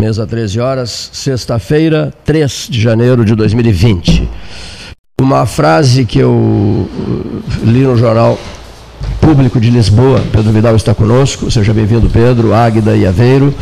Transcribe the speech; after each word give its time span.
Mesa 0.00 0.26
13 0.26 0.60
horas, 0.60 1.10
sexta-feira, 1.12 2.12
3 2.24 2.68
de 2.70 2.80
janeiro 2.80 3.24
de 3.24 3.34
2020. 3.34 4.28
Uma 5.20 5.46
frase 5.46 6.04
que 6.04 6.18
eu 6.18 6.30
uh, 6.30 7.42
li 7.64 7.80
no 7.80 7.96
jornal 7.96 8.38
Público 9.20 9.58
de 9.58 9.70
Lisboa, 9.70 10.22
Pedro 10.30 10.52
Vidal 10.52 10.76
está 10.76 10.94
conosco, 10.94 11.50
seja 11.50 11.74
bem-vindo 11.74 12.08
Pedro, 12.08 12.54
Águida 12.54 12.96
e 12.96 13.06
Aveiro, 13.06 13.52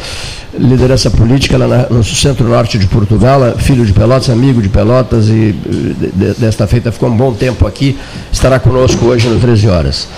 liderança 0.59 1.11
política 1.11 1.57
lá 1.57 1.87
no 1.91 2.05
centro-norte 2.05 2.79
de 2.79 2.87
Portugal, 2.87 3.57
filho 3.57 3.87
de 3.87 3.93
Pelotas, 3.93 4.31
amigo 4.31 4.61
de 4.61 4.69
Pelotas 4.69 5.29
e 5.29 5.55
uh, 5.67 6.35
desta 6.39 6.67
feita 6.67 6.93
ficou 6.93 7.09
um 7.09 7.17
bom 7.17 7.33
tempo 7.33 7.67
aqui, 7.67 7.99
estará 8.31 8.61
conosco 8.61 9.07
hoje 9.07 9.29
no 9.29 9.41
13 9.41 9.69
horas. 9.69 10.09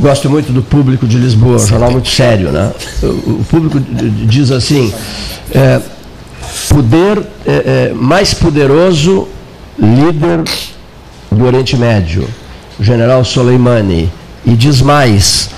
Gosto 0.00 0.30
muito 0.30 0.50
do 0.50 0.62
público 0.62 1.06
de 1.06 1.18
Lisboa, 1.18 1.56
um 1.56 1.66
jornal 1.66 1.90
muito 1.90 2.08
sério. 2.08 2.50
Né? 2.50 2.72
O, 3.02 3.44
público 3.44 3.78
diz 3.78 4.50
assim: 4.50 4.92
é, 5.52 5.78
poder 6.70 7.18
é, 7.46 7.90
é, 7.90 7.92
mais 7.94 8.32
poderoso 8.32 9.28
líder 9.78 10.42
do 11.30 11.44
Oriente 11.44 11.76
Médio, 11.76 12.26
o 12.78 12.82
general 12.82 13.22
Soleimani, 13.24 14.10
e 14.44 14.52
diz 14.52 14.80
mais. 14.80 15.50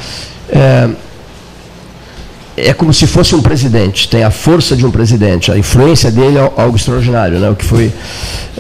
É, 2.65 2.73
como 2.73 2.93
se 2.93 3.07
fosse 3.07 3.35
um 3.35 3.43
presidente, 3.43 4.09
tem 4.09 4.23
a 4.23 4.31
força 4.31 4.77
de 4.77 4.87
um 4.87 4.91
presidente, 4.91 5.51
a 5.51 5.59
influência 5.59 6.11
dele 6.11 6.39
é 6.39 6.41
algo 6.41 6.77
extraordinário, 6.77 7.39
né? 7.39 7.51
o 7.51 7.57
que 7.57 7.65
foi 7.65 7.93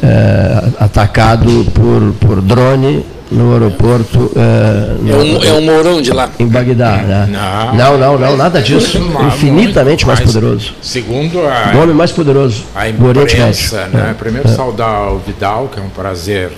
é, 0.02 0.64
atacado 0.78 1.66
por, 1.72 2.12
por 2.20 2.40
drone 2.40 3.04
no 3.32 3.52
aeroporto. 3.52 4.30
É, 4.36 5.02
no, 5.02 5.10
é, 5.10 5.16
um, 5.16 5.44
é 5.44 5.52
um 5.54 5.62
Mourão 5.62 6.02
de 6.02 6.12
lá. 6.12 6.30
Em 6.38 6.46
Bagdá, 6.46 6.96
né? 6.98 7.28
Não, 7.30 7.74
não, 7.74 7.98
não, 7.98 8.18
não 8.18 8.36
nada 8.36 8.60
disso. 8.60 8.98
Infinitamente 9.26 10.06
mais, 10.06 10.20
mais, 10.20 10.32
poderoso. 10.32 10.74
Segundo 10.82 11.40
a. 11.40 11.72
O 11.74 11.82
homem 11.82 11.94
mais 11.94 12.12
poderoso. 12.12 12.64
A 12.74 12.88
imprensa, 12.88 13.86
né? 13.86 14.10
É. 14.10 14.14
Primeiro 14.14 14.48
é. 14.48 14.52
saudar 14.52 15.12
o 15.12 15.18
Vidal, 15.18 15.68
que 15.72 15.80
é 15.80 15.82
um 15.82 15.88
prazer 15.88 16.52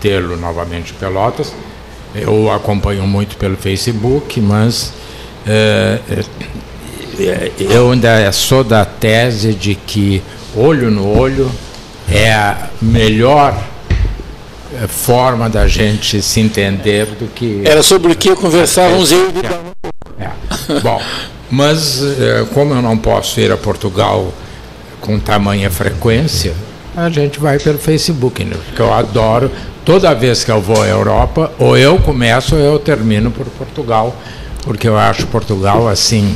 tê-lo 0.00 0.36
novamente 0.36 0.92
em 0.92 0.96
Pelotas. 0.96 1.52
Eu 2.14 2.50
acompanho 2.52 3.06
muito 3.06 3.36
pelo 3.36 3.56
Facebook, 3.56 4.40
mas 4.40 4.92
eu 7.58 7.90
ainda 7.90 8.30
sou 8.32 8.64
da 8.64 8.84
tese 8.84 9.52
de 9.54 9.74
que 9.74 10.22
olho 10.56 10.90
no 10.90 11.18
olho 11.18 11.50
é 12.10 12.32
a 12.32 12.68
melhor 12.80 13.56
é, 14.74 14.86
forma 14.86 15.48
da 15.48 15.66
gente 15.66 16.20
se 16.22 16.40
entender 16.40 17.06
do 17.06 17.26
que. 17.28 17.62
Era 17.64 17.82
sobre 17.82 18.12
o 18.12 18.16
que 18.16 18.34
conversávamos 18.34 19.12
eu 19.12 19.30
e 19.30 20.22
é. 20.22 20.80
Bom, 20.80 21.00
mas 21.50 22.02
é, 22.02 22.46
como 22.54 22.74
eu 22.74 22.82
não 22.82 22.96
posso 22.96 23.40
ir 23.40 23.50
a 23.52 23.56
Portugal 23.56 24.32
com 25.00 25.18
tamanha 25.18 25.70
frequência, 25.70 26.54
a 26.96 27.10
gente 27.10 27.40
vai 27.40 27.58
pelo 27.58 27.78
Facebook, 27.78 28.44
né? 28.44 28.56
porque 28.66 28.80
eu 28.80 28.92
adoro. 28.92 29.50
Toda 29.84 30.14
vez 30.14 30.44
que 30.44 30.50
eu 30.50 30.60
vou 30.60 30.80
à 30.80 30.86
Europa, 30.86 31.52
ou 31.58 31.76
eu 31.76 31.98
começo 31.98 32.54
ou 32.54 32.60
eu 32.60 32.78
termino 32.78 33.32
por 33.32 33.46
Portugal, 33.46 34.16
porque 34.62 34.88
eu 34.88 34.96
acho 34.96 35.26
Portugal 35.26 35.88
assim. 35.88 36.34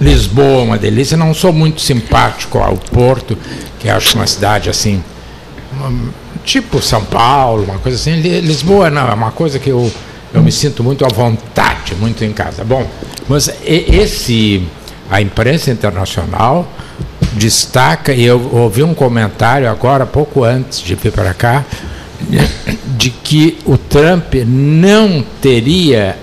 Lisboa 0.00 0.62
uma 0.62 0.78
delícia. 0.78 1.16
Não 1.16 1.34
sou 1.34 1.52
muito 1.52 1.80
simpático 1.80 2.58
ao 2.58 2.76
Porto, 2.76 3.36
que 3.78 3.88
acho 3.88 4.16
uma 4.16 4.26
cidade 4.26 4.70
assim 4.70 5.02
tipo 6.44 6.80
São 6.80 7.04
Paulo, 7.04 7.64
uma 7.64 7.78
coisa 7.78 7.96
assim. 7.96 8.20
Lisboa 8.40 8.90
não, 8.90 9.08
é 9.08 9.14
uma 9.14 9.30
coisa 9.30 9.58
que 9.58 9.68
eu, 9.68 9.90
eu 10.32 10.42
me 10.42 10.50
sinto 10.50 10.82
muito 10.82 11.04
à 11.04 11.08
vontade, 11.08 11.94
muito 11.94 12.24
em 12.24 12.32
casa. 12.32 12.64
Bom, 12.64 12.86
mas 13.28 13.50
esse, 13.64 14.62
a 15.10 15.20
imprensa 15.20 15.70
internacional 15.70 16.66
destaca, 17.34 18.12
e 18.12 18.24
eu 18.24 18.50
ouvi 18.52 18.82
um 18.82 18.94
comentário 18.94 19.68
agora, 19.68 20.06
pouco 20.06 20.42
antes 20.42 20.80
de 20.80 20.94
vir 20.94 21.12
para 21.12 21.34
cá, 21.34 21.64
de 22.96 23.10
que 23.10 23.58
o 23.64 23.76
Trump 23.76 24.34
não 24.46 25.24
teria 25.40 26.16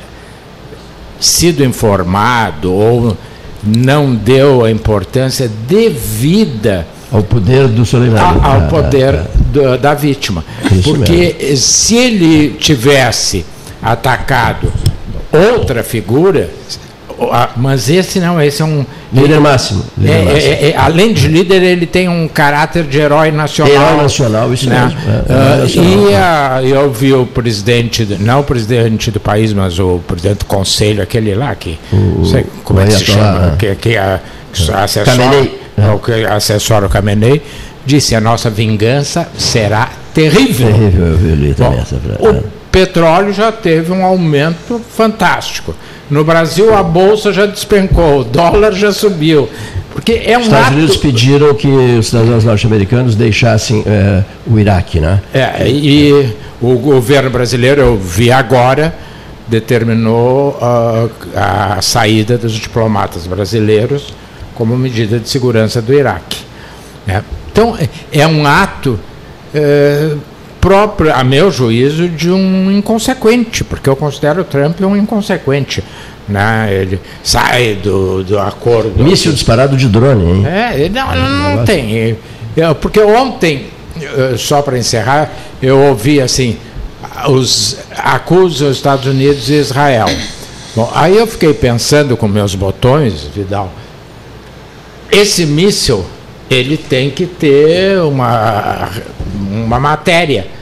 sido 1.19 1.63
informado 1.63 2.73
ou 2.73 3.17
não 3.63 4.13
deu 4.13 4.63
a 4.63 4.71
importância 4.71 5.49
devida 5.67 6.87
ao 7.11 7.23
poder 7.23 7.67
do 7.67 7.85
Soleimani. 7.85 8.39
Ao, 8.41 8.61
ao 8.61 8.67
poder 8.67 9.21
do, 9.51 9.77
da 9.77 9.93
vítima. 9.93 10.43
Isso 10.71 10.83
Porque 10.83 11.35
mesmo. 11.39 11.57
se 11.57 11.95
ele 11.95 12.49
tivesse 12.59 13.45
atacado 13.81 14.71
outra 15.31 15.83
figura, 15.83 16.49
mas 17.55 17.89
esse 17.89 18.19
não, 18.19 18.41
esse 18.41 18.61
é 18.61 18.65
um. 18.65 18.85
Líder 19.11 19.39
máximo. 19.39 19.83
Líder 19.97 20.13
é, 20.13 20.23
máximo. 20.23 20.53
É, 20.53 20.69
é, 20.69 20.75
além 20.77 21.13
de 21.13 21.27
líder, 21.27 21.63
ele 21.63 21.85
tem 21.85 22.09
um 22.09 22.27
caráter 22.27 22.83
de 22.83 22.99
herói 22.99 23.31
nacional. 23.31 23.73
Herói 23.73 24.03
nacional, 24.03 24.53
isso 24.53 24.69
né? 24.69 24.83
mesmo. 24.85 25.81
Uh, 25.81 26.09
e 26.09 26.15
a, 26.15 26.61
eu 26.63 26.91
vi 26.91 27.13
o 27.13 27.25
presidente, 27.25 28.05
não 28.19 28.41
o 28.41 28.43
presidente 28.43 29.11
do 29.11 29.19
país, 29.19 29.53
mas 29.53 29.79
o 29.79 29.99
presidente 30.07 30.39
do 30.39 30.45
conselho, 30.45 31.01
aquele 31.01 31.33
lá 31.33 31.55
que. 31.55 31.79
O, 31.91 31.95
não 32.19 32.25
sei 32.25 32.45
como 32.63 32.79
é 32.79 32.85
que 32.85 32.93
se 32.93 33.05
chama, 33.05 33.55
que, 33.57 33.75
que, 33.75 33.97
a, 33.97 34.19
que 34.51 34.71
assessora, 34.71 35.49
o 35.93 35.99
que 35.99 36.25
assessora 36.25 36.85
o 36.85 36.89
Khamenei, 36.89 37.41
disse: 37.85 38.15
a 38.15 38.21
nossa 38.21 38.49
vingança 38.49 39.27
será 39.37 39.89
terrível. 40.13 40.67
Terrível, 40.67 41.05
eu 41.07 41.17
vi 41.17 41.53
também 41.53 41.77
Bom, 41.77 41.81
essa 41.81 41.97
frase. 41.97 42.37
O 42.37 42.43
petróleo 42.71 43.33
já 43.33 43.51
teve 43.51 43.91
um 43.91 44.03
aumento 44.03 44.81
fantástico. 44.89 45.73
No 46.09 46.23
Brasil, 46.23 46.73
a 46.73 46.83
bolsa 46.83 47.33
já 47.33 47.45
despencou, 47.45 48.19
o 48.19 48.23
dólar 48.23 48.73
já 48.73 48.91
subiu. 48.91 49.49
Porque 49.93 50.21
é 50.25 50.37
um 50.37 50.41
Os 50.41 50.47
Estados 50.47 50.67
ato... 50.67 50.75
Unidos 50.75 50.97
pediram 50.97 51.53
que 51.53 51.67
os 51.67 52.07
cidadãos 52.07 52.43
norte-americanos 52.43 53.15
deixassem 53.15 53.83
é, 53.85 54.23
o 54.45 54.59
Iraque, 54.59 54.99
né? 54.99 55.21
É, 55.33 55.67
e 55.67 56.35
o 56.61 56.77
governo 56.77 57.29
brasileiro, 57.29 57.81
eu 57.81 57.97
vi 57.97 58.31
agora, 58.31 58.93
determinou 59.47 60.59
uh, 60.61 61.09
a 61.35 61.81
saída 61.81 62.37
dos 62.37 62.53
diplomatas 62.53 63.25
brasileiros 63.25 64.13
como 64.53 64.75
medida 64.77 65.19
de 65.19 65.29
segurança 65.29 65.81
do 65.81 65.93
Iraque. 65.93 66.39
Né? 67.05 67.23
Então, 67.51 67.77
é 68.11 68.27
um 68.27 68.45
ato 68.45 68.99
é, 69.53 70.13
próprio, 70.65 71.13
a 71.13 71.23
meu 71.23 71.51
juízo, 71.51 72.09
de 72.09 72.31
um 72.31 72.71
inconsequente, 72.71 73.63
porque 73.63 73.87
eu 73.87 73.95
considero 73.95 74.41
o 74.41 74.43
Trump 74.43 74.81
um 74.81 74.97
inconsequente. 74.97 75.83
Né? 76.27 76.69
Ele 76.71 76.99
sai 77.21 77.75
do, 77.75 78.23
do 78.23 78.39
acordo. 78.39 79.03
Míssil 79.03 79.31
disparado 79.31 79.77
de 79.77 79.87
drone, 79.87 80.39
hein? 80.39 80.47
É, 80.47 80.89
não, 80.89 81.15
não, 81.15 81.55
não 81.57 81.65
tem. 81.65 82.17
Eu, 82.57 82.73
porque 82.73 82.99
ontem, 82.99 83.67
eh, 84.01 84.33
só 84.37 84.63
para 84.63 84.75
encerrar, 84.75 85.31
eu 85.61 85.79
ouvi 85.79 86.19
assim: 86.19 86.57
os 87.27 87.77
acusam 87.95 88.67
os 88.67 88.77
Estados 88.77 89.05
Unidos 89.05 89.47
e 89.51 89.53
Israel. 89.53 90.07
Bom, 90.75 90.91
aí 90.95 91.15
eu 91.15 91.27
fiquei 91.27 91.53
pensando 91.53 92.17
com 92.17 92.27
meus 92.27 92.55
botões, 92.55 93.29
Vidal, 93.35 93.71
esse 95.11 95.45
míssil 95.45 96.03
ele 96.49 96.75
tem 96.75 97.11
que 97.11 97.27
ter 97.27 97.99
uma, 97.99 98.89
uma 99.39 99.79
matéria. 99.79 100.54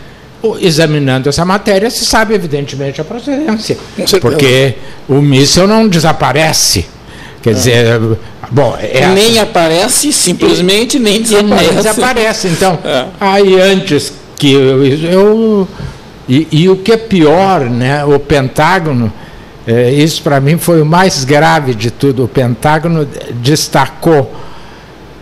Examinando 0.60 1.30
essa 1.30 1.46
matéria, 1.46 1.90
se 1.90 2.06
sabe 2.06 2.34
evidentemente 2.34 3.00
a 3.00 3.04
procedência. 3.06 3.78
Porque 4.20 4.76
o 5.08 5.22
míssil 5.22 5.66
não 5.68 5.88
desaparece. 5.88 6.86
Quer 7.42 7.52
é. 7.52 7.54
dizer, 7.54 7.86
bom. 8.52 8.78
É 8.80 9.08
nem 9.08 9.32
assim. 9.32 9.40
aparece, 9.40 10.14
simplesmente, 10.14 10.98
e, 10.98 11.00
nem 11.00 11.22
desaparece. 11.22 11.66
Nem 11.66 11.76
desaparece. 11.76 12.48
Então, 12.50 12.80
é. 12.84 13.06
aí 13.20 13.60
antes 13.60 14.14
que 14.38 14.52
eu. 14.52 14.86
eu 14.86 15.68
e, 16.28 16.48
e, 16.52 16.70
o 16.70 16.78
que 16.78 16.94
é 16.94 16.98
pior, 16.98 17.62
né, 17.62 18.04
o 18.06 18.18
Pentágono, 18.18 19.12
é, 19.68 19.92
isso 19.92 20.22
para 20.22 20.40
mim 20.40 20.58
foi 20.58 20.82
o 20.82 20.86
mais 20.86 21.24
grave 21.24 21.74
de 21.74 21.92
tudo. 21.92 22.24
O 22.24 22.28
Pentágono 22.28 23.08
destacou 23.42 24.34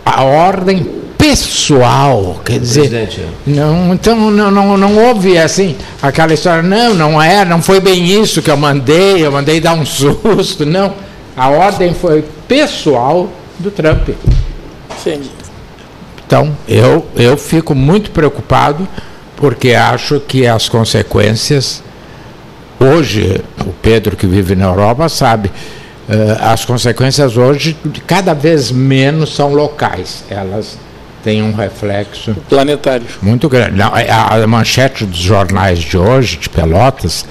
a 0.04 0.22
ordem 0.22 1.01
pessoal, 1.32 2.42
quer 2.44 2.58
dizer, 2.58 2.92
é. 2.92 3.08
não, 3.46 3.94
então 3.94 4.30
não, 4.30 4.50
não, 4.50 4.76
não 4.76 4.98
houve 4.98 5.38
assim 5.38 5.74
aquela 6.02 6.34
história, 6.34 6.62
não, 6.62 6.92
não 6.92 7.22
é, 7.22 7.42
não 7.42 7.62
foi 7.62 7.80
bem 7.80 8.04
isso 8.20 8.42
que 8.42 8.50
eu 8.50 8.56
mandei, 8.56 9.24
eu 9.24 9.32
mandei 9.32 9.58
dar 9.58 9.72
um 9.72 9.84
susto, 9.86 10.66
não, 10.66 10.92
a 11.34 11.48
ordem 11.48 11.94
foi 11.94 12.22
pessoal 12.46 13.30
do 13.58 13.70
Trump. 13.70 14.10
Sim. 15.02 15.22
Então 16.26 16.54
eu 16.68 17.06
eu 17.16 17.38
fico 17.38 17.74
muito 17.74 18.10
preocupado 18.10 18.86
porque 19.34 19.72
acho 19.72 20.20
que 20.20 20.46
as 20.46 20.68
consequências 20.68 21.82
hoje 22.78 23.40
o 23.66 23.72
Pedro 23.80 24.16
que 24.16 24.26
vive 24.26 24.54
na 24.54 24.66
Europa 24.66 25.08
sabe 25.08 25.50
eh, 26.10 26.36
as 26.40 26.66
consequências 26.66 27.38
hoje 27.38 27.74
cada 28.06 28.34
vez 28.34 28.70
menos 28.70 29.34
são 29.34 29.54
locais, 29.54 30.24
elas 30.28 30.76
têm 31.22 31.42
um 31.42 31.52
reflexo 31.52 32.34
planetário 32.48 33.06
muito 33.20 33.48
grande. 33.48 33.76
Não, 33.76 33.92
a, 33.94 34.42
a 34.42 34.46
manchete 34.46 35.04
dos 35.04 35.18
jornais 35.18 35.78
de 35.78 35.96
hoje, 35.96 36.36
de 36.36 36.48
Pelotas, 36.48 37.24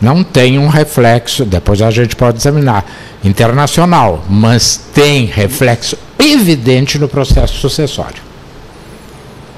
não 0.00 0.22
tem 0.22 0.58
um 0.58 0.68
reflexo, 0.68 1.44
depois 1.44 1.80
a 1.80 1.90
gente 1.90 2.14
pode 2.14 2.38
examinar, 2.38 2.84
internacional, 3.24 4.24
mas 4.28 4.76
tem 4.94 5.24
reflexo 5.24 5.96
evidente 6.18 6.98
no 6.98 7.08
processo 7.08 7.54
sucessório. 7.54 8.22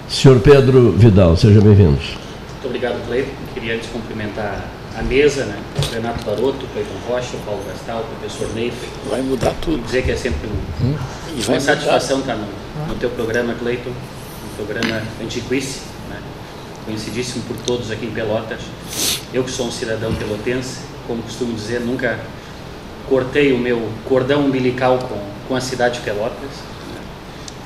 Senhor 0.08 0.38
Pedro 0.40 0.92
Vidal, 0.92 1.36
seja 1.36 1.60
bem-vindo. 1.60 1.98
Muito 1.98 2.66
obrigado, 2.66 3.06
Cleiton. 3.06 3.30
Queria 3.52 3.74
antes 3.74 3.88
cumprimentar 3.90 4.64
a 4.98 5.02
mesa, 5.02 5.44
né? 5.44 5.56
Renato 5.92 6.24
Baroto, 6.24 6.66
Cleiton 6.72 6.94
Rocha, 7.08 7.36
Paulo 7.44 7.60
Gastal, 7.68 8.04
professor 8.18 8.54
Neif. 8.54 8.74
Vai 9.10 9.20
mudar 9.22 9.54
tudo. 9.60 9.82
dizer 9.84 10.02
que 10.02 10.12
é 10.12 10.16
sempre 10.16 10.48
um, 10.48 10.86
hum? 10.86 10.96
uma 11.46 11.60
satisfação 11.60 12.20
estar 12.20 12.34
no, 12.36 12.46
no 12.88 12.94
teu 12.94 13.10
programa, 13.10 13.54
Cleiton, 13.54 13.90
um 13.90 14.56
programa 14.56 15.02
antiquíssimo, 15.22 15.84
né? 16.08 16.20
conhecidíssimo 16.86 17.44
por 17.44 17.56
todos 17.58 17.90
aqui 17.90 18.06
em 18.06 18.10
Pelotas. 18.10 18.60
Eu 19.32 19.44
que 19.44 19.50
sou 19.50 19.66
um 19.66 19.70
cidadão 19.70 20.14
pelotense, 20.14 20.80
como 21.06 21.22
costumo 21.22 21.52
dizer, 21.52 21.80
nunca 21.80 22.18
cortei 23.06 23.52
o 23.52 23.58
meu 23.58 23.90
cordão 24.06 24.46
umbilical 24.46 24.98
com, 24.98 25.20
com 25.46 25.54
a 25.54 25.60
cidade 25.60 25.98
de 25.98 26.00
Pelotas. 26.00 26.40
Né? 26.40 27.00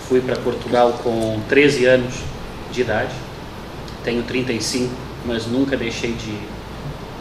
Fui 0.08 0.20
para 0.20 0.34
Portugal 0.36 0.98
com 1.04 1.40
13 1.48 1.84
anos 1.86 2.14
de 2.72 2.80
idade, 2.80 3.14
tenho 4.02 4.25
35, 4.25 4.92
mas 5.25 5.46
nunca 5.46 5.76
deixei 5.76 6.12
de, 6.12 6.36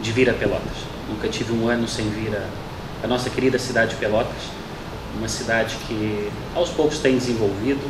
de 0.02 0.12
vir 0.12 0.28
a 0.28 0.34
Pelotas. 0.34 0.92
Nunca 1.08 1.28
tive 1.28 1.52
um 1.52 1.68
ano 1.68 1.86
sem 1.86 2.08
vir 2.10 2.34
a, 2.34 2.46
a 3.04 3.06
nossa 3.06 3.30
querida 3.30 3.60
cidade 3.60 3.90
de 3.90 3.96
Pelotas, 3.96 4.61
uma 5.18 5.28
cidade 5.28 5.76
que 5.86 6.30
aos 6.54 6.70
poucos 6.70 6.98
tem 6.98 7.16
desenvolvido 7.16 7.82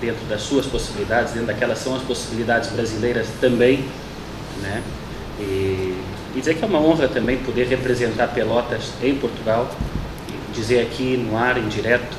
dentro 0.00 0.24
das 0.26 0.42
suas 0.42 0.66
possibilidades, 0.66 1.32
dentro 1.32 1.46
daquelas 1.46 1.78
são 1.78 1.94
as 1.94 2.02
possibilidades 2.02 2.70
brasileiras 2.70 3.28
também, 3.40 3.84
né? 4.60 4.82
E, 5.38 5.96
e 6.34 6.38
dizer 6.38 6.54
que 6.54 6.64
é 6.64 6.66
uma 6.66 6.80
honra 6.80 7.08
também 7.08 7.38
poder 7.38 7.68
representar 7.68 8.28
Pelotas 8.28 8.90
em 9.02 9.14
Portugal, 9.14 9.70
e 10.28 10.52
dizer 10.52 10.82
aqui 10.82 11.16
no 11.16 11.36
ar, 11.36 11.56
em 11.56 11.68
direto, 11.68 12.16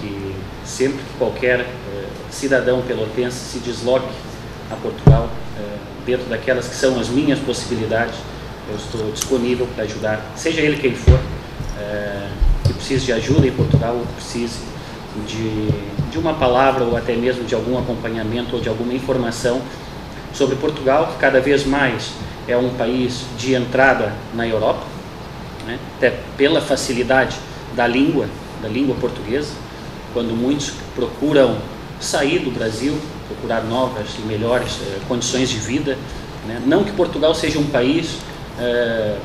que 0.00 0.34
sempre 0.64 0.98
que 0.98 1.18
qualquer 1.18 1.60
eh, 1.60 2.06
cidadão 2.30 2.82
pelotense 2.82 3.36
se 3.36 3.58
desloque 3.58 4.12
a 4.70 4.76
Portugal, 4.76 5.28
eh, 5.58 5.76
dentro 6.06 6.26
daquelas 6.26 6.68
que 6.68 6.74
são 6.74 6.98
as 7.00 7.08
minhas 7.08 7.38
possibilidades, 7.40 8.14
eu 8.68 8.76
estou 8.76 9.10
disponível 9.10 9.66
para 9.74 9.84
ajudar, 9.84 10.24
seja 10.36 10.60
ele 10.60 10.78
quem 10.78 10.94
for, 10.94 11.18
eh, 11.78 12.28
precise 12.84 13.06
de 13.06 13.12
ajuda 13.14 13.46
em 13.46 13.52
Portugal 13.52 13.94
ou 13.94 14.04
que 14.04 14.12
precise 14.12 14.58
de, 15.26 15.68
de 16.10 16.18
uma 16.18 16.34
palavra 16.34 16.84
ou 16.84 16.94
até 16.94 17.16
mesmo 17.16 17.44
de 17.44 17.54
algum 17.54 17.78
acompanhamento 17.78 18.56
ou 18.56 18.60
de 18.60 18.68
alguma 18.68 18.92
informação 18.92 19.62
sobre 20.34 20.56
Portugal, 20.56 21.06
que 21.12 21.18
cada 21.18 21.40
vez 21.40 21.64
mais 21.64 22.12
é 22.46 22.56
um 22.56 22.70
país 22.70 23.24
de 23.38 23.54
entrada 23.54 24.12
na 24.34 24.46
Europa, 24.46 24.82
né? 25.66 25.78
até 25.96 26.18
pela 26.36 26.60
facilidade 26.60 27.36
da 27.74 27.86
língua, 27.86 28.26
da 28.60 28.68
língua 28.68 28.94
portuguesa, 28.96 29.54
quando 30.12 30.36
muitos 30.36 30.72
procuram 30.94 31.56
sair 31.98 32.40
do 32.40 32.50
Brasil, 32.50 32.98
procurar 33.28 33.62
novas 33.62 34.08
e 34.18 34.22
melhores 34.26 34.78
eh, 34.82 34.98
condições 35.08 35.48
de 35.48 35.56
vida. 35.56 35.96
Né? 36.46 36.60
Não 36.66 36.84
que 36.84 36.92
Portugal 36.92 37.34
seja 37.34 37.58
um 37.58 37.66
país 37.66 38.18
eh, 38.60 39.16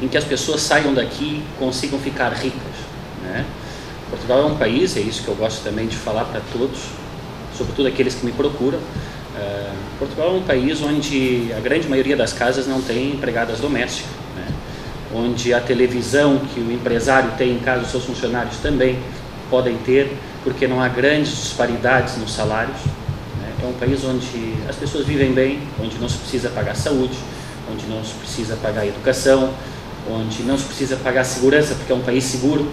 em 0.00 0.08
que 0.08 0.16
as 0.16 0.24
pessoas 0.24 0.60
saiam 0.60 0.94
daqui 0.94 1.42
e 1.42 1.58
consigam 1.58 1.98
ficar 1.98 2.32
ricas. 2.32 2.62
Né? 3.22 3.44
Portugal 4.10 4.42
é 4.42 4.44
um 4.46 4.56
país, 4.56 4.96
é 4.96 5.00
isso 5.00 5.22
que 5.22 5.28
eu 5.28 5.34
gosto 5.34 5.62
também 5.62 5.86
de 5.86 5.96
falar 5.96 6.24
para 6.24 6.40
todos, 6.52 6.78
sobretudo 7.56 7.88
aqueles 7.88 8.14
que 8.14 8.24
me 8.24 8.32
procuram. 8.32 8.78
Uh, 8.78 9.72
Portugal 9.98 10.30
é 10.30 10.32
um 10.32 10.42
país 10.42 10.80
onde 10.82 11.52
a 11.56 11.60
grande 11.60 11.88
maioria 11.88 12.16
das 12.16 12.32
casas 12.32 12.66
não 12.66 12.80
tem 12.80 13.12
empregadas 13.12 13.60
domésticas, 13.60 14.10
né? 14.34 14.46
onde 15.14 15.52
a 15.52 15.60
televisão 15.60 16.38
que 16.54 16.60
o 16.60 16.72
empresário 16.72 17.32
tem 17.36 17.52
em 17.52 17.58
casa, 17.58 17.82
os 17.82 17.90
seus 17.90 18.04
funcionários 18.04 18.56
também 18.58 18.98
podem 19.50 19.76
ter, 19.78 20.16
porque 20.42 20.66
não 20.66 20.80
há 20.80 20.88
grandes 20.88 21.30
disparidades 21.30 22.16
nos 22.16 22.32
salários. 22.32 22.78
Né? 23.40 23.52
É 23.62 23.66
um 23.66 23.74
país 23.74 24.02
onde 24.04 24.54
as 24.68 24.76
pessoas 24.76 25.06
vivem 25.06 25.32
bem, 25.32 25.60
onde 25.80 25.98
não 25.98 26.08
se 26.08 26.16
precisa 26.18 26.48
pagar 26.48 26.74
saúde, 26.74 27.16
onde 27.70 27.86
não 27.86 28.02
se 28.02 28.14
precisa 28.14 28.56
pagar 28.56 28.86
educação, 28.86 29.52
onde 30.10 30.42
não 30.42 30.56
se 30.56 30.64
precisa 30.64 30.96
pagar 30.96 31.24
segurança, 31.24 31.74
porque 31.74 31.92
é 31.92 31.94
um 31.94 32.00
país 32.00 32.24
seguro. 32.24 32.70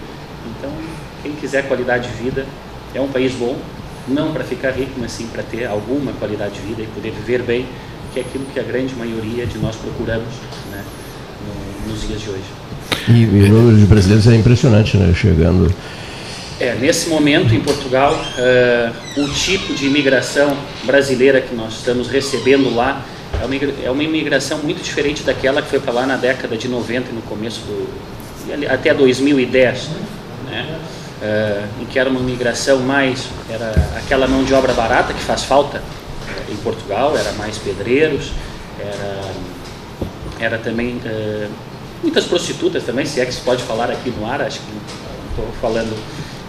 Então, 0.58 0.72
quem 1.24 1.34
quiser 1.34 1.68
qualidade 1.68 2.10
de 2.10 2.24
vida, 2.24 2.46
é 2.94 3.02
um 3.02 3.08
país 3.08 3.34
bom, 3.34 3.58
não 4.08 4.32
para 4.32 4.44
ficar 4.44 4.72
rico, 4.72 4.92
mas 4.98 5.12
sim 5.12 5.28
para 5.28 5.44
ter 5.44 5.66
alguma 5.66 6.14
qualidade 6.14 6.56
de 6.56 6.62
vida 6.62 6.82
e 6.82 6.88
poder 6.88 7.12
viver 7.12 7.42
bem, 7.42 7.66
que 8.14 8.20
é 8.20 8.24
aquilo 8.24 8.46
que 8.54 8.60
a 8.60 8.64
grande 8.64 8.96
maioria 8.96 9.46
de 9.46 9.58
nós 9.58 9.76
procuramos 9.76 10.34
né, 10.72 10.84
nos 11.88 12.08
dias 12.08 12.22
de 12.22 12.30
hoje. 12.30 12.66
E, 13.08 13.24
e 13.24 13.44
o 13.44 13.50
número 13.50 13.78
de 13.78 13.86
brasileiros 13.86 14.28
é 14.28 14.36
impressionante, 14.36 14.98
né? 14.98 15.14
Chegando. 15.14 15.74
É, 16.60 16.74
nesse 16.76 17.10
momento 17.10 17.54
em 17.54 17.60
Portugal, 17.60 18.14
uh, 18.14 19.22
o 19.22 19.28
tipo 19.30 19.74
de 19.74 19.88
imigração 19.88 20.56
brasileira 20.86 21.42
que 21.42 21.54
nós 21.54 21.74
estamos 21.74 22.08
recebendo 22.08 22.74
lá 22.74 23.04
é 23.42 23.46
uma, 23.46 23.86
é 23.86 23.92
uma 23.92 24.04
imigração 24.04 24.60
muito 24.60 24.82
diferente 24.82 25.24
daquela 25.24 25.62
que 25.62 25.70
foi 25.70 25.80
para 25.80 25.94
lá 25.94 26.06
na 26.06 26.18
década 26.18 26.58
de 26.58 26.68
90 26.68 27.10
e 27.10 27.14
no 27.14 27.22
começo 27.24 27.62
do. 27.62 27.88
até 28.70 28.94
2010. 28.94 29.90
Né? 30.46 30.80
uh, 31.22 31.82
em 31.82 31.86
que 31.86 31.98
era 32.00 32.10
uma 32.10 32.20
migração 32.20 32.80
mais, 32.80 33.28
era 33.50 33.72
aquela 33.98 34.28
mão 34.28 34.44
de 34.44 34.54
obra 34.54 34.74
barata 34.74 35.14
que 35.14 35.22
faz 35.22 35.44
falta 35.44 35.80
uh, 35.80 36.52
em 36.52 36.56
Portugal, 36.58 37.18
era 37.18 37.32
mais 37.34 37.58
pedreiros, 37.58 38.32
era, 38.80 39.32
era 40.40 40.58
também 40.58 40.98
uh, 40.98 41.50
muitas 42.02 42.26
prostitutas 42.26 42.84
também, 42.84 43.06
se 43.06 43.20
é 43.20 43.26
que 43.26 43.34
se 43.34 43.42
pode 43.42 43.64
falar 43.64 43.90
aqui 43.90 44.12
no 44.12 44.30
ar, 44.30 44.42
acho 44.42 44.60
que 44.60 44.72
não 44.72 45.30
estou 45.30 45.62
falando 45.62 45.96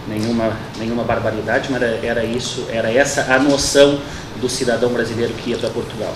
nenhuma, 0.08 0.56
nenhuma 0.78 1.04
barbaridade, 1.04 1.68
mas 1.70 1.82
era, 1.82 2.06
era, 2.06 2.24
isso, 2.24 2.66
era 2.70 2.92
essa 2.92 3.34
a 3.34 3.38
noção 3.38 3.98
do 4.40 4.48
cidadão 4.48 4.90
brasileiro 4.90 5.32
que 5.34 5.50
ia 5.50 5.56
para 5.56 5.70
Portugal. 5.70 6.14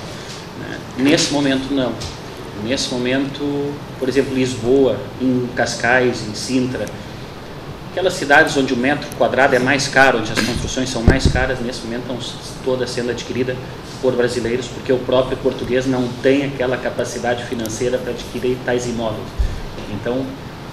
Nesse 0.96 1.32
momento 1.32 1.72
não. 1.72 1.92
Nesse 2.64 2.92
momento, 2.92 3.74
por 3.98 4.08
exemplo, 4.08 4.34
Lisboa, 4.34 4.96
em 5.20 5.48
Cascais, 5.54 6.22
em 6.28 6.34
Sintra, 6.34 6.84
Aquelas 7.90 8.12
cidades 8.12 8.56
onde 8.56 8.72
o 8.72 8.76
metro 8.76 9.08
quadrado 9.16 9.56
é 9.56 9.58
mais 9.58 9.88
caro, 9.88 10.20
onde 10.20 10.30
as 10.30 10.38
construções 10.38 10.88
são 10.88 11.02
mais 11.02 11.26
caras, 11.26 11.58
nesse 11.58 11.80
momento 11.84 12.02
estão 12.02 12.18
todas 12.64 12.88
sendo 12.88 13.10
adquiridas 13.10 13.56
por 14.00 14.14
brasileiros, 14.14 14.68
porque 14.68 14.92
o 14.92 14.98
próprio 14.98 15.36
português 15.38 15.86
não 15.86 16.06
tem 16.22 16.44
aquela 16.44 16.76
capacidade 16.76 17.44
financeira 17.46 17.98
para 17.98 18.12
adquirir 18.12 18.56
tais 18.64 18.86
imóveis. 18.86 19.26
Então, 19.92 20.24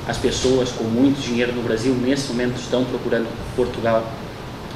as 0.07 0.15
pessoas 0.15 0.71
com 0.71 0.83
muito 0.83 1.19
dinheiro 1.19 1.51
no 1.53 1.63
Brasil, 1.63 1.91
nesse 1.95 2.27
momento, 2.27 2.57
estão 2.57 2.85
procurando 2.85 3.27
Portugal 3.55 4.07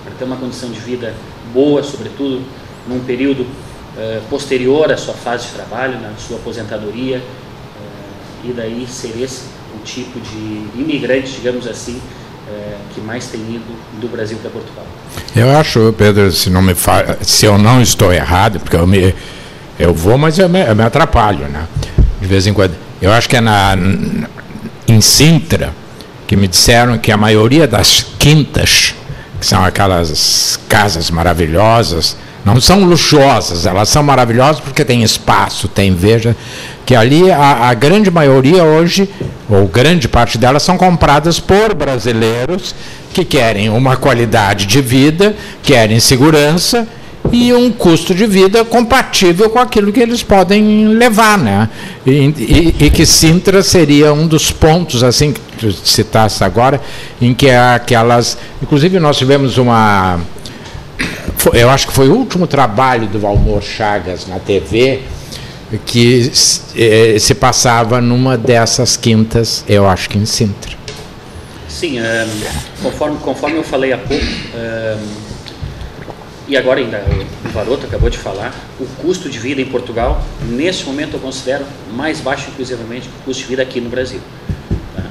para 0.04 0.14
ter 0.16 0.24
uma 0.24 0.38
condição 0.38 0.72
de 0.72 0.80
vida 0.80 1.14
boa, 1.54 1.84
sobretudo 1.84 2.44
num 2.88 3.02
período 3.02 3.46
uh, 3.96 4.22
posterior 4.30 4.92
à 4.92 4.98
sua 4.98 5.14
fase 5.14 5.48
de 5.48 5.54
trabalho, 5.54 6.00
na 6.00 6.12
sua 6.18 6.38
aposentadoria, 6.38 7.18
uh, 7.18 8.50
e 8.50 8.54
daí 8.54 8.86
ser 8.88 9.14
esse 9.22 9.44
o 9.76 9.84
tipo 9.84 10.20
de 10.20 10.82
imigrante, 10.82 11.32
digamos 11.32 11.66
assim, 11.66 12.00
é, 12.50 12.76
que 12.94 13.00
mais 13.00 13.28
tem 13.28 13.40
ido 13.40 13.64
do 14.00 14.08
Brasil 14.08 14.38
para 14.42 14.52
Portugal. 14.52 14.86
Eu 15.36 15.50
acho, 15.58 15.94
Pedro, 15.98 16.32
se, 16.32 16.50
não 16.50 16.62
me 16.62 16.76
fa... 16.76 17.18
se 17.22 17.46
eu 17.46 17.58
não 17.58 17.82
estou 17.82 18.12
errado, 18.12 18.60
porque 18.60 18.76
eu, 18.76 18.86
me... 18.86 19.16
eu 19.80 19.94
vou, 19.94 20.18
mas 20.18 20.38
eu 20.38 20.50
me... 20.50 20.62
eu 20.62 20.76
me 20.76 20.84
atrapalho, 20.84 21.48
né? 21.48 21.68
de 22.20 22.28
vez 22.28 22.46
em 22.46 22.54
quando. 22.54 22.76
Eu 23.02 23.12
acho 23.12 23.28
que 23.28 23.38
é 23.38 23.42
na... 23.42 23.76
em 24.88 25.02
Sintra 25.02 25.74
que 26.28 26.36
me 26.36 26.48
disseram 26.48 26.98
que 26.98 27.12
a 27.12 27.18
maioria 27.18 27.68
das 27.68 28.06
quintas, 28.18 28.96
que 29.40 29.46
são 29.46 29.64
aquelas 29.66 30.60
casas 30.70 31.10
maravilhosas, 31.10 32.16
não 32.44 32.60
são 32.60 32.84
luxuosas, 32.84 33.66
elas 33.66 33.90
são 33.90 34.02
maravilhosas 34.02 34.60
porque 34.60 34.84
tem 34.84 35.04
espaço, 35.04 35.68
tem 35.68 35.94
veja, 35.94 36.36
que 36.86 36.96
ali 36.96 37.30
a, 37.32 37.70
a, 37.70 37.74
grande 37.74 38.10
maioria 38.10 38.64
hoje, 38.64 39.08
ou 39.48 39.68
grande 39.68 40.08
parte 40.08 40.38
delas, 40.38 40.64
são 40.64 40.78
compradas 40.78 41.40
por 41.40 41.76
brasileiros 41.76 42.74
que 43.14 43.24
querem 43.24 43.70
uma 43.70 43.96
qualidade 43.96 44.66
de 44.66 44.82
vida, 44.82 45.36
querem 45.62 46.00
segurança 46.00 46.88
e 47.32 47.54
um 47.54 47.72
custo 47.72 48.16
de 48.16 48.26
vida 48.26 48.66
compatível 48.66 49.50
com 49.50 49.60
aquilo 49.60 49.92
que 49.92 50.00
eles 50.00 50.24
podem 50.24 50.88
levar, 50.88 51.38
né? 51.38 51.70
E, 52.06 52.12
e, 52.12 52.86
e 52.86 52.90
que 52.90 53.06
Sintra 53.06 53.62
seria 53.62 54.12
um 54.14 54.26
dos 54.28 54.52
pontos, 54.52 55.04
assim 55.04 55.32
que 55.32 55.40
tu 55.60 55.72
citasse 55.72 56.44
agora, 56.44 56.82
em 57.22 57.34
que 57.34 57.50
aquelas, 57.50 58.38
inclusive 58.62 59.00
nós 59.00 59.18
tivemos 59.18 59.58
uma 59.58 60.20
eu 61.54 61.70
acho 61.70 61.88
que 61.88 61.94
foi 61.94 62.08
o 62.10 62.14
último 62.14 62.46
trabalho 62.46 63.08
do 63.08 63.20
Valmor 63.20 63.62
Chagas 63.62 64.28
na 64.28 64.40
TV 64.40 65.02
que 65.86 66.32
eh, 66.76 67.18
se 67.20 67.34
passava 67.34 68.02
numa 68.02 68.38
dessas 68.38 68.98
quintas, 68.98 69.64
eu 69.68 69.88
acho 69.88 70.10
que 70.10 70.18
em 70.18 70.26
Sintra. 70.26 70.76
Sim, 71.70 72.00
um, 72.00 72.84
conforme, 72.84 73.18
conforme 73.20 73.58
eu 73.58 73.64
falei 73.64 73.94
há 73.94 73.98
pouco, 73.98 74.24
um, 74.24 75.32
e 76.48 76.58
agora 76.58 76.82
ainda 76.82 77.04
o 77.46 77.50
Varoto 77.50 77.86
acabou 77.86 78.10
de 78.10 78.18
falar, 78.18 78.54
o 78.80 78.86
custo 79.02 79.30
de 79.30 79.40
vida 79.40 79.62
em 79.62 79.66
Portugal, 79.66 80.22
nesse 80.50 80.84
momento 80.84 81.16
eu 81.16 81.20
considero 81.20 81.66
mais 81.94 82.20
baixo, 82.20 82.50
inclusivamente, 82.50 83.08
que 83.08 83.16
o 83.16 83.24
custo 83.24 83.44
de 83.44 83.50
vida 83.50 83.62
aqui 83.62 83.80
no 83.80 83.90
Brasil. 83.90 84.20
Tá? 84.96 85.04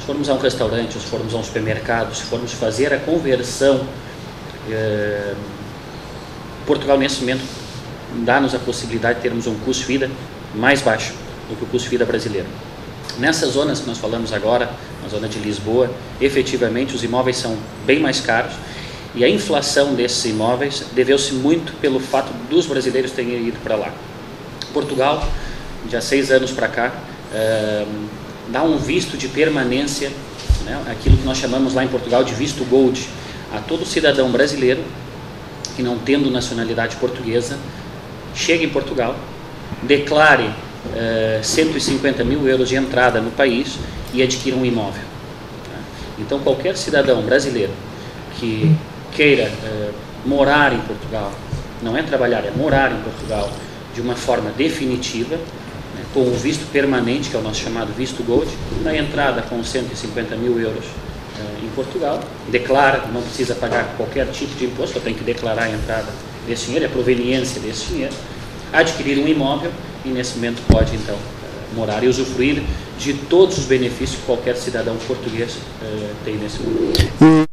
Se 0.00 0.06
formos 0.06 0.28
a 0.30 0.34
um 0.34 0.38
restaurante, 0.38 0.94
se 0.94 1.06
formos 1.06 1.34
a 1.34 1.36
um 1.36 1.44
supermercado, 1.44 2.14
se 2.14 2.22
formos 2.22 2.52
fazer 2.52 2.94
a 2.94 2.98
conversão, 2.98 3.86
eh, 4.70 5.34
Portugal 6.66 6.98
nesse 6.98 7.20
momento 7.20 7.42
dá-nos 8.24 8.54
a 8.54 8.58
possibilidade 8.58 9.16
de 9.16 9.22
termos 9.22 9.46
um 9.46 9.54
custo 9.60 9.82
de 9.82 9.86
vida 9.86 10.10
mais 10.54 10.82
baixo 10.82 11.14
do 11.48 11.56
que 11.56 11.64
o 11.64 11.66
custo 11.66 11.84
de 11.84 11.90
vida 11.90 12.04
brasileiro. 12.04 12.46
Nessas 13.18 13.52
zonas 13.52 13.80
que 13.80 13.86
nós 13.86 13.98
falamos 13.98 14.32
agora, 14.32 14.68
na 15.02 15.08
zona 15.08 15.28
de 15.28 15.38
Lisboa, 15.38 15.90
efetivamente 16.20 16.94
os 16.94 17.02
imóveis 17.02 17.36
são 17.36 17.56
bem 17.86 18.00
mais 18.00 18.20
caros 18.20 18.52
e 19.14 19.24
a 19.24 19.28
inflação 19.28 19.94
desses 19.94 20.24
imóveis 20.26 20.84
deveu-se 20.92 21.32
muito 21.34 21.72
pelo 21.80 22.00
fato 22.00 22.32
dos 22.50 22.66
brasileiros 22.66 23.12
terem 23.12 23.46
ido 23.46 23.58
para 23.62 23.76
lá. 23.76 23.94
Portugal, 24.72 25.26
de 25.88 25.96
há 25.96 26.00
seis 26.00 26.30
anos 26.30 26.50
para 26.50 26.68
cá, 26.68 26.92
uh, 27.32 28.08
dá 28.48 28.62
um 28.62 28.76
visto 28.76 29.16
de 29.16 29.28
permanência, 29.28 30.10
né, 30.64 30.82
aquilo 30.90 31.16
que 31.16 31.24
nós 31.24 31.38
chamamos 31.38 31.72
lá 31.72 31.84
em 31.84 31.88
Portugal 31.88 32.24
de 32.24 32.34
visto 32.34 32.64
gold, 32.64 33.08
a 33.54 33.60
todo 33.60 33.86
cidadão 33.86 34.30
brasileiro 34.30 34.82
que 35.76 35.82
não 35.82 35.98
tendo 35.98 36.30
nacionalidade 36.30 36.96
portuguesa, 36.96 37.58
chegue 38.34 38.64
em 38.64 38.68
Portugal, 38.68 39.14
declare 39.82 40.44
uh, 40.44 40.52
eh, 40.96 41.40
150 41.42 42.24
mil 42.24 42.48
euros 42.48 42.68
de 42.68 42.76
entrada 42.76 43.20
no 43.20 43.30
país 43.30 43.78
e 44.12 44.22
adquira 44.22 44.56
um 44.56 44.64
imóvel. 44.64 45.02
Então, 46.18 46.38
qualquer 46.40 46.76
cidadão 46.76 47.20
brasileiro 47.22 47.72
que 48.38 48.74
queira 49.14 49.50
uh, 49.50 49.92
morar 50.26 50.72
em 50.72 50.80
Portugal, 50.80 51.30
não 51.82 51.96
é 51.96 52.02
trabalhar, 52.02 52.44
é 52.44 52.50
morar 52.50 52.90
em 52.90 53.00
Portugal 53.02 53.50
de 53.94 54.00
uma 54.00 54.14
forma 54.14 54.50
definitiva, 54.56 55.36
né, 55.36 56.04
com 56.14 56.20
o 56.20 56.34
visto 56.34 56.70
permanente, 56.72 57.28
que 57.28 57.36
é 57.36 57.38
o 57.38 57.42
nosso 57.42 57.60
chamado 57.62 57.92
visto 57.94 58.22
Gold, 58.22 58.50
na 58.82 58.96
entrada 58.96 59.42
com 59.42 59.62
150 59.62 60.36
mil 60.36 60.58
euros 60.58 60.84
em 61.62 61.68
Portugal, 61.74 62.20
declara, 62.48 63.06
não 63.12 63.22
precisa 63.22 63.54
pagar 63.54 63.94
qualquer 63.96 64.26
tipo 64.30 64.54
de 64.56 64.66
imposto, 64.66 64.94
só 64.94 65.00
tem 65.00 65.14
que 65.14 65.24
declarar 65.24 65.64
a 65.64 65.70
entrada 65.70 66.08
desse 66.46 66.66
dinheiro, 66.66 66.86
a 66.86 66.88
proveniência 66.88 67.60
desse 67.60 67.86
dinheiro, 67.86 68.14
adquirir 68.72 69.18
um 69.18 69.28
imóvel 69.28 69.70
e 70.04 70.08
nesse 70.08 70.36
momento 70.36 70.62
pode 70.68 70.94
então 70.94 71.14
uh, 71.14 71.74
morar 71.74 72.02
e 72.02 72.08
usufruir 72.08 72.62
de 72.98 73.14
todos 73.14 73.58
os 73.58 73.64
benefícios 73.64 74.18
que 74.20 74.26
qualquer 74.26 74.56
cidadão 74.56 74.96
português 75.06 75.58
tem 76.24 76.36
nesse 76.36 76.60
momento. 76.60 77.45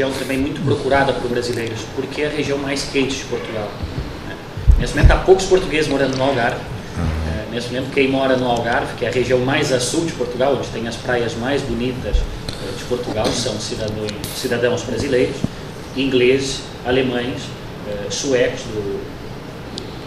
Região 0.00 0.12
também 0.12 0.38
muito 0.38 0.62
procurada 0.62 1.12
por 1.12 1.28
brasileiros, 1.28 1.80
porque 1.94 2.22
é 2.22 2.26
a 2.26 2.30
região 2.30 2.56
mais 2.56 2.84
quente 2.84 3.16
de 3.16 3.24
Portugal. 3.24 3.68
Né? 4.26 4.36
Nesse 4.78 4.94
momento 4.94 5.10
há 5.10 5.16
poucos 5.16 5.44
portugueses 5.44 5.90
morando 5.90 6.16
no 6.16 6.24
Algarve. 6.24 6.60
É, 7.28 7.54
nesse 7.54 7.68
momento 7.68 7.92
quem 7.92 8.08
mora 8.08 8.36
no 8.36 8.48
Algarve, 8.48 8.94
que 8.96 9.04
é 9.04 9.08
a 9.08 9.12
região 9.12 9.38
mais 9.40 9.72
a 9.72 9.80
sul 9.80 10.06
de 10.06 10.12
Portugal, 10.12 10.56
onde 10.56 10.68
tem 10.68 10.88
as 10.88 10.96
praias 10.96 11.34
mais 11.34 11.60
bonitas 11.62 12.16
é, 12.16 12.78
de 12.78 12.84
Portugal, 12.84 13.26
são 13.26 13.58
cidadãos, 13.60 14.10
cidadãos 14.34 14.82
brasileiros, 14.82 15.36
ingleses, 15.94 16.62
alemães, 16.86 17.42
é, 17.86 18.10
suecos 18.10 18.62
do, 18.62 19.00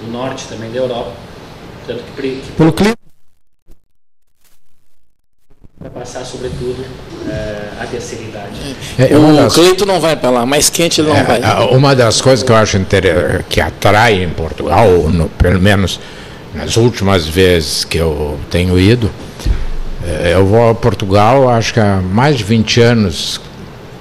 do, 0.06 0.12
norte 0.12 0.48
também 0.48 0.72
da 0.72 0.80
Europa. 0.80 1.12
Portanto, 1.86 2.04
que, 2.16 2.22
que, 2.22 2.52
pelo 2.58 2.74
clima 2.74 3.03
É, 8.98 9.18
o 9.18 9.36
das... 9.36 9.54
Cleito 9.54 9.86
não 9.86 10.00
vai 10.00 10.16
para 10.16 10.30
lá, 10.30 10.46
mais 10.46 10.70
quente 10.70 11.02
ele 11.02 11.10
não 11.10 11.16
é, 11.16 11.24
vai. 11.24 11.42
Uma 11.72 11.96
das 11.96 12.22
coisas 12.22 12.44
que 12.44 12.52
eu 12.52 12.56
acho 12.56 12.80
que 13.50 13.60
atrai 13.60 14.24
em 14.24 14.30
Portugal, 14.30 14.88
no, 15.10 15.30
pelo 15.30 15.60
menos 15.60 16.00
nas 16.54 16.78
últimas 16.78 17.28
vezes 17.28 17.84
que 17.84 17.98
eu 17.98 18.40
tenho 18.50 18.80
ido, 18.80 19.10
é, 20.06 20.34
eu 20.34 20.46
vou 20.46 20.70
a 20.70 20.76
Portugal, 20.76 21.50
acho 21.50 21.74
que 21.74 21.80
há 21.80 22.02
mais 22.02 22.38
de 22.38 22.44
20 22.44 22.82
anos, 22.82 23.42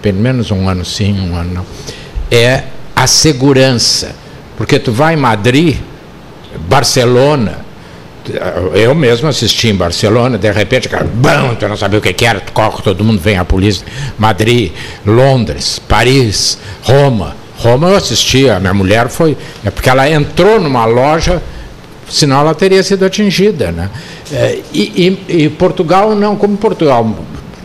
pelo 0.02 0.18
menos 0.18 0.50
um 0.50 0.68
ano 0.68 0.84
sim, 0.84 1.18
um 1.18 1.36
ano 1.36 1.54
não, 1.54 1.66
é 2.30 2.64
a 2.94 3.06
segurança. 3.06 4.14
Porque 4.56 4.78
tu 4.78 4.92
vai 4.92 5.14
em 5.14 5.16
Madrid, 5.16 5.76
Barcelona, 6.68 7.61
eu 8.74 8.94
mesmo 8.94 9.28
assisti 9.28 9.68
em 9.68 9.74
Barcelona, 9.74 10.38
de 10.38 10.50
repente, 10.50 10.88
cara, 10.88 11.04
bam, 11.04 11.54
tu 11.54 11.66
não 11.66 11.76
sabia 11.76 11.98
o 11.98 12.02
que 12.02 12.24
era, 12.24 12.40
corre, 12.52 12.82
todo 12.82 13.02
mundo 13.04 13.20
vem 13.20 13.36
a 13.36 13.44
polícia. 13.44 13.86
Madrid, 14.18 14.72
Londres, 15.04 15.80
Paris, 15.80 16.58
Roma. 16.82 17.36
Roma 17.56 17.88
eu 17.88 17.96
assisti, 17.96 18.48
a 18.48 18.60
minha 18.60 18.74
mulher 18.74 19.08
foi. 19.08 19.36
É 19.64 19.70
porque 19.70 19.88
ela 19.88 20.08
entrou 20.08 20.60
numa 20.60 20.84
loja, 20.84 21.42
senão 22.08 22.40
ela 22.40 22.54
teria 22.54 22.82
sido 22.82 23.04
atingida. 23.04 23.72
Né? 23.72 23.90
É, 24.32 24.58
e, 24.72 25.18
e, 25.28 25.44
e 25.44 25.48
Portugal 25.48 26.14
não, 26.14 26.36
como 26.36 26.56
Portugal 26.56 27.04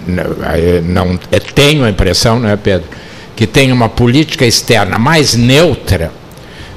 não, 0.08 1.20
eu 1.32 1.40
tenho 1.40 1.84
a 1.84 1.90
impressão, 1.90 2.40
né, 2.40 2.58
Pedro, 2.62 2.88
que 3.36 3.46
tem 3.46 3.72
uma 3.72 3.90
política 3.90 4.46
externa 4.46 4.98
mais 4.98 5.36
neutra, 5.36 6.12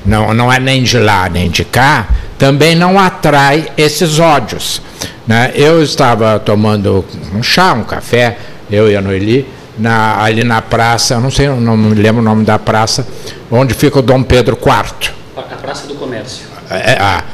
não, 0.04 0.34
não 0.34 0.52
é 0.52 0.58
nem 0.58 0.82
de 0.82 0.98
lá 0.98 1.28
nem 1.28 1.48
de 1.48 1.64
cá 1.64 2.08
também 2.40 2.74
não 2.74 2.98
atrai 2.98 3.68
esses 3.76 4.18
ódios. 4.18 4.80
Né? 5.26 5.52
Eu 5.54 5.82
estava 5.82 6.38
tomando 6.40 7.04
um 7.34 7.42
chá, 7.42 7.74
um 7.74 7.84
café, 7.84 8.38
eu 8.70 8.90
e 8.90 8.96
a 8.96 9.02
Noeli, 9.02 9.46
na, 9.78 10.22
ali 10.22 10.42
na 10.42 10.62
praça, 10.62 11.20
não 11.20 11.30
sei, 11.30 11.48
não 11.48 11.76
me 11.76 11.94
lembro 11.94 12.22
o 12.22 12.24
nome 12.24 12.42
da 12.44 12.58
praça, 12.58 13.06
onde 13.50 13.74
fica 13.74 13.98
o 13.98 14.02
Dom 14.02 14.22
Pedro 14.22 14.56
IV. 14.56 15.10
A 15.36 15.42
Praça 15.56 15.86
do 15.86 15.94
Comércio. 15.94 16.46
É, 16.70 16.96
ah, 16.98 17.24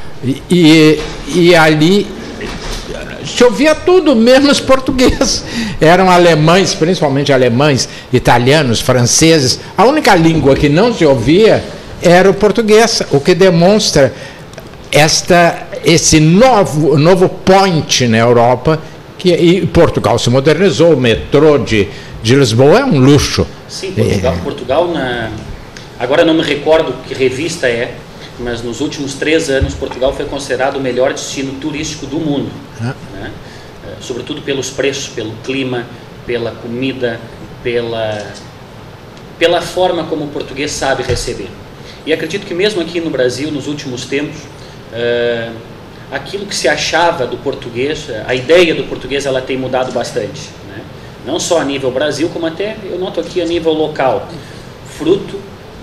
e, 0.49 1.01
e 1.27 1.55
ali 1.55 2.05
se 3.25 3.43
ouvia 3.43 3.73
tudo, 3.73 4.13
menos 4.13 4.59
português. 4.61 5.45
Eram 5.79 6.11
alemães, 6.11 6.73
principalmente 6.73 7.31
alemães, 7.31 7.87
italianos, 8.11 8.81
franceses. 8.81 9.59
A 9.77 9.85
única 9.85 10.13
língua 10.15 10.53
que 10.55 10.67
não 10.67 10.93
se 10.93 11.05
ouvia 11.05 11.63
era 12.01 12.29
o 12.29 12.33
português, 12.33 13.01
o 13.11 13.19
que 13.19 13.33
demonstra 13.33 14.13
esta, 14.97 15.67
esse 15.85 16.19
novo, 16.19 16.97
novo 16.97 17.29
point 17.29 18.07
na 18.07 18.17
Europa, 18.17 18.81
que 19.17 19.29
e 19.29 19.67
Portugal 19.67 20.17
se 20.17 20.29
modernizou, 20.29 20.93
o 20.93 20.99
metrô 20.99 21.59
de, 21.59 21.87
de 22.23 22.35
Lisboa 22.35 22.79
é 22.79 22.85
um 22.85 22.99
luxo. 22.99 23.45
Sim, 23.69 23.91
Portugal, 23.91 24.33
é. 24.33 24.43
Portugal 24.43 24.87
na, 24.87 25.29
agora 25.99 26.25
não 26.25 26.33
me 26.33 26.41
recordo 26.41 26.93
que 27.07 27.13
revista 27.13 27.67
é, 27.67 27.93
mas 28.39 28.63
nos 28.63 28.81
últimos 28.81 29.13
três 29.13 29.49
anos 29.49 29.75
Portugal 29.75 30.13
foi 30.13 30.25
considerado 30.25 30.77
o 30.77 30.79
melhor 30.79 31.13
destino 31.13 31.59
turístico 31.59 32.07
do 32.07 32.17
mundo, 32.17 32.49
ah. 32.81 32.95
né? 33.13 33.31
Eh, 33.85 33.95
sobretudo 34.01 34.41
pelos 34.41 34.69
preços, 34.69 35.07
pelo 35.07 35.31
clima, 35.43 35.85
pela 36.25 36.51
comida, 36.51 37.19
pela, 37.63 38.33
pela 39.37 39.61
forma 39.61 40.03
como 40.05 40.25
o 40.25 40.27
português 40.29 40.71
sabe 40.71 41.03
receber. 41.03 41.49
E 42.05 42.13
acredito 42.13 42.45
que 42.47 42.53
mesmo 42.53 42.81
aqui 42.81 42.99
no 42.99 43.09
Brasil, 43.09 43.51
nos 43.51 43.67
últimos 43.67 44.05
tempos, 44.05 44.37
uh, 44.91 45.55
aquilo 46.11 46.45
que 46.45 46.55
se 46.55 46.67
achava 46.67 47.25
do 47.25 47.37
português, 47.37 48.07
a 48.25 48.33
ideia 48.33 48.73
do 48.75 48.83
português 48.83 49.25
ela 49.25 49.41
tem 49.41 49.57
mudado 49.57 49.91
bastante, 49.91 50.49
né? 50.69 50.81
não 51.25 51.39
só 51.39 51.59
a 51.59 51.65
nível 51.65 51.91
Brasil, 51.91 52.29
como 52.29 52.45
até 52.45 52.77
eu 52.83 52.97
noto 52.97 53.19
aqui 53.19 53.41
a 53.41 53.45
nível 53.45 53.73
local, 53.73 54.27
fruto 54.97 55.39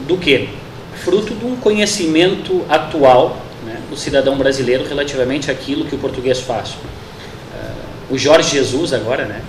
do 0.07 0.17
quê? 0.17 0.49
Fruto 0.97 1.35
de 1.35 1.45
um 1.45 1.57
conhecimento 1.57 2.65
atual 2.69 3.37
né, 3.65 3.79
do 3.91 3.97
cidadão 3.97 4.37
brasileiro 4.37 4.87
relativamente 4.87 5.51
àquilo 5.51 5.85
que 5.85 5.95
o 5.95 5.99
português 5.99 6.41
faz. 6.41 6.71
Uh, 6.71 8.15
o 8.15 8.19
Jorge 8.19 8.57
Jesus 8.57 8.93
agora, 8.93 9.25
né? 9.25 9.43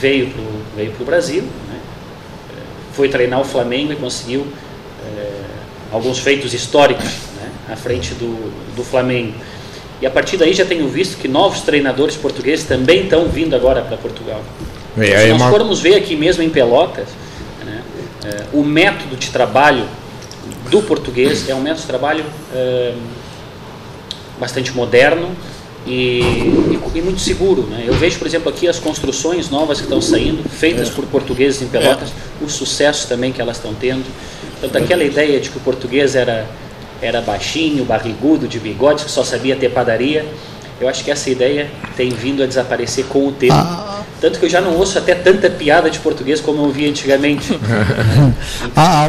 Veio 0.00 0.30
para 0.30 0.40
o 0.40 0.62
veio 0.76 0.92
Brasil, 1.04 1.42
né? 1.42 1.78
foi 2.94 3.08
treinar 3.08 3.40
o 3.40 3.44
Flamengo 3.44 3.92
e 3.92 3.96
conseguiu 3.96 4.46
é, 5.04 5.30
alguns 5.92 6.18
feitos 6.20 6.54
históricos? 6.54 7.33
À 7.70 7.76
frente 7.76 8.14
do, 8.14 8.52
do 8.76 8.84
Flamengo. 8.84 9.34
E 10.02 10.06
a 10.06 10.10
partir 10.10 10.36
daí 10.36 10.52
já 10.52 10.64
tenho 10.64 10.88
visto 10.88 11.16
que 11.18 11.28
novos 11.28 11.60
treinadores 11.62 12.16
portugueses 12.16 12.64
também 12.66 13.04
estão 13.04 13.26
vindo 13.28 13.54
agora 13.56 13.80
para 13.82 13.96
Portugal. 13.96 14.42
E 14.96 15.06
Se 15.06 15.28
nós 15.28 15.40
uma- 15.42 15.50
formos 15.50 15.80
ver 15.80 15.94
aqui 15.94 16.14
mesmo 16.16 16.42
em 16.42 16.50
Pelotas, 16.50 17.08
né, 17.64 17.80
eh, 18.24 18.44
o 18.52 18.62
método 18.62 19.16
de 19.16 19.30
trabalho 19.30 19.84
do 20.70 20.82
português 20.82 21.48
é 21.48 21.54
um 21.54 21.60
método 21.60 21.80
de 21.82 21.86
trabalho 21.86 22.24
eh, 22.54 22.92
bastante 24.38 24.72
moderno 24.72 25.30
e, 25.86 26.20
e- 26.20 26.78
e 26.94 27.00
muito 27.02 27.20
seguro. 27.20 27.62
Né? 27.62 27.84
Eu 27.86 27.94
vejo, 27.94 28.18
por 28.18 28.26
exemplo, 28.26 28.48
aqui 28.50 28.66
as 28.68 28.78
construções 28.78 29.48
novas 29.50 29.78
que 29.78 29.84
estão 29.84 30.00
saindo, 30.00 30.42
feitas 30.48 30.90
por 30.90 31.04
portugueses 31.06 31.62
em 31.62 31.66
Pelotas, 31.66 32.10
o 32.42 32.48
sucesso 32.48 33.06
também 33.08 33.32
que 33.32 33.40
elas 33.40 33.56
estão 33.56 33.72
tendo. 33.74 34.04
Portanto, 34.60 34.82
aquela 34.82 35.04
ideia 35.04 35.40
de 35.40 35.50
que 35.50 35.56
o 35.56 35.60
português 35.60 36.14
era, 36.16 36.46
era 37.04 37.20
baixinho, 37.20 37.84
barrigudo, 37.84 38.48
de 38.48 38.58
bigodes, 38.58 39.04
que 39.04 39.10
só 39.10 39.22
sabia 39.22 39.54
ter 39.56 39.70
padaria, 39.70 40.24
eu 40.80 40.88
acho 40.88 41.04
que 41.04 41.10
essa 41.10 41.30
ideia 41.30 41.70
tem 41.96 42.10
vindo 42.10 42.42
a 42.42 42.46
desaparecer 42.46 43.04
com 43.06 43.28
o 43.28 43.32
tempo. 43.32 43.54
Tanto 44.20 44.38
que 44.38 44.46
eu 44.46 44.48
já 44.48 44.60
não 44.60 44.76
ouço 44.76 44.98
até 44.98 45.14
tanta 45.14 45.50
piada 45.50 45.90
de 45.90 45.98
português 45.98 46.40
como 46.40 46.58
eu 46.60 46.64
ouvia 46.64 46.88
antigamente. 46.88 47.58
Ah, 48.76 49.08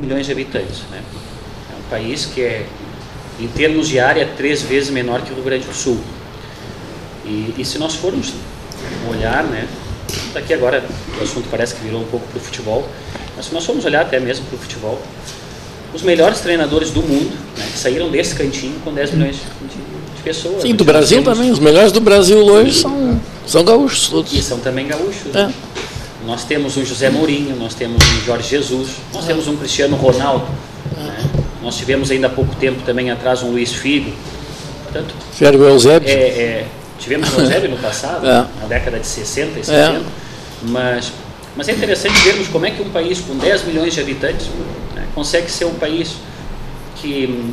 milhões 0.00 0.26
de 0.26 0.32
habitantes. 0.32 0.80
Né? 0.90 1.02
É 1.72 1.76
um 1.78 1.90
país 1.90 2.26
que 2.26 2.40
é, 2.40 2.66
em 3.40 3.48
termos 3.48 3.88
de 3.88 3.98
área, 4.00 4.28
três 4.36 4.62
vezes 4.62 4.90
menor 4.90 5.22
que 5.22 5.32
o 5.32 5.34
Rio 5.34 5.44
Grande 5.44 5.66
do 5.66 5.74
Sul. 5.74 5.98
E, 7.24 7.54
e 7.58 7.64
se 7.64 7.78
nós 7.78 7.94
formos 7.94 8.32
olhar, 9.10 9.44
né, 9.44 9.66
daqui 10.32 10.54
agora 10.54 10.84
o 11.18 11.22
assunto 11.22 11.48
parece 11.50 11.74
que 11.74 11.82
virou 11.82 12.00
um 12.00 12.06
pouco 12.06 12.26
para 12.28 12.38
o 12.38 12.40
futebol, 12.40 12.88
mas 13.36 13.46
se 13.46 13.54
nós 13.54 13.64
formos 13.64 13.84
olhar 13.84 14.02
até 14.02 14.18
mesmo 14.18 14.46
para 14.46 14.56
o 14.56 14.58
futebol, 14.58 15.00
os 15.94 16.02
melhores 16.02 16.40
treinadores 16.40 16.90
do 16.90 17.02
mundo 17.02 17.30
né, 17.56 17.66
saíram 17.74 18.10
desse 18.10 18.34
cantinho 18.34 18.78
com 18.84 18.92
10 18.92 19.12
milhões 19.12 19.36
de, 19.36 20.16
de 20.16 20.22
pessoas. 20.22 20.62
Sim, 20.62 20.74
do 20.74 20.84
Nós 20.84 20.92
Brasil 20.92 21.22
temos- 21.22 21.38
também. 21.38 21.50
Os 21.52 21.58
melhores 21.58 21.92
do 21.92 22.00
Brasil 22.00 22.38
hoje 22.38 22.80
são, 22.80 23.20
são 23.46 23.64
gaúchos 23.64 24.06
E 24.08 24.10
todos. 24.10 24.44
são 24.44 24.58
também 24.60 24.86
gaúchos. 24.86 25.34
É. 25.34 25.46
né? 25.46 25.54
Nós 26.28 26.44
temos 26.44 26.76
um 26.76 26.84
José 26.84 27.08
Mourinho, 27.08 27.56
nós 27.56 27.72
temos 27.74 27.96
um 28.04 28.20
Jorge 28.26 28.50
Jesus, 28.50 28.90
nós 29.14 29.24
temos 29.24 29.48
um 29.48 29.56
Cristiano 29.56 29.96
Ronaldo. 29.96 30.44
né? 30.94 31.16
Nós 31.62 31.74
tivemos 31.78 32.10
ainda 32.10 32.26
há 32.26 32.30
pouco 32.30 32.54
tempo 32.56 32.82
também 32.84 33.10
atrás 33.10 33.42
um 33.42 33.50
Luiz 33.50 33.72
Figo. 33.72 34.12
Portanto, 34.84 35.14
Tiveram 35.34 35.58
o 35.58 35.64
Eusébio. 35.64 36.06
é, 36.06 36.12
é, 36.12 36.66
tivemos 36.98 37.32
o 37.34 37.40
Eusébio 37.40 37.70
no 37.70 37.78
passado, 37.78 38.24
É. 38.28 38.44
na 38.60 38.66
década 38.68 38.98
de 39.00 39.06
60 39.06 39.58
e 39.58 39.64
70, 39.64 40.02
mas, 40.64 41.12
mas 41.56 41.66
é 41.66 41.72
interessante 41.72 42.20
vermos 42.20 42.46
como 42.48 42.66
é 42.66 42.72
que 42.72 42.82
um 42.82 42.90
país 42.90 43.20
com 43.20 43.34
10 43.34 43.64
milhões 43.64 43.94
de 43.94 44.00
habitantes 44.02 44.48
né, 44.94 45.06
consegue 45.14 45.50
ser 45.50 45.64
um 45.64 45.74
país 45.76 46.16
que 46.96 47.52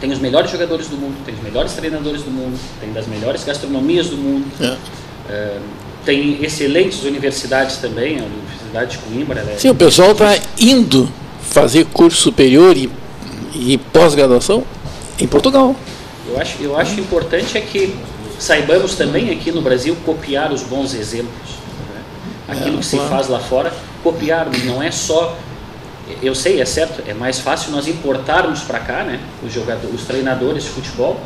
tem 0.00 0.10
os 0.10 0.18
melhores 0.18 0.50
jogadores 0.50 0.88
do 0.88 0.96
mundo, 0.96 1.14
tem 1.24 1.32
os 1.32 1.42
melhores 1.42 1.72
treinadores 1.74 2.22
do 2.22 2.30
mundo, 2.32 2.58
tem 2.80 2.92
das 2.92 3.06
melhores 3.06 3.44
gastronomias 3.44 4.08
do 4.08 4.16
mundo, 4.16 4.46
É. 5.30 5.58
tem 6.04 6.42
excelentes 6.42 7.02
universidades 7.04 7.76
também, 7.78 8.18
a 8.20 8.24
Universidade 8.24 8.92
de 8.92 8.98
Coimbra. 8.98 9.40
ela 9.40 9.50
é- 9.52 9.56
Sim, 9.56 9.70
o 9.70 9.74
pessoal 9.74 10.12
está 10.12 10.36
indo 10.58 11.08
fazer 11.42 11.86
curso 11.86 12.20
superior 12.20 12.76
e, 12.76 12.90
e 13.54 13.78
pós-graduação 13.92 14.64
em 15.18 15.26
Portugal. 15.26 15.74
Eu 16.28 16.40
acho, 16.40 16.56
eu 16.62 16.76
acho 16.76 16.98
importante 17.00 17.56
é 17.56 17.60
que 17.60 17.94
saibamos 18.38 18.94
também 18.94 19.30
aqui 19.30 19.52
no 19.52 19.62
Brasil 19.62 19.96
copiar 20.04 20.52
os 20.52 20.62
bons 20.62 20.94
exemplos. 20.94 21.50
né? 21.94 22.02
Aquilo 22.48 22.76
É, 22.76 22.80
que 22.80 22.86
se 22.86 22.96
claro. 22.96 23.10
faz 23.10 23.28
lá 23.28 23.38
fora, 23.38 23.72
copiarmos. 24.02 24.64
Não 24.64 24.82
é 24.82 24.90
só. 24.90 25.36
Eu 26.22 26.34
sei, 26.34 26.60
é 26.60 26.64
certo, 26.66 27.02
é 27.08 27.14
mais 27.14 27.38
fácil 27.38 27.70
nós 27.72 27.86
importarmos 27.88 28.60
para 28.60 28.78
cá 28.78 29.04
né, 29.04 29.18
os, 29.42 29.50
jogadores, 29.52 29.94
os 29.94 30.06
treinadores 30.06 30.64
de 30.64 30.68
futebol, 30.68 31.18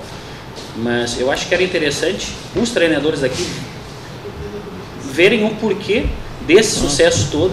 mas 0.76 1.18
eu 1.18 1.32
acho 1.32 1.48
que 1.48 1.54
era 1.54 1.62
interessante 1.64 2.28
os 2.54 2.70
treinadores 2.70 3.24
aqui 3.24 3.44
verem 5.18 5.44
o 5.44 5.50
porquê 5.56 6.06
desse 6.46 6.78
sucesso 6.78 7.28
todo. 7.32 7.52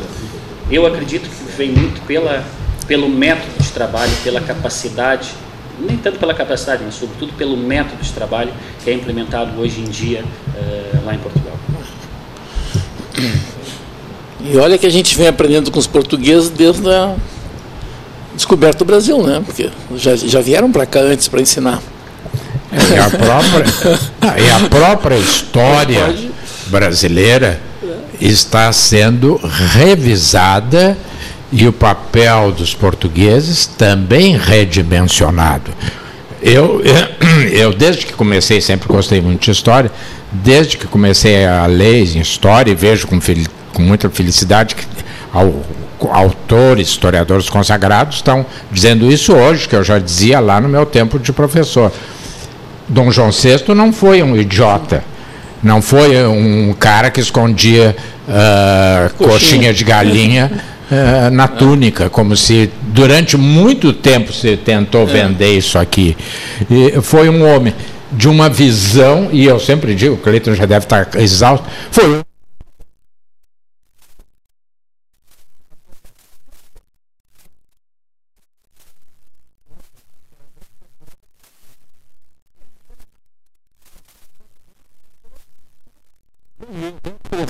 Eu 0.70 0.86
acredito 0.86 1.28
que 1.28 1.58
vem 1.58 1.72
muito 1.72 2.00
pela, 2.06 2.44
pelo 2.88 3.10
método 3.10 3.52
de 3.60 3.70
trabalho, 3.70 4.12
pela 4.24 4.40
capacidade, 4.40 5.30
nem 5.80 5.98
tanto 5.98 6.20
pela 6.20 6.36
capacidade, 6.36 6.84
mas 6.86 6.94
sobretudo 6.94 7.34
pelo 7.34 7.58
método 7.58 8.04
de 8.04 8.12
trabalho 8.12 8.54
que 8.84 8.90
é 8.92 8.94
implementado 8.94 9.60
hoje 9.60 9.82
em 9.82 9.86
dia 9.86 10.24
eh, 10.56 11.00
lá 11.04 11.16
em 11.16 11.18
Portugal. 11.18 11.58
E 14.42 14.58
olha 14.58 14.78
que 14.78 14.86
a 14.86 14.92
gente 14.92 15.18
vem 15.18 15.28
aprendendo 15.28 15.72
com 15.72 15.80
os 15.80 15.88
portugueses 15.88 16.52
desde 16.52 16.88
a 16.88 17.16
descoberta 18.36 18.80
do 18.80 18.86
Brasil, 18.86 19.24
né? 19.24 19.42
Porque 19.44 19.72
já, 19.96 20.16
já 20.16 20.40
vieram 20.40 20.72
para 20.72 20.86
cá 20.86 21.00
antes 21.00 21.28
para 21.28 21.42
ensinar. 21.42 21.82
E 22.72 23.00
a 23.00 23.10
própria, 23.10 24.38
e 24.38 24.52
a 24.52 24.70
própria 24.70 25.16
história 25.18 26.06
Pode 26.06 26.35
brasileira 26.68 27.60
está 28.20 28.72
sendo 28.72 29.40
revisada 29.74 30.98
e 31.52 31.68
o 31.68 31.74
papel 31.74 32.52
dos 32.52 32.74
portugueses 32.74 33.66
também 33.66 34.38
redimensionado. 34.38 35.72
Eu, 36.42 36.82
eu, 37.52 37.74
desde 37.74 38.06
que 38.06 38.14
comecei, 38.14 38.62
sempre 38.62 38.88
gostei 38.88 39.22
muito 39.22 39.44
de 39.44 39.52
história, 39.52 39.92
desde 40.32 40.78
que 40.78 40.88
comecei 40.88 41.46
a 41.46 41.66
ler 41.66 42.04
em 42.16 42.20
história, 42.20 42.72
e 42.72 42.76
vejo 42.76 43.08
com, 43.08 43.20
com 43.74 43.82
muita 43.82 44.10
felicidade 44.10 44.76
que 44.76 44.86
autores, 46.12 46.90
historiadores 46.90 47.50
consagrados 47.50 48.18
estão 48.18 48.46
dizendo 48.72 49.12
isso 49.12 49.34
hoje, 49.34 49.68
que 49.68 49.76
eu 49.76 49.84
já 49.84 49.98
dizia 49.98 50.40
lá 50.40 50.60
no 50.62 50.70
meu 50.70 50.86
tempo 50.86 51.18
de 51.18 51.32
professor. 51.32 51.92
Dom 52.88 53.10
João 53.12 53.32
VI 53.32 53.74
não 53.74 53.92
foi 53.92 54.22
um 54.22 54.36
idiota 54.36 55.04
não 55.66 55.82
foi 55.82 56.24
um 56.28 56.74
cara 56.74 57.10
que 57.10 57.20
escondia 57.20 57.96
uh, 58.30 59.12
coxinha. 59.16 59.30
coxinha 59.32 59.74
de 59.74 59.84
galinha 59.84 60.52
uh, 60.92 61.32
na 61.32 61.48
túnica, 61.48 62.08
como 62.08 62.38
se 62.38 62.70
durante 62.94 63.36
muito 63.36 63.92
tempo 63.92 64.32
se 64.32 64.58
tentou 64.58 65.10
é. 65.10 65.24
vender 65.24 65.58
isso 65.58 65.80
aqui. 65.80 66.16
E 66.70 67.02
foi 67.02 67.30
um 67.30 67.44
homem 67.44 67.74
de 68.12 68.30
uma 68.30 68.48
visão, 68.48 69.30
e 69.32 69.44
eu 69.44 69.60
sempre 69.60 69.96
digo, 69.96 70.14
o 70.14 70.18
Cleiton 70.20 70.54
já 70.54 70.68
deve 70.68 70.86
estar 70.86 71.10
exausto, 71.16 71.66
foi 71.90 72.22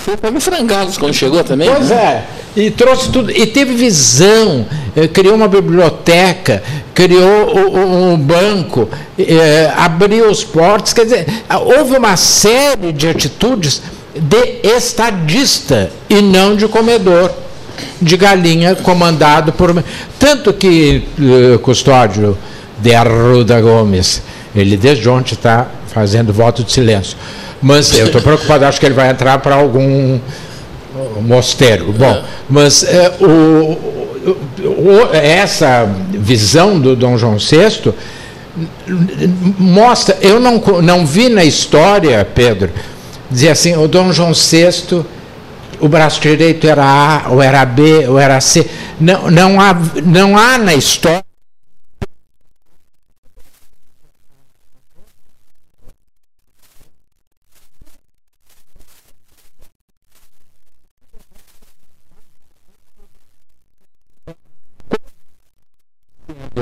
Foi 0.06 0.16
para 0.16 0.40
frangalos 0.40 0.96
quando 0.96 1.12
chegou 1.12 1.42
também. 1.42 1.68
Pois 1.68 1.88
né? 1.88 2.22
é, 2.56 2.60
e 2.60 2.70
trouxe 2.70 3.10
tudo, 3.10 3.28
e 3.28 3.44
teve 3.44 3.74
visão, 3.74 4.64
eh, 4.94 5.08
criou 5.08 5.34
uma 5.34 5.48
biblioteca, 5.48 6.62
criou 6.94 7.58
um 7.76 8.16
banco, 8.16 8.88
eh, 9.18 9.68
abriu 9.76 10.30
os 10.30 10.44
portos, 10.44 10.92
quer 10.92 11.06
dizer, 11.06 11.26
houve 11.76 11.96
uma 11.96 12.16
série 12.16 12.92
de 12.92 13.08
atitudes 13.08 13.82
de 14.14 14.60
estadista 14.62 15.90
e 16.08 16.22
não 16.22 16.54
de 16.54 16.68
comedor 16.68 17.32
de 18.00 18.16
galinha 18.16 18.76
comandado 18.76 19.52
por. 19.52 19.74
Tanto 20.20 20.52
que 20.52 21.02
uh, 21.18 21.58
Custódio 21.58 22.38
de 22.78 22.94
Arruda 22.94 23.60
Gomes, 23.60 24.22
ele 24.54 24.76
desde 24.76 25.08
ontem 25.08 25.34
está 25.34 25.66
fazendo 25.88 26.32
voto 26.32 26.62
de 26.62 26.70
silêncio. 26.70 27.18
Mas 27.62 27.96
eu 27.96 28.06
estou 28.06 28.20
preocupado, 28.20 28.64
acho 28.64 28.78
que 28.78 28.86
ele 28.86 28.94
vai 28.94 29.10
entrar 29.10 29.38
para 29.38 29.54
algum 29.54 30.18
mosteiro. 31.22 31.92
Bom, 31.92 32.10
é. 32.10 32.22
mas 32.48 32.84
é, 32.84 33.12
o, 33.20 33.78
o, 34.64 35.00
essa 35.12 35.88
visão 36.10 36.78
do 36.78 36.96
Dom 36.96 37.16
João 37.16 37.36
VI 37.38 37.92
mostra, 39.58 40.16
eu 40.20 40.40
não, 40.40 40.58
não 40.82 41.06
vi 41.06 41.28
na 41.28 41.44
história, 41.44 42.26
Pedro, 42.34 42.70
dizer 43.30 43.50
assim, 43.50 43.76
o 43.76 43.86
Dom 43.86 44.12
João 44.12 44.32
VI, 44.32 45.04
o 45.80 45.88
braço 45.88 46.20
direito 46.20 46.66
era 46.66 46.84
A, 46.84 47.30
ou 47.30 47.42
era 47.42 47.64
B, 47.64 48.06
ou 48.08 48.18
era 48.18 48.40
C. 48.40 48.66
Não, 48.98 49.30
não, 49.30 49.60
há, 49.60 49.76
não 50.04 50.38
há 50.38 50.56
na 50.56 50.74
história 50.74 51.25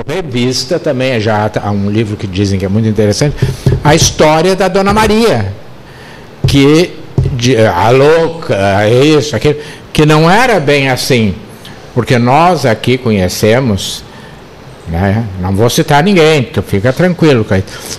revista 0.02 0.78
também, 0.78 1.20
já 1.20 1.48
há 1.62 1.70
um 1.70 1.88
livro 1.88 2.16
que 2.16 2.26
dizem 2.26 2.59
que 2.59 2.64
é 2.64 2.68
muito 2.68 2.88
interessante, 2.88 3.37
a 3.85 3.94
história 3.94 4.57
da 4.57 4.66
Dona 4.66 4.92
Maria, 4.92 5.52
que 6.48 6.94
de, 7.33 7.57
a 7.57 7.90
louca, 7.90 8.88
isso, 8.88 9.37
aquilo, 9.37 9.57
que 9.92 10.04
não 10.04 10.28
era 10.28 10.59
bem 10.59 10.88
assim, 10.88 11.37
porque 11.94 12.18
nós 12.18 12.66
aqui 12.66 12.98
conhecemos 12.98 14.02
né? 14.88 15.25
Não 15.40 15.55
vou 15.55 15.68
citar 15.70 16.03
ninguém, 16.03 16.42
tu 16.42 16.62
fica 16.62 16.92
tranquilo. 16.92 17.47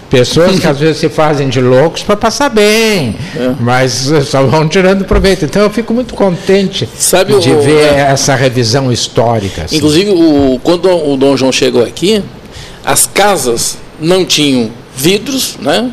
Pessoas 0.09 0.59
que 0.59 0.67
às 0.67 0.79
vezes 0.79 0.97
se 0.97 1.09
fazem 1.09 1.49
de 1.49 1.59
loucos 1.59 2.03
para 2.03 2.15
passar 2.15 2.49
bem, 2.49 3.15
é. 3.35 3.53
mas 3.59 4.11
só 4.25 4.43
vão 4.43 4.67
tirando 4.67 5.03
proveito. 5.05 5.45
Então 5.45 5.63
eu 5.63 5.69
fico 5.69 5.93
muito 5.93 6.13
contente 6.13 6.87
Sabe 6.97 7.37
de 7.39 7.51
o, 7.51 7.61
ver 7.61 7.93
é, 7.93 7.99
essa 8.11 8.35
revisão 8.35 8.91
histórica. 8.91 9.63
Assim. 9.63 9.77
Inclusive, 9.77 10.11
o, 10.11 10.59
quando 10.63 10.89
o 10.89 11.17
Dom 11.17 11.35
João 11.35 11.51
chegou 11.51 11.83
aqui, 11.83 12.23
as 12.83 13.07
casas 13.07 13.77
não 13.99 14.23
tinham 14.23 14.69
vidros, 14.95 15.57
né? 15.59 15.91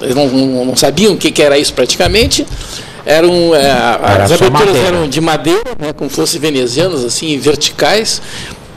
eles 0.00 0.14
não, 0.14 0.28
não, 0.28 0.64
não 0.64 0.76
sabiam 0.76 1.12
o 1.12 1.16
que, 1.16 1.30
que 1.30 1.42
era 1.42 1.58
isso 1.58 1.74
praticamente 1.74 2.46
eram 3.04 3.54
é, 3.54 3.70
as 3.70 4.32
aberturas 4.32 4.76
eram 4.76 5.08
de 5.08 5.20
madeira, 5.20 5.72
né, 5.78 5.92
como 5.92 6.10
fossem 6.10 6.38
venezianas, 6.40 7.04
assim, 7.04 7.38
verticais 7.38 8.20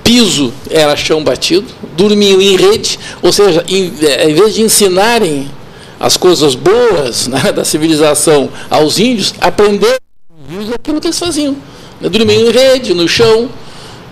piso 0.04 0.54
era 0.70 0.96
chão 0.96 1.24
batido, 1.24 1.66
dormiam 1.96 2.42
em 2.42 2.56
rede, 2.56 3.00
ou 3.22 3.32
seja, 3.32 3.64
em, 3.68 3.92
eh, 4.02 4.30
em 4.30 4.34
vez 4.34 4.54
de 4.54 4.62
ensinarem 4.62 5.50
as 6.00 6.18
coisas 6.18 6.54
boas 6.54 7.28
né, 7.30 7.52
da 7.52 7.64
civilização 7.64 8.50
aos 8.70 9.00
índios, 9.00 9.34
aprenderam 9.40 9.98
aquilo 10.76 11.00
que 11.00 11.08
eles 11.08 11.18
faziam. 11.18 11.56
Né, 12.02 12.10
dormiam 12.10 12.42
em 12.42 12.52
rede, 12.52 12.94
no 12.94 13.08
chão, 13.08 13.50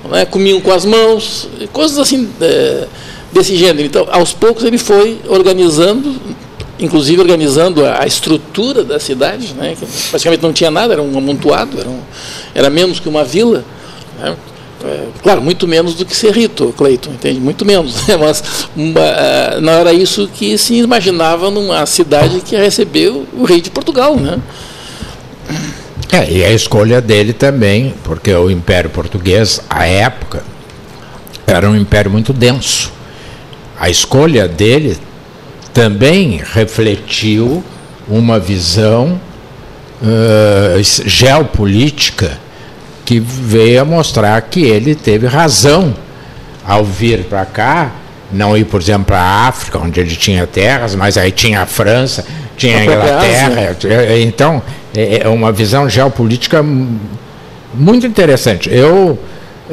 né, 0.10 0.26
comiam 0.26 0.62
com 0.62 0.72
as 0.72 0.86
mãos, 0.86 1.48
coisas 1.74 1.98
assim 1.98 2.30
é, 2.40 2.88
desse 3.34 3.56
gênero. 3.58 3.86
Então, 3.86 4.08
aos 4.10 4.32
poucos 4.34 4.64
ele 4.64 4.78
foi 4.78 5.20
organizando, 5.28 6.16
inclusive 6.80 7.22
organizando 7.22 7.86
a, 7.86 8.04
a 8.04 8.08
estrutura 8.08 8.84
da 8.84 9.00
cidade, 9.00 9.54
né, 9.54 9.76
que 9.78 9.86
praticamente 10.10 10.42
não 10.42 10.54
tinha 10.54 10.72
nada, 10.72 10.94
era 10.94 11.02
um 11.02 11.18
amontoado, 11.18 11.80
era, 11.80 11.90
um, 11.90 12.00
era 12.56 12.70
menos 12.70 13.00
que 13.00 13.10
uma 13.10 13.26
vila. 13.26 13.66
Né, 14.18 14.36
é, 14.84 15.08
claro, 15.22 15.42
muito 15.42 15.68
menos 15.68 15.96
do 15.96 16.06
que 16.06 16.16
ser 16.16 16.34
rito, 16.34 16.74
Cleiton, 16.78 17.12
entende? 17.12 17.40
Muito 17.40 17.66
menos. 17.66 18.08
Né? 18.08 18.18
Mas 18.18 18.44
uma, 18.76 19.60
não 19.62 19.74
era 19.74 19.94
isso 19.94 20.30
que 20.34 20.58
se 20.58 20.76
imaginava 20.76 21.50
numa 21.50 21.86
cidade 21.86 22.42
que 22.42 22.56
recebeu 22.56 23.26
o 23.34 23.44
rei 23.44 23.62
de 23.62 23.70
Portugal, 23.70 24.16
né? 24.18 24.40
É, 26.12 26.30
e 26.30 26.44
a 26.44 26.52
escolha 26.52 27.00
dele 27.00 27.32
também, 27.32 27.94
porque 28.04 28.34
o 28.34 28.52
Império 28.52 28.90
Português, 28.90 29.62
à 29.70 29.86
época, 29.86 30.44
era 31.48 31.70
um 31.70 31.76
império 31.76 32.12
muito 32.12 32.34
denso. 32.34 32.92
A 33.80 33.90
escolha 33.90 34.48
dele 34.48 34.98
também 35.74 36.42
refletiu 36.54 37.64
uma 38.10 38.40
visão 38.40 39.20
uh, 40.02 40.82
geopolítica 41.06 42.38
que 43.12 43.20
veio 43.20 43.82
a 43.82 43.84
mostrar 43.84 44.42
que 44.44 44.62
ele 44.62 44.96
teve 44.96 45.28
razão 45.28 45.94
ao 46.66 46.86
vir 46.86 47.26
para 47.26 47.44
cá, 47.44 47.92
não 48.32 48.56
ir, 48.56 48.64
por 48.64 48.80
exemplo, 48.80 49.08
para 49.08 49.20
a 49.20 49.48
África, 49.50 49.78
onde 49.78 50.00
ele 50.00 50.16
tinha 50.16 50.48
terras, 50.48 50.96
mas 50.96 51.18
aí 51.18 51.30
tinha 51.30 51.60
a 51.60 51.66
França, 51.66 52.24
tinha 52.56 52.78
a 52.78 52.86
Inglaterra. 52.86 53.76
Então, 54.22 54.64
é, 54.96 55.24
é 55.24 55.28
uma 55.28 55.52
visão 55.52 55.90
geopolítica 55.90 56.64
muito 57.74 58.08
interessante. 58.08 58.70
Eu 58.74 59.20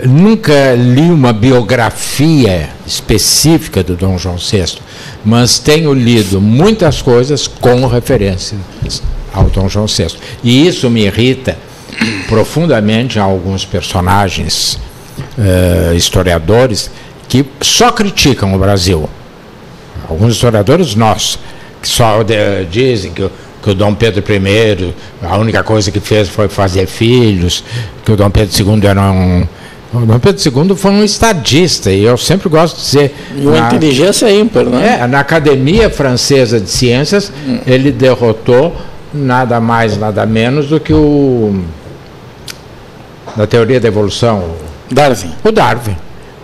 nunca 0.04 0.74
li 0.74 1.08
uma 1.08 1.32
biografia 1.32 2.70
específica 2.84 3.84
do 3.84 3.94
Dom 3.94 4.18
João 4.18 4.34
VI, 4.34 4.80
mas 5.24 5.60
tenho 5.60 5.94
lido 5.94 6.40
muitas 6.40 7.00
coisas 7.00 7.46
com 7.46 7.86
referência 7.86 8.58
ao 9.32 9.44
Dom 9.44 9.68
João 9.68 9.86
VI. 9.86 10.16
E 10.42 10.66
isso 10.66 10.90
me 10.90 11.06
irrita 11.06 11.67
profundamente 12.28 13.18
a 13.18 13.22
alguns 13.24 13.64
personagens 13.64 14.78
uh, 15.38 15.94
historiadores 15.94 16.90
que 17.26 17.44
só 17.60 17.90
criticam 17.90 18.54
o 18.54 18.58
Brasil. 18.58 19.08
Alguns 20.08 20.34
historiadores 20.34 20.94
nossos, 20.94 21.38
que 21.82 21.88
só 21.88 22.22
de, 22.22 22.66
dizem 22.66 23.12
que, 23.12 23.28
que 23.62 23.70
o 23.70 23.74
Dom 23.74 23.94
Pedro 23.94 24.22
I, 24.30 24.94
a 25.22 25.36
única 25.36 25.62
coisa 25.62 25.90
que 25.90 26.00
fez 26.00 26.28
foi 26.28 26.48
fazer 26.48 26.86
filhos, 26.86 27.64
que 28.04 28.12
o 28.12 28.16
Dom 28.16 28.30
Pedro 28.30 28.54
II 28.56 28.86
era 28.86 29.10
um. 29.10 29.46
O 29.92 30.00
Dom 30.00 30.18
Pedro 30.18 30.68
II 30.70 30.76
foi 30.76 30.90
um 30.90 31.02
estadista, 31.02 31.90
e 31.90 32.04
eu 32.04 32.18
sempre 32.18 32.48
gosto 32.50 32.76
de 32.76 32.82
dizer. 32.82 33.14
E 33.36 33.40
uma 33.40 33.60
na, 33.60 33.66
inteligência 33.68 34.30
ímpar, 34.30 34.64
né? 34.64 34.98
É, 35.00 35.06
na 35.06 35.20
Academia 35.20 35.88
Francesa 35.88 36.60
de 36.60 36.68
Ciências, 36.68 37.32
hum. 37.46 37.58
ele 37.66 37.90
derrotou 37.90 38.76
nada 39.12 39.58
mais, 39.60 39.96
nada 39.96 40.26
menos 40.26 40.68
do 40.68 40.78
que 40.78 40.92
o 40.92 41.62
da 43.38 43.46
teoria 43.46 43.80
da 43.80 43.86
evolução? 43.86 44.56
Darwin. 44.90 45.30
O 45.44 45.52
Darwin. 45.52 45.96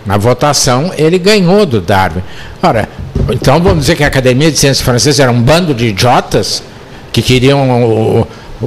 Na 0.05 0.17
votação, 0.17 0.91
ele 0.97 1.19
ganhou 1.19 1.65
do 1.65 1.81
Darwin. 1.81 2.21
Ora, 2.63 2.87
então 3.31 3.61
vamos 3.61 3.81
dizer 3.81 3.95
que 3.95 4.03
a 4.03 4.07
Academia 4.07 4.49
de 4.49 4.57
Ciências 4.57 4.85
Francesas 4.85 5.19
era 5.19 5.31
um 5.31 5.41
bando 5.41 5.73
de 5.73 5.87
idiotas 5.87 6.63
que 7.11 7.21
queriam, 7.21 8.25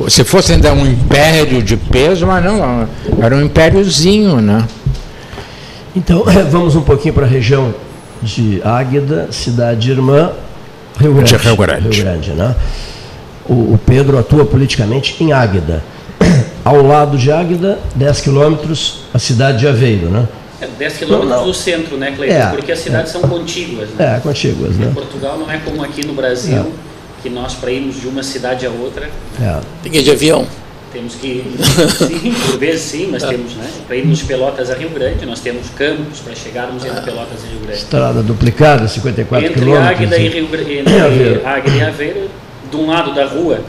se 0.09 0.25
fosse 0.25 0.53
ainda 0.53 0.73
um 0.73 0.87
império 0.87 1.63
de 1.63 1.77
peso, 1.77 2.27
mas 2.27 2.45
não, 2.45 2.89
era 3.21 3.35
um 3.35 3.43
impériozinho, 3.43 4.41
né? 4.41 4.65
Então, 5.97 6.25
vamos 6.51 6.77
um 6.77 6.83
pouquinho 6.83 7.15
para 7.15 7.25
a 7.25 7.29
região 7.29 7.75
de 8.23 8.61
Águeda, 8.65 9.29
cidade 9.31 9.91
irmã, 9.91 10.33
Rio 10.99 11.15
Grande. 11.15 11.37
De 11.37 11.37
Rio 11.37 11.57
Grande. 11.57 11.89
Rio 11.89 12.05
Grande 12.05 12.31
né? 12.33 12.55
o, 13.49 13.55
o 13.55 13.81
Pedro 13.87 14.19
atua 14.19 14.45
politicamente 14.45 15.17
em 15.23 15.33
Águeda 15.33 15.83
ao 16.69 16.83
lado 16.83 17.17
de 17.17 17.33
Águeda, 17.33 17.79
10 17.95 18.21
quilômetros, 18.21 19.01
a 19.15 19.19
cidade 19.19 19.61
de 19.61 19.67
Aveiro, 19.67 20.11
né? 20.11 20.29
É 20.61 20.67
10 20.67 20.99
quilômetros 20.99 21.43
do 21.45 21.55
centro, 21.55 21.97
né, 21.97 22.13
Cleiton? 22.15 22.37
É, 22.37 22.47
Porque 22.51 22.73
as 22.73 22.81
cidades 22.81 23.15
é. 23.15 23.19
são 23.19 23.23
contíguas. 23.23 23.89
Né? 23.91 24.17
É, 24.17 24.21
contíguas, 24.21 24.77
né? 24.77 24.89
Em 24.91 24.93
Portugal 24.93 25.39
não 25.39 25.51
é 25.51 25.57
como 25.59 25.83
aqui 25.83 26.07
no 26.07 26.13
Brasil, 26.13 26.59
é. 26.59 26.67
que 27.23 27.31
nós 27.31 27.55
para 27.55 27.71
irmos 27.71 27.99
de 27.99 28.07
uma 28.07 28.23
cidade 28.23 28.67
a 28.67 28.71
outra. 28.71 29.09
É. 29.41 29.61
Tem 29.83 29.91
que 29.91 29.99
ir 29.99 30.03
de 30.03 30.11
avião. 30.11 30.47
Temos 30.93 31.15
que 31.15 31.43
sim, 31.97 32.35
por 32.51 32.59
vezes 32.59 32.83
sim, 32.83 33.09
mas 33.11 33.23
é. 33.23 33.29
temos, 33.29 33.55
né? 33.55 33.71
Para 33.87 33.97
irmos 33.97 34.19
de 34.19 34.25
Pelotas 34.25 34.71
a 34.71 34.75
Rio 34.75 34.91
Grande, 34.91 35.25
nós 35.25 35.41
temos 35.41 35.71
campos 35.71 36.21
para 36.21 36.35
chegarmos 36.35 36.85
entre 36.85 37.01
Pelotas 37.01 37.45
e 37.45 37.47
Rio 37.51 37.61
Grande. 37.61 37.79
Estrada 37.79 38.23
duplicada, 38.23 38.87
54 38.87 39.47
entre 39.47 39.59
quilômetros. 39.59 39.97
Águeda 39.97 40.19
e 40.19 40.29
Rio 40.29 40.49
Grande, 40.49 40.79
entre 40.81 41.47
Águeda 41.47 41.77
e 41.77 41.83
Aveiro, 41.83 42.31
de 42.71 42.77
um 42.77 42.87
lado 42.87 43.15
da 43.15 43.25
rua 43.25 43.61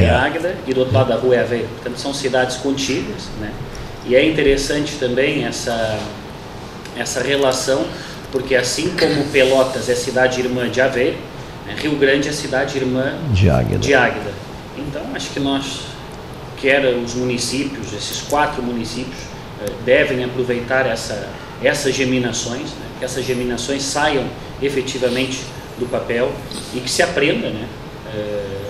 é, 0.00 0.10
Águeda 0.10 0.54
e 0.66 0.74
do 0.74 0.80
outro 0.80 0.94
lado 0.94 1.08
da 1.08 1.16
rua 1.16 1.36
é 1.36 1.40
Aveiro. 1.40 1.68
Portanto, 1.68 1.98
são 1.98 2.12
cidades 2.12 2.56
contíguas, 2.56 3.28
né? 3.40 3.52
E 4.06 4.14
é 4.14 4.24
interessante 4.24 4.96
também 4.98 5.44
essa 5.44 5.98
essa 6.96 7.22
relação, 7.22 7.86
porque 8.32 8.54
assim 8.54 8.94
como 8.98 9.24
Pelotas 9.26 9.88
é 9.88 9.94
cidade 9.94 10.40
irmã 10.40 10.68
de 10.68 10.80
Aveiro, 10.80 11.16
né? 11.66 11.74
Rio 11.76 11.96
Grande 11.96 12.28
é 12.28 12.32
cidade 12.32 12.78
irmã 12.78 13.14
de 13.32 13.50
Águeda. 13.50 13.78
de 13.78 13.94
Águeda. 13.94 14.32
Então, 14.78 15.02
acho 15.14 15.30
que 15.30 15.40
nós 15.40 15.80
quer 16.60 16.84
os 16.86 17.14
municípios, 17.14 17.92
esses 17.92 18.22
quatro 18.22 18.62
municípios, 18.62 19.18
eh, 19.62 19.70
devem 19.84 20.24
aproveitar 20.24 20.86
essa, 20.86 21.28
essas 21.62 21.94
geminações, 21.94 22.62
né, 22.62 22.86
que 22.98 23.04
essas 23.04 23.24
geminações 23.24 23.82
saiam 23.82 24.24
efetivamente 24.62 25.40
do 25.78 25.86
papel 25.86 26.32
e 26.74 26.80
que 26.80 26.90
se 26.90 27.02
aprenda, 27.02 27.50
né, 27.50 27.66
eh, 28.14 28.65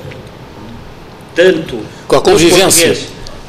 tanto 1.37 1.79
com 2.09 2.17
a 2.17 2.21
convivência. 2.21 2.97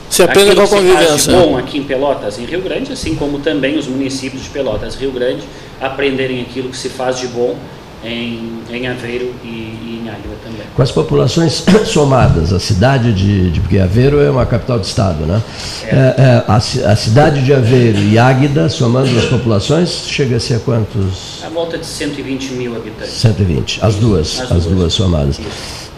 Se 0.09 0.21
aprenda 0.21 0.53
com 0.53 0.61
a 0.61 0.67
convivência. 0.67 1.33
bom 1.33 1.57
aqui 1.57 1.79
em 1.79 1.83
Pelotas, 1.83 2.37
em 2.37 2.45
Rio 2.45 2.61
Grande, 2.61 2.93
assim 2.93 3.15
como 3.15 3.39
também 3.39 3.77
os 3.77 3.87
municípios 3.87 4.43
de 4.43 4.49
Pelotas, 4.49 4.95
Rio 4.95 5.11
Grande, 5.11 5.43
aprenderem 5.81 6.41
aquilo 6.41 6.69
que 6.69 6.77
se 6.77 6.89
faz 6.89 7.17
de 7.17 7.27
bom 7.27 7.57
em, 8.03 8.59
em 8.69 8.87
Aveiro 8.87 9.33
e, 9.43 9.47
e 9.47 10.01
em 10.03 10.09
Águila 10.09 10.35
também. 10.43 10.61
Com 10.75 10.81
as 10.81 10.91
populações 10.91 11.63
somadas, 11.85 12.53
a 12.53 12.59
cidade 12.59 13.13
de, 13.13 13.51
de 13.51 13.59
porque 13.59 13.79
Aveiro 13.79 14.19
é 14.19 14.29
uma 14.29 14.45
capital 14.45 14.79
de 14.79 14.85
estado, 14.85 15.25
né? 15.25 15.41
É. 15.83 15.87
É, 15.87 16.15
é, 16.17 16.43
a, 16.47 16.55
a, 16.55 16.95
cidade 16.95 17.43
de 17.43 17.53
Aveiro 17.53 17.99
e 17.99 18.17
Águida, 18.17 18.69
somando 18.69 19.17
as 19.17 19.25
populações, 19.25 20.05
chega 20.07 20.37
a 20.37 20.39
ser 20.39 20.59
quantos? 20.61 21.43
A 21.43 21.49
volta 21.49 21.77
de 21.77 21.85
120 21.85 22.53
mil 22.53 22.75
habitantes. 22.75 23.13
120, 23.13 23.79
as 23.81 23.95
duas, 23.95 24.41
as, 24.41 24.51
as 24.51 24.63
duas. 24.63 24.77
duas 24.77 24.93
somadas. 24.93 25.39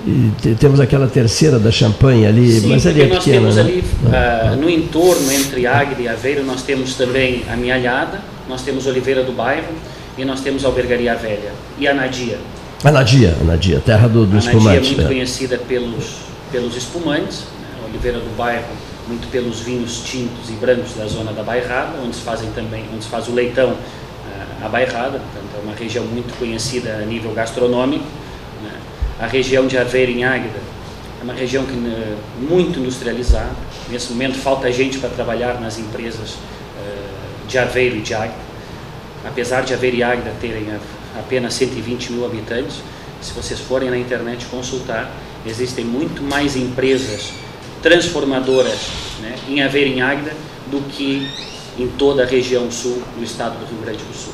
E 0.07 0.55
temos 0.55 0.79
aquela 0.79 1.07
terceira 1.07 1.59
da 1.59 1.71
Champanhe 1.71 2.25
ali, 2.25 2.61
Sim, 2.61 2.69
mas 2.69 2.87
ali 2.87 3.01
é 3.01 3.07
nós 3.07 3.17
pequena, 3.17 3.41
temos 3.41 3.55
né? 3.57 3.61
ali, 3.61 3.83
uh, 4.05 4.55
no 4.55 4.69
entorno 4.69 5.29
entre 5.31 5.67
Águida 5.67 6.01
e 6.01 6.07
Aveiro, 6.07 6.43
nós 6.45 6.61
temos 6.61 6.95
também 6.95 7.43
a 7.51 7.57
Mialhada, 7.57 8.21
nós 8.47 8.61
temos 8.61 8.87
Oliveira 8.87 9.23
do 9.23 9.33
Bairro, 9.33 9.67
e 10.19 10.25
nós 10.25 10.41
temos 10.41 10.63
a 10.63 10.67
Albergaria 10.67 11.15
Velha 11.15 11.53
e 11.77 11.87
a 11.87 11.93
Nadia. 11.93 12.37
A 12.83 12.91
Nadia, 12.91 13.35
a 13.39 13.43
Nadia, 13.43 13.79
terra 13.79 14.07
do, 14.07 14.25
do 14.25 14.35
a 14.35 14.39
espumante. 14.39 14.67
A 14.67 14.73
Nadia 14.73 14.79
é 14.79 14.95
muito 14.95 15.01
é. 15.01 15.07
conhecida 15.07 15.57
pelos, 15.57 16.17
pelos 16.51 16.75
espumantes, 16.75 17.45
né? 17.59 17.87
Oliveira 17.87 18.19
do 18.19 18.35
Bairro 18.37 18.89
muito 19.07 19.27
pelos 19.31 19.61
vinhos 19.61 20.03
tintos 20.03 20.49
e 20.49 20.53
brancos 20.53 20.93
da 20.93 21.07
zona 21.07 21.33
da 21.33 21.41
Bairrada, 21.41 21.97
onde 21.99 22.15
se 22.15 22.21
fazem 22.21 22.51
também, 22.51 22.85
onde 22.93 23.03
se 23.03 23.09
faz 23.09 23.27
o 23.27 23.33
leitão 23.33 23.75
a 24.61 24.67
Bairrada, 24.67 25.19
portanto 25.19 25.55
é 25.57 25.61
uma 25.63 25.73
região 25.73 26.05
muito 26.05 26.37
conhecida 26.37 26.97
a 27.01 27.05
nível 27.05 27.31
gastronômico. 27.31 28.05
Né? 28.63 28.71
A 29.19 29.27
região 29.27 29.67
de 29.67 29.77
Aveiro 29.77 30.11
em 30.11 30.23
Águeda 30.23 30.59
é 31.19 31.23
uma 31.23 31.33
região 31.33 31.65
que, 31.65 31.73
uh, 31.73 32.17
muito 32.39 32.79
industrializada. 32.79 33.51
Nesse 33.89 34.11
momento 34.11 34.37
falta 34.37 34.71
gente 34.71 34.99
para 34.99 35.09
trabalhar 35.09 35.59
nas 35.59 35.79
empresas 35.79 36.31
uh, 36.31 37.47
de 37.47 37.57
Aveiro 37.57 37.97
e 37.97 38.01
de 38.01 38.13
Águeda 38.13 38.48
apesar 39.25 39.61
de 39.61 39.73
haver 39.73 39.93
e 39.93 40.03
Águeda 40.03 40.31
terem 40.39 40.67
apenas 41.17 41.53
120 41.53 42.13
mil 42.13 42.25
habitantes, 42.25 42.77
se 43.21 43.33
vocês 43.33 43.59
forem 43.59 43.89
na 43.89 43.97
internet 43.97 44.45
consultar, 44.45 45.11
existem 45.45 45.83
muito 45.83 46.23
mais 46.23 46.55
empresas 46.55 47.33
transformadoras 47.81 48.79
né, 49.21 49.35
em 49.47 49.61
haver 49.61 49.87
em 49.87 50.01
Águeda 50.01 50.31
do 50.67 50.81
que 50.89 51.29
em 51.77 51.87
toda 51.87 52.23
a 52.23 52.25
região 52.25 52.69
sul 52.69 53.01
do 53.17 53.23
estado 53.23 53.57
do 53.59 53.65
Rio 53.65 53.81
Grande 53.81 54.03
do 54.03 54.13
Sul. 54.13 54.33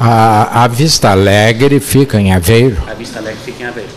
A, 0.00 0.64
a 0.64 0.68
Vista 0.68 1.10
Alegre 1.10 1.80
fica 1.80 2.20
em 2.20 2.32
Aveiro? 2.32 2.82
A 2.86 2.94
Vista 2.94 3.18
Alegre 3.18 3.40
fica 3.44 3.62
em 3.62 3.66
Aveiro. 3.66 3.90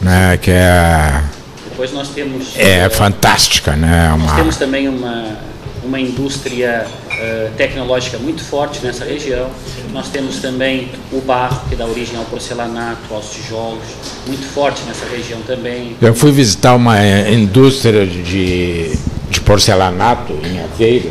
Né, 0.00 0.36
que 0.38 0.50
é... 0.50 1.22
Depois 1.68 1.92
nós 1.92 2.08
temos... 2.08 2.54
É 2.56 2.86
uh, 2.86 2.90
fantástica, 2.90 3.76
né? 3.76 4.12
Uma... 4.12 4.26
Nós 4.26 4.36
temos 4.36 4.56
também 4.56 4.88
uma, 4.88 5.36
uma 5.84 5.98
indústria 5.98 6.86
uh, 6.86 7.50
tecnológica 7.56 8.18
muito 8.18 8.42
forte 8.42 8.84
nessa 8.84 9.04
região. 9.04 9.50
Nós 9.92 10.08
temos 10.08 10.38
também 10.38 10.90
o 11.12 11.20
barro, 11.20 11.68
que 11.68 11.76
dá 11.76 11.86
origem 11.86 12.16
ao 12.16 12.24
porcelanato, 12.24 13.12
aos 13.12 13.30
tijolos, 13.30 13.82
muito 14.26 14.46
forte 14.46 14.82
nessa 14.84 15.06
região 15.06 15.40
também. 15.42 15.96
Eu 16.00 16.14
fui 16.14 16.30
visitar 16.30 16.74
uma 16.74 16.98
eh, 16.98 17.32
indústria 17.32 18.06
de, 18.06 18.96
de 19.30 19.40
porcelanato 19.40 20.32
em 20.44 20.60
Aveiro 20.62 21.10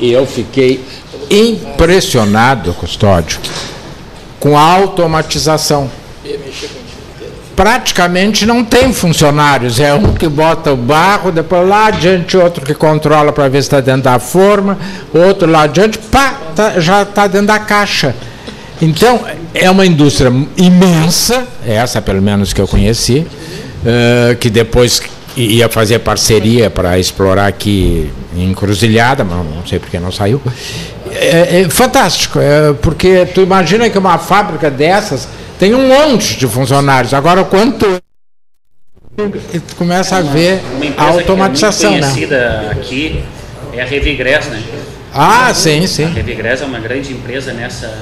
e 0.00 0.12
eu 0.12 0.26
fiquei 0.26 0.84
impressionado, 1.30 2.72
Custódio, 2.74 3.40
com 4.38 4.56
a 4.56 4.62
automatização 4.62 5.90
praticamente 7.58 8.46
não 8.46 8.64
tem 8.64 8.92
funcionários. 8.92 9.80
É 9.80 9.92
um 9.92 10.14
que 10.14 10.28
bota 10.28 10.72
o 10.72 10.76
barro, 10.76 11.32
depois 11.32 11.68
lá 11.68 11.86
adiante 11.86 12.36
outro 12.36 12.64
que 12.64 12.72
controla 12.72 13.32
para 13.32 13.48
ver 13.48 13.60
se 13.62 13.66
está 13.66 13.80
dentro 13.80 14.02
da 14.02 14.20
forma, 14.20 14.78
outro 15.12 15.50
lá 15.50 15.62
adiante, 15.62 15.98
pá, 15.98 16.34
tá, 16.54 16.78
já 16.78 17.02
está 17.02 17.26
dentro 17.26 17.48
da 17.48 17.58
caixa. 17.58 18.14
Então, 18.80 19.24
é 19.52 19.68
uma 19.68 19.84
indústria 19.84 20.32
imensa, 20.56 21.48
essa 21.66 22.00
pelo 22.00 22.22
menos 22.22 22.52
que 22.52 22.60
eu 22.60 22.68
conheci, 22.68 23.26
uh, 23.26 24.36
que 24.36 24.48
depois 24.48 25.02
ia 25.36 25.68
fazer 25.68 25.98
parceria 25.98 26.70
para 26.70 26.96
explorar 26.96 27.48
aqui 27.48 28.08
em 28.36 28.54
Cruzilhada, 28.54 29.24
mas 29.24 29.36
não 29.36 29.66
sei 29.66 29.80
porque 29.80 29.98
não 29.98 30.12
saiu. 30.12 30.40
É, 31.10 31.62
é 31.62 31.68
fantástico, 31.68 32.38
é, 32.38 32.72
porque 32.74 33.26
tu 33.34 33.40
imagina 33.40 33.90
que 33.90 33.98
uma 33.98 34.16
fábrica 34.16 34.70
dessas 34.70 35.26
tem 35.58 35.74
um 35.74 35.88
monte 35.88 36.36
de 36.36 36.46
funcionários. 36.46 37.12
Agora, 37.12 37.44
quanto 37.44 38.00
começa 39.76 40.16
a 40.16 40.20
ver 40.20 40.60
a 40.96 41.04
automatização, 41.04 41.90
que 41.90 41.96
é 41.96 42.00
muito 42.00 42.14
conhecida 42.14 42.62
né? 42.62 42.70
aqui 42.70 43.24
é 43.72 43.82
a 43.82 43.84
Revigrés, 43.84 44.46
né? 44.46 44.62
Ah, 45.12 45.52
sim, 45.52 45.86
sim. 45.86 46.04
A 46.04 46.08
Revigrés 46.08 46.62
é 46.62 46.64
uma 46.64 46.78
grande 46.78 47.12
empresa 47.12 47.52
nessa 47.52 47.92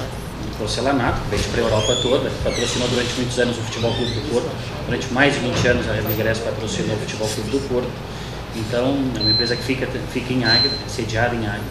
porcelanato, 0.59 1.21
que 1.23 1.37
vende 1.37 1.49
para 1.49 1.61
a 1.61 1.64
Europa 1.64 1.97
toda, 2.03 2.31
patrocinou 2.42 2.88
durante 2.88 3.12
muitos 3.14 3.38
anos 3.38 3.59
o 3.59 3.61
Futebol 3.62 3.92
Clube 3.95 4.12
do 4.12 4.31
Porto. 4.33 4.51
Durante 4.87 5.12
mais 5.12 5.35
de 5.35 5.40
20 5.40 5.69
anos 5.69 5.88
a 5.88 5.92
Revigrés 5.92 6.38
patrocinou 6.38 6.97
o 6.97 6.99
Futebol 7.01 7.29
Clube 7.29 7.51
do 7.51 7.69
Porto. 7.69 7.88
Então, 8.57 8.97
é 9.16 9.21
uma 9.21 9.31
empresa 9.31 9.55
que 9.55 9.62
fica, 9.62 9.87
fica 10.12 10.33
em 10.33 10.45
Águeda, 10.45 10.75
sediada 10.88 11.35
em 11.35 11.47
Águeda. 11.47 11.64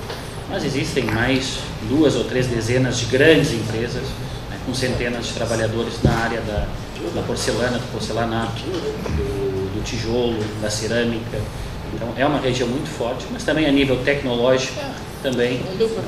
Mas 0.50 0.64
existem 0.64 1.04
mais 1.04 1.58
duas 1.90 2.16
ou 2.16 2.24
três 2.26 2.46
dezenas 2.46 3.00
de 3.00 3.06
grandes 3.06 3.52
empresas 3.54 4.04
com 4.66 4.74
centenas 4.74 5.28
de 5.28 5.34
trabalhadores 5.34 6.02
na 6.04 6.12
área 6.12 6.42
da, 6.42 6.68
da 7.14 7.22
porcelana, 7.22 7.78
do 7.78 7.92
porcelanato, 7.92 8.64
do, 8.64 9.76
do, 9.76 9.84
tijolo, 9.84 10.44
da 10.62 10.70
cerâmica. 10.70 11.40
Então 11.94 12.14
é 12.18 12.26
uma 12.26 12.40
região 12.40 12.68
muito 12.68 12.90
forte, 12.90 13.26
mas 13.32 13.44
também 13.44 13.66
a 13.68 13.72
nível 13.72 14.04
tecnológico, 14.04 14.80
também 15.22 15.62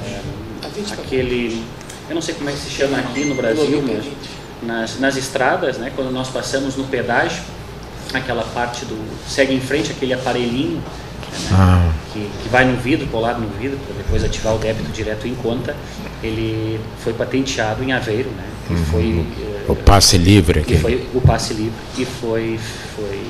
é, 0.05 0.21
aquele, 0.93 1.63
eu 2.09 2.15
não 2.15 2.21
sei 2.21 2.35
como 2.35 2.49
é 2.49 2.53
que 2.53 2.59
se 2.59 2.69
chama 2.69 2.97
aqui 2.97 3.25
no 3.25 3.35
Brasil, 3.35 3.81
mas 3.81 4.05
nas, 4.61 4.99
nas 4.99 5.15
estradas, 5.15 5.77
né, 5.77 5.91
quando 5.95 6.11
nós 6.11 6.29
passamos 6.29 6.75
no 6.75 6.85
pedágio, 6.85 7.41
aquela 8.13 8.43
parte 8.43 8.85
do 8.85 8.97
segue 9.27 9.53
em 9.53 9.61
frente 9.61 9.91
aquele 9.91 10.13
aparelhinho 10.13 10.81
né, 11.43 11.49
ah. 11.53 11.91
que, 12.13 12.19
que 12.19 12.49
vai 12.49 12.65
no 12.65 12.77
vidro, 12.77 13.07
colado 13.07 13.39
no 13.39 13.49
vidro, 13.59 13.77
para 13.85 13.95
depois 13.97 14.23
ativar 14.23 14.55
o 14.55 14.57
débito 14.57 14.91
direto 14.91 15.27
em 15.27 15.35
conta 15.35 15.75
ele 16.23 16.79
foi 17.03 17.13
patenteado 17.13 17.83
em 17.83 17.91
Aveiro, 17.91 18.29
né? 18.29 18.43
Uhum. 18.69 18.85
Foi, 18.85 19.25
o 19.67 19.75
passe 19.75 20.17
livre 20.17 20.59
aqui. 20.59 20.77
Foi 20.77 21.07
o 21.13 21.21
passe 21.21 21.53
livre 21.53 21.73
e 21.97 22.05
foi, 22.05 22.59
foi, 22.95 23.21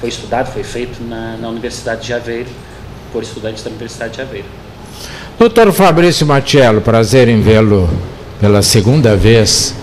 foi 0.00 0.08
estudado, 0.08 0.52
foi 0.52 0.62
feito 0.62 1.02
na, 1.02 1.36
na 1.36 1.48
Universidade 1.48 2.04
de 2.04 2.12
Aveiro, 2.12 2.48
por 3.12 3.22
estudantes 3.22 3.62
da 3.62 3.70
Universidade 3.70 4.14
de 4.14 4.20
Aveiro. 4.20 4.46
Doutor 5.38 5.72
Fabrício 5.72 6.26
Matiello, 6.26 6.80
prazer 6.80 7.28
em 7.28 7.40
vê-lo 7.40 7.88
pela 8.40 8.62
segunda 8.62 9.16
vez. 9.16 9.74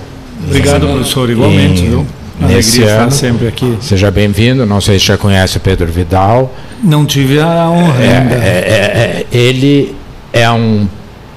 Obrigado, 0.43 0.87
professor, 0.87 1.29
igualmente. 1.29 1.83
Em, 1.83 1.89
nesse 1.89 2.20
ano. 2.39 2.59
estar 2.59 3.11
sempre 3.11 3.47
aqui. 3.47 3.77
Seja 3.81 4.11
bem-vindo. 4.11 4.65
Não 4.65 4.79
sei 4.79 4.99
se 4.99 5.05
já 5.05 5.17
conhece 5.17 5.57
o 5.57 5.59
Pedro 5.59 5.87
Vidal. 5.87 6.53
Não 6.83 7.05
tive 7.05 7.39
a 7.39 7.69
honra 7.69 8.03
é, 8.03 8.17
ainda. 8.17 8.35
É, 8.35 8.47
é, 8.47 9.25
é 9.31 9.37
ele 9.37 9.95
é 10.31 10.49
um 10.49 10.87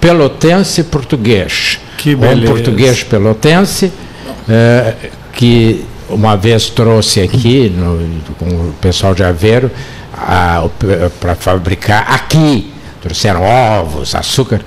pelotense 0.01 0.85
português. 0.85 1.81
Que 1.97 2.15
beleza. 2.15 2.43
Um 2.43 2.55
português 2.55 3.03
pelotense 3.03 3.93
é, 4.49 4.95
que 5.33 5.85
uma 6.09 6.37
vez 6.37 6.69
trouxe 6.69 7.21
aqui 7.21 7.71
no, 7.71 7.99
com 8.39 8.47
o 8.47 8.75
pessoal 8.81 9.15
de 9.15 9.25
Aveiro 9.25 9.71
para 11.21 11.35
fabricar 11.35 12.07
aqui, 12.13 12.73
trouxeram 13.03 13.43
ovos, 13.43 14.15
açúcar, 14.15 14.61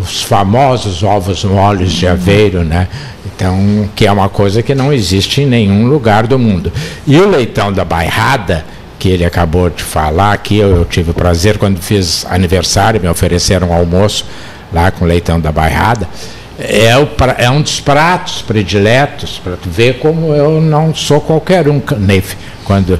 os 0.00 0.22
famosos 0.22 1.02
ovos 1.02 1.44
moles 1.44 1.92
de 1.92 2.06
aveiro, 2.06 2.62
né? 2.64 2.88
Então, 3.26 3.88
que 3.94 4.06
é 4.06 4.12
uma 4.12 4.28
coisa 4.28 4.62
que 4.62 4.74
não 4.74 4.92
existe 4.92 5.42
em 5.42 5.46
nenhum 5.46 5.86
lugar 5.86 6.26
do 6.26 6.38
mundo. 6.38 6.72
E 7.06 7.16
o 7.16 7.28
leitão 7.28 7.72
da 7.72 7.84
bairrada, 7.84 8.64
que 8.98 9.08
ele 9.08 9.24
acabou 9.24 9.70
de 9.70 9.82
falar 9.82 10.32
aqui, 10.32 10.58
eu, 10.58 10.74
eu 10.76 10.84
tive 10.84 11.10
o 11.10 11.14
prazer 11.14 11.58
quando 11.58 11.80
fiz 11.80 12.26
aniversário, 12.28 13.00
me 13.00 13.08
ofereceram 13.08 13.68
um 13.68 13.72
almoço 13.72 14.24
lá 14.72 14.90
com 14.90 15.04
leitão 15.04 15.38
da 15.40 15.52
bairrada. 15.52 16.08
É, 16.58 16.96
o, 16.98 17.08
é 17.36 17.48
um 17.48 17.62
dos 17.62 17.80
pratos 17.80 18.42
prediletos, 18.42 19.40
para 19.42 19.56
tu 19.56 19.70
ver 19.70 19.98
como 19.98 20.34
eu 20.34 20.60
não 20.60 20.92
sou 20.92 21.20
qualquer 21.20 21.68
um, 21.68 21.80
quando 22.64 22.98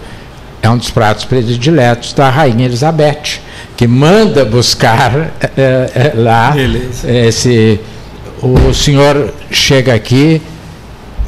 é 0.61 0.69
um 0.69 0.77
dos 0.77 0.91
pratos 0.91 1.25
prediletos 1.25 2.13
da 2.13 2.29
Rainha 2.31 2.67
Elizabeth, 2.67 3.41
que 3.77 3.87
manda 3.87 4.45
buscar 4.45 5.33
é, 5.57 5.91
é, 5.95 6.13
lá 6.15 6.51
Beleza. 6.51 7.11
esse. 7.11 7.81
O 8.43 8.73
senhor 8.73 9.33
chega 9.51 9.95
aqui. 9.95 10.41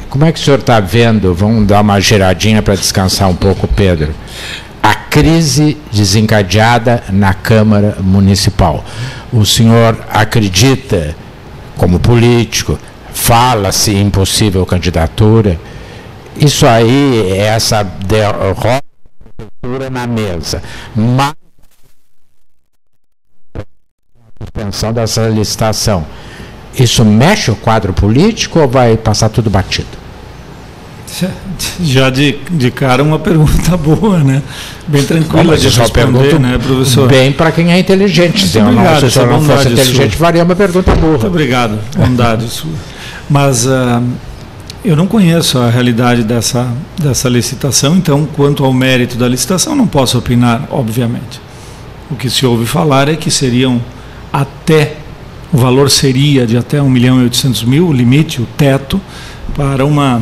Como 0.09 0.25
é 0.25 0.31
que 0.31 0.39
o 0.39 0.43
senhor 0.43 0.59
está 0.59 0.79
vendo? 0.79 1.33
Vamos 1.33 1.65
dar 1.65 1.81
uma 1.81 1.99
giradinha 1.99 2.61
para 2.61 2.75
descansar 2.75 3.29
um 3.29 3.35
pouco, 3.35 3.67
Pedro. 3.67 4.13
A 4.83 4.93
crise 4.93 5.77
desencadeada 5.91 7.03
na 7.09 7.33
Câmara 7.33 7.97
Municipal. 8.01 8.83
O 9.31 9.45
senhor 9.45 9.97
acredita, 10.09 11.15
como 11.77 11.99
político, 11.99 12.77
fala-se 13.13 13.95
impossível 13.95 14.65
candidatura. 14.65 15.57
Isso 16.35 16.65
aí, 16.65 17.31
essa 17.37 17.83
derrota 17.83 18.90
na 19.91 20.07
mesa. 20.07 20.61
Mas 20.95 21.33
suspensão 24.41 24.91
dessa 24.91 25.27
licitação. 25.27 26.05
Isso 26.77 27.03
mexe 27.05 27.51
o 27.51 27.55
quadro 27.55 27.93
político 27.93 28.59
ou 28.59 28.67
vai 28.67 28.97
passar 28.97 29.29
tudo 29.29 29.49
batido? 29.49 30.01
Já 31.81 32.09
de, 32.09 32.37
de 32.49 32.71
cara 32.71 33.03
uma 33.03 33.19
pergunta 33.19 33.75
boa, 33.77 34.19
né? 34.19 34.41
Bem 34.87 35.03
tranquila 35.03 35.57
de 35.57 35.67
responder, 35.67 36.39
né, 36.39 36.57
professor? 36.57 37.07
Bem 37.07 37.33
para 37.33 37.51
quem 37.51 37.71
é 37.71 37.79
inteligente. 37.79 38.47
Se 38.47 38.57
eu 38.57 38.71
não, 38.71 38.99
se 38.99 39.05
o 39.05 39.11
senhor 39.11 39.27
não 39.27 39.41
fosse 39.41 39.67
inteligente, 39.67 40.15
sua. 40.15 40.25
faria 40.25 40.43
uma 40.43 40.55
pergunta 40.55 40.95
boa. 40.95 41.11
Muito 41.11 41.27
obrigado, 41.27 41.77
bondade 41.97 42.47
sua. 42.47 42.71
Mas 43.29 43.65
uh, 43.65 44.01
eu 44.83 44.95
não 44.95 45.05
conheço 45.05 45.59
a 45.59 45.69
realidade 45.69 46.23
dessa, 46.23 46.73
dessa 46.99 47.29
licitação, 47.29 47.95
então, 47.95 48.25
quanto 48.25 48.65
ao 48.65 48.73
mérito 48.73 49.15
da 49.15 49.27
licitação, 49.27 49.75
não 49.75 49.85
posso 49.85 50.17
opinar, 50.17 50.67
obviamente. 50.71 51.39
O 52.09 52.15
que 52.15 52.29
se 52.29 52.45
ouve 52.45 52.65
falar 52.65 53.07
é 53.07 53.15
que 53.15 53.29
seriam 53.29 53.79
até, 54.33 54.97
o 55.53 55.57
valor 55.57 55.89
seria 55.89 56.47
de 56.47 56.57
até 56.57 56.81
1 56.81 56.89
milhão 56.89 57.19
e 57.21 57.23
800 57.25 57.63
mil, 57.63 57.87
o 57.87 57.93
limite, 57.93 58.41
o 58.41 58.47
teto, 58.57 58.99
para 59.55 59.85
uma 59.85 60.21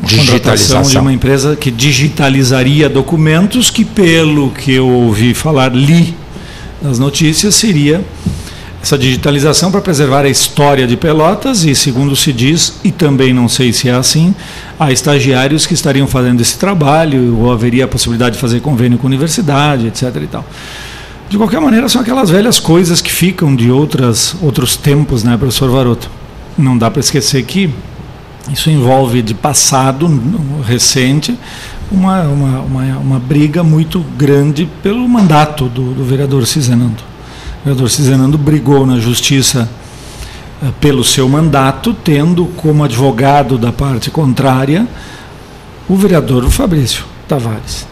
digitalização 0.00 0.82
de 0.82 0.98
uma 0.98 1.12
empresa 1.12 1.56
que 1.56 1.70
digitalizaria 1.70 2.88
documentos 2.88 3.70
que, 3.70 3.84
pelo 3.84 4.50
que 4.50 4.72
eu 4.72 4.88
ouvi 4.88 5.34
falar, 5.34 5.74
li 5.74 6.14
nas 6.80 6.98
notícias, 6.98 7.54
seria 7.54 8.04
essa 8.82 8.96
digitalização 8.96 9.70
para 9.70 9.80
preservar 9.80 10.24
a 10.24 10.28
história 10.28 10.86
de 10.86 10.96
Pelotas 10.96 11.64
e, 11.64 11.74
segundo 11.74 12.14
se 12.14 12.32
diz, 12.32 12.74
e 12.84 12.92
também 12.92 13.32
não 13.32 13.48
sei 13.48 13.72
se 13.72 13.88
é 13.88 13.94
assim, 13.94 14.34
há 14.78 14.92
estagiários 14.92 15.66
que 15.66 15.74
estariam 15.74 16.06
fazendo 16.06 16.40
esse 16.40 16.58
trabalho 16.58 17.38
ou 17.38 17.52
haveria 17.52 17.84
a 17.84 17.88
possibilidade 17.88 18.36
de 18.36 18.40
fazer 18.40 18.60
convênio 18.60 18.98
com 18.98 19.06
a 19.06 19.08
universidade, 19.08 19.86
etc. 19.88 20.14
E 20.22 20.26
tal. 20.26 20.44
De 21.28 21.36
qualquer 21.36 21.60
maneira, 21.60 21.88
são 21.88 22.00
aquelas 22.00 22.30
velhas 22.30 22.60
coisas 22.60 23.00
que 23.00 23.10
ficam 23.10 23.56
de 23.56 23.70
outras, 23.70 24.36
outros 24.40 24.76
tempos, 24.76 25.24
né, 25.24 25.36
professor 25.36 25.68
Varoto? 25.68 26.08
Não 26.56 26.78
dá 26.78 26.88
para 26.88 27.00
esquecer 27.00 27.42
que 27.42 27.68
isso 28.52 28.70
envolve 28.70 29.22
de 29.22 29.34
passado 29.34 30.08
recente 30.64 31.36
uma, 31.90 32.22
uma, 32.22 32.60
uma, 32.60 32.98
uma 32.98 33.18
briga 33.18 33.64
muito 33.64 34.00
grande 34.16 34.68
pelo 34.82 35.08
mandato 35.08 35.68
do, 35.68 35.92
do 35.94 36.04
vereador 36.04 36.46
Cizenando 37.66 37.74
vereador 37.74 37.90
Cizenando 37.90 38.38
brigou 38.38 38.86
na 38.86 39.00
justiça 39.00 39.68
eh, 40.62 40.68
pelo 40.80 41.02
seu 41.02 41.28
mandato, 41.28 41.92
tendo 41.92 42.46
como 42.56 42.84
advogado 42.84 43.58
da 43.58 43.72
parte 43.72 44.08
contrária 44.08 44.86
o 45.88 45.96
vereador 45.96 46.48
Fabrício 46.48 47.04
Tavares. 47.26 47.86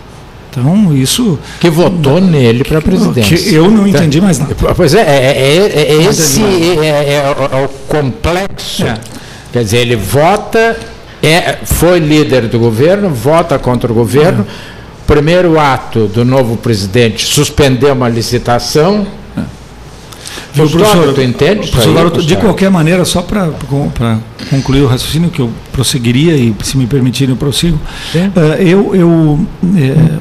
Então, 0.48 0.94
isso. 0.94 1.40
Que 1.58 1.68
votou 1.68 2.20
não, 2.20 2.28
nele 2.28 2.62
para 2.62 2.78
a 2.78 2.82
presidência. 2.82 3.34
eu 3.52 3.68
não 3.68 3.88
entendi 3.88 4.20
mais 4.20 4.38
nada. 4.38 4.54
Pois 4.76 4.94
é, 4.94 5.00
é, 5.00 5.38
é, 5.38 5.92
é 5.92 6.02
esse 6.04 6.40
é, 6.40 6.86
é, 6.86 7.14
é, 7.14 7.64
o 7.64 7.68
complexo. 7.88 8.84
É. 8.84 8.96
Quer 9.52 9.64
dizer, 9.64 9.78
ele 9.78 9.96
vota, 9.96 10.78
é, 11.20 11.58
foi 11.64 11.98
líder 11.98 12.46
do 12.46 12.60
governo, 12.60 13.10
vota 13.10 13.58
contra 13.58 13.90
o 13.90 13.94
governo. 13.94 14.46
Primeiro 15.04 15.58
ato 15.58 16.06
do 16.06 16.24
novo 16.24 16.56
presidente 16.56 17.26
suspendeu 17.26 17.92
uma 17.92 18.08
licitação 18.08 19.04
Viu, 20.54 20.70
professor, 20.70 21.12
tu 21.12 21.20
entende? 21.20 21.68
Professor 21.68 22.22
de 22.22 22.36
qualquer 22.36 22.70
maneira, 22.70 23.04
só 23.04 23.20
para 23.22 23.50
concluir 24.48 24.82
o 24.82 24.86
raciocínio 24.86 25.28
que 25.28 25.40
eu 25.40 25.50
prosseguiria 25.72 26.36
e 26.36 26.54
se 26.62 26.76
me 26.76 26.86
permitirem 26.86 27.32
eu 27.32 27.36
prossigo, 27.36 27.76
uh, 28.14 28.62
eu, 28.62 28.94
eu 28.94 29.08
uh, 29.08 29.48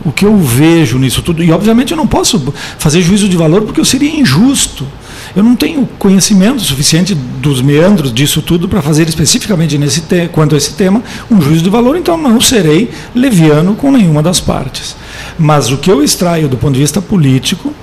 o 0.03 0.11
que 0.11 0.25
eu 0.25 0.35
vejo 0.35 0.97
nisso 0.97 1.21
tudo, 1.21 1.43
e 1.43 1.51
obviamente 1.51 1.91
eu 1.91 1.97
não 1.97 2.07
posso 2.07 2.51
fazer 2.79 3.01
juízo 3.03 3.29
de 3.29 3.37
valor 3.37 3.61
porque 3.61 3.79
eu 3.79 3.85
seria 3.85 4.09
injusto. 4.09 4.87
Eu 5.35 5.43
não 5.43 5.55
tenho 5.55 5.87
conhecimento 5.97 6.61
suficiente 6.61 7.15
dos 7.15 7.61
meandros 7.61 8.13
disso 8.13 8.41
tudo 8.41 8.67
para 8.67 8.81
fazer 8.81 9.07
especificamente 9.07 9.77
nesse 9.77 10.01
te 10.01 10.27
quanto 10.27 10.55
a 10.55 10.57
esse 10.57 10.73
tema 10.73 11.01
um 11.29 11.39
juízo 11.41 11.63
de 11.63 11.69
valor, 11.69 11.95
então 11.95 12.17
não 12.17 12.41
serei 12.41 12.89
leviano 13.13 13.75
com 13.75 13.91
nenhuma 13.91 14.21
das 14.23 14.39
partes. 14.39 14.95
Mas 15.37 15.71
o 15.71 15.77
que 15.77 15.91
eu 15.91 16.03
extraio 16.03 16.47
do 16.47 16.57
ponto 16.57 16.73
de 16.73 16.81
vista 16.81 17.01
político 17.01 17.73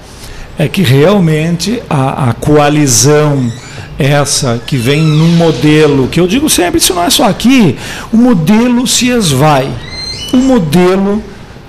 é 0.60 0.68
que 0.68 0.82
realmente 0.82 1.82
a, 1.88 2.28
a 2.28 2.32
coalizão 2.34 3.50
essa 3.98 4.60
que 4.66 4.76
vem 4.76 5.00
num 5.00 5.34
modelo, 5.36 6.06
que 6.08 6.20
eu 6.20 6.26
digo 6.26 6.50
sempre, 6.50 6.76
isso 6.76 6.92
não 6.92 7.02
é 7.02 7.08
só 7.08 7.24
aqui, 7.24 7.78
o 8.12 8.16
modelo 8.18 8.86
se 8.86 9.08
esvai. 9.08 9.66
O 10.34 10.36
modelo 10.36 11.22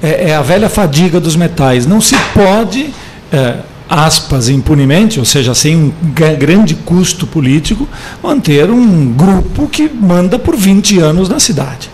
é, 0.03 0.31
é 0.31 0.35
a 0.35 0.41
velha 0.41 0.67
fadiga 0.67 1.21
dos 1.21 1.37
metais. 1.37 1.85
Não 1.85 2.01
se 2.01 2.17
pode, 2.33 2.89
é, 3.31 3.59
aspas, 3.89 4.49
impunemente, 4.49 5.19
ou 5.19 5.25
seja, 5.25 5.53
sem 5.55 5.73
um 5.77 5.93
grande 6.37 6.75
custo 6.75 7.25
político, 7.25 7.87
manter 8.21 8.69
um 8.69 9.13
grupo 9.13 9.69
que 9.69 9.89
manda 9.89 10.37
por 10.37 10.57
20 10.57 10.99
anos 10.99 11.29
na 11.29 11.39
cidade. 11.39 11.89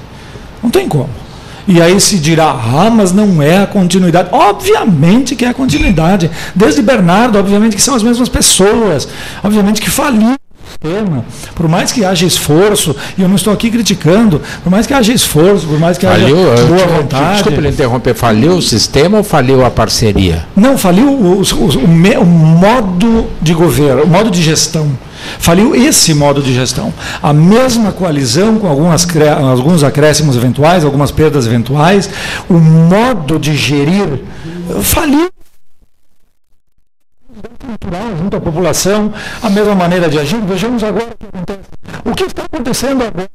Não 0.64 0.72
tem 0.72 0.90
como. 0.90 1.27
E 1.68 1.82
aí 1.82 2.00
se 2.00 2.18
dirá, 2.18 2.52
ah, 2.52 2.90
mas 2.90 3.12
não 3.12 3.42
é 3.42 3.58
a 3.60 3.68
continuidade. 3.68 4.30
Obviamente 4.32 5.36
que 5.36 5.44
é 5.44 5.50
a 5.50 5.54
continuidade. 5.54 6.32
Desde 6.56 6.82
Bernardo, 6.82 7.38
obviamente 7.38 7.76
que 7.76 7.82
são 7.82 7.96
as 7.96 8.04
mesmas 8.04 8.30
pessoas. 8.30 9.08
Obviamente 9.44 9.82
que 9.82 9.90
faliu 9.90 10.38
sistema, 10.78 11.26
por 11.56 11.68
mais 11.68 11.92
que 11.92 12.06
haja 12.06 12.26
esforço, 12.26 12.96
e 13.18 13.22
eu 13.22 13.28
não 13.28 13.36
estou 13.36 13.52
aqui 13.52 13.70
criticando, 13.72 14.42
por 14.64 14.70
mais 14.70 14.86
que 14.86 14.94
haja 14.94 15.12
esforço, 15.14 15.66
por 15.66 15.80
mais 15.80 15.98
que 15.98 16.06
faliu, 16.06 16.54
haja 16.54 16.66
boa 16.66 16.88
vontade. 16.88 17.34
Desculpa 17.34 17.62
lhe 17.62 17.70
interromper, 17.70 18.14
faliu 18.14 18.54
o 18.54 18.62
sistema 18.62 19.18
ou 19.18 19.24
faliu 19.24 19.66
a 19.66 19.72
parceria? 19.72 20.46
Não, 20.56 20.78
faliu 20.78 21.08
o, 21.08 21.42
o, 21.42 21.42
o, 21.42 22.22
o 22.22 22.26
modo 22.26 23.28
de 23.42 23.54
governo, 23.54 24.04
o 24.04 24.08
modo 24.08 24.30
de 24.30 24.42
gestão. 24.42 24.88
Faliu 25.40 25.76
esse 25.76 26.14
modo 26.14 26.42
de 26.42 26.54
gestão. 26.54 26.94
A 27.22 27.34
mesma 27.34 27.92
coalizão, 27.92 28.58
com 28.60 28.68
algumas, 28.68 29.08
alguns 29.42 29.84
acréscimos 29.84 30.36
eventuais, 30.36 30.84
algumas 30.84 31.12
perdas 31.12 31.46
eventuais, 31.46 32.10
o 32.50 32.56
modo 32.56 33.40
de 33.40 33.56
gerir 33.56 34.22
faliu 34.82 35.30
cultural 37.68 38.18
junto 38.18 38.38
à 38.38 38.42
população, 38.42 39.14
a 39.42 39.50
mesma 39.50 39.76
maneira 39.76 40.10
de 40.10 40.20
agir. 40.20 40.40
Vejamos 40.42 40.84
agora 40.84 41.06
o 41.06 41.18
que 41.18 41.26
acontece. 41.26 41.70
O 42.06 42.14
que 42.14 42.24
está 42.24 42.44
acontecendo 42.44 43.04
agora? 43.04 43.30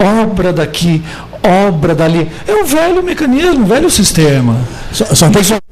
Obra 0.00 0.52
daqui, 0.52 1.02
obra 1.42 1.94
dali. 1.94 2.30
É 2.46 2.54
o 2.54 2.64
velho 2.64 3.02
mecanismo, 3.02 3.64
o 3.64 3.66
velho 3.66 3.90
sistema. 3.90 4.56
Só, 4.92 5.04
só 5.06 5.28
que 5.28 5.67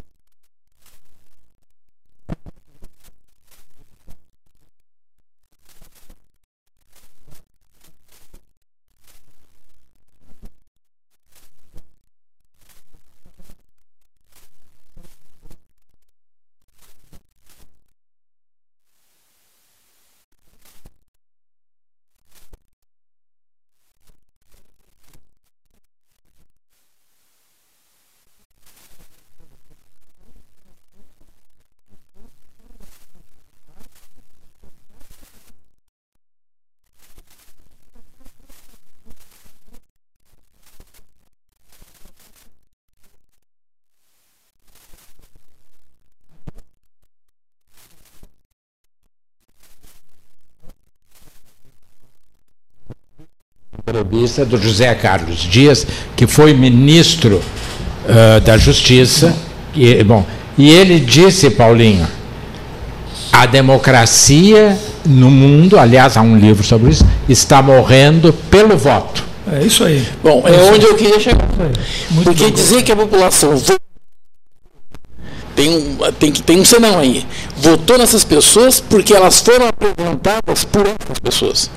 lobista 54.37 54.45
do 54.45 54.61
José 54.61 54.95
Carlos 54.95 55.39
Dias, 55.39 55.87
que 56.15 56.27
foi 56.27 56.53
ministro 56.53 57.41
uh, 58.05 58.41
da 58.41 58.59
Justiça. 58.59 59.35
E, 59.75 60.03
bom, 60.05 60.25
e 60.59 60.71
ele 60.71 61.01
disse, 61.01 61.51
Paulinho, 61.51 62.07
a 63.33 63.47
democracia 63.47 64.77
no 65.05 65.31
mundo, 65.31 65.79
aliás, 65.79 66.17
há 66.17 66.23
um 66.23 66.37
livro 66.37 66.65
sobre 66.65 66.91
isso, 66.91 67.07
está 67.29 67.63
morrendo 67.63 68.33
pelo 68.51 68.77
voto. 68.77 69.25
É 69.51 69.65
isso 69.65 69.85
aí. 69.85 70.05
Bom, 70.23 70.43
é, 70.45 70.55
é 70.55 70.73
onde 70.73 70.85
eu 70.85 70.95
queria 70.95 71.21
chegar. 71.21 71.47
Porque 72.25 72.45
bom. 72.45 72.51
dizer 72.51 72.83
que 72.83 72.91
a 72.91 72.97
população 72.97 73.63
tem 75.55 75.71
um, 75.71 76.13
tem, 76.19 76.33
tem 76.33 76.61
um 76.61 76.65
senão 76.65 76.99
aí. 76.99 77.25
Votou 77.57 77.97
nessas 77.97 78.25
pessoas 78.25 78.81
porque 78.81 79.15
elas 79.15 79.41
foram 79.41 79.69
apresentadas 79.69 80.65
por 80.65 80.83
essas 80.83 81.19
pessoas. 81.23 81.71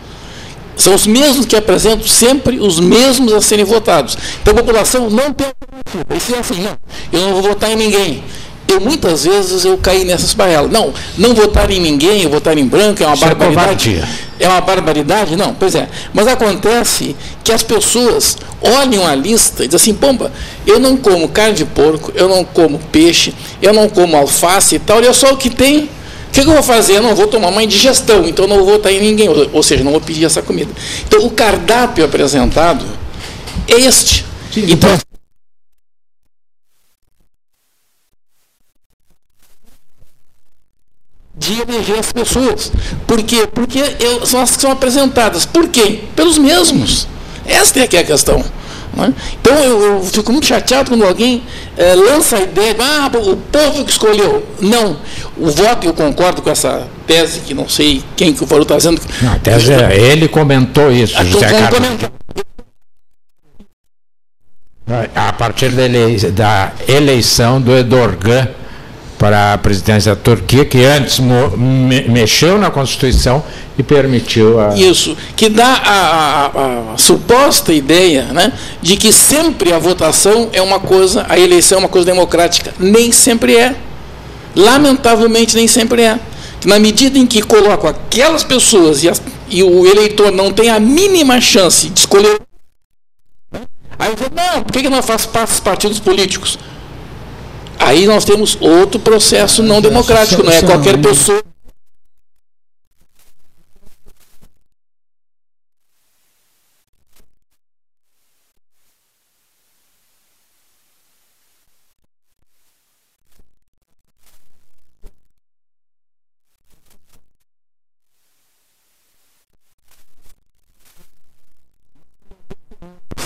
São 0.79 0.95
os 0.95 1.05
mesmos 1.05 1.45
que 1.45 1.57
apresentam 1.57 2.07
sempre 2.07 2.57
os 2.57 2.79
mesmos 2.79 3.33
a 3.33 3.41
serem 3.41 3.65
votados. 3.65 4.17
Então 4.41 4.53
a 4.53 4.57
população 4.57 5.09
não 5.09 5.33
tem 5.33 5.47
alternativa. 5.47 6.15
E 6.15 6.19
se 6.21 6.33
é 6.33 6.39
assim, 6.39 6.61
não, 6.61 6.77
eu 7.11 7.19
não 7.19 7.33
vou 7.33 7.41
votar 7.41 7.69
em 7.69 7.75
ninguém. 7.75 8.23
Eu 8.65 8.79
muitas 8.79 9.25
vezes 9.25 9.65
eu 9.65 9.77
caí 9.77 10.05
nessas 10.05 10.33
barrelas. 10.33 10.71
Não, 10.71 10.93
não 11.17 11.33
votar 11.33 11.69
em 11.69 11.81
ninguém, 11.81 12.25
votar 12.27 12.57
em 12.57 12.65
branco 12.65 13.03
é 13.03 13.05
uma 13.05 13.15
Isso 13.15 13.25
é 13.25 13.35
barbaridade. 13.35 14.01
É, 14.39 14.45
é 14.45 14.47
uma 14.47 14.61
barbaridade? 14.61 15.35
Não, 15.35 15.53
pois 15.53 15.75
é. 15.75 15.89
Mas 16.13 16.27
acontece 16.27 17.13
que 17.43 17.51
as 17.51 17.61
pessoas 17.61 18.37
olham 18.61 19.05
a 19.05 19.13
lista 19.13 19.65
e 19.65 19.67
dizem 19.67 19.91
assim, 19.91 19.99
pomba, 19.99 20.31
eu 20.65 20.79
não 20.79 20.95
como 20.95 21.27
carne 21.27 21.55
de 21.55 21.65
porco, 21.65 22.13
eu 22.15 22.29
não 22.29 22.45
como 22.45 22.79
peixe, 22.89 23.33
eu 23.61 23.73
não 23.73 23.89
como 23.89 24.15
alface 24.15 24.75
e 24.75 24.79
tal, 24.79 24.97
olha 24.97 25.13
só 25.13 25.33
o 25.33 25.37
que 25.37 25.49
tem. 25.49 25.89
O 26.29 26.31
que, 26.31 26.41
eu 26.41 26.45
vou 26.45 26.63
fazer? 26.63 26.97
Eu 26.97 27.01
não 27.01 27.15
vou 27.15 27.27
tomar 27.27 27.49
uma 27.49 27.63
indigestão, 27.63 28.25
então 28.25 28.47
não 28.47 28.57
vou 28.57 28.65
votar 28.65 28.93
em 28.93 29.01
ninguém, 29.01 29.27
ou, 29.27 29.49
ou 29.51 29.63
seja, 29.63 29.83
não 29.83 29.91
vou 29.91 29.99
pedir 29.99 30.25
essa 30.25 30.41
comida. 30.41 30.71
Então 31.07 31.25
o 31.25 31.31
cardápio 31.31 32.05
apresentado 32.05 32.85
é 33.67 33.73
este. 33.73 34.25
Sim, 34.53 34.65
então, 34.71 34.97
de 41.39 41.61
eleger 41.61 41.97
as 41.97 42.11
pessoas. 42.11 42.71
Por 43.07 43.23
quê? 43.23 43.47
Porque 43.47 43.79
eu, 43.99 44.25
são 44.25 44.41
as 44.41 44.55
que 44.55 44.61
são 44.61 44.71
apresentadas. 44.71 45.45
Por 45.45 45.69
quê? 45.69 46.01
Pelos 46.15 46.37
mesmos. 46.37 47.07
Esta 47.45 47.79
é 47.79 47.87
que 47.87 47.97
é 47.97 48.01
a 48.01 48.03
questão. 48.03 48.43
É? 48.97 49.13
Então 49.39 49.55
eu, 49.63 49.81
eu, 49.81 50.03
fico 50.03 50.31
muito 50.31 50.47
chateado 50.47 50.89
quando 50.89 51.05
alguém 51.05 51.43
é, 51.77 51.93
lança 51.93 52.37
a 52.37 52.41
ideia 52.41 52.73
de 52.73 52.81
ah, 52.81 53.09
o 53.13 53.37
povo 53.37 53.85
que 53.85 53.91
escolheu. 53.91 54.45
Não. 54.59 54.97
O 55.37 55.49
voto, 55.51 55.87
eu 55.87 55.93
concordo 55.93 56.41
com 56.41 56.49
essa 56.49 56.87
tese, 57.05 57.41
que 57.41 57.53
não 57.53 57.69
sei 57.69 58.03
quem 58.15 58.33
que 58.33 58.43
o 58.43 58.47
falou 58.47 58.63
está 58.63 58.75
dizendo. 58.75 59.01
Não, 59.21 59.33
a 59.33 59.39
tese 59.39 59.71
é, 59.71 59.95
ele 59.95 60.27
comentou 60.27 60.91
isso, 60.91 61.17
a, 61.17 61.23
José 61.23 61.49
Carlos. 61.49 61.79
A 65.15 65.33
partir 65.33 65.69
da 65.69 66.73
eleição 66.87 67.61
do 67.61 67.77
Edorgan 67.77 68.47
para 69.19 69.53
a 69.53 69.57
presidência 69.57 70.15
da 70.15 70.21
Turquia, 70.21 70.63
que 70.63 70.81
antes 70.85 71.19
me 71.19 72.07
mexeu 72.07 72.57
na 72.57 72.71
Constituição 72.71 73.43
e 73.77 73.83
permitiu 73.83 74.59
a. 74.61 74.73
Isso, 74.73 75.15
que 75.35 75.49
dá 75.49 75.67
a, 75.67 76.45
a, 76.45 76.93
a, 76.93 76.97
suposta 76.97 77.73
ideia 77.73 78.23
né, 78.31 78.53
de 78.81 78.95
que 78.95 79.11
sempre 79.11 79.73
a 79.73 79.77
votação 79.77 80.49
é 80.53 80.61
uma 80.61 80.79
coisa, 80.79 81.25
a 81.27 81.37
eleição 81.37 81.79
é 81.79 81.79
uma 81.79 81.89
coisa 81.89 82.05
democrática. 82.05 82.73
Nem 82.79 83.11
sempre 83.11 83.57
é. 83.57 83.75
Lamentavelmente, 84.55 85.53
nem 85.53 85.67
sempre 85.67 86.01
é. 86.01 86.17
Na 86.65 86.79
medida 86.79 87.19
em 87.19 87.27
que 87.27 87.41
colocam 87.41 87.89
aquelas 87.89 88.43
pessoas 88.43 89.03
e, 89.03 89.11
e 89.49 89.61
o 89.61 89.85
eleitor 89.85 90.31
não 90.31 90.51
tem 90.51 90.69
a 90.69 90.79
mínima 90.79 91.41
chance 91.41 91.89
de 91.89 91.99
escolher. 91.99 92.39
Né, 93.51 93.61
aí 93.97 94.11
eu 94.11 94.17
falo, 94.17 94.31
não, 94.33 94.63
por 94.63 94.71
que, 94.71 94.89
não 94.89 95.03
faz 95.03 95.25
parte 95.25 95.51
dos 95.51 95.59
partidos 95.59 95.99
políticos? 95.99 96.57
Aí 97.79 98.05
nós 98.05 98.25
temos 98.25 98.57
outro 98.59 98.99
processo 98.99 99.63
não 99.63 99.81
democrático, 99.81 100.43
não 100.43 100.51
é 100.51 100.61
qualquer 100.61 100.97
pessoa. 101.01 101.41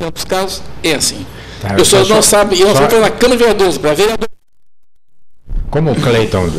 certos 0.03 0.25
casos 0.25 0.61
é 0.83 0.95
assim. 0.95 1.25
Tá, 1.61 1.73
Pessoas 1.75 2.09
não 2.09 2.21
sabem, 2.21 2.59
e 2.59 2.63
nós 2.63 2.73
vamos 2.73 2.93
na 2.93 3.09
Câmara 3.09 3.37
de 3.37 3.37
Vereadores, 3.37 3.77
para 3.77 3.93
vereador 3.93 4.27
como 5.73 5.91
o 5.91 5.95
Cleiton 5.95 6.49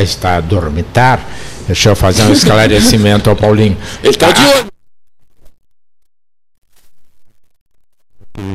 está 0.00 0.38
a 0.38 0.40
dormitar, 0.40 1.24
deixa 1.64 1.90
eu 1.90 1.94
fazer 1.94 2.24
um 2.24 2.32
esclarecimento 2.32 3.30
ao 3.30 3.36
Paulinho. 3.36 3.76
Ele 4.02 4.10
está 4.10 4.32
de 4.32 4.40
olho. 4.44 4.66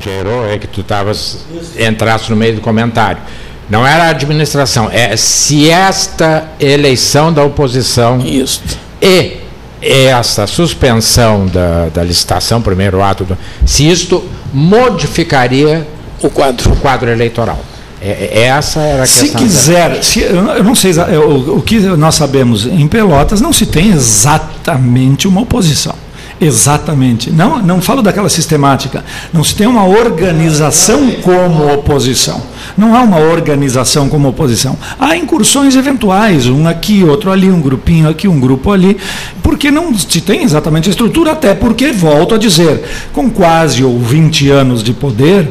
Gerou 0.01 0.45
é 0.45 0.59
que 0.59 0.67
tu 0.67 0.81
estavas 0.81 1.45
entrasse 1.79 2.29
no 2.29 2.35
meio 2.35 2.55
do 2.55 2.61
comentário. 2.61 3.21
Não 3.69 3.87
era 3.87 4.03
a 4.03 4.09
administração, 4.09 4.89
é 4.91 5.15
se 5.15 5.69
esta 5.69 6.49
eleição 6.59 7.31
da 7.31 7.41
oposição 7.41 8.19
Isso. 8.19 8.61
e 9.01 9.37
essa 9.81 10.45
suspensão 10.45 11.47
da, 11.47 11.87
da 11.87 12.03
licitação, 12.03 12.61
primeiro 12.61 13.01
ato, 13.01 13.23
do, 13.23 13.37
se 13.65 13.89
isto 13.89 14.21
modificaria 14.51 15.87
o 16.21 16.29
quadro, 16.29 16.73
o 16.73 16.75
quadro 16.75 17.09
eleitoral. 17.09 17.72
É, 18.05 18.41
é, 18.41 18.41
essa 18.47 18.81
era 18.81 19.03
a 19.03 19.07
questão. 19.07 19.27
Se 19.27 19.35
quiser, 19.35 20.03
se, 20.03 20.19
eu 20.19 20.61
não 20.61 20.75
sei 20.75 20.91
o, 20.91 21.57
o 21.57 21.61
que 21.61 21.79
nós 21.79 22.15
sabemos 22.15 22.65
em 22.65 22.85
Pelotas, 22.85 23.39
não 23.39 23.53
se 23.53 23.65
tem 23.65 23.91
exatamente 23.91 25.25
uma 25.25 25.39
oposição. 25.41 25.95
Exatamente. 26.41 27.31
Não, 27.31 27.63
não 27.63 27.81
falo 27.81 28.01
daquela 28.01 28.27
sistemática. 28.27 29.05
Não 29.31 29.41
se 29.41 29.55
tem 29.55 29.67
uma 29.67 29.85
organização 29.85 31.11
como 31.21 31.73
oposição. 31.73 32.41
Não 32.77 32.93
há 32.93 33.01
uma 33.01 33.19
organização 33.19 34.09
como 34.09 34.27
oposição. 34.27 34.77
Há 34.99 35.15
incursões 35.15 35.77
eventuais, 35.77 36.47
um 36.47 36.67
aqui, 36.67 37.05
outro 37.05 37.31
ali, 37.31 37.49
um 37.49 37.61
grupinho 37.61 38.09
aqui, 38.09 38.27
um 38.27 38.39
grupo 38.39 38.71
ali, 38.71 38.97
porque 39.41 39.71
não 39.71 39.97
se 39.97 40.19
tem 40.19 40.43
exatamente 40.43 40.89
a 40.89 40.91
estrutura, 40.91 41.31
até 41.31 41.53
porque, 41.53 41.93
volto 41.93 42.35
a 42.35 42.37
dizer, 42.37 42.83
com 43.13 43.29
quase 43.29 43.81
ou 43.81 43.97
20 43.97 44.49
anos 44.49 44.83
de 44.83 44.91
poder, 44.91 45.49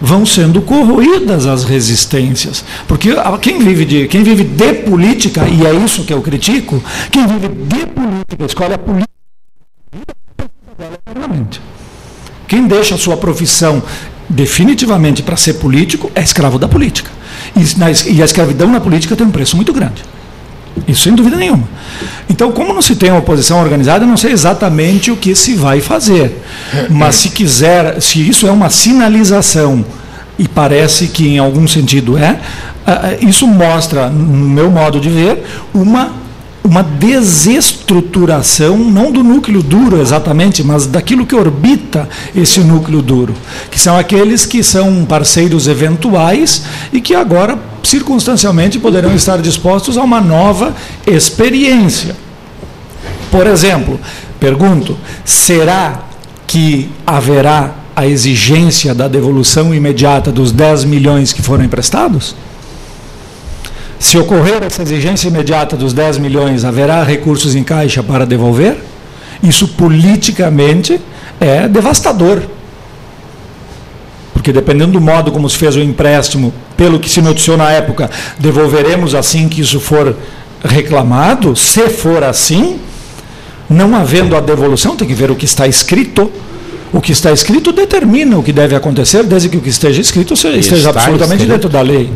vão 0.00 0.24
sendo 0.24 0.62
corroídas 0.62 1.46
as 1.46 1.64
resistências. 1.64 2.64
Porque 2.88 3.10
quem 3.42 3.58
vive 3.58 3.84
de, 3.84 4.08
quem 4.08 4.22
vive 4.22 4.44
de 4.44 4.74
política, 4.74 5.46
e 5.46 5.66
é 5.66 5.74
isso 5.74 6.04
que 6.04 6.12
eu 6.12 6.22
critico, 6.22 6.82
quem 7.10 7.26
vive 7.26 7.48
de 7.48 7.86
política, 7.86 8.44
escolhe 8.46 8.74
a 8.74 8.78
política. 8.78 9.10
Quem 12.48 12.66
deixa 12.66 12.94
a 12.94 12.98
sua 12.98 13.16
profissão 13.16 13.82
definitivamente 14.28 15.22
para 15.22 15.36
ser 15.36 15.54
político 15.54 16.10
é 16.14 16.22
escravo 16.22 16.58
da 16.58 16.66
política. 16.66 17.10
E 17.56 18.22
a 18.22 18.24
escravidão 18.24 18.70
na 18.70 18.80
política 18.80 19.14
tem 19.14 19.26
um 19.26 19.30
preço 19.30 19.56
muito 19.56 19.72
grande. 19.72 20.02
Isso 20.86 21.02
sem 21.02 21.14
dúvida 21.14 21.36
nenhuma. 21.36 21.68
Então, 22.28 22.52
como 22.52 22.72
não 22.72 22.82
se 22.82 22.96
tem 22.96 23.10
uma 23.10 23.18
oposição 23.18 23.60
organizada, 23.60 24.04
eu 24.04 24.08
não 24.08 24.16
sei 24.16 24.32
exatamente 24.32 25.10
o 25.10 25.16
que 25.16 25.34
se 25.34 25.54
vai 25.54 25.80
fazer. 25.80 26.42
Mas 26.88 27.16
se 27.16 27.30
quiser, 27.30 28.00
se 28.00 28.26
isso 28.26 28.46
é 28.46 28.50
uma 28.50 28.70
sinalização, 28.70 29.84
e 30.38 30.48
parece 30.48 31.08
que 31.08 31.28
em 31.28 31.38
algum 31.38 31.68
sentido 31.68 32.16
é, 32.16 32.38
isso 33.20 33.46
mostra, 33.46 34.08
no 34.08 34.48
meu 34.48 34.70
modo 34.70 34.98
de 34.98 35.10
ver, 35.10 35.44
uma 35.74 36.12
uma 36.62 36.82
desestruturação, 36.82 38.76
não 38.78 39.10
do 39.10 39.24
núcleo 39.24 39.62
duro 39.62 40.00
exatamente, 40.00 40.62
mas 40.62 40.86
daquilo 40.86 41.26
que 41.26 41.34
orbita 41.34 42.08
esse 42.36 42.60
núcleo 42.60 43.00
duro, 43.02 43.34
que 43.70 43.78
são 43.78 43.96
aqueles 43.96 44.44
que 44.44 44.62
são 44.62 45.04
parceiros 45.04 45.66
eventuais 45.66 46.64
e 46.92 47.00
que 47.00 47.14
agora, 47.14 47.58
circunstancialmente, 47.82 48.78
poderão 48.78 49.14
estar 49.14 49.38
dispostos 49.38 49.96
a 49.96 50.02
uma 50.02 50.20
nova 50.20 50.74
experiência. 51.06 52.14
Por 53.30 53.46
exemplo, 53.46 53.98
pergunto: 54.38 54.96
será 55.24 56.02
que 56.46 56.90
haverá 57.06 57.74
a 57.96 58.06
exigência 58.06 58.94
da 58.94 59.08
devolução 59.08 59.74
imediata 59.74 60.30
dos 60.30 60.52
10 60.52 60.84
milhões 60.84 61.32
que 61.32 61.42
foram 61.42 61.64
emprestados? 61.64 62.34
Se 64.00 64.16
ocorrer 64.16 64.62
essa 64.62 64.80
exigência 64.82 65.28
imediata 65.28 65.76
dos 65.76 65.92
10 65.92 66.16
milhões, 66.16 66.64
haverá 66.64 67.04
recursos 67.04 67.54
em 67.54 67.62
caixa 67.62 68.02
para 68.02 68.24
devolver? 68.24 68.78
Isso 69.42 69.68
politicamente 69.68 70.98
é 71.38 71.68
devastador. 71.68 72.40
Porque 74.32 74.54
dependendo 74.54 74.92
do 74.92 75.02
modo 75.02 75.30
como 75.30 75.48
se 75.50 75.58
fez 75.58 75.76
o 75.76 75.80
empréstimo, 75.80 76.50
pelo 76.78 76.98
que 76.98 77.10
se 77.10 77.20
noticiou 77.20 77.58
na 77.58 77.70
época, 77.70 78.10
devolveremos 78.38 79.14
assim 79.14 79.50
que 79.50 79.60
isso 79.60 79.78
for 79.78 80.16
reclamado, 80.64 81.54
se 81.54 81.90
for 81.90 82.24
assim, 82.24 82.80
não 83.68 83.94
havendo 83.94 84.34
a 84.34 84.40
devolução, 84.40 84.96
tem 84.96 85.06
que 85.06 85.14
ver 85.14 85.30
o 85.30 85.36
que 85.36 85.44
está 85.44 85.68
escrito, 85.68 86.32
O 86.92 87.00
que 87.00 87.12
está 87.12 87.30
escrito 87.30 87.70
determina 87.70 88.36
o 88.36 88.42
que 88.42 88.52
deve 88.52 88.74
acontecer, 88.74 89.22
desde 89.22 89.48
que 89.48 89.56
o 89.56 89.60
que 89.60 89.68
esteja 89.68 90.00
escrito 90.00 90.34
esteja 90.34 90.90
absolutamente 90.90 91.42
escrito. 91.42 91.52
dentro 91.52 91.68
da 91.68 91.80
lei. 91.82 92.10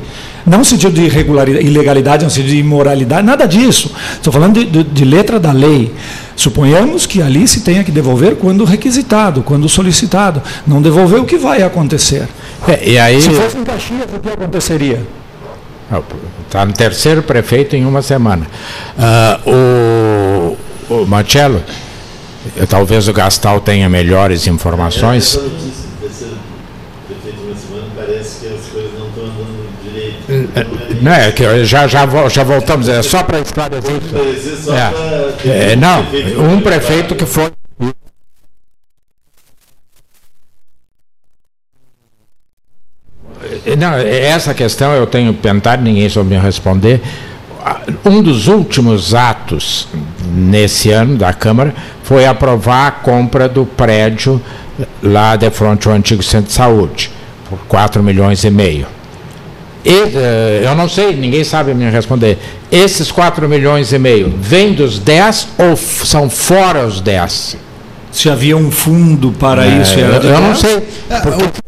Não 0.46 0.58
no 0.58 0.64
sentido 0.64 0.92
de 0.92 1.02
irregularidade, 1.02 1.66
ilegalidade, 1.66 2.24
no 2.24 2.30
sentido 2.30 2.50
de 2.50 2.58
imoralidade, 2.58 3.26
nada 3.26 3.46
disso. 3.46 3.90
Estou 4.12 4.32
falando 4.32 4.54
de, 4.54 4.66
de, 4.66 4.82
de, 4.84 5.04
letra 5.04 5.40
da 5.40 5.52
lei. 5.52 5.94
Suponhamos 6.36 7.06
que 7.06 7.22
ali 7.22 7.48
se 7.48 7.62
tenha 7.62 7.82
que 7.82 7.90
devolver 7.90 8.36
quando 8.36 8.64
requisitado, 8.64 9.42
quando 9.42 9.68
solicitado. 9.68 10.42
Não 10.66 10.82
devolver 10.82 11.20
o 11.20 11.24
que 11.24 11.38
vai 11.38 11.62
acontecer. 11.62 12.28
É, 12.68 12.88
e 12.88 12.98
aí... 12.98 13.22
Se 13.22 13.30
fosse 13.30 13.56
em 13.56 13.64
Caxias, 13.64 14.06
o 14.14 14.20
que 14.20 14.28
aconteceria? 14.28 15.00
Está 16.46 16.64
no 16.64 16.72
terceiro 16.72 17.22
prefeito 17.22 17.74
em 17.76 17.84
uma 17.84 18.02
semana. 18.02 18.46
Uh, 19.46 20.56
o, 20.90 20.94
o 21.02 21.06
Marcelo, 21.06 21.62
talvez 22.68 23.08
o 23.08 23.12
Gastal 23.12 23.60
tenha 23.60 23.88
melhores 23.88 24.46
informações. 24.46 25.38
Não 31.00 31.12
é 31.12 31.32
que 31.32 31.64
já, 31.64 31.86
já, 31.86 32.06
já 32.28 32.44
voltamos, 32.44 32.88
é 32.88 33.02
só 33.02 33.22
para 33.22 33.40
esclarecer. 33.40 34.00
É. 35.44 35.72
É, 35.72 35.76
não, 35.76 36.04
um 36.52 36.60
prefeito 36.60 37.14
que 37.14 37.26
foi 37.26 37.50
Não, 43.78 43.94
essa 43.94 44.52
questão 44.54 44.92
eu 44.92 45.06
tenho 45.06 45.32
tentado, 45.32 45.82
ninguém 45.82 46.08
soube 46.08 46.30
me 46.30 46.38
responder. 46.38 47.00
Um 48.04 48.22
dos 48.22 48.46
últimos 48.46 49.14
atos 49.14 49.88
nesse 50.34 50.90
ano 50.90 51.16
da 51.16 51.32
Câmara 51.32 51.74
foi 52.02 52.26
aprovar 52.26 52.86
a 52.86 52.90
compra 52.90 53.48
do 53.48 53.64
prédio 53.64 54.40
lá 55.02 55.36
de 55.36 55.50
frente 55.50 55.88
ao 55.88 55.94
antigo 55.94 56.22
centro 56.22 56.48
de 56.48 56.52
saúde, 56.52 57.10
por 57.48 57.58
4 57.66 58.02
milhões 58.02 58.44
e 58.44 58.50
meio. 58.50 58.86
E, 59.84 60.16
eh, 60.16 60.62
eu 60.64 60.74
não 60.74 60.88
sei, 60.88 61.14
ninguém 61.14 61.44
sabe 61.44 61.74
me 61.74 61.90
responder. 61.90 62.38
Esses 62.72 63.12
4 63.12 63.46
milhões 63.46 63.92
e 63.92 63.98
meio 63.98 64.32
vêm 64.40 64.72
dos 64.72 64.98
10 64.98 65.48
ou 65.58 65.76
são 65.76 66.30
fora 66.30 66.86
os 66.86 67.02
10? 67.02 67.56
Se 68.10 68.30
havia 68.30 68.56
um 68.56 68.70
fundo 68.70 69.32
para 69.32 69.66
é, 69.66 69.82
isso, 69.82 69.98
eu, 69.98 70.06
eu 70.06 70.40
não 70.40 70.54
sei. 70.54 70.88
É, 71.10 71.20
porque... 71.20 71.64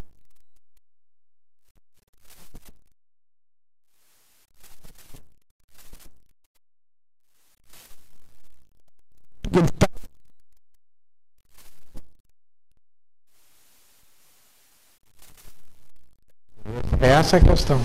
É 17.00 17.08
essa 17.08 17.36
a 17.36 17.40
questão. 17.40 17.80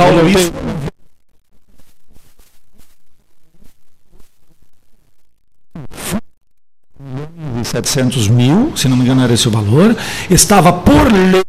Paulo, 0.00 0.26
isso. 0.30 0.52
E 7.60 7.64
700 7.64 8.28
mil, 8.28 8.74
se 8.74 8.88
não 8.88 8.96
me 8.96 9.04
engano 9.04 9.22
era 9.22 9.34
esse 9.34 9.46
o 9.46 9.50
valor, 9.50 9.94
estava 10.30 10.72
por 10.72 11.12
lei 11.12 11.42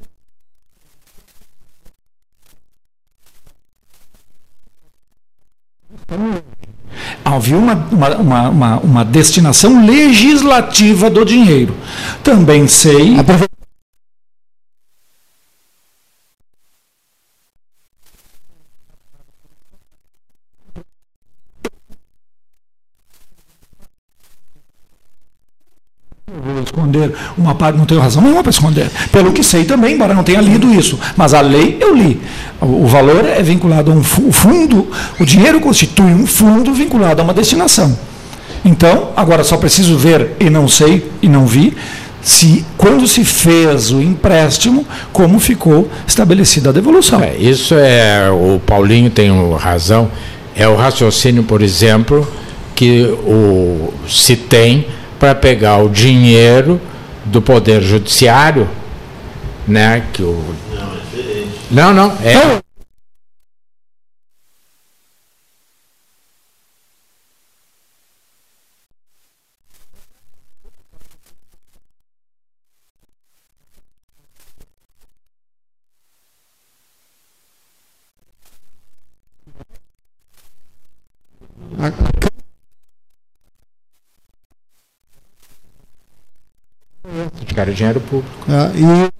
havia 7.23 7.57
uma, 7.57 7.73
uma, 7.73 8.49
uma, 8.49 8.79
uma, 8.79 9.05
destinação 9.05 9.85
legislativa 9.85 11.09
do 11.09 11.23
dinheiro. 11.23 11.73
Também 12.21 12.67
sei. 12.67 13.15
vou 13.37 13.50
uma 27.37 27.55
parte, 27.55 27.77
não 27.77 27.85
tenho 27.85 28.01
razão 28.01 28.21
nenhuma 28.21 28.43
para 28.43 28.49
esconder. 28.49 28.89
Pelo 29.11 29.31
que 29.31 29.43
sei 29.43 29.63
também, 29.63 29.95
embora 29.95 30.13
não 30.13 30.23
tenha 30.23 30.41
lido 30.41 30.73
isso. 30.73 30.99
Mas 31.15 31.33
a 31.33 31.41
lei 31.41 31.77
eu 31.79 31.95
li. 31.95 32.21
O 32.59 32.85
valor 32.85 33.25
é 33.25 33.41
vinculado 33.41 33.91
a 33.91 33.95
um 33.95 34.03
fundo, 34.03 34.87
o 35.19 35.25
dinheiro 35.25 35.59
constitui 35.59 36.13
um 36.13 36.27
fundo 36.27 36.73
vinculado 36.73 37.21
a 37.21 37.23
uma 37.23 37.33
destinação. 37.33 37.97
Então, 38.63 39.09
agora 39.15 39.43
só 39.43 39.57
preciso 39.57 39.97
ver, 39.97 40.35
e 40.39 40.49
não 40.49 40.67
sei, 40.67 41.09
e 41.21 41.27
não 41.27 41.47
vi, 41.47 41.75
se 42.21 42.63
quando 42.77 43.07
se 43.07 43.23
fez 43.23 43.91
o 43.91 43.99
empréstimo, 43.99 44.85
como 45.11 45.39
ficou 45.39 45.89
estabelecida 46.05 46.69
a 46.69 46.73
devolução. 46.73 47.21
É, 47.21 47.35
isso 47.35 47.73
é, 47.75 48.29
o 48.29 48.59
Paulinho 48.59 49.09
tem 49.09 49.31
razão, 49.55 50.09
é 50.55 50.67
o 50.67 50.75
raciocínio, 50.75 51.43
por 51.43 51.61
exemplo, 51.61 52.27
que 52.75 53.03
o, 53.25 53.93
se 54.07 54.35
tem 54.35 54.85
para 55.19 55.33
pegar 55.33 55.77
o 55.77 55.89
dinheiro 55.89 56.79
do 57.25 57.41
Poder 57.41 57.81
Judiciário, 57.81 58.67
né? 59.67 60.03
Que 60.13 60.23
o... 60.23 60.43
Não, 60.71 60.93
é 60.93 60.97
diferente. 60.97 61.59
Não, 61.69 61.93
não, 61.93 62.17
é. 62.23 62.61
Cara, 87.61 87.71
dinheiro 87.71 88.01
público. 88.01 88.31
É, 88.49 88.71
e 88.77 89.11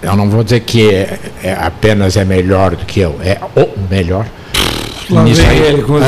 eu 0.00 0.16
não 0.16 0.30
vou 0.30 0.44
dizer 0.44 0.60
que 0.60 0.88
é, 0.88 1.18
é, 1.42 1.52
apenas 1.52 2.16
é 2.16 2.24
melhor 2.24 2.76
do 2.76 2.86
que 2.86 3.00
eu, 3.00 3.18
é 3.22 3.38
o 3.56 3.78
melhor. 3.90 4.26
Lá 5.10 5.24
vem 5.24 5.46
aí, 5.46 5.58
ele 5.62 5.82
com 5.82 5.94
os 5.94 6.02
é, 6.02 6.06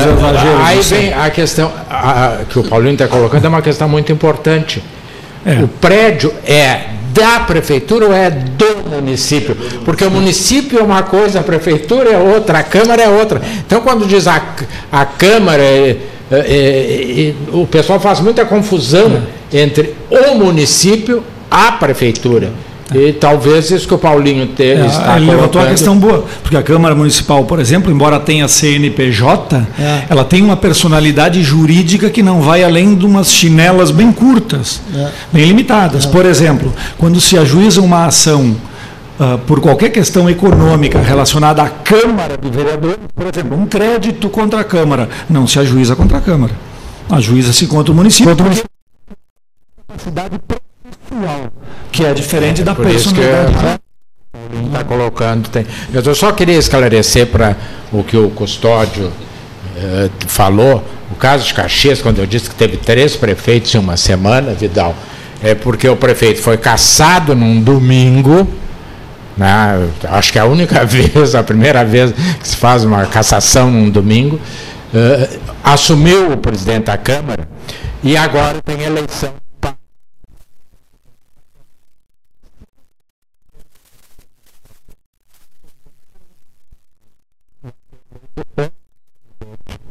Aí 0.63 0.81
vem 0.83 1.13
a 1.15 1.31
questão 1.31 1.73
a, 1.89 2.27
a, 2.27 2.45
que 2.45 2.59
o 2.59 2.65
Paulinho 2.65 2.93
está 2.93 3.09
colocando, 3.09 3.45
é 3.45 3.49
uma 3.49 3.63
questão 3.63 3.89
muito 3.89 4.13
importante. 4.13 4.83
É. 5.45 5.63
O 5.63 5.69
prédio 5.69 6.33
é 6.45 6.91
da 7.13 7.41
prefeitura 7.41 8.07
ou 8.07 8.15
é 8.15 8.31
do 8.31 8.89
município? 8.89 9.57
Porque 9.85 10.05
o 10.05 10.11
município 10.11 10.79
é 10.79 10.83
uma 10.83 11.03
coisa, 11.03 11.41
a 11.41 11.43
prefeitura 11.43 12.11
é 12.11 12.19
outra, 12.19 12.59
a 12.59 12.63
Câmara 12.63 13.03
é 13.03 13.09
outra. 13.09 13.41
Então, 13.67 13.81
quando 13.81 14.07
diz 14.07 14.27
a, 14.27 14.43
a 14.93 15.05
Câmara, 15.05 15.63
é, 15.63 15.97
é, 16.31 16.37
é, 16.39 17.35
o 17.53 17.67
pessoal 17.67 17.99
faz 17.99 18.21
muita 18.21 18.45
confusão 18.45 19.23
é. 19.53 19.63
entre 19.63 19.95
o 20.11 20.35
município, 20.35 21.25
a 21.51 21.73
prefeitura. 21.73 22.51
E 22.95 23.13
talvez 23.13 23.71
isso 23.71 23.87
que 23.87 23.95
o 23.95 23.99
Paulinho 23.99 24.47
te, 24.49 24.65
é, 24.65 24.87
está 24.87 25.17
Ele 25.17 25.31
levantou 25.31 25.63
uma 25.63 25.69
questão 25.69 25.97
boa, 25.97 26.25
porque 26.43 26.57
a 26.57 26.63
Câmara 26.63 26.95
Municipal, 26.95 27.45
por 27.45 27.61
exemplo, 27.61 27.91
embora 27.91 28.19
tenha 28.19 28.49
CNPJ, 28.49 29.57
é. 29.79 30.05
ela 30.09 30.25
tem 30.25 30.43
uma 30.43 30.57
personalidade 30.57 31.43
jurídica 31.43 32.11
que 32.11 32.23
não 32.23 32.41
vai 32.41 32.65
além 32.65 32.97
de 32.97 33.07
umas 33.07 33.33
chinelas 33.33 33.91
bem 33.91 34.11
curtas, 34.11 34.81
é. 34.95 35.09
bem 35.33 35.45
limitadas. 35.45 36.05
É. 36.05 36.09
Por 36.09 36.27
exemplo, 36.27 36.73
quando 36.99 37.21
se 37.21 37.39
ajuiza 37.39 37.81
uma 37.81 38.07
ação 38.07 38.57
uh, 39.21 39.39
por 39.47 39.61
qualquer 39.61 39.91
questão 39.91 40.29
econômica 40.29 41.01
relacionada 41.01 41.63
à 41.63 41.69
Câmara 41.69 42.37
de 42.37 42.51
Vereadores, 42.51 42.99
por 43.15 43.27
exemplo, 43.27 43.57
um 43.57 43.67
crédito 43.67 44.29
contra 44.29 44.61
a 44.61 44.65
Câmara, 44.65 45.09
não 45.29 45.47
se 45.47 45.61
ajuiza 45.61 45.95
contra 45.95 46.19
a 46.19 46.21
Câmara. 46.21 46.53
Ajuiza-se 47.09 47.67
contra 47.69 47.93
o 47.93 47.95
município. 47.95 48.31
Contra 48.31 48.43
o 48.43 48.47
município 48.47 48.71
que 51.91 52.05
é 52.05 52.15
diferente 52.15 52.61
é, 52.61 52.65
da 52.65 52.75
personalidade. 52.75 53.81
Está 54.67 54.85
colocando. 54.85 55.49
Tem. 55.49 55.67
Eu 55.93 56.15
só 56.15 56.33
queria 56.33 56.57
esclarecer 56.57 57.27
para 57.27 57.57
o 57.93 58.03
que 58.05 58.17
o 58.17 58.31
custódio 58.31 59.13
eh, 59.77 60.09
falou. 60.27 60.85
O 61.11 61.17
caso 61.17 61.45
de 61.47 61.55
Caxias, 61.55 62.01
quando 62.01 62.19
eu 62.21 62.27
disse 62.27 62.49
que 62.49 62.55
teve 62.55 62.77
três 62.77 63.17
prefeitos 63.17 63.75
em 63.75 63.79
uma 63.79 63.97
semana, 63.97 64.53
Vidal, 64.53 64.95
é 65.43 65.55
porque 65.55 65.89
o 65.89 65.97
prefeito 65.97 66.41
foi 66.41 66.57
caçado 66.57 67.35
num 67.35 67.61
domingo. 67.61 68.47
Né, 69.37 69.89
acho 70.05 70.33
que 70.33 70.39
é 70.39 70.43
a 70.43 70.45
única 70.45 70.85
vez, 70.87 71.35
a 71.35 71.43
primeira 71.43 71.85
vez 71.85 72.13
que 72.13 72.49
se 72.49 72.57
faz 72.57 72.85
uma 72.85 73.07
cassação 73.07 73.71
num 73.71 73.91
domingo. 73.91 74.41
Eh, 74.95 75.39
assumiu 75.65 76.33
o 76.33 76.37
presidente 76.37 76.85
da 76.85 76.97
Câmara 76.97 77.49
e 78.03 78.17
agora 78.17 78.61
tem 78.65 78.83
eleição 78.83 79.33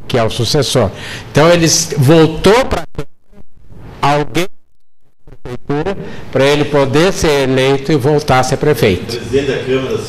que 0.07 0.17
é 0.17 0.23
o 0.23 0.29
sucessor. 0.29 0.89
Então 1.31 1.49
ele 1.49 1.67
voltou 1.97 2.65
para 2.65 2.83
alguém 4.01 4.47
prefeitura 5.43 5.97
para 6.31 6.43
ele 6.45 6.65
poder 6.65 7.13
ser 7.13 7.49
eleito 7.49 7.91
e 7.91 7.95
voltar 7.95 8.39
a 8.39 8.43
ser 8.43 8.57
prefeito. 8.57 9.15
O 9.15 9.17
presidente 9.17 9.51
da 9.51 9.57
Câmara 9.63 9.99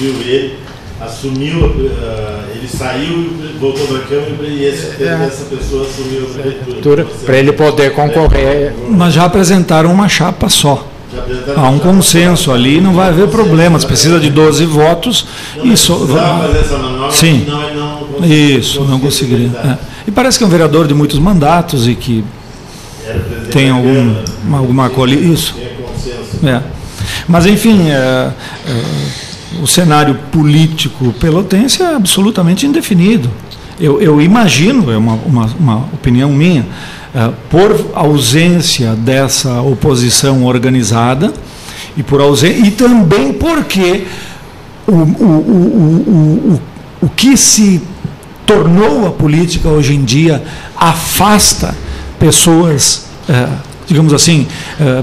ele, 0.00 0.58
assumiu, 1.00 1.66
uh, 1.66 2.50
ele 2.54 2.68
saiu, 2.68 3.32
voltou 3.58 3.86
para 3.86 3.98
a 3.98 4.00
Câmara 4.02 4.46
e 4.46 4.64
esse, 4.64 5.02
é. 5.02 5.26
essa 5.26 5.44
pessoa 5.44 5.86
assumiu 5.86 6.26
a 6.26 6.42
prefeitura. 6.42 7.06
Para 7.24 7.38
ele 7.38 7.52
poder 7.52 7.92
concorrer. 7.92 8.74
Mas 8.90 9.14
já 9.14 9.24
apresentaram 9.24 9.92
uma 9.92 10.08
chapa 10.08 10.48
só. 10.48 10.86
Há 11.56 11.68
um 11.70 11.78
consenso 11.78 12.52
ali, 12.52 12.80
não 12.80 12.92
vai 12.92 13.08
haver 13.08 13.28
problemas. 13.28 13.84
Precisa 13.84 14.18
de 14.18 14.30
12 14.30 14.64
votos 14.66 15.26
e 15.62 15.76
só. 15.76 15.98
Sim. 17.10 17.46
Isso, 18.22 18.82
não 18.84 18.98
conseguiria. 18.98 19.50
É. 19.64 19.78
E 20.08 20.10
parece 20.10 20.38
que 20.38 20.44
é 20.44 20.46
um 20.46 20.50
vereador 20.50 20.86
de 20.86 20.94
muitos 20.94 21.18
mandatos 21.18 21.86
e 21.86 21.94
que 21.94 22.24
tem 23.50 23.70
algum, 23.70 24.14
alguma 24.52 24.90
coisa. 24.90 25.14
Isso. 25.14 25.54
É. 26.44 26.60
Mas, 27.28 27.46
enfim, 27.46 27.88
é, 27.88 27.94
é, 27.94 28.32
o 29.62 29.66
cenário 29.66 30.14
político 30.30 31.12
pelotense 31.14 31.82
é 31.82 31.94
absolutamente 31.94 32.66
indefinido. 32.66 33.30
Eu, 33.78 34.00
eu 34.00 34.20
imagino, 34.20 34.90
é 34.90 34.96
uma, 34.96 35.14
uma, 35.14 35.46
uma 35.58 35.76
opinião 35.92 36.32
minha, 36.32 36.60
é, 36.60 36.66
por 37.48 37.92
ausência 37.94 38.94
dessa 38.94 39.62
oposição 39.62 40.44
organizada 40.44 41.32
e 41.96 42.02
por 42.02 42.20
ausência, 42.20 42.66
e 42.66 42.70
também 42.70 43.32
porque 43.32 44.04
o, 44.86 44.92
o, 44.92 44.96
o, 44.96 46.54
o, 46.54 46.60
o 47.02 47.08
que 47.08 47.36
se 47.36 47.80
tornou 48.44 49.06
a 49.06 49.10
política 49.10 49.68
hoje 49.68 49.94
em 49.94 50.04
dia 50.04 50.42
afasta 50.76 51.74
pessoas, 52.18 53.06
é, 53.28 53.48
digamos 53.86 54.12
assim, 54.12 54.46
é, 54.80 55.02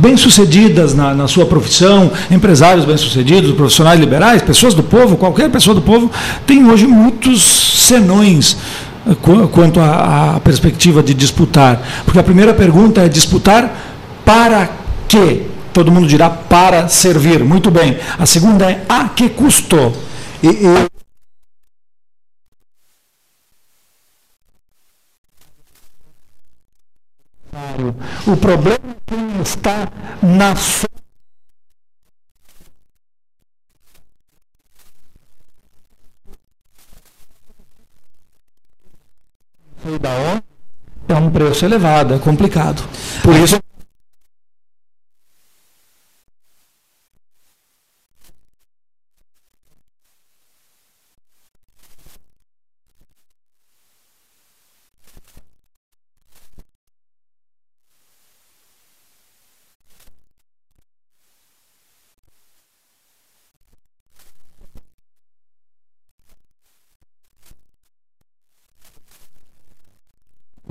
bem-sucedidas 0.00 0.94
na, 0.94 1.14
na, 1.14 1.26
sua 1.26 1.46
profissão, 1.46 2.10
empresários 2.30 2.84
bem-sucedidos, 2.84 3.52
profissionais 3.52 3.98
liberais, 3.98 4.42
pessoas 4.42 4.74
do 4.74 4.82
povo, 4.82 5.16
qualquer 5.16 5.50
pessoa 5.50 5.74
do 5.74 5.82
povo, 5.82 6.10
tem 6.46 6.64
hoje 6.70 6.86
muitos 6.86 7.42
senões. 7.42 8.56
é, 8.56 8.93
quanto 9.52 9.80
à 9.80 10.40
perspectiva 10.42 11.02
de 11.02 11.14
disputar. 11.14 11.80
Porque 12.04 12.18
a 12.18 12.22
primeira 12.22 12.54
pergunta 12.54 13.02
é 13.02 13.08
disputar 13.08 13.74
para 14.24 14.70
quê? 15.08 15.46
Todo 15.72 15.90
mundo 15.90 16.06
dirá 16.06 16.30
para 16.30 16.88
servir. 16.88 17.42
Muito 17.44 17.70
bem. 17.70 17.98
A 18.18 18.26
segunda 18.26 18.70
é 18.70 18.84
a 18.88 19.08
que 19.08 19.28
custo? 19.28 19.92
E, 20.42 20.48
e 20.48 20.94
O 28.26 28.36
problema 28.36 28.78
é 29.10 29.42
está 29.42 29.88
na 30.22 30.56
sua 30.56 31.03
da 39.98 40.42
é 41.08 41.14
um 41.14 41.30
preço 41.30 41.64
elevado, 41.64 42.14
é 42.14 42.18
complicado. 42.18 42.82
Por 43.22 43.34
isso 43.36 43.58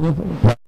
with 0.03 0.62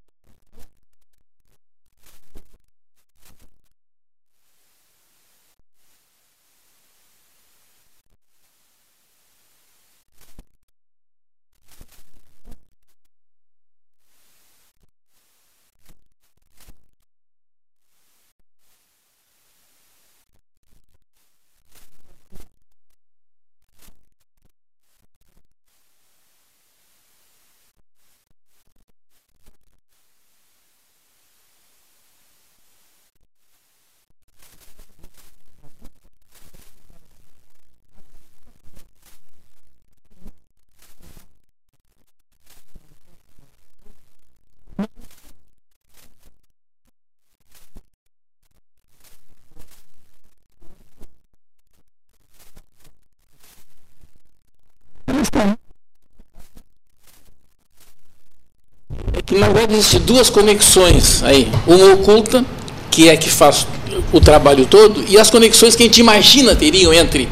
na 59.36 59.48
verdade 59.48 59.74
existem 59.74 60.02
duas 60.02 60.30
conexões 60.30 61.22
aí. 61.24 61.52
Uma 61.68 61.94
oculta, 61.94 62.44
que 62.90 63.10
é 63.10 63.18
que 63.18 63.30
faz 63.30 63.68
o 64.12 64.20
trabalho 64.20 64.66
todo, 64.66 65.04
e 65.08 65.18
as 65.18 65.30
conexões 65.30 65.76
que 65.76 65.84
a 65.84 65.86
gente 65.86 66.00
imagina 66.00 66.56
teriam 66.56 66.94
entre 66.94 67.28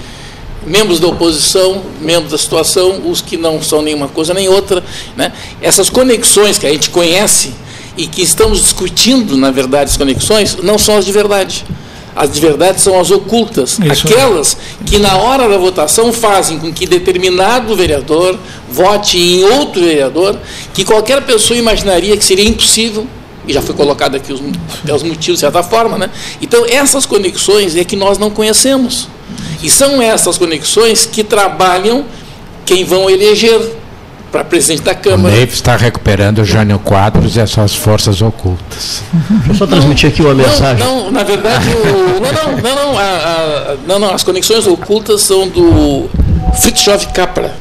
membros 0.66 0.99
da 0.99 1.08
oposição, 1.08 1.82
membros 2.01 2.32
da 2.32 2.38
situação, 2.38 3.01
os 3.06 3.22
que 3.22 3.38
não 3.38 3.62
são 3.62 3.82
nenhuma 3.82 4.08
coisa 4.08 4.34
nem 4.34 4.47
outra. 4.47 4.84
Né? 5.16 5.32
Essas 5.62 5.89
conexões 5.89 6.58
que 6.58 6.66
a 6.66 6.70
gente 6.70 6.89
conhece 6.89 7.54
e 7.97 8.08
que 8.08 8.22
estamos 8.22 8.60
discutindo, 8.60 9.38
na 9.38 9.51
verdade, 9.51 9.91
as 9.91 9.97
conexões, 9.97 10.58
não 10.64 10.78
são 10.78 10.97
as 10.97 11.06
de 11.06 11.12
verdade. 11.12 11.66
As 12.16 12.32
de 12.32 12.39
verdade 12.39 12.80
são 12.80 12.99
as 12.99 13.09
ocultas, 13.09 13.80
Isso 13.80 14.07
aquelas 14.07 14.55
que 14.86 14.99
na 14.99 15.18
hora 15.18 15.49
da 15.49 15.57
votação 15.57 16.14
fazem 16.14 16.59
com 16.59 16.72
que 16.72 16.86
determinado 16.86 17.76
vereador 17.76 18.38
vote 18.70 19.18
em 19.18 19.43
outro 19.43 19.82
vereador, 19.82 20.38
que 20.74 20.84
qualquer 20.84 21.24
pessoa 21.24 21.57
imaginaria 21.57 22.16
que 22.16 22.24
seria 22.24 22.47
impossível, 22.47 23.07
e 23.47 23.53
já 23.53 23.61
foi 23.61 23.76
colocado 23.76 24.16
aqui 24.16 24.32
os, 24.32 24.41
até 24.84 24.93
os 24.93 25.03
motivos 25.03 25.36
de 25.36 25.39
certa 25.39 25.64
forma, 25.64 25.97
né? 25.97 26.09
Então 26.41 26.66
essas 26.68 27.05
conexões 27.05 27.76
é 27.76 27.84
que 27.84 27.95
nós 27.95 28.18
não 28.18 28.30
conhecemos. 28.30 29.07
E 29.61 29.70
são 29.70 30.01
essas 30.01 30.38
conexões 30.38 31.05
que 31.05 31.24
trabalham 31.24 32.05
quem 32.66 32.86
vão 32.86 33.09
eleger 33.09 33.59
para 34.34 34.44
presidente 34.44 34.82
da 34.82 34.96
Câmara. 34.96 35.32
O 35.32 35.38
Neiva 35.38 35.54
está 35.54 35.78
recuperando 35.78 36.40
o 36.40 36.46
Jânio 36.46 36.80
Quadros 36.80 37.36
e 37.36 37.40
as 37.40 37.52
suas 37.52 37.76
forças 37.76 38.20
ocultas. 38.20 39.04
Deixa 39.30 39.52
eu 39.52 39.56
só 39.56 39.68
transmitir 39.68 40.10
aqui 40.10 40.24
uma 40.24 40.34
mensagem. 40.34 40.84
Não, 40.84 41.12
na 41.12 41.22
verdade, 41.24 41.68
o, 41.70 42.20
não, 42.20 42.34
não, 42.34 42.58
não, 42.58 42.76
não, 42.76 42.98
a, 42.98 43.04
a, 43.04 43.76
não, 43.88 44.00
não, 44.00 44.12
as 44.12 44.24
conexões 44.24 44.66
ocultas 44.66 45.22
são 45.22 45.48
do 45.48 46.10
Fritjof 46.60 47.14
Capra. 47.14 47.56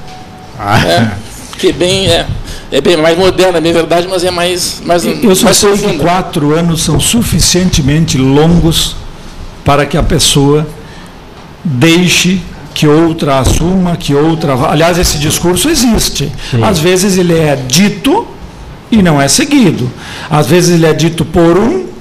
Ah. 0.58 0.80
É, 0.82 1.10
que 1.58 1.68
é 1.68 1.72
bem, 1.72 2.08
é, 2.08 2.26
é 2.70 2.80
bem 2.80 2.96
mais 2.96 3.18
moderna, 3.18 3.58
é 3.58 3.60
bem 3.60 3.72
verdade, 3.72 4.08
mas 4.08 4.24
é 4.24 4.30
mais. 4.30 4.80
mais 4.82 5.04
Eu 5.04 5.36
só 5.36 5.44
mais 5.44 5.58
sei 5.58 5.68
profunda. 5.68 5.92
que 5.92 5.98
quatro 5.98 6.54
anos 6.54 6.82
são 6.82 6.98
suficientemente 6.98 8.16
longos 8.16 8.96
para 9.62 9.84
que 9.84 9.98
a 9.98 10.02
pessoa 10.02 10.66
deixe 11.62 12.40
que 12.74 12.86
outra 12.86 13.38
assuma, 13.38 13.96
que 13.96 14.14
outra. 14.14 14.54
Aliás, 14.68 14.98
esse 14.98 15.18
discurso 15.18 15.68
existe. 15.68 16.30
Sim. 16.50 16.62
Às 16.62 16.78
vezes 16.78 17.18
ele 17.18 17.38
é 17.38 17.56
dito 17.56 18.26
e 18.90 19.02
não 19.02 19.20
é 19.20 19.28
seguido. 19.28 19.90
Às 20.30 20.46
vezes 20.46 20.74
ele 20.74 20.86
é 20.86 20.92
dito 20.92 21.24
por 21.24 21.58
um 21.58 21.91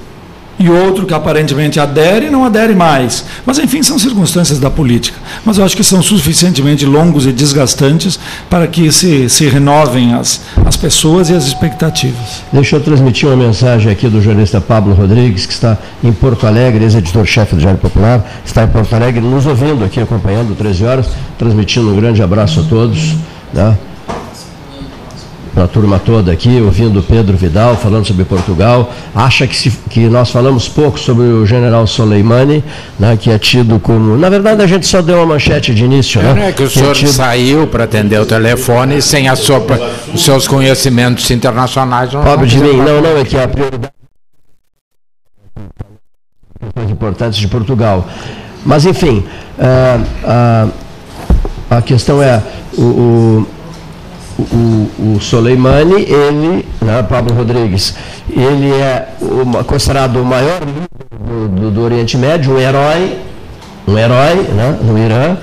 e 0.62 0.70
outro 0.70 1.06
que 1.06 1.12
aparentemente 1.12 1.80
adere 1.80 2.30
não 2.30 2.44
adere 2.44 2.72
mais. 2.72 3.24
Mas, 3.44 3.58
enfim, 3.58 3.82
são 3.82 3.98
circunstâncias 3.98 4.60
da 4.60 4.70
política. 4.70 5.18
Mas 5.44 5.58
eu 5.58 5.64
acho 5.64 5.76
que 5.76 5.82
são 5.82 6.00
suficientemente 6.00 6.86
longos 6.86 7.26
e 7.26 7.32
desgastantes 7.32 8.18
para 8.48 8.68
que 8.68 8.92
se, 8.92 9.28
se 9.28 9.48
renovem 9.48 10.14
as, 10.14 10.42
as 10.64 10.76
pessoas 10.76 11.30
e 11.30 11.34
as 11.34 11.44
expectativas. 11.46 12.42
Deixa 12.52 12.76
eu 12.76 12.80
transmitir 12.80 13.28
uma 13.28 13.36
mensagem 13.36 13.90
aqui 13.90 14.08
do 14.08 14.22
jornalista 14.22 14.60
Pablo 14.60 14.94
Rodrigues, 14.94 15.46
que 15.46 15.52
está 15.52 15.76
em 16.02 16.12
Porto 16.12 16.46
Alegre, 16.46 16.84
ex-editor-chefe 16.84 17.56
do 17.56 17.60
Diário 17.60 17.80
Popular, 17.80 18.24
está 18.44 18.62
em 18.62 18.68
Porto 18.68 18.94
Alegre, 18.94 19.20
nos 19.20 19.46
ouvindo 19.46 19.84
aqui, 19.84 20.00
acompanhando 20.00 20.56
13 20.56 20.84
horas, 20.84 21.08
transmitindo 21.36 21.90
um 21.90 21.96
grande 21.96 22.22
abraço 22.22 22.60
a 22.60 22.62
todos. 22.62 23.16
Né? 23.52 23.76
Para 25.54 25.64
a 25.64 25.68
turma 25.68 25.98
toda 25.98 26.32
aqui, 26.32 26.60
ouvindo 26.60 27.00
o 27.00 27.02
Pedro 27.02 27.36
Vidal 27.36 27.76
falando 27.76 28.06
sobre 28.06 28.24
Portugal, 28.24 28.90
acha 29.14 29.46
que, 29.46 29.54
se, 29.54 29.70
que 29.90 30.00
nós 30.08 30.30
falamos 30.30 30.68
pouco 30.68 30.98
sobre 30.98 31.24
o 31.24 31.44
general 31.44 31.86
Soleimani, 31.86 32.64
né, 32.98 33.18
que 33.20 33.30
é 33.30 33.38
tido 33.38 33.78
como. 33.78 34.16
Na 34.16 34.30
verdade, 34.30 34.62
a 34.62 34.66
gente 34.66 34.86
só 34.86 35.02
deu 35.02 35.16
uma 35.18 35.26
manchete 35.26 35.74
de 35.74 35.84
início. 35.84 36.22
Né? 36.22 36.48
É 36.48 36.52
que 36.52 36.62
o 36.62 36.68
que 36.68 36.78
é 36.78 36.80
senhor 36.80 36.92
é 36.92 36.94
tido... 36.94 37.12
saiu 37.12 37.66
para 37.66 37.84
atender 37.84 38.18
o 38.18 38.24
telefone 38.24 39.02
sem 39.02 39.28
a 39.28 39.36
sua, 39.36 39.62
os 40.12 40.24
seus 40.24 40.48
conhecimentos 40.48 41.30
internacionais. 41.30 42.10
Pobre 42.10 42.46
de 42.46 42.58
mim, 42.58 42.76
não, 42.78 43.02
não, 43.02 43.18
é 43.18 43.24
que 43.24 43.36
a 43.38 43.46
prioridade. 43.46 43.92
importantes 46.90 47.38
de 47.38 47.48
Portugal. 47.48 48.08
Mas, 48.64 48.86
enfim, 48.86 49.24
uh, 49.58 50.66
uh, 50.66 50.72
a 51.70 51.82
questão 51.82 52.22
é. 52.22 52.42
o, 52.78 52.82
o 52.82 53.61
o, 54.38 55.14
o 55.14 55.20
Soleimani, 55.20 56.02
ele, 56.02 56.66
né, 56.80 57.02
Pablo 57.02 57.34
Rodrigues, 57.34 57.94
ele 58.30 58.70
é 58.72 59.08
uma, 59.20 59.62
considerado 59.64 60.16
o 60.16 60.24
maior 60.24 60.60
líder 60.60 60.88
do, 61.10 61.48
do, 61.48 61.70
do, 61.70 61.82
Oriente 61.82 62.16
Médio, 62.16 62.54
um 62.54 62.58
herói, 62.58 63.18
um 63.86 63.98
herói 63.98 64.34
né, 64.54 64.78
no 64.82 64.98
Irã, 64.98 65.36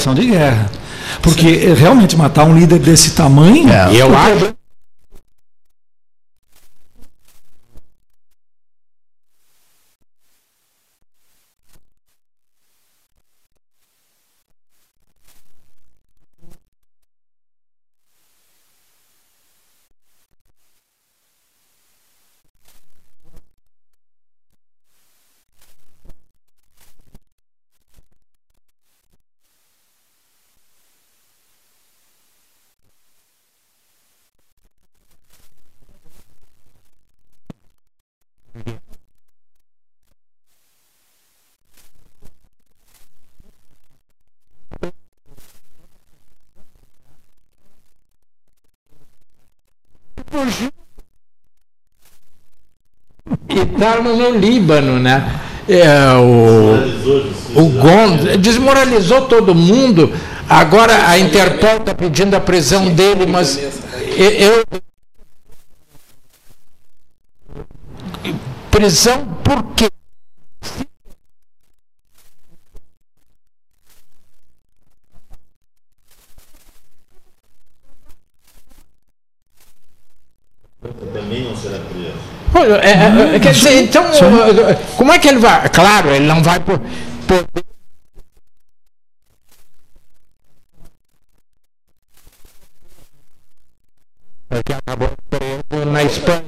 declaração 0.00 0.14
de 0.14 0.26
guerra. 0.26 0.66
Porque 1.22 1.60
Sim. 1.60 1.74
realmente 1.74 2.16
matar 2.16 2.44
um 2.44 2.56
líder 2.56 2.78
desse 2.78 3.10
tamanho. 3.10 3.68
É, 3.68 3.94
eu 3.94 4.16
acho. 4.16 4.54
Estavam 53.80 54.14
no 54.14 54.38
Líbano, 54.38 54.98
né? 54.98 55.40
É, 55.66 55.88
o, 56.12 57.62
o 57.62 57.64
Gon 57.70 58.36
desmoralizou 58.38 59.22
todo 59.22 59.54
mundo. 59.54 60.12
Agora 60.46 61.08
a 61.08 61.18
Interpol 61.18 61.78
está 61.78 61.94
pedindo 61.94 62.36
a 62.36 62.40
prisão 62.40 62.92
dele, 62.92 63.24
mas 63.24 63.58
eu. 64.18 64.64
Prisão 68.70 69.26
por 69.42 69.64
quê? 69.74 69.88
É, 82.52 82.90
é, 82.90 83.36
é, 83.36 83.40
quer 83.40 83.52
dizer, 83.52 83.82
então, 83.82 84.04
como 84.96 85.12
é 85.12 85.18
que 85.18 85.28
ele 85.28 85.38
vai? 85.38 85.68
Claro, 85.68 86.10
ele 86.10 86.26
não 86.26 86.42
vai 86.42 86.58
por, 86.60 86.80
por 87.26 87.46
que 94.64 94.72
acabou 94.72 95.10
preso 95.30 95.86
na 95.86 96.02
Espanha 96.02 96.42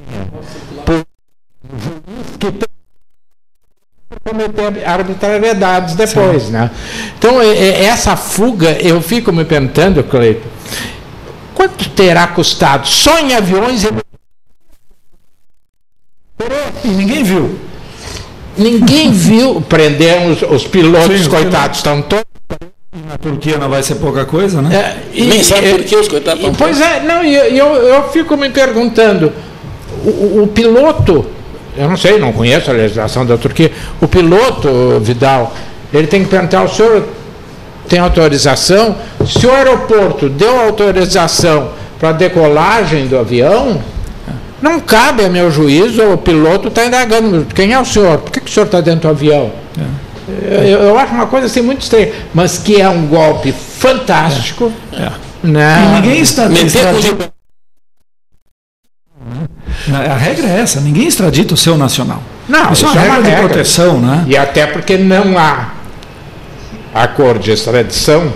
por 0.85 1.05
juiz 1.79 2.37
que 2.37 2.73
cometer 4.29 4.85
arbitrariedades 4.85 5.95
depois, 5.95 6.43
Sim. 6.43 6.51
né? 6.51 6.71
Então 7.17 7.41
essa 7.41 8.15
fuga, 8.17 8.71
eu 8.81 9.01
fico 9.01 9.31
me 9.31 9.45
perguntando, 9.45 10.03
Cleito, 10.03 10.47
quanto 11.53 11.89
terá 11.91 12.27
custado 12.27 12.87
só 12.87 13.19
em 13.19 13.33
aviões 13.33 13.83
e 13.83 14.12
e 16.83 16.87
ninguém 16.87 17.23
viu. 17.23 17.59
Ninguém 18.57 19.11
viu. 19.13 19.61
Prenderam 19.61 20.31
os, 20.31 20.41
os 20.41 20.67
pilotos, 20.67 21.21
Sim, 21.21 21.29
coitados, 21.29 21.77
estão 21.77 22.01
todos. 22.01 22.25
Na 23.07 23.17
Turquia 23.17 23.57
não 23.57 23.69
vai 23.69 23.81
ser 23.81 23.95
pouca 23.95 24.23
coisa, 24.23 24.61
né? 24.61 24.75
É, 24.75 25.17
e, 25.17 25.23
Nem 25.23 25.41
sabe 25.41 25.71
por 25.71 25.83
que 25.83 25.95
os 25.95 26.07
coitados 26.07 26.43
estão 26.43 26.53
Pois 26.53 26.79
é, 26.79 26.99
não, 26.99 27.23
eu, 27.23 27.45
eu, 27.45 27.75
eu 27.75 28.09
fico 28.09 28.37
me 28.37 28.51
perguntando, 28.51 29.33
o, 30.05 30.43
o, 30.43 30.47
piloto, 30.53 31.25
eu 31.75 31.89
não 31.89 31.97
sei, 31.97 32.19
não 32.19 32.31
conheço 32.31 32.69
a 32.69 32.73
legislação 32.73 33.25
da 33.25 33.35
Turquia, 33.35 33.71
o 33.99 34.07
piloto, 34.07 34.99
Vidal, 35.01 35.55
ele 35.91 36.05
tem 36.05 36.23
que 36.23 36.29
perguntar, 36.29 36.63
o 36.63 36.69
senhor 36.69 37.03
tem 37.87 37.99
autorização? 37.99 38.95
Se 39.25 39.45
o 39.45 39.51
aeroporto 39.51 40.29
deu 40.29 40.59
autorização 40.59 41.71
para 41.99 42.09
a 42.09 42.11
decolagem 42.13 43.07
do 43.07 43.17
avião, 43.17 43.81
não 44.63 44.79
cabe, 44.79 45.25
a 45.25 45.29
meu 45.29 45.51
juízo, 45.51 46.01
o 46.13 46.17
piloto 46.17 46.69
está 46.69 46.85
indagando. 46.85 47.45
Quem 47.53 47.73
é 47.73 47.79
o 47.79 47.83
senhor? 47.83 48.19
Por 48.19 48.31
que, 48.31 48.39
que 48.39 48.49
o 48.49 48.53
senhor 48.53 48.65
está 48.65 48.79
dentro 48.79 49.01
do 49.01 49.09
avião? 49.09 49.51
É. 49.77 49.83
Eu, 50.71 50.79
eu, 50.79 50.97
acho 50.97 51.13
uma 51.13 51.27
coisa 51.27 51.47
assim 51.47 51.61
muito 51.61 51.81
estranha, 51.81 52.13
mas 52.33 52.59
que 52.59 52.79
é 52.79 52.87
um 52.87 53.05
golpe 53.07 53.51
fantástico. 53.51 54.71
É. 54.93 55.11
Né? 55.43 55.83
E 55.83 55.95
ninguém 55.95 56.21
está, 56.21 56.45
A 59.93 60.15
regra 60.15 60.47
é 60.47 60.61
essa, 60.61 60.79
ninguém 60.79 61.09
extradita 61.09 61.53
o 61.53 61.57
seu 61.57 61.77
nacional. 61.77 62.23
Não, 62.47 62.71
isso, 62.71 62.85
é 62.85 62.89
isso 62.89 62.97
é 62.97 63.01
uma 63.01 63.15
regra, 63.15 63.15
regra 63.15 63.31
de 63.31 63.47
proteção, 63.47 63.99
né? 63.99 64.23
E 64.27 64.37
até 64.37 64.65
porque 64.65 64.97
não 64.97 65.37
há 65.37 65.73
acordo 66.93 67.41
de 67.41 67.51
extradição. 67.51 68.31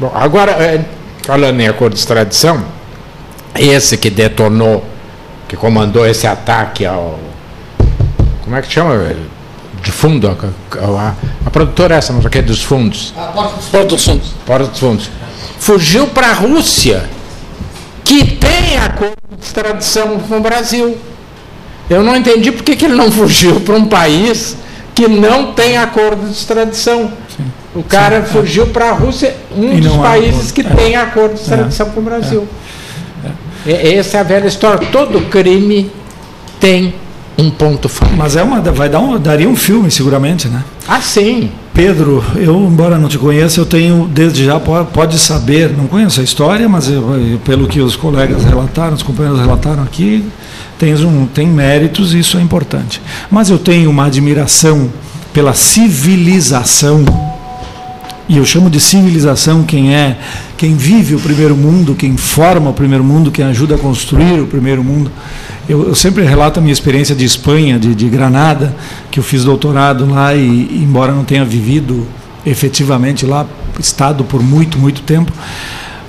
Bom, 0.00 0.10
agora, 0.12 0.50
é, 0.50 0.84
falando 1.22 1.60
em 1.60 1.68
acordo 1.68 1.92
de 1.94 2.00
extradição, 2.00 2.64
esse 3.56 3.96
que 3.96 4.10
detonou, 4.10 4.84
que 5.52 5.56
comandou 5.58 6.06
esse 6.06 6.26
ataque 6.26 6.86
ao. 6.86 7.20
Como 8.42 8.56
é 8.56 8.62
que 8.62 8.72
chama? 8.72 9.14
De 9.82 9.92
fundo, 9.92 10.26
a, 10.26 10.32
a, 10.80 11.14
a 11.44 11.50
produtora 11.50 11.94
é 11.94 11.98
essa, 11.98 12.10
mas 12.10 12.24
aqui 12.24 12.38
é 12.38 12.42
dos 12.42 12.62
fundos. 12.62 13.12
A 13.14 13.26
porta 13.26 13.84
dos 13.84 14.02
fundos. 14.02 14.28
Porta 14.46 14.66
dos 14.68 14.80
fundos. 14.80 15.10
Fugiu 15.58 16.06
para 16.06 16.28
a 16.28 16.32
Rússia, 16.32 17.04
que 18.02 18.24
tem 18.24 18.78
acordo 18.78 19.16
de 19.38 19.44
extradição 19.44 20.18
com 20.20 20.38
o 20.38 20.40
Brasil. 20.40 20.96
Eu 21.90 22.02
não 22.02 22.16
entendi 22.16 22.50
por 22.50 22.62
que, 22.62 22.74
que 22.74 22.86
ele 22.86 22.94
não 22.94 23.12
fugiu 23.12 23.60
para 23.60 23.74
um 23.74 23.84
país 23.84 24.56
que 24.94 25.06
não 25.06 25.52
tem 25.52 25.76
acordo 25.76 26.24
de 26.24 26.32
extradição. 26.32 27.12
Sim. 27.36 27.44
O 27.74 27.82
cara 27.82 28.24
Sim. 28.24 28.32
fugiu 28.32 28.68
para 28.68 28.88
a 28.88 28.92
Rússia, 28.92 29.36
um 29.54 29.78
dos 29.78 29.96
países 29.96 30.50
que 30.50 30.62
é. 30.62 30.64
tem 30.64 30.96
acordo 30.96 31.34
de 31.34 31.40
extradição 31.40 31.88
é. 31.88 31.90
com 31.90 32.00
o 32.00 32.02
Brasil. 32.02 32.48
É. 32.58 32.61
é. 33.66 33.94
Essa 33.94 34.18
é 34.18 34.20
a 34.20 34.24
velha 34.24 34.46
história. 34.46 34.86
Todo 34.90 35.20
crime 35.22 35.90
tem 36.60 36.94
um 37.38 37.50
ponto 37.50 37.88
fraco. 37.88 38.14
Mas 38.16 38.36
é 38.36 38.42
uma, 38.42 38.60
vai 38.60 38.88
dar 38.88 39.00
um, 39.00 39.18
daria 39.18 39.48
um 39.48 39.56
filme, 39.56 39.90
seguramente, 39.90 40.48
né? 40.48 40.62
Ah, 40.86 41.00
sim. 41.00 41.50
Pedro, 41.74 42.22
eu, 42.36 42.54
embora 42.70 42.98
não 42.98 43.08
te 43.08 43.16
conheça, 43.16 43.58
eu 43.58 43.64
tenho, 43.64 44.06
desde 44.06 44.44
já, 44.44 44.60
pode 44.60 45.18
saber, 45.18 45.70
não 45.70 45.86
conheço 45.86 46.20
a 46.20 46.24
história, 46.24 46.68
mas 46.68 46.88
eu, 46.88 47.40
pelo 47.44 47.66
que 47.66 47.80
os 47.80 47.96
colegas 47.96 48.44
relataram, 48.44 48.94
os 48.94 49.02
companheiros 49.02 49.40
relataram 49.40 49.82
aqui, 49.82 50.22
tens 50.78 51.00
um, 51.00 51.26
tem 51.26 51.46
méritos 51.46 52.12
e 52.12 52.18
isso 52.18 52.36
é 52.36 52.42
importante. 52.42 53.00
Mas 53.30 53.48
eu 53.48 53.58
tenho 53.58 53.88
uma 53.88 54.04
admiração 54.04 54.92
pela 55.32 55.54
civilização, 55.54 57.04
e 58.28 58.38
eu 58.38 58.44
chamo 58.44 58.70
de 58.70 58.80
civilização 58.80 59.64
quem 59.64 59.94
é, 59.94 60.16
quem 60.56 60.76
vive 60.76 61.14
o 61.14 61.20
primeiro 61.20 61.56
mundo, 61.56 61.94
quem 61.94 62.16
forma 62.16 62.70
o 62.70 62.72
primeiro 62.72 63.02
mundo, 63.02 63.30
quem 63.30 63.44
ajuda 63.44 63.74
a 63.74 63.78
construir 63.78 64.40
o 64.40 64.46
primeiro 64.46 64.82
mundo. 64.82 65.10
Eu, 65.68 65.88
eu 65.88 65.94
sempre 65.94 66.24
relato 66.24 66.58
a 66.58 66.62
minha 66.62 66.72
experiência 66.72 67.14
de 67.14 67.24
Espanha, 67.24 67.78
de, 67.78 67.94
de 67.94 68.08
Granada, 68.08 68.74
que 69.10 69.18
eu 69.18 69.24
fiz 69.24 69.44
doutorado 69.44 70.08
lá 70.08 70.34
e, 70.34 70.82
embora 70.82 71.12
não 71.12 71.24
tenha 71.24 71.44
vivido 71.44 72.06
efetivamente 72.44 73.26
lá, 73.26 73.46
estado 73.78 74.24
por 74.24 74.42
muito, 74.42 74.78
muito 74.78 75.02
tempo. 75.02 75.32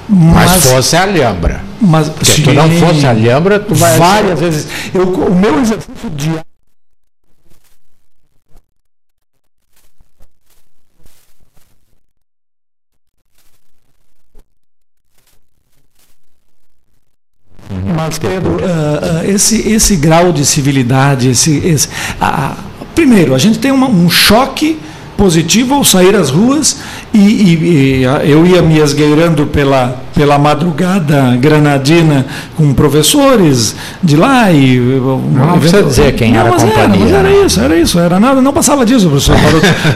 Mas, 0.07 0.51
mas 0.51 0.66
fosse 0.66 0.95
a 0.95 1.03
Alhambra. 1.03 1.64
Mas, 1.82 2.11
se 2.22 2.41
tu 2.41 2.53
não 2.53 2.70
fosse 2.72 3.05
a 3.05 3.09
Alhambra, 3.09 3.59
tu 3.59 3.74
vai. 3.74 3.97
Várias 3.97 4.39
vezes. 4.39 4.68
Eu, 4.93 5.03
o 5.03 5.36
meu 5.36 5.59
exercício 5.59 6.09
diário 6.16 6.53
Mas, 17.96 18.18
Pedro, 18.18 18.56
uh, 18.56 18.58
uh, 18.58 19.30
esse, 19.30 19.68
esse 19.70 19.96
grau 19.96 20.32
de 20.32 20.46
civilidade, 20.46 21.30
esse, 21.30 21.58
esse, 21.58 21.88
uh, 21.88 22.56
primeiro, 22.96 23.36
a 23.36 23.38
gente 23.38 23.60
tem 23.60 23.72
uma, 23.72 23.88
um 23.88 24.10
choque 24.10 24.80
positivo 25.16 25.76
ao 25.76 25.84
sair 25.84 26.16
às 26.16 26.30
ruas 26.30 26.78
e, 27.14 27.20
e, 27.20 28.01
e 28.01 28.32
eu 28.32 28.45
ia 28.45 28.61
me 28.61 28.80
esgueirando 28.80 29.45
pela, 29.45 30.01
pela 30.16 30.39
madrugada 30.39 31.38
granadina 31.39 32.26
com 32.55 32.74
professores 32.74 33.76
de 34.01 34.16
lá 34.16 34.51
e 34.51 34.80
não 34.80 35.59
precisa 35.59 35.84
dizer 35.84 36.16
quem 36.16 36.34
não, 36.34 36.39
era 36.39 36.49
a 36.49 36.53
companhia. 36.53 37.05
Era, 37.05 37.18
era 37.18 37.30
né? 37.30 37.45
isso, 37.45 37.59
era 37.59 37.78
isso, 37.78 37.99
era 37.99 38.20
nada, 38.20 38.41
não 38.41 38.51
passava 38.51 38.84
disso, 38.84 39.07
professor. 39.07 39.36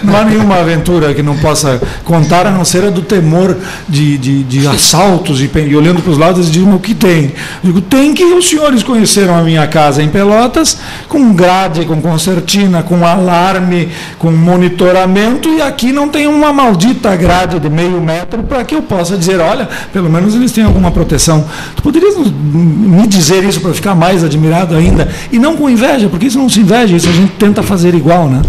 não 0.04 0.16
há 0.16 0.24
nenhuma 0.26 0.60
aventura 0.60 1.14
que 1.16 1.24
não 1.24 1.36
possa 1.38 1.82
contar 2.04 2.46
a 2.46 2.52
não 2.52 2.64
ser 2.64 2.86
a 2.86 2.90
do 2.92 3.02
temor 3.02 3.58
de, 3.90 4.18
de, 4.20 4.44
de 4.44 4.68
assaltos 4.68 5.42
e, 5.42 5.50
e 5.68 5.76
olhando 5.76 6.04
para 6.04 6.12
os 6.12 6.20
lados 6.20 6.52
dizem 6.52 6.72
o 6.72 6.80
que 6.80 6.94
tem. 6.94 7.34
Eu 7.64 7.74
digo, 7.74 7.82
tem 7.82 8.14
que 8.14 8.24
os 8.26 8.48
senhores 8.48 8.84
conheceram 8.84 9.36
a 9.36 9.42
minha 9.42 9.66
casa 9.66 10.04
em 10.04 10.10
Pelotas 10.10 10.78
com 11.10 11.34
grade, 11.34 11.84
com 11.86 12.00
concertina, 12.00 12.84
com 12.84 13.04
alarme, 13.04 13.90
com 14.20 14.32
monitoramento 14.32 15.50
e 15.50 15.62
aqui 15.64 15.92
não 15.92 16.10
tem 16.10 16.28
uma 16.28 16.54
maldita 16.54 17.07
esta 17.08 17.16
grade 17.16 17.60
de 17.60 17.70
meio 17.70 18.02
metro 18.02 18.44
para 18.44 18.66
que 18.66 18.76
eu 18.76 18.82
possa 18.82 19.18
dizer, 19.18 19.40
olha, 19.40 19.68
pelo 19.94 20.10
menos 20.10 20.36
eles 20.36 20.52
têm 20.52 20.66
alguma 20.66 20.92
proteção. 20.92 21.48
Tu 21.76 21.82
poderias 21.82 22.16
me 22.18 23.08
dizer 23.08 23.44
isso 23.44 23.62
para 23.62 23.74
ficar 23.74 23.96
mais 23.96 24.24
admirado 24.24 24.76
ainda? 24.76 25.08
E 25.32 25.40
não 25.40 25.56
com 25.56 25.70
inveja, 25.70 26.10
porque 26.10 26.26
isso 26.26 26.38
não 26.38 26.50
se 26.50 26.60
inveja, 26.60 26.96
isso 26.96 27.08
a 27.08 27.14
gente 27.14 27.32
tenta 27.34 27.64
fazer 27.64 27.96
igual, 27.96 28.28
né? 28.28 28.42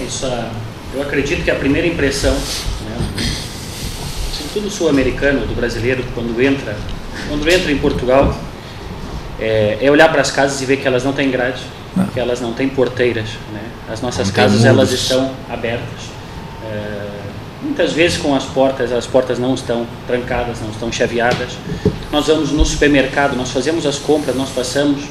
É 0.00 0.02
isso, 0.02 0.26
eu 0.94 1.02
acredito 1.02 1.44
que 1.44 1.50
a 1.50 1.54
primeira 1.54 1.86
impressão, 1.86 2.32
né, 2.32 3.26
sobretudo 4.32 4.70
sul-americano, 4.70 5.46
do 5.46 5.54
brasileiro, 5.54 6.04
quando 6.14 6.40
entra, 6.42 6.76
quando 7.28 7.48
entra 7.48 7.70
em 7.70 7.78
Portugal, 7.78 8.36
é, 9.38 9.78
é 9.80 9.90
olhar 9.90 10.10
para 10.10 10.20
as 10.20 10.30
casas 10.30 10.60
e 10.60 10.64
ver 10.64 10.78
que 10.78 10.86
elas 10.86 11.04
não 11.04 11.12
têm 11.12 11.30
grade, 11.30 11.62
não. 11.96 12.06
que 12.06 12.18
elas 12.18 12.40
não 12.40 12.52
têm 12.52 12.68
porteiras. 12.68 13.28
Né? 13.52 13.60
As 13.90 14.00
nossas 14.00 14.28
não 14.28 14.34
casas 14.34 14.64
elas 14.64 14.90
estão 14.90 15.30
abertas. 15.48 16.10
É, 16.64 17.09
Muitas 17.70 17.92
vezes 17.92 18.18
com 18.18 18.34
as 18.34 18.42
portas, 18.46 18.90
as 18.90 19.06
portas 19.06 19.38
não 19.38 19.54
estão 19.54 19.86
trancadas, 20.04 20.60
não 20.60 20.70
estão 20.70 20.90
chaveadas. 20.90 21.52
Nós 22.10 22.26
vamos 22.26 22.50
no 22.50 22.66
supermercado, 22.66 23.36
nós 23.36 23.52
fazemos 23.52 23.86
as 23.86 23.96
compras, 23.96 24.34
nós 24.34 24.48
passamos 24.48 25.04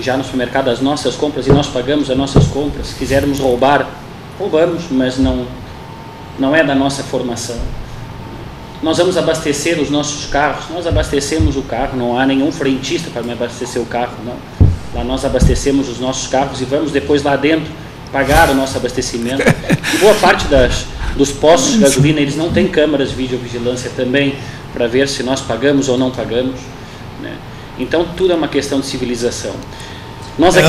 já 0.00 0.16
no 0.16 0.24
supermercado 0.24 0.70
as 0.70 0.80
nossas 0.80 1.14
compras 1.14 1.46
e 1.46 1.52
nós 1.52 1.66
pagamos 1.66 2.10
as 2.10 2.16
nossas 2.16 2.46
compras. 2.46 2.86
Se 2.86 2.94
quisermos 2.94 3.38
roubar, 3.38 3.86
roubamos, 4.38 4.84
mas 4.90 5.18
não, 5.18 5.46
não 6.38 6.56
é 6.56 6.64
da 6.64 6.74
nossa 6.74 7.02
formação. 7.02 7.58
Nós 8.82 8.96
vamos 8.96 9.18
abastecer 9.18 9.78
os 9.78 9.90
nossos 9.90 10.24
carros, 10.24 10.70
nós 10.70 10.86
abastecemos 10.86 11.54
o 11.54 11.62
carro, 11.64 11.98
não 11.98 12.18
há 12.18 12.24
nenhum 12.24 12.50
frentista 12.50 13.10
para 13.10 13.22
me 13.22 13.32
abastecer 13.32 13.80
o 13.80 13.84
carro, 13.84 14.16
não. 14.24 14.36
Lá 14.94 15.04
nós 15.04 15.22
abastecemos 15.22 15.86
os 15.86 16.00
nossos 16.00 16.28
carros 16.28 16.62
e 16.62 16.64
vamos 16.64 16.92
depois 16.92 17.22
lá 17.22 17.36
dentro 17.36 17.70
pagar 18.12 18.50
o 18.50 18.54
nosso 18.54 18.76
abastecimento. 18.76 19.42
Boa 20.00 20.14
parte 20.16 20.46
das, 20.48 20.86
dos 21.16 21.32
postos 21.32 21.72
de 21.74 21.78
gasolina, 21.78 22.20
eles 22.20 22.36
não 22.36 22.52
têm 22.52 22.68
câmaras 22.68 23.10
de 23.10 23.16
videovigilância 23.16 23.90
também 23.94 24.36
para 24.72 24.86
ver 24.86 25.08
se 25.08 25.22
nós 25.22 25.40
pagamos 25.40 25.88
ou 25.88 25.96
não 25.96 26.10
pagamos. 26.10 26.60
Né? 27.20 27.36
Então, 27.78 28.06
tudo 28.16 28.32
é 28.32 28.36
uma 28.36 28.48
questão 28.48 28.80
de 28.80 28.86
civilização. 28.86 29.54
Nós 30.38 30.56
aqui... 30.56 30.68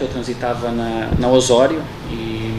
Eu 0.00 0.08
transitava 0.08 0.70
na, 0.70 1.10
na 1.18 1.28
Osório 1.28 1.82
e 2.10 2.54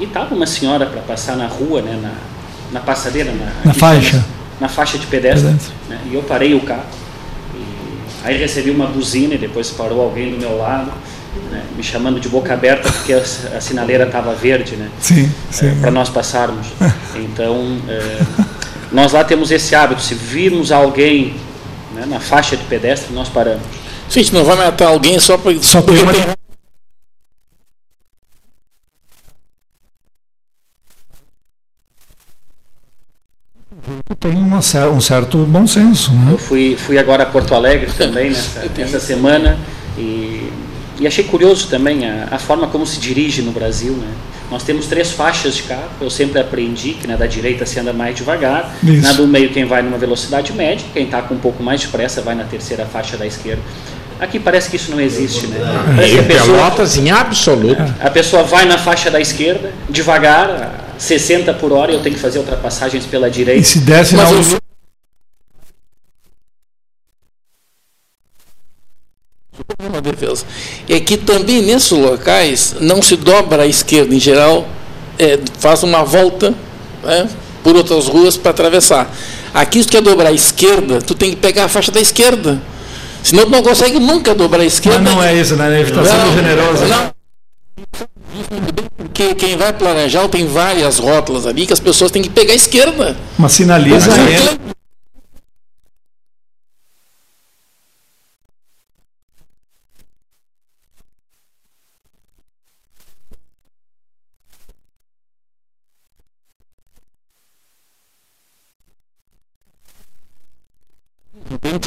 estava 0.00 0.34
uma 0.34 0.46
senhora 0.46 0.84
para 0.84 1.00
passar 1.02 1.36
na 1.36 1.46
rua, 1.46 1.80
né, 1.80 1.98
na, 2.02 2.12
na 2.76 2.80
passadeira, 2.80 3.32
na, 3.32 3.52
na 3.64 3.74
faixa, 3.74 4.24
na 4.60 4.68
faixa 4.68 4.98
de 4.98 5.06
pedestre, 5.06 5.56
né, 5.88 5.98
e 6.10 6.14
eu 6.14 6.22
parei 6.22 6.54
o 6.54 6.60
carro 6.60 6.84
Aí 8.26 8.36
recebi 8.36 8.70
uma 8.72 8.88
buzina 8.88 9.34
e 9.34 9.38
depois 9.38 9.70
parou 9.70 10.00
alguém 10.00 10.32
do 10.32 10.36
meu 10.36 10.58
lado, 10.58 10.90
né, 11.52 11.62
me 11.76 11.82
chamando 11.82 12.18
de 12.18 12.28
boca 12.28 12.52
aberta 12.52 12.90
porque 12.90 13.12
a, 13.12 13.18
a 13.18 13.60
sinaleira 13.60 14.04
estava 14.04 14.34
verde, 14.34 14.74
né? 14.74 14.88
Sim, 14.98 15.32
sim. 15.48 15.68
É, 15.68 15.74
para 15.80 15.92
nós 15.92 16.08
passarmos. 16.08 16.66
Então, 17.14 17.78
é, 17.88 18.18
nós 18.90 19.12
lá 19.12 19.22
temos 19.22 19.52
esse 19.52 19.76
hábito, 19.76 20.02
se 20.02 20.14
virmos 20.14 20.72
alguém 20.72 21.36
né, 21.94 22.04
na 22.04 22.18
faixa 22.18 22.56
de 22.56 22.64
pedestre, 22.64 23.14
nós 23.14 23.28
paramos. 23.28 23.62
Sim, 24.08 24.18
a 24.18 24.22
gente 24.24 24.34
não 24.34 24.44
vai 24.44 24.56
matar 24.56 24.88
alguém 24.88 25.20
só, 25.20 25.38
pra, 25.38 25.52
só 25.62 25.80
porque 25.80 26.04
tem... 26.04 26.26
tem 34.14 34.34
uma, 34.36 34.58
um 34.58 35.00
certo 35.00 35.38
bom 35.38 35.66
senso. 35.66 36.12
Né? 36.12 36.32
Eu 36.32 36.38
fui, 36.38 36.76
fui 36.76 36.96
agora 36.96 37.24
a 37.24 37.26
Porto 37.26 37.54
Alegre 37.54 37.90
também 37.98 38.30
nessa, 38.30 38.64
nessa 38.76 39.00
semana 39.00 39.58
e, 39.98 40.48
e 41.00 41.06
achei 41.06 41.24
curioso 41.24 41.66
também 41.68 42.08
a, 42.08 42.28
a, 42.30 42.38
forma 42.38 42.68
como 42.68 42.86
se 42.86 43.00
dirige 43.00 43.42
no 43.42 43.50
Brasil. 43.50 43.94
Né? 43.94 44.06
Nós 44.48 44.62
temos 44.62 44.86
três 44.86 45.10
faixas 45.10 45.56
de 45.56 45.64
carro, 45.64 45.90
eu 46.00 46.08
sempre 46.08 46.40
aprendi 46.40 46.92
que 46.92 47.08
na 47.08 47.16
da 47.16 47.26
direita 47.26 47.66
se 47.66 47.80
anda 47.80 47.92
mais 47.92 48.14
devagar, 48.14 48.76
Isso. 48.80 49.02
na 49.02 49.12
do 49.12 49.26
meio 49.26 49.50
quem 49.50 49.64
vai 49.64 49.82
numa 49.82 49.98
velocidade 49.98 50.52
média, 50.52 50.86
quem 50.92 51.04
está 51.04 51.20
com 51.20 51.34
um 51.34 51.38
pouco 51.38 51.60
mais 51.60 51.80
de 51.80 51.88
pressa 51.88 52.22
vai 52.22 52.36
na 52.36 52.44
terceira 52.44 52.86
faixa 52.86 53.16
da 53.16 53.26
esquerda. 53.26 53.62
Aqui 54.20 54.38
parece 54.38 54.70
que 54.70 54.76
isso 54.76 54.92
não 54.92 55.00
existe, 55.00 55.48
né? 55.48 55.58
Parece 55.94 56.14
que 56.14 56.20
a 56.20 56.22
pessoa, 56.22 56.56
Pelotas 56.56 56.96
em 56.96 57.10
absoluto. 57.10 57.82
A 58.00 58.08
pessoa 58.08 58.44
vai 58.44 58.64
na 58.64 58.78
faixa 58.78 59.10
da 59.10 59.20
esquerda, 59.20 59.72
devagar, 59.90 60.85
60 60.98 61.54
por 61.54 61.72
hora, 61.72 61.92
e 61.92 61.94
eu 61.94 62.02
tenho 62.02 62.14
que 62.14 62.20
fazer 62.20 62.38
ultrapassagens 62.38 63.04
pela 63.06 63.30
direita. 63.30 63.60
E 63.60 63.64
se 63.64 63.80
desce 63.80 64.14
Mas 64.14 64.30
na 64.30 64.36
eu... 64.36 64.58
uma 69.88 70.00
defesa. 70.00 70.44
E 70.88 70.94
aqui 70.94 71.16
também 71.16 71.62
nesses 71.62 71.90
locais 71.90 72.76
não 72.80 73.00
se 73.02 73.16
dobra 73.16 73.62
à 73.62 73.66
esquerda 73.66 74.14
em 74.14 74.20
geral, 74.20 74.66
é, 75.18 75.38
faz 75.58 75.82
uma 75.82 76.04
volta 76.04 76.54
né, 77.02 77.28
por 77.62 77.76
outras 77.76 78.06
ruas 78.06 78.36
para 78.36 78.50
atravessar. 78.50 79.12
Aqui, 79.52 79.82
se 79.82 79.88
tu 79.88 79.92
quer 79.92 80.02
dobrar 80.02 80.28
à 80.28 80.32
esquerda, 80.32 81.00
tu 81.00 81.14
tem 81.14 81.30
que 81.30 81.36
pegar 81.36 81.64
a 81.64 81.68
faixa 81.68 81.90
da 81.90 82.00
esquerda. 82.00 82.60
Senão 83.22 83.44
tu 83.44 83.50
não 83.50 83.62
consegue 83.62 83.98
nunca 83.98 84.34
dobrar 84.34 84.60
a 84.60 84.64
esquerda. 84.64 85.00
Mas 85.00 85.14
não 85.14 85.22
é 85.22 85.34
isso, 85.34 85.56
né? 85.56 85.80
Ele 85.80 85.88
está 85.88 86.04
sendo 86.04 86.34
generoso. 86.34 86.84
Não. 86.84 87.16
Porque 88.96 89.34
quem 89.34 89.56
vai 89.56 89.72
planejar 89.72 90.28
tem 90.28 90.46
várias 90.46 90.98
rótulas 90.98 91.46
ali 91.46 91.66
que 91.66 91.72
as 91.72 91.80
pessoas 91.80 92.10
têm 92.10 92.22
que 92.22 92.30
pegar 92.30 92.52
a 92.52 92.56
esquerda. 92.56 93.16
Mas 93.38 93.52
sinaliza. 93.52 94.10
Mas, 94.10 94.58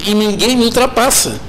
e 0.05 0.13
ninguém 0.13 0.55
me 0.55 0.65
ultrapassa. 0.65 1.39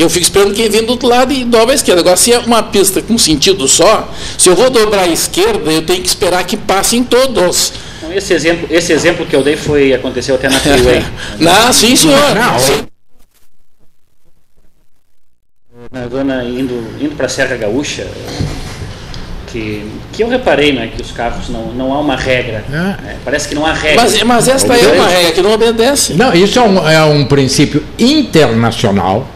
E 0.00 0.02
eu 0.02 0.08
fico 0.08 0.22
esperando 0.22 0.54
quem 0.54 0.70
vem 0.70 0.82
do 0.82 0.92
outro 0.92 1.06
lado 1.06 1.30
e 1.30 1.44
dobra 1.44 1.72
a 1.72 1.74
esquerda. 1.74 2.00
Agora, 2.00 2.16
se 2.16 2.32
é 2.32 2.38
uma 2.38 2.62
pista 2.62 3.02
com 3.02 3.18
sentido 3.18 3.68
só, 3.68 4.10
se 4.38 4.48
eu 4.48 4.56
vou 4.56 4.70
dobrar 4.70 5.02
a 5.02 5.08
esquerda, 5.08 5.70
eu 5.70 5.82
tenho 5.82 6.00
que 6.00 6.08
esperar 6.08 6.42
que 6.46 6.56
passem 6.56 7.04
todos. 7.04 7.74
Esse 8.10 8.32
exemplo, 8.32 8.66
esse 8.70 8.94
exemplo 8.94 9.26
que 9.26 9.36
eu 9.36 9.42
dei 9.42 9.56
foi 9.56 9.92
aconteceu 9.92 10.36
até 10.36 10.48
na 10.48 10.56
Freeway. 10.58 11.04
Não, 11.38 11.70
sim, 11.70 11.94
senhor. 11.94 12.34
Não, 12.34 12.58
sim. 12.58 12.86
Na 15.92 16.08
zona 16.08 16.44
indo, 16.44 16.82
indo 16.98 17.14
para 17.14 17.26
a 17.26 17.28
Serra 17.28 17.56
Gaúcha, 17.58 18.06
que, 19.48 19.84
que 20.14 20.22
eu 20.22 20.30
reparei 20.30 20.72
né, 20.72 20.90
que 20.96 21.02
os 21.02 21.12
carros 21.12 21.50
não, 21.50 21.74
não 21.74 21.92
há 21.92 22.00
uma 22.00 22.16
regra. 22.16 22.64
É. 22.70 22.72
Né? 22.72 23.16
Parece 23.22 23.46
que 23.46 23.54
não 23.54 23.66
há 23.66 23.74
regra. 23.74 24.00
Mas, 24.00 24.22
mas 24.22 24.48
esta 24.48 24.74
é 24.74 24.92
uma 24.94 25.08
regra 25.08 25.32
que 25.32 25.42
não 25.42 25.52
obedece. 25.52 26.14
Não, 26.14 26.32
isso 26.32 26.58
é 26.58 26.62
um, 26.62 26.88
é 26.88 27.04
um 27.04 27.26
princípio 27.26 27.84
internacional 27.98 29.28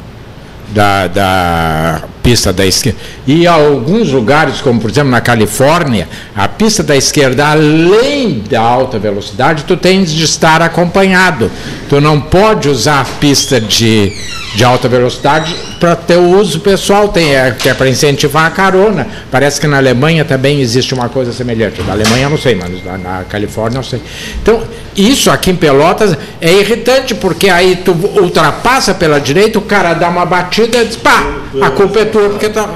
da, 0.72 1.08
da 1.08 2.13
pista 2.24 2.54
da 2.54 2.64
esquerda. 2.64 2.98
E 3.26 3.46
alguns 3.46 4.10
lugares, 4.10 4.62
como 4.62 4.80
por 4.80 4.90
exemplo 4.90 5.10
na 5.10 5.20
Califórnia, 5.20 6.08
a 6.34 6.48
pista 6.48 6.82
da 6.82 6.96
esquerda, 6.96 7.46
além 7.46 8.42
da 8.50 8.62
alta 8.62 8.98
velocidade, 8.98 9.64
tu 9.64 9.76
tens 9.76 10.10
de 10.10 10.24
estar 10.24 10.62
acompanhado. 10.62 11.50
Tu 11.86 12.00
não 12.00 12.18
pode 12.18 12.70
usar 12.70 13.02
a 13.02 13.04
pista 13.04 13.60
de, 13.60 14.10
de 14.56 14.64
alta 14.64 14.88
velocidade 14.88 15.54
para 15.78 15.94
ter 15.94 16.16
o 16.16 16.40
uso 16.40 16.60
pessoal, 16.60 17.08
tem, 17.08 17.36
é, 17.36 17.50
que 17.50 17.68
é 17.68 17.74
para 17.74 17.90
incentivar 17.90 18.46
a 18.46 18.50
carona. 18.50 19.06
Parece 19.30 19.60
que 19.60 19.66
na 19.66 19.76
Alemanha 19.76 20.24
também 20.24 20.62
existe 20.62 20.94
uma 20.94 21.10
coisa 21.10 21.30
semelhante. 21.30 21.82
Na 21.82 21.92
Alemanha 21.92 22.24
eu 22.24 22.30
não 22.30 22.38
sei, 22.38 22.54
mas 22.54 22.82
na, 22.82 22.96
na 22.96 23.24
Califórnia 23.24 23.80
eu 23.80 23.82
sei. 23.82 24.00
Então, 24.42 24.62
isso 24.96 25.30
aqui 25.30 25.50
em 25.50 25.56
Pelotas 25.56 26.16
é 26.40 26.52
irritante, 26.52 27.14
porque 27.14 27.50
aí 27.50 27.76
tu 27.76 27.92
ultrapassa 27.92 28.94
pela 28.94 29.20
direita, 29.20 29.58
o 29.58 29.62
cara 29.62 29.92
dá 29.92 30.08
uma 30.08 30.24
batida 30.24 30.78
e 30.78 30.86
diz, 30.86 30.96
pá, 30.96 31.22
a 31.60 31.70
culpa 31.70 32.00
é 32.00 32.04
tua, 32.14 32.30
porque 32.30 32.48
tá. 32.48 32.72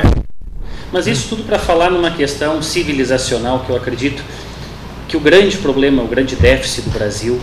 Mas 0.92 1.06
isso 1.06 1.28
tudo 1.28 1.44
para 1.44 1.58
falar 1.60 1.90
numa 1.90 2.10
questão 2.10 2.60
civilizacional 2.60 3.60
que 3.60 3.70
eu 3.70 3.76
acredito 3.76 4.22
que 5.06 5.16
o 5.16 5.20
grande 5.20 5.56
problema, 5.58 6.02
o 6.02 6.08
grande 6.08 6.34
déficit 6.34 6.82
do 6.82 6.90
Brasil 6.90 7.38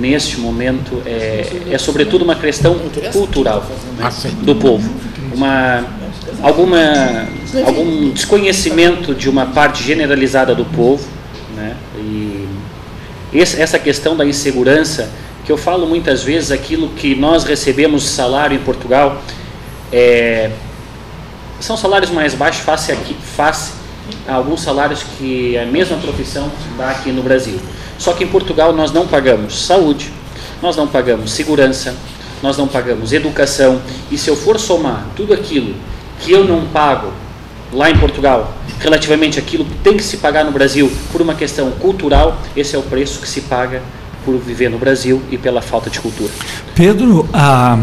neste 0.00 0.40
momento 0.40 1.00
é, 1.06 1.46
é 1.70 1.78
sobretudo 1.78 2.24
uma 2.24 2.34
questão 2.34 2.76
cultural 3.12 3.64
né, 3.96 4.10
do 4.42 4.56
povo, 4.56 4.90
uma 5.32 5.84
alguma 6.42 7.28
algum 7.64 8.10
desconhecimento 8.10 9.14
de 9.14 9.30
uma 9.30 9.46
parte 9.46 9.84
generalizada 9.84 10.54
do 10.54 10.64
povo, 10.64 11.06
né, 11.54 11.76
e 11.96 12.48
esse, 13.32 13.60
essa 13.62 13.78
questão 13.78 14.16
da 14.16 14.26
insegurança 14.26 15.08
que 15.44 15.52
eu 15.52 15.56
falo 15.56 15.86
muitas 15.86 16.24
vezes 16.24 16.50
aquilo 16.50 16.88
que 16.88 17.14
nós 17.14 17.44
recebemos 17.44 18.02
salário 18.02 18.56
em 18.56 18.60
Portugal 18.60 19.22
é, 19.92 20.50
são 21.60 21.76
salários 21.76 22.10
mais 22.10 22.34
baixos 22.34 22.62
face 22.62 22.92
aqui 22.92 23.16
face 23.36 23.72
a 24.26 24.34
alguns 24.34 24.60
salários 24.60 25.02
que 25.18 25.56
a 25.58 25.64
mesma 25.64 25.96
profissão 25.98 26.50
dá 26.76 26.90
aqui 26.90 27.10
no 27.10 27.22
Brasil. 27.22 27.58
Só 27.98 28.12
que 28.12 28.24
em 28.24 28.28
Portugal 28.28 28.72
nós 28.72 28.92
não 28.92 29.06
pagamos 29.06 29.66
saúde, 29.66 30.12
nós 30.62 30.76
não 30.76 30.86
pagamos 30.86 31.32
segurança, 31.32 31.94
nós 32.42 32.56
não 32.56 32.68
pagamos 32.68 33.12
educação. 33.12 33.80
E 34.10 34.18
se 34.18 34.28
eu 34.28 34.36
for 34.36 34.58
somar 34.58 35.06
tudo 35.16 35.32
aquilo 35.32 35.74
que 36.20 36.32
eu 36.32 36.44
não 36.44 36.66
pago 36.66 37.12
lá 37.72 37.90
em 37.90 37.98
Portugal, 37.98 38.54
relativamente 38.80 39.38
àquilo 39.38 39.64
que 39.64 39.74
tem 39.78 39.96
que 39.96 40.02
se 40.02 40.18
pagar 40.18 40.44
no 40.44 40.52
Brasil 40.52 40.90
por 41.10 41.20
uma 41.20 41.34
questão 41.34 41.70
cultural, 41.72 42.40
esse 42.56 42.76
é 42.76 42.78
o 42.78 42.82
preço 42.82 43.20
que 43.20 43.28
se 43.28 43.42
paga 43.42 43.82
por 44.24 44.36
viver 44.38 44.68
no 44.68 44.78
Brasil 44.78 45.22
e 45.30 45.38
pela 45.38 45.62
falta 45.62 45.88
de 45.88 46.00
cultura. 46.00 46.32
Pedro, 46.74 47.28
ah, 47.32 47.78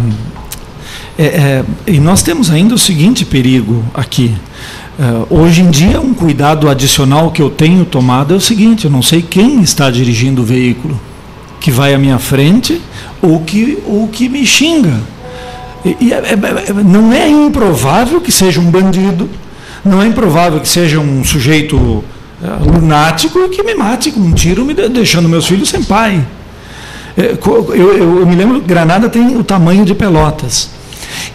é, 1.18 1.24
é, 1.24 1.66
e 1.86 1.99
nós 1.99 2.24
temos 2.24 2.49
ainda 2.49 2.74
o 2.74 2.78
seguinte 2.78 3.24
perigo 3.24 3.84
aqui. 3.93 4.36
Uh, 4.97 5.41
hoje 5.41 5.61
em 5.61 5.70
dia, 5.70 5.99
um 5.99 6.14
cuidado 6.14 6.70
adicional 6.70 7.32
que 7.32 7.41
eu 7.41 7.49
tenho 7.49 7.86
tomado 7.86 8.34
é 8.34 8.38
o 8.38 8.41
seguinte: 8.41 8.86
eu 8.86 8.91
não 8.91 9.01
sei 9.01 9.22
quem 9.22 9.61
está 9.61 9.89
dirigindo 9.89 10.41
o 10.41 10.45
veículo 10.45 10.99
que 11.59 11.72
vai 11.72 11.93
à 11.93 11.97
minha 11.97 12.20
frente 12.20 12.82
ou 13.22 13.39
que, 13.41 13.80
ou 13.86 14.07
que 14.07 14.28
me 14.28 14.45
xinga. 14.45 14.99
E, 15.86 15.97
e 15.99 16.14
é, 16.14 16.18
é, 16.18 16.70
é 16.70 16.74
não 16.84 17.11
é 17.14 17.28
improvável 17.28 18.20
que 18.20 18.32
seja 18.32 18.59
um 18.59 18.70
bandido, 18.70 19.30
não 19.84 20.01
é 20.01 20.07
improvável 20.07 20.59
que 20.59 20.68
seja 20.68 20.99
um 20.99 21.24
sujeito 21.24 22.03
lunático 22.59 23.39
e 23.39 23.49
que 23.49 23.64
me 23.64 23.74
mate 23.74 24.11
com 24.11 24.20
um 24.20 24.34
tiro, 24.34 24.66
me 24.66 24.74
deixando 24.74 25.30
meus 25.30 25.45
filhos 25.45 25.70
sem 25.70 25.84
pai. 25.84 26.26
É, 27.18 27.38
eu, 27.45 27.76
eu, 27.76 28.20
eu 28.20 28.26
me 28.26 28.36
lembro, 28.36 28.59
Granada 28.61 29.07
tem 29.07 29.38
o 29.38 29.43
tamanho 29.43 29.86
de 29.86 29.93
Pelotas. 29.93 30.70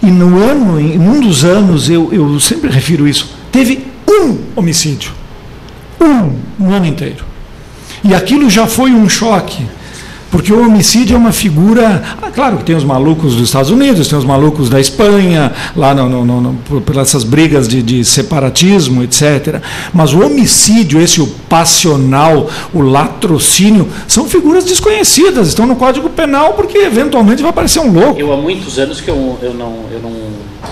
E 0.03 0.07
no 0.07 0.39
ano, 0.43 0.81
em 0.81 0.99
um 0.99 1.21
dos 1.21 1.45
anos, 1.45 1.89
eu, 1.89 2.13
eu 2.13 2.39
sempre 2.41 2.71
refiro 2.71 3.07
isso, 3.07 3.31
teve 3.51 3.87
um 4.09 4.39
homicídio. 4.57 5.13
Um 6.01 6.39
no 6.59 6.73
ano 6.73 6.87
inteiro. 6.87 7.25
E 8.05 8.15
aquilo 8.15 8.49
já 8.49 8.67
foi 8.67 8.93
um 8.93 9.09
choque. 9.09 9.67
Porque 10.31 10.53
o 10.53 10.63
homicídio 10.63 11.15
é 11.15 11.19
uma 11.19 11.33
figura. 11.33 12.03
Ah, 12.21 12.31
claro 12.31 12.59
que 12.59 12.65
tem 12.65 12.77
os 12.77 12.85
malucos 12.85 13.35
dos 13.35 13.45
Estados 13.45 13.71
Unidos, 13.71 14.09
tem 14.09 14.19
os 14.19 14.25
malucos 14.25 14.69
da 14.69 14.79
Espanha, 14.79 15.53
lá 15.75 15.95
no, 15.95 16.25
no, 16.25 16.41
no, 16.41 16.55
por, 16.55 16.97
essas 16.99 17.25
brigas 17.25 17.67
de, 17.67 17.83
de, 17.83 18.05
separatismo, 18.05 19.03
etc. 19.03 19.63
Mas 19.93 20.13
o 20.13 20.25
homicídio, 20.25 21.01
esse 21.01 21.23
o 21.23 21.27
passional, 21.49 22.49
o 22.75 22.83
latrocínio, 22.83 23.89
são 24.07 24.29
figuras 24.29 24.65
desconhecidas, 24.65 25.49
estão 25.49 25.67
no 25.67 25.77
Código 25.77 26.11
Penal 26.11 26.53
porque 26.53 26.77
eventualmente 26.79 27.41
vai 27.41 27.51
aparecer 27.51 27.81
um 27.81 27.91
louco. 27.91 28.21
Eu 28.21 28.33
há 28.33 28.37
muitos 28.37 28.79
anos 28.79 29.01
que 29.01 29.09
eu, 29.09 29.39
eu, 29.41 29.55
não, 29.55 29.85
eu 29.91 30.01
não. 30.01 30.13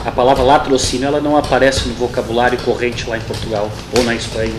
A 0.05 0.11
palavra 0.11 0.43
latrocínio 0.43 1.07
ela 1.07 1.21
não 1.21 1.37
aparece 1.37 1.89
no 1.89 1.95
vocabulário 1.95 2.59
corrente 2.59 3.09
lá 3.09 3.17
em 3.17 3.21
Portugal 3.21 3.71
ou 3.97 4.05
na 4.05 4.15
Espanha. 4.15 4.53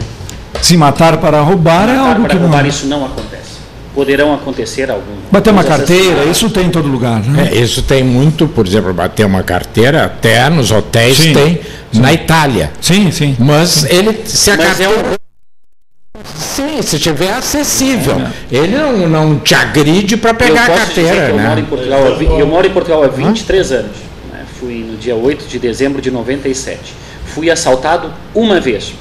Se 0.62 0.76
matar 0.76 1.18
para 1.18 1.40
roubar 1.42 1.88
matar 1.88 1.94
é 1.94 1.98
algo 1.98 2.22
para 2.22 2.30
que 2.30 2.38
roubar, 2.38 2.64
não. 2.64 2.70
Isso 2.70 2.88
não 2.88 3.06
acontece 3.06 3.57
poderão 3.98 4.32
acontecer 4.32 4.92
algum. 4.92 5.16
Bater 5.32 5.50
uma 5.50 5.64
carteira, 5.64 6.26
isso 6.26 6.52
tem 6.52 6.68
em 6.68 6.70
todo 6.70 6.88
lugar. 6.88 7.20
Né? 7.20 7.50
É, 7.52 7.58
isso 7.58 7.82
tem 7.82 8.04
muito, 8.04 8.48
por 8.48 8.68
exemplo, 8.68 8.94
bater 8.94 9.26
uma 9.26 9.42
carteira, 9.42 10.06
até 10.06 10.48
nos 10.52 10.70
hotéis 10.70 11.18
sim, 11.18 11.34
tem, 11.34 11.60
sim. 11.92 12.00
na 12.00 12.14
Itália. 12.14 12.72
Sim, 12.80 13.10
sim. 13.10 13.36
Mas 13.40 13.70
sim. 13.70 13.88
ele 13.90 14.22
se 14.24 14.52
a 14.52 14.58
carteira... 14.58 14.94
é 14.94 15.00
um... 15.00 16.22
Sim, 16.36 16.80
se 16.84 17.00
tiver 17.00 17.34
acessível. 17.34 18.22
É, 18.52 18.56
ele 18.56 18.78
não, 18.78 19.10
não 19.10 19.40
te 19.40 19.56
agride 19.56 20.16
para 20.16 20.32
pegar 20.32 20.66
a 20.66 20.78
carteira. 20.78 21.30
Né? 21.30 21.32
Eu, 21.32 21.40
moro 21.40 21.60
em 21.60 21.66
Portugal, 21.66 22.22
eu 22.40 22.48
moro 22.48 22.68
em 22.68 22.72
Portugal 22.72 23.04
há 23.04 23.08
23 23.08 23.72
anos. 23.72 23.98
Né? 24.32 24.46
Fui 24.60 24.86
no 24.88 24.96
dia 24.96 25.16
8 25.16 25.48
de 25.48 25.58
dezembro 25.58 26.04
de 26.04 26.12
97. 26.12 26.94
Fui 27.26 27.50
assaltado 27.50 28.14
uma 28.36 28.60
vez. 28.60 28.94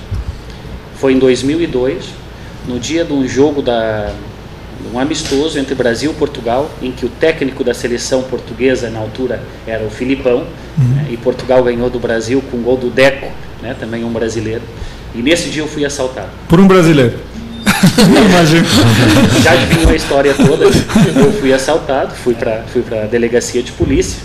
Foi 0.99 1.13
em 1.13 1.19
2002, 1.19 2.07
no 2.67 2.81
dia 2.81 3.05
de 3.05 3.13
um 3.13 3.29
jogo 3.29 3.61
da, 3.61 4.15
um 4.93 4.99
amistoso 4.99 5.59
entre 5.59 5.75
Brasil 5.75 6.11
e 6.11 6.15
Portugal, 6.15 6.71
em 6.83 6.93
que 6.93 7.07
o 7.07 7.09
técnico 7.09 7.63
da 7.65 7.75
seleção 7.75 8.23
portuguesa 8.23 8.91
na 8.91 8.99
altura 8.99 9.43
era 9.67 9.85
o 9.85 9.91
Filipão, 9.91 10.47
uhum. 10.79 10.85
né, 10.95 11.07
e 11.11 11.17
Portugal 11.17 11.63
ganhou 11.63 11.91
do 11.91 11.99
Brasil 11.99 12.43
com 12.51 12.59
o 12.59 12.61
gol 12.61 12.77
do 12.77 12.91
Deco, 12.91 13.31
né, 13.63 13.75
também 13.79 14.05
um 14.05 14.11
brasileiro. 14.11 14.63
E 15.15 15.23
nesse 15.23 15.49
dia 15.49 15.63
eu 15.63 15.69
fui 15.69 15.85
assaltado. 15.85 16.29
Por 16.49 16.61
um 16.61 16.67
brasileiro? 16.67 17.19
Imagino. 18.31 18.65
Já 19.43 19.53
adivinhou 19.53 19.91
a 19.91 19.95
história 19.95 20.35
toda. 20.35 20.65
Eu 20.65 21.33
fui 21.33 21.53
assaltado, 21.53 22.15
fui 22.15 22.35
para 22.35 22.63
fui 22.73 22.85
a 22.93 23.07
delegacia 23.07 23.63
de 23.63 23.73
polícia. 23.73 24.21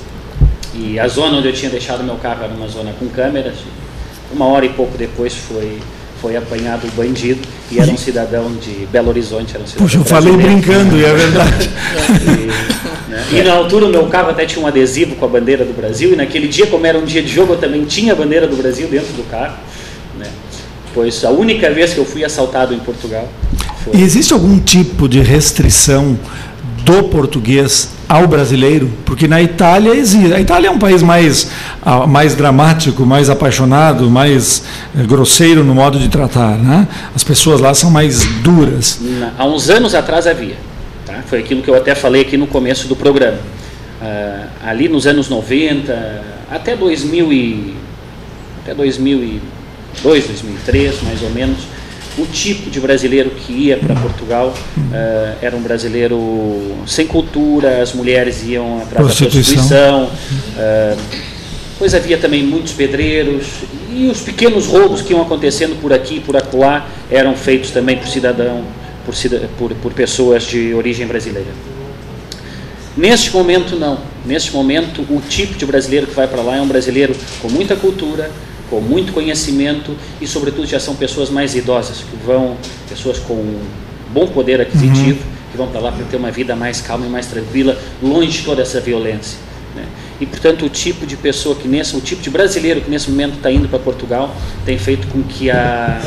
E 0.73 0.99
a 0.99 1.07
zona 1.07 1.37
onde 1.37 1.47
eu 1.47 1.53
tinha 1.53 1.69
deixado 1.69 2.03
meu 2.03 2.15
carro 2.15 2.43
era 2.43 2.53
uma 2.53 2.67
zona 2.67 2.93
com 2.99 3.07
câmeras. 3.07 3.55
Uma 4.31 4.45
hora 4.45 4.65
e 4.65 4.69
pouco 4.69 4.97
depois 4.97 5.35
foi 5.35 5.79
foi 6.21 6.37
apanhado 6.37 6.87
o 6.87 6.91
bandido 6.91 7.41
e 7.71 7.79
era 7.79 7.91
um 7.91 7.97
cidadão 7.97 8.53
de 8.53 8.85
Belo 8.91 9.09
Horizonte. 9.09 9.55
Era 9.55 9.63
um 9.63 9.67
Puxa, 9.67 9.97
eu 9.97 10.05
falei 10.05 10.37
brincando, 10.37 10.95
e 10.95 11.03
é 11.03 11.13
verdade. 11.13 11.69
e, 13.09 13.11
né, 13.11 13.25
e, 13.31 13.41
na 13.41 13.53
altura 13.53 13.87
o 13.87 13.89
meu 13.89 14.05
carro 14.05 14.29
até 14.29 14.45
tinha 14.45 14.63
um 14.63 14.67
adesivo 14.67 15.15
com 15.15 15.25
a 15.25 15.27
bandeira 15.27 15.65
do 15.65 15.73
Brasil, 15.73 16.13
e 16.13 16.15
naquele 16.15 16.47
dia, 16.47 16.67
como 16.67 16.85
era 16.85 16.97
um 16.97 17.05
dia 17.05 17.23
de 17.23 17.29
jogo, 17.29 17.53
eu 17.53 17.57
também 17.57 17.83
tinha 17.85 18.13
a 18.13 18.15
bandeira 18.15 18.47
do 18.47 18.55
Brasil 18.55 18.87
dentro 18.87 19.11
do 19.13 19.27
carro. 19.29 19.57
Né? 20.17 20.27
Pois 20.93 21.25
a 21.25 21.31
única 21.31 21.71
vez 21.71 21.93
que 21.93 21.99
eu 21.99 22.05
fui 22.05 22.23
assaltado 22.23 22.73
em 22.73 22.79
Portugal. 22.79 23.27
Foi... 23.83 23.99
Existe 23.99 24.31
algum 24.31 24.59
tipo 24.59 25.09
de 25.09 25.21
restrição 25.21 26.19
do 26.83 27.03
português 27.03 27.89
ao 28.11 28.27
brasileiro, 28.27 28.91
porque 29.05 29.25
na 29.25 29.41
Itália 29.41 29.95
existe. 29.95 30.33
A 30.33 30.39
Itália 30.41 30.67
é 30.67 30.71
um 30.71 30.77
país 30.77 31.01
mais, 31.01 31.49
ah, 31.81 32.05
mais 32.05 32.35
dramático, 32.35 33.05
mais 33.05 33.29
apaixonado, 33.29 34.09
mais 34.09 34.63
eh, 34.93 35.03
grosseiro 35.03 35.63
no 35.63 35.73
modo 35.73 35.97
de 35.97 36.09
tratar. 36.09 36.57
Né? 36.57 36.85
As 37.15 37.23
pessoas 37.23 37.61
lá 37.61 37.73
são 37.73 37.89
mais 37.89 38.25
duras. 38.41 38.99
Há 39.37 39.45
uns 39.45 39.69
anos 39.69 39.95
atrás 39.95 40.27
havia. 40.27 40.57
Tá? 41.05 41.23
Foi 41.25 41.39
aquilo 41.39 41.61
que 41.61 41.69
eu 41.69 41.75
até 41.75 41.95
falei 41.95 42.23
aqui 42.23 42.35
no 42.35 42.47
começo 42.47 42.85
do 42.89 42.97
programa. 42.97 43.37
Uh, 44.01 44.45
ali 44.65 44.89
nos 44.89 45.07
anos 45.07 45.29
90, 45.29 46.21
até 46.51 46.75
2000 46.75 47.31
e, 47.31 47.75
até 48.61 48.73
2002, 48.73 50.25
2003, 50.25 51.03
mais 51.03 51.23
ou 51.23 51.29
menos, 51.29 51.59
o 52.17 52.25
tipo 52.25 52.69
de 52.69 52.79
brasileiro 52.79 53.29
que 53.29 53.53
ia 53.53 53.77
para 53.77 53.95
Portugal 53.95 54.53
uh, 54.77 55.37
era 55.41 55.55
um 55.55 55.61
brasileiro 55.61 56.19
sem 56.85 57.07
cultura, 57.07 57.81
as 57.81 57.93
mulheres 57.93 58.43
iam 58.43 58.81
atrás 58.81 59.07
da 59.07 59.15
prostituição, 59.15 60.05
uh, 60.05 60.97
pois 61.79 61.93
havia 61.93 62.17
também 62.17 62.43
muitos 62.43 62.73
pedreiros 62.73 63.45
e 63.89 64.07
os 64.07 64.21
pequenos 64.21 64.67
roubos 64.67 65.01
que 65.01 65.13
iam 65.13 65.21
acontecendo 65.21 65.79
por 65.81 65.93
aqui 65.93 66.15
e 66.15 66.19
por 66.19 66.35
acolá 66.35 66.87
eram 67.09 67.35
feitos 67.35 67.71
também 67.71 67.97
por 67.97 68.07
cidadão, 68.07 68.63
por, 69.05 69.15
por, 69.57 69.73
por 69.75 69.93
pessoas 69.93 70.43
de 70.43 70.73
origem 70.73 71.07
brasileira. 71.07 71.49
Neste 72.95 73.31
momento 73.31 73.75
não. 73.77 73.99
Neste 74.25 74.51
momento 74.51 75.01
o 75.09 75.21
tipo 75.21 75.57
de 75.57 75.65
brasileiro 75.65 76.07
que 76.07 76.13
vai 76.13 76.27
para 76.27 76.41
lá 76.41 76.57
é 76.57 76.61
um 76.61 76.67
brasileiro 76.67 77.15
com 77.41 77.49
muita 77.49 77.75
cultura, 77.75 78.29
com 78.71 78.79
muito 78.79 79.11
conhecimento 79.11 79.97
e, 80.21 80.25
sobretudo, 80.25 80.65
já 80.65 80.79
são 80.79 80.95
pessoas 80.95 81.29
mais 81.29 81.53
idosas, 81.53 81.97
que 81.97 82.25
vão, 82.25 82.55
pessoas 82.87 83.19
com 83.19 83.59
bom 84.13 84.25
poder 84.27 84.61
aquisitivo, 84.61 85.19
uhum. 85.19 85.51
que 85.51 85.57
vão 85.57 85.67
para 85.67 85.81
lá 85.81 85.91
para 85.91 86.05
ter 86.05 86.15
uma 86.15 86.31
vida 86.31 86.55
mais 86.55 86.79
calma 86.79 87.05
e 87.05 87.09
mais 87.09 87.27
tranquila, 87.27 87.77
longe 88.01 88.39
de 88.39 88.45
toda 88.45 88.61
essa 88.61 88.79
violência. 88.79 89.37
Né? 89.75 89.83
E, 90.21 90.25
portanto, 90.25 90.65
o 90.65 90.69
tipo 90.69 91.05
de 91.05 91.17
pessoa 91.17 91.53
que 91.53 91.67
nesse, 91.67 91.97
o 91.97 91.99
tipo 91.99 92.21
de 92.21 92.29
brasileiro 92.29 92.79
que 92.79 92.89
nesse 92.89 93.11
momento 93.11 93.35
está 93.35 93.51
indo 93.51 93.67
para 93.67 93.77
Portugal 93.77 94.33
tem 94.65 94.77
feito 94.77 95.05
com 95.07 95.21
que 95.21 95.51
a, 95.51 96.01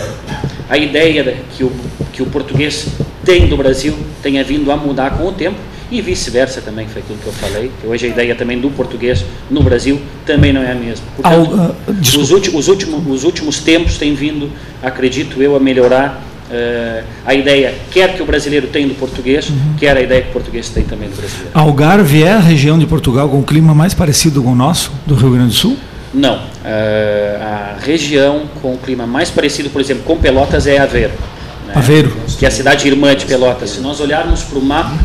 a 0.71 0.79
ideia 0.79 1.37
que 1.55 1.65
o, 1.65 1.73
que 2.15 2.23
o 2.23 2.27
português 2.27 2.87
tem 3.25 3.47
do 3.47 3.59
Brasil 3.59 3.95
tenha 4.23 4.43
vindo 4.43 4.73
a 4.73 4.77
mudar 4.77 5.19
com 5.19 5.27
o 5.27 5.33
tempo 5.33 5.59
e 5.95 6.01
vice-versa 6.01 6.61
também, 6.61 6.87
foi 6.89 7.03
aquilo 7.03 7.19
que 7.19 7.27
eu 7.27 7.33
falei, 7.33 7.71
que 7.81 7.87
hoje 7.87 8.07
a 8.07 8.09
ideia 8.09 8.35
também 8.35 8.59
do 8.59 8.69
português 8.71 9.25
no 9.51 9.63
Brasil 9.63 10.01
também 10.27 10.53
não 10.53 10.63
é 10.63 10.73
a 10.73 10.75
mesma. 10.75 11.07
Portanto, 11.17 11.77
uh, 11.89 11.93
os, 12.01 12.31
últimos, 12.31 12.61
os, 12.61 12.69
últimos, 12.69 13.07
os 13.07 13.25
últimos 13.25 13.59
tempos 13.61 13.97
têm 13.97 14.15
vindo, 14.15 14.51
acredito 14.83 15.41
eu, 15.41 15.55
a 15.55 15.61
melhorar 15.61 16.21
uh, 16.51 17.05
a 17.25 17.35
ideia, 17.35 17.75
quer 17.91 18.15
que 18.15 18.23
o 18.23 18.27
brasileiro 18.27 18.67
tem 18.67 18.89
do 18.89 18.95
português, 18.95 19.49
uhum. 19.49 19.75
quer 19.79 19.97
a 19.97 20.01
ideia 20.01 20.23
que 20.23 20.31
o 20.31 20.33
português 20.33 20.69
tem 20.69 20.83
também 20.83 21.09
do 21.09 21.17
brasileiro. 21.17 21.51
Algarve 21.55 22.23
é 22.23 22.33
a 22.33 22.41
região 22.41 22.79
de 22.79 22.87
Portugal 22.87 23.29
com 23.29 23.39
o 23.39 23.45
clima 23.45 23.75
mais 23.75 23.95
parecido 23.95 24.43
com 24.43 24.53
o 24.53 24.57
nosso, 24.57 24.91
do 25.07 25.15
Rio 25.15 25.31
Grande 25.31 25.49
do 25.49 25.55
Sul? 25.55 25.77
Não. 26.13 26.37
Uh, 26.37 27.43
a 27.43 27.77
região 27.81 28.43
com 28.63 28.75
o 28.75 28.79
clima 28.79 29.07
mais 29.07 29.31
parecido, 29.31 29.71
por 29.71 29.81
exemplo, 29.81 30.05
com 30.05 30.17
Pelotas 30.17 30.67
é 30.67 30.79
Aveiro. 30.79 31.13
Né? 31.67 31.73
Aveiro. 31.75 32.13
Que 32.39 32.45
é 32.45 32.49
a 32.49 32.51
cidade 32.51 32.87
irmã 32.87 33.15
de 33.15 33.27
Pelotas. 33.27 33.71
Se 33.71 33.81
nós 33.81 34.01
olharmos 34.01 34.43
para 34.43 34.59
o 34.59 34.63
mapa, 34.63 34.97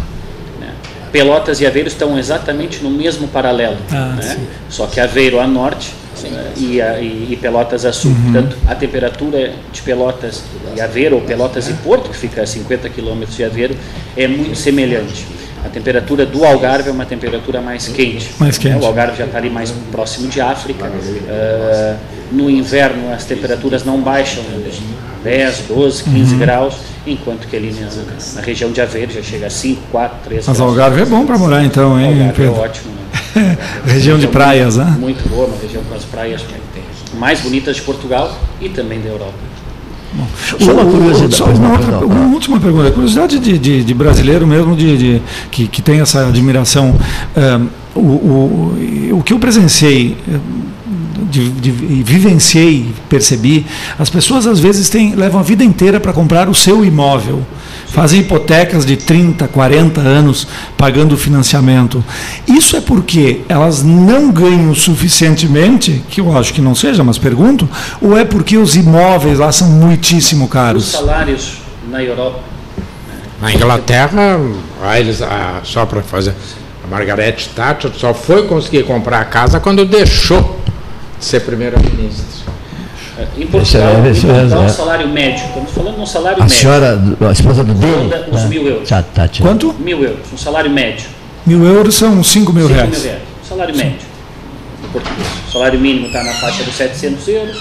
Pelotas 1.12 1.60
e 1.62 1.66
Aveiro 1.66 1.88
estão 1.88 2.18
exatamente 2.18 2.84
no 2.84 2.90
mesmo 2.90 3.28
paralelo. 3.28 3.78
Ah, 3.92 4.16
né? 4.18 4.38
Só 4.70 4.88
que 4.88 5.00
Aveiro 5.00 5.40
a 5.40 5.48
norte 5.48 5.92
né? 6.24 6.52
e, 6.58 6.82
a, 6.82 7.00
e, 7.00 7.30
e, 7.32 7.38
Pelotas 7.38 7.86
a 7.86 7.94
sul. 7.94 8.12
Uhum. 8.12 8.32
Portanto, 8.32 8.58
a 8.68 8.76
temperatura 8.76 9.54
de 9.72 9.82
Pelotas 9.82 10.44
e 10.76 10.82
Aveiro, 10.82 11.16
ou 11.16 11.22
Pelotas 11.22 11.70
e 11.70 11.74
Porto, 11.74 12.10
que 12.10 12.18
fica 12.18 12.42
a 12.42 12.46
50 12.46 12.90
quilômetros 12.90 13.36
de 13.36 13.44
Aveiro, 13.44 13.76
é 14.16 14.28
muito 14.28 14.56
semelhante. 14.56 15.26
A 15.66 15.70
temperatura 15.70 16.26
do 16.26 16.46
Algarve 16.46 16.90
é 16.90 16.92
uma 16.92 17.06
temperatura 17.06 17.62
mais 17.62 17.88
quente. 17.88 18.32
Mais 18.40 18.58
quente. 18.58 18.76
Né? 18.76 18.82
O 18.82 18.86
Algarve 18.86 19.18
já 19.18 19.26
está 19.26 19.38
ali 19.38 19.50
mais 19.50 19.72
próximo 19.92 20.30
de 20.30 20.40
África. 20.40 20.86
Uh, 20.86 21.98
no 22.32 22.50
inverno 22.50 23.12
as 23.14 23.26
temperaturas 23.26 23.84
não 23.84 24.00
baixam 24.00 24.44
10, 25.24 25.64
12, 25.68 26.04
15 26.04 26.34
uhum. 26.34 26.40
graus, 26.40 26.76
enquanto 27.06 27.48
que 27.48 27.56
ali 27.56 27.72
na, 27.72 27.90
na, 28.36 28.42
região 28.42 28.72
de 28.72 28.82
Aveiro 28.82 29.12
já 29.12 29.22
chega 29.22 29.48
a 29.48 29.50
5, 29.50 29.82
4, 29.92 30.18
3 30.26 30.48
Mas 30.48 30.58
graus. 30.58 30.70
Algarve 30.70 31.02
é 31.02 31.06
bom 31.06 31.26
para 31.26 31.38
morar 31.38 31.64
então, 31.64 32.00
hein, 32.00 32.08
Algarve 32.08 32.30
é 32.30 32.34
Pedro? 32.34 32.56
é 32.56 32.60
ótimo. 32.60 32.94
Né? 32.94 33.58
região 33.86 34.18
de 34.18 34.28
praias, 34.28 34.78
né? 34.78 34.96
Muito 35.00 35.28
boa, 35.30 35.48
uma 35.48 35.58
região 35.58 35.84
com 35.84 35.96
as 35.96 36.06
praias 36.06 36.42
mais 37.18 37.42
bonitas 37.42 37.76
de 37.76 37.82
Portugal 37.82 38.38
e 38.62 38.70
também 38.70 39.02
da 39.02 39.10
Europa. 39.10 39.34
Bom, 40.14 40.28
só 40.60 40.72
uma 40.72 40.86
curiosidade. 40.86 41.36
Só 41.36 41.46
uma, 41.46 41.72
outra, 41.72 42.00
uma 42.00 42.34
última 42.34 42.60
pergunta. 42.60 42.92
Curiosidade 42.92 43.40
de, 43.40 43.58
de, 43.58 43.84
de 43.84 43.94
brasileiro 43.94 44.48
mesmo, 44.48 44.76
de, 44.76 44.98
de, 44.98 45.22
que, 45.52 45.68
que 45.68 45.82
tem 45.82 46.00
essa 46.00 46.28
admiração. 46.28 46.96
Um, 47.36 47.68
o, 47.96 48.02
o, 48.02 49.18
o 49.20 49.24
que 49.24 49.34
eu 49.34 49.40
presenciei 49.40 50.18
de, 51.30 51.50
de, 51.50 51.72
vivenciei, 52.04 52.94
percebi, 53.08 53.66
as 53.98 54.10
pessoas 54.10 54.48
às 54.48 54.60
vezes 54.60 54.90
têm, 54.90 55.16
levam 55.16 55.40
a 55.40 55.44
vida 55.44 55.64
inteira 55.64 56.00
para 56.00 56.12
comprar 56.12 56.50
o 56.50 56.56
seu 56.56 56.84
imóvel. 56.84 57.46
Fazem 57.88 58.22
hipotecas 58.22 58.86
de 58.86 58.96
30, 58.98 59.48
40 59.48 60.02
anos 60.02 60.48
pagando 60.78 61.14
o 61.14 61.18
financiamento. 61.18 62.04
Isso 62.48 62.76
é 62.76 62.82
porque 62.82 63.42
elas 63.50 63.84
não 63.84 64.32
ganham 64.32 64.74
suficientemente, 64.76 66.04
que 66.10 66.22
eu 66.22 66.38
acho 66.38 66.54
que 66.54 66.62
não 66.62 66.76
seja, 66.76 67.04
mas 67.04 67.18
pergunto, 67.18 67.68
ou 68.02 68.18
é 68.18 68.24
porque 68.26 68.58
os 68.58 68.76
imóveis 68.76 69.40
lá 69.40 69.52
são 69.52 69.70
muitíssimo 69.70 70.48
caros? 70.48 70.86
Os 70.86 70.92
salários 70.92 71.58
na 71.90 72.04
Europa. 72.04 72.40
Na 73.42 73.54
Inglaterra, 73.54 74.38
eles, 74.98 75.22
só 75.64 75.86
para 75.86 76.02
fazer, 76.02 76.34
a 76.84 76.88
Margaret 76.88 77.38
Thatcher 77.56 77.92
só 77.96 78.14
foi 78.14 78.46
conseguir 78.48 78.84
comprar 78.84 79.22
a 79.22 79.26
casa 79.26 79.60
quando 79.60 79.86
deixou 79.86 80.60
ser 81.20 81.42
primeira-ministra. 81.42 82.54
É, 83.18 83.28
em 83.38 83.48
Portugal, 83.48 83.90
é, 84.06 84.10
em 84.10 84.22
Portugal 84.22 84.64
é. 84.64 84.70
salário 84.70 85.08
médio, 85.10 85.46
estamos 85.46 85.72
falando 85.72 85.96
de 85.96 86.02
um 86.02 86.06
salário 86.06 86.42
a 86.42 86.46
médio. 86.46 86.56
A 86.56 86.60
senhora, 86.60 87.02
a 87.28 87.32
esposa 87.32 87.64
do 87.64 87.74
dele? 87.74 88.26
Uns 88.32 88.46
mil 88.46 88.66
euros. 88.66 88.88
Já, 88.88 89.04
tá, 89.04 89.30
Quanto? 89.42 89.74
Mil 89.74 90.02
euros, 90.04 90.32
um 90.34 90.38
salário 90.38 90.72
médio. 90.72 91.10
Mil 91.46 91.64
euros 91.66 91.96
são 91.96 92.24
cinco 92.24 92.54
mil 92.54 92.68
cinco 92.68 92.76
reais. 92.76 92.92
Mil 92.92 93.02
reais, 93.02 93.22
um 93.44 93.48
salário 93.48 93.76
Sim. 93.76 93.84
médio 93.84 94.10
em 94.84 94.92
português. 94.92 95.28
O 95.48 95.52
salário 95.52 95.80
mínimo 95.80 96.08
está 96.08 96.24
na 96.24 96.34
faixa 96.34 96.64
dos 96.64 96.76
700 96.76 97.28
euros, 97.28 97.58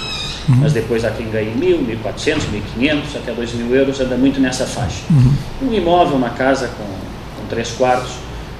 uhum. 0.48 0.56
mas 0.60 0.72
depois 0.72 1.04
há 1.04 1.10
quem 1.10 1.28
ganhe 1.30 1.54
mil, 1.54 1.78
mil 1.78 1.98
quatrocentos, 1.98 2.48
mil 2.48 2.62
quinhentos, 2.74 3.14
até 3.14 3.32
dois 3.32 3.52
mil 3.52 3.74
euros, 3.74 4.00
anda 4.00 4.16
muito 4.16 4.40
nessa 4.40 4.66
faixa. 4.66 5.02
Uhum. 5.10 5.68
Um 5.68 5.74
imóvel, 5.74 6.16
uma 6.16 6.30
casa 6.30 6.68
com, 6.68 6.84
com 6.84 7.48
três 7.48 7.70
quartos, 7.72 8.12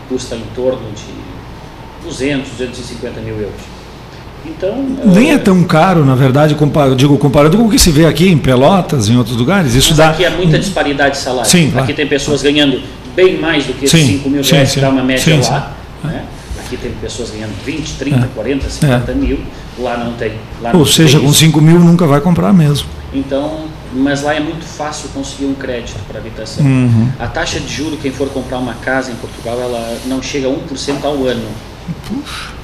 custa 0.09 0.37
em 0.37 0.45
torno 0.55 0.83
de 0.93 2.07
200, 2.07 2.51
250 2.53 3.21
mil 3.21 3.37
euros. 3.37 3.78
Então, 4.47 4.85
Nem 5.05 5.31
é, 5.31 5.35
é 5.35 5.39
tão 5.39 5.63
caro, 5.65 6.05
na 6.05 6.15
verdade, 6.15 6.55
compar, 6.55 6.95
digo, 6.95 7.17
comparado 7.19 7.57
com 7.57 7.65
o 7.65 7.71
que 7.71 7.79
se 7.79 7.91
vê 7.91 8.07
aqui 8.07 8.29
em 8.29 8.39
Pelotas, 8.39 9.09
em 9.09 9.17
outros 9.17 9.37
lugares. 9.37 9.75
Isso 9.75 9.95
dá... 9.95 10.11
aqui 10.11 10.25
há 10.25 10.31
muita 10.31 10.59
disparidade 10.59 11.17
de 11.17 11.21
salário. 11.21 11.51
Sim, 11.51 11.73
aqui 11.77 11.93
tem 11.93 12.07
pessoas 12.07 12.43
ganhando 12.43 12.81
bem 13.15 13.39
mais 13.39 13.65
do 13.65 13.73
que 13.75 13.85
esses 13.85 14.07
5 14.07 14.31
mil 14.31 14.43
reais 14.43 14.73
que 14.73 14.81
dá 14.81 14.91
uma 14.91 15.03
média 15.03 15.43
sim, 15.43 15.51
lá. 15.51 15.73
Né? 16.05 16.25
Aqui 16.65 16.77
tem 16.77 16.93
pessoas 16.93 17.31
ganhando 17.31 17.53
20, 17.65 17.95
30, 17.95 18.17
é. 18.17 18.29
40, 18.35 18.71
50 18.71 19.11
é. 19.11 19.15
mil. 19.15 19.39
Lá 19.79 19.97
não 19.97 20.13
tem. 20.13 20.33
Lá 20.61 20.73
Ou 20.75 20.85
seja, 20.85 21.19
com 21.19 21.33
5 21.33 21.61
mil 21.61 21.79
nunca 21.79 22.07
vai 22.07 22.21
comprar 22.21 22.53
mesmo. 22.53 22.89
Então, 23.13 23.65
mas 23.93 24.23
lá 24.23 24.35
é 24.35 24.41
muito 24.41 24.65
fácil 24.65 25.09
conseguir 25.11 25.47
um 25.47 25.55
crédito 25.55 25.99
para 26.07 26.19
habitação. 26.19 26.65
Uhum. 26.65 27.09
A 27.19 27.27
taxa 27.27 27.59
de 27.59 27.73
juro, 27.73 27.97
quem 27.97 28.11
for 28.11 28.29
comprar 28.29 28.59
uma 28.59 28.75
casa 28.75 29.11
em 29.11 29.15
Portugal, 29.15 29.59
ela 29.61 29.99
não 30.07 30.23
chega 30.23 30.47
a 30.47 30.51
1% 30.51 31.05
ao 31.05 31.25
ano. 31.25 31.49
Puxa. 32.07 32.58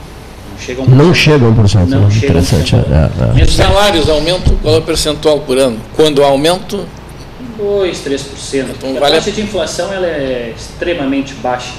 Chegam 0.59 0.87
não 0.87 1.15
chegam 1.15 1.49
a 1.49 1.53
1%. 1.53 1.87
Não 1.87 2.09
né? 2.09 2.17
Interessante. 2.17 2.77
É, 2.77 3.41
é. 3.41 3.45
Os 3.45 3.55
salários 3.55 4.09
aumentam, 4.09 4.57
qual 4.63 4.75
é 4.75 4.79
o 4.79 4.83
percentual 4.83 5.41
por 5.41 5.59
ano? 5.59 5.79
Quando 5.95 6.23
aumento? 6.23 6.87
2, 7.57 7.99
3%. 7.99 8.67
Então, 8.77 8.97
a 8.97 9.01
vale 9.01 9.17
taxa 9.17 9.31
de 9.31 9.41
inflação 9.41 9.93
ela 9.93 10.07
é 10.07 10.53
extremamente 10.57 11.35
baixa. 11.35 11.73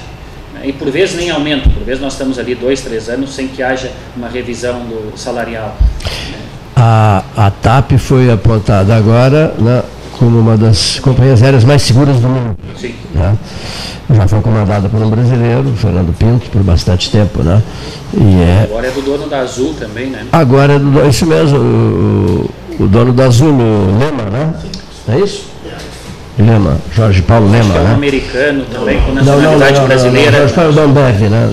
Né? 0.54 0.68
E 0.68 0.72
por 0.72 0.90
vezes 0.90 1.16
nem 1.16 1.30
aumenta, 1.30 1.68
por 1.68 1.82
vezes 1.84 2.00
nós 2.00 2.14
estamos 2.14 2.38
ali 2.38 2.54
dois, 2.54 2.80
três 2.80 3.08
anos 3.08 3.34
sem 3.34 3.48
que 3.48 3.62
haja 3.62 3.90
uma 4.16 4.28
revisão 4.28 4.80
do 4.80 5.16
salarial. 5.16 5.76
Né? 6.30 6.38
A, 6.74 7.24
a 7.36 7.50
TAP 7.50 7.92
foi 7.98 8.30
apontada 8.30 8.94
agora 8.94 9.54
né, 9.58 9.82
como 10.18 10.38
uma 10.38 10.56
das 10.56 10.98
companhias 10.98 11.42
aéreas 11.42 11.64
mais 11.64 11.82
seguras 11.82 12.16
do 12.16 12.28
mundo. 12.28 12.56
Sim. 12.78 12.94
Né? 13.14 13.36
Já 14.14 14.28
foi 14.28 14.40
comandada 14.40 14.88
por 14.88 15.02
um 15.02 15.10
brasileiro, 15.10 15.72
Fernando 15.76 16.16
Pinto, 16.16 16.48
por 16.50 16.62
bastante 16.62 17.10
tempo, 17.10 17.42
né? 17.42 17.60
E 18.14 18.42
é... 18.42 18.62
Agora 18.62 18.86
é 18.86 18.90
do 18.90 19.02
dono 19.02 19.28
da 19.28 19.40
Azul 19.40 19.74
também, 19.74 20.06
né? 20.06 20.26
Agora 20.30 20.74
é 20.74 20.78
do 20.78 21.08
isso 21.08 21.26
mesmo, 21.26 21.58
o, 21.58 22.50
o 22.78 22.86
dono 22.86 23.12
da 23.12 23.24
Azul, 23.24 23.52
o 23.52 23.98
Lema, 23.98 24.30
né? 24.30 24.54
É 25.08 25.18
isso? 25.18 25.56
Lema, 26.38 26.76
Jorge 26.94 27.22
Paulo 27.22 27.50
Lema, 27.50 27.74
é 27.74 27.80
um 27.80 27.84
né? 27.84 27.94
americano 27.94 28.64
também, 28.70 29.00
com 29.00 29.12
nacionalidade 29.12 29.58
não, 29.58 29.66
não, 29.72 29.80
não, 29.80 29.86
brasileira. 29.88 30.38
Jorge 30.38 30.54
Paulo 30.54 30.72
da 30.72 30.82
Ambev, 30.82 31.20
né? 31.22 31.48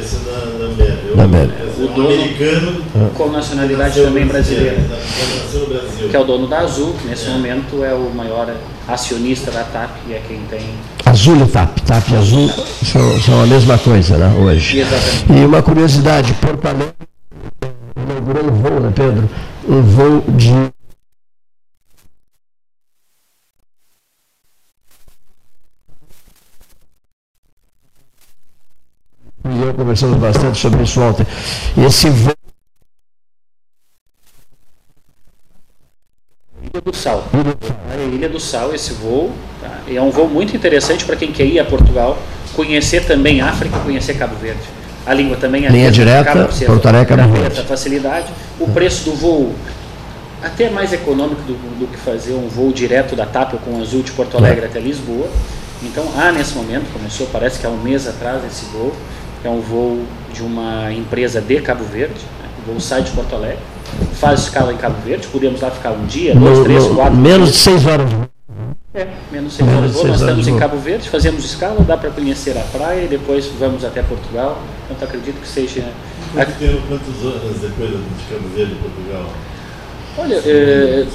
Esse 0.00 0.16
é 0.16 1.16
da 1.16 1.24
Ambev. 1.24 1.50
O 1.82 1.88
dono 1.88 2.14
americano 2.14 2.82
com 3.16 3.28
nacionalidade 3.30 4.00
também 4.00 4.24
brasileira, 4.26 4.76
que 6.10 6.16
é 6.16 6.18
o 6.18 6.24
dono 6.24 6.46
da 6.46 6.60
Azul, 6.60 6.94
que 6.94 7.08
nesse 7.08 7.26
é. 7.26 7.30
momento 7.30 7.84
é 7.84 7.92
o 7.92 8.10
maior 8.14 8.54
acionista 8.86 9.50
da 9.50 9.64
TAP 9.64 9.90
e 10.08 10.12
é 10.12 10.22
quem 10.26 10.40
tem. 10.50 10.60
Azul 11.04 11.36
e 11.42 11.46
TAP, 11.46 11.80
TAP 11.80 12.08
e 12.10 12.16
Azul 12.16 12.50
são, 12.84 13.20
são 13.20 13.42
a 13.42 13.46
mesma 13.46 13.76
coisa, 13.78 14.16
né, 14.16 14.32
hoje. 14.38 14.78
Exatamente. 14.78 15.32
E 15.32 15.44
uma 15.44 15.62
curiosidade, 15.62 16.32
Porto 16.34 16.66
Alegre 16.66 16.94
inaugurou 17.96 18.44
um 18.44 18.54
voo, 18.54 18.80
né, 18.80 18.92
Pedro? 18.94 19.28
Um 19.68 19.82
voo 19.82 20.24
de 20.28 20.52
e 29.44 29.62
eu 29.62 29.74
conversamos 29.74 30.16
bastante 30.18 30.58
sobre 30.58 30.82
isso 30.82 31.00
ontem. 31.00 31.26
Esse 31.86 32.08
voo. 32.08 32.32
Ilha 36.62 36.80
do 36.80 36.94
Sal. 36.94 37.24
Ilha 38.12 38.28
do 38.28 38.40
Sal, 38.40 38.74
esse 38.74 38.92
voo. 38.94 39.32
Tá? 39.60 39.80
É 39.88 40.00
um 40.00 40.10
voo 40.10 40.28
muito 40.28 40.56
interessante 40.56 41.04
para 41.04 41.16
quem 41.16 41.32
quer 41.32 41.44
ir 41.44 41.58
a 41.58 41.64
Portugal, 41.64 42.16
conhecer 42.54 43.04
também 43.06 43.40
África, 43.40 43.78
conhecer 43.80 44.14
Cabo 44.14 44.36
Verde. 44.36 44.62
A 45.04 45.12
língua 45.12 45.36
também 45.36 45.66
é 45.66 45.68
Linha 45.68 45.90
direta, 45.90 46.48
Porto 46.66 46.86
Alegre, 46.86 47.16
Cabo 47.16 47.34
Verde. 47.34 47.62
facilidade. 47.62 48.32
O 48.60 48.68
preço 48.68 49.04
do 49.10 49.16
voo 49.16 49.54
até 50.42 50.68
mais 50.70 50.92
econômico 50.92 51.40
do, 51.42 51.54
do, 51.78 51.86
que 51.86 51.96
fazer 51.96 52.34
um 52.34 52.48
voo 52.48 52.72
direto 52.72 53.14
da 53.14 53.24
TAP 53.24 53.54
com 53.64 53.80
Azul 53.80 54.02
de 54.02 54.12
Porto 54.12 54.36
Alegre 54.36 54.64
é. 54.64 54.68
até 54.68 54.80
Lisboa. 54.80 55.28
Então 55.82 56.04
há 56.16 56.30
nesse 56.30 56.54
momento, 56.54 56.92
começou, 56.92 57.26
parece 57.32 57.58
que 57.58 57.66
há 57.66 57.70
um 57.70 57.80
mês 57.80 58.06
atrás 58.06 58.44
esse 58.44 58.64
voo, 58.66 58.92
é 59.44 59.50
um 59.50 59.60
voo 59.60 60.00
de 60.32 60.42
uma 60.42 60.92
empresa 60.92 61.40
de 61.40 61.60
Cabo 61.60 61.84
Verde, 61.84 62.20
né? 62.40 62.48
o 62.58 62.70
voo 62.70 62.80
sai 62.80 63.02
de 63.02 63.10
Porto 63.10 63.34
Alegre, 63.34 63.58
faz 64.14 64.40
escala 64.40 64.72
em 64.72 64.76
Cabo 64.76 64.96
Verde, 65.04 65.26
podemos 65.28 65.60
lá 65.60 65.70
ficar 65.70 65.92
um 65.92 66.06
dia, 66.06 66.34
dois, 66.34 66.58
no, 66.58 66.64
três, 66.64 66.86
quatro. 66.86 67.16
Menos 67.16 67.52
de 67.52 67.56
seis 67.56 67.86
horas. 67.86 68.10
É, 68.94 69.06
menos 69.30 69.54
seis 69.54 69.68
horas. 69.68 69.92
Seis 69.92 70.06
Nós 70.06 70.20
estamos 70.20 70.48
em 70.48 70.58
Cabo 70.58 70.76
Verde, 70.76 71.08
fazemos 71.08 71.44
escala, 71.44 71.82
dá 71.82 71.96
para 71.96 72.10
conhecer 72.10 72.56
a 72.56 72.62
praia 72.62 73.04
e 73.04 73.08
depois 73.08 73.46
vamos 73.58 73.84
até 73.84 74.02
Portugal. 74.02 74.60
Então 74.90 75.08
acredito 75.08 75.40
que 75.40 75.48
seja. 75.48 75.84
Quanto 76.34 76.58
tempo, 76.58 76.82
quantos 76.88 77.26
anos 77.26 77.60
depois 77.60 77.90
de 77.90 78.34
Cabo 78.34 78.48
Verde 78.54 78.72
e 78.72 78.76
Portugal? 78.76 79.26
Olha, 80.18 80.34
é, 80.44 81.06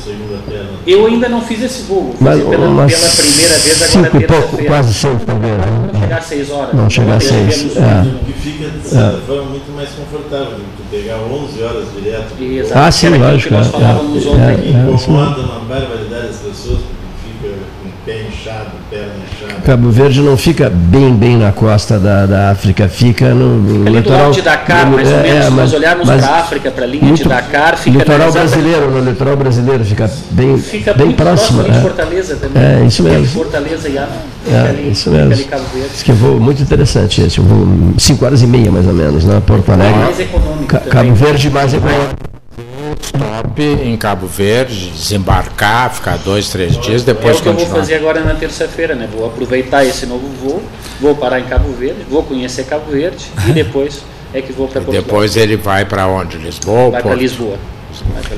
eu 0.87 1.05
ainda 1.05 1.29
não 1.29 1.41
fiz 1.41 1.61
esse 1.61 1.83
voo. 1.83 2.15
Mas, 2.19 2.39
pela, 2.39 2.57
pela 2.57 2.87
primeira 2.87 3.57
vez 3.59 3.83
agora 3.83 4.09
cinco 4.09 4.27
pouco, 4.27 4.65
quase 4.65 4.93
seis 4.93 5.21
talvez. 5.23 5.57
Né? 5.57 5.89
Não 5.93 5.99
chegar 6.01 6.17
a 6.17 6.21
seis 6.21 6.49
horas. 6.49 6.73
Não 6.73 6.89
chegar 6.89 7.15
a 7.15 7.19
seis. 7.19 7.77
É. 7.77 8.25
Que 8.25 8.33
fica 8.33 8.69
de 8.69 8.87
certa 8.87 9.17
é. 9.17 9.21
forma 9.27 9.43
muito 9.43 9.75
mais 9.75 9.89
confortável 9.89 10.57
do 10.57 10.77
que 10.77 10.97
pegar 10.97 11.17
11 11.17 11.63
horas 11.63 11.85
direto. 11.93 12.41
Exato. 12.41 12.79
Ah, 12.79 12.91
sim, 12.91 13.09
lógico. 13.09 13.49
Que 13.49 13.53
nós 13.53 13.67
falávamos 13.67 14.25
é, 14.25 14.29
ontem. 14.29 14.41
É, 14.41 14.89
é, 14.89 14.91
incomoda 14.91 15.41
uma 15.41 15.59
barbaridade 15.59 16.27
as 16.29 16.37
pessoas 16.37 16.79
pé 18.07 18.21
inchado, 18.23 18.25
perna 18.25 18.29
inchada. 18.29 18.71
Cabo 19.65 19.89
Verde 19.91 20.21
não 20.21 20.37
fica 20.37 20.69
bem, 20.69 21.13
bem 21.13 21.37
na 21.37 21.51
costa 21.51 21.99
da, 21.99 22.25
da 22.25 22.51
África, 22.51 22.87
fica 22.87 23.33
no, 23.33 23.57
no 23.57 23.79
fica 23.79 23.89
litoral. 23.89 24.31
de 24.31 24.41
Dakar, 24.41 24.89
mais 24.89 25.09
ou 25.09 25.13
é, 25.17 25.23
menos. 25.23 25.39
É, 25.39 25.49
se 25.49 25.51
nós 25.51 25.73
olharmos 25.73 26.07
para 26.07 26.25
a 26.25 26.39
África, 26.39 26.71
para 26.71 26.83
a 26.85 26.87
linha 26.87 27.13
de 27.13 27.23
Dakar, 27.25 27.77
fica 27.77 27.97
litoral 27.97 28.31
brasileiro, 28.31 28.89
no 28.89 29.09
litoral 29.09 29.35
brasileiro 29.35 29.83
fica 29.83 30.09
bem, 30.31 30.57
fica 30.57 30.93
bem 30.93 31.11
próximo. 31.11 31.63
próximo 31.63 31.79
é. 31.79 31.81
Fortaleza 31.81 32.35
também. 32.37 32.63
É 32.63 32.85
isso 32.85 33.03
mesmo. 33.03 33.27
Fortaleza 33.27 33.89
e 33.89 33.97
África. 33.97 34.37
É, 34.49 34.69
ali, 34.69 34.91
isso 34.91 35.11
mesmo. 35.11 35.33
Ali, 35.33 35.43
Cabo 35.43 35.65
Verde. 35.73 35.89
Diz 35.91 36.03
que 36.03 36.11
voo 36.13 36.39
muito 36.39 36.61
interessante 36.61 37.21
esse, 37.21 37.41
voo 37.41 37.93
5 37.97 38.25
horas 38.25 38.41
e 38.41 38.47
meia 38.47 38.71
mais 38.71 38.87
ou 38.87 38.93
menos, 38.93 39.25
né? 39.25 39.41
Porto 39.45 39.69
Alegre. 39.69 39.99
Mais 39.99 40.19
econômico. 40.19 40.79
Cabo 40.89 41.13
Verde 41.13 41.49
mais 41.49 41.73
econômico 41.73 42.36
stop 43.01 43.61
em 43.61 43.95
Cabo 43.97 44.27
Verde, 44.27 44.91
desembarcar, 44.91 45.93
ficar 45.93 46.17
dois, 46.17 46.49
três 46.49 46.79
dias, 46.79 47.03
depois 47.03 47.35
é 47.35 47.39
o 47.39 47.41
que 47.41 47.49
continuar. 47.49 47.63
eu 47.63 47.69
vou 47.69 47.79
fazer 47.79 47.95
agora 47.95 48.23
na 48.23 48.35
terça-feira, 48.35 48.95
né? 48.95 49.07
Vou 49.11 49.25
aproveitar 49.25 49.85
esse 49.85 50.05
novo 50.05 50.27
voo, 50.41 50.61
vou 50.99 51.15
parar 51.15 51.39
em 51.39 51.45
Cabo 51.45 51.71
Verde, 51.73 52.05
vou 52.09 52.23
conhecer 52.23 52.65
Cabo 52.65 52.91
Verde 52.91 53.25
e 53.47 53.51
depois 53.51 54.01
é 54.33 54.41
que 54.41 54.51
vou 54.51 54.67
para 54.67 54.81
Portugal. 54.81 55.03
Depois 55.03 55.35
ele 55.37 55.55
vai 55.57 55.85
para 55.85 56.07
onde? 56.07 56.37
Lisboa? 56.37 56.91
Vai 56.91 57.01
para 57.01 57.15
Lisboa. 57.15 57.57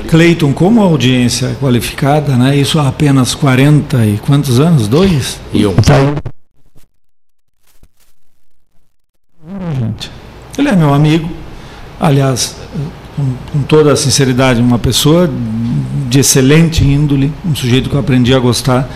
Cleiton, 0.08 0.52
como 0.52 0.80
audiência 0.80 1.46
é 1.46 1.54
qualificada, 1.54 2.36
né? 2.36 2.56
Isso 2.56 2.78
há 2.78 2.88
apenas 2.88 3.34
40 3.34 4.06
e 4.06 4.18
quantos 4.18 4.58
anos? 4.58 4.88
Dois? 4.88 5.40
E 5.52 5.66
um. 5.66 5.74
Tá 5.74 5.94
Gente, 9.78 10.10
ele 10.58 10.68
é 10.68 10.76
meu 10.76 10.94
amigo. 10.94 11.28
Aliás, 11.98 12.56
com, 13.20 13.58
com 13.58 13.62
toda 13.64 13.92
a 13.92 13.96
sinceridade, 13.96 14.60
uma 14.60 14.78
pessoa 14.78 15.30
de 16.08 16.20
excelente 16.20 16.82
índole, 16.82 17.32
um 17.44 17.54
sujeito 17.54 17.88
que 17.88 17.94
eu 17.94 18.00
aprendi 18.00 18.34
a 18.34 18.38
gostar, 18.38 18.88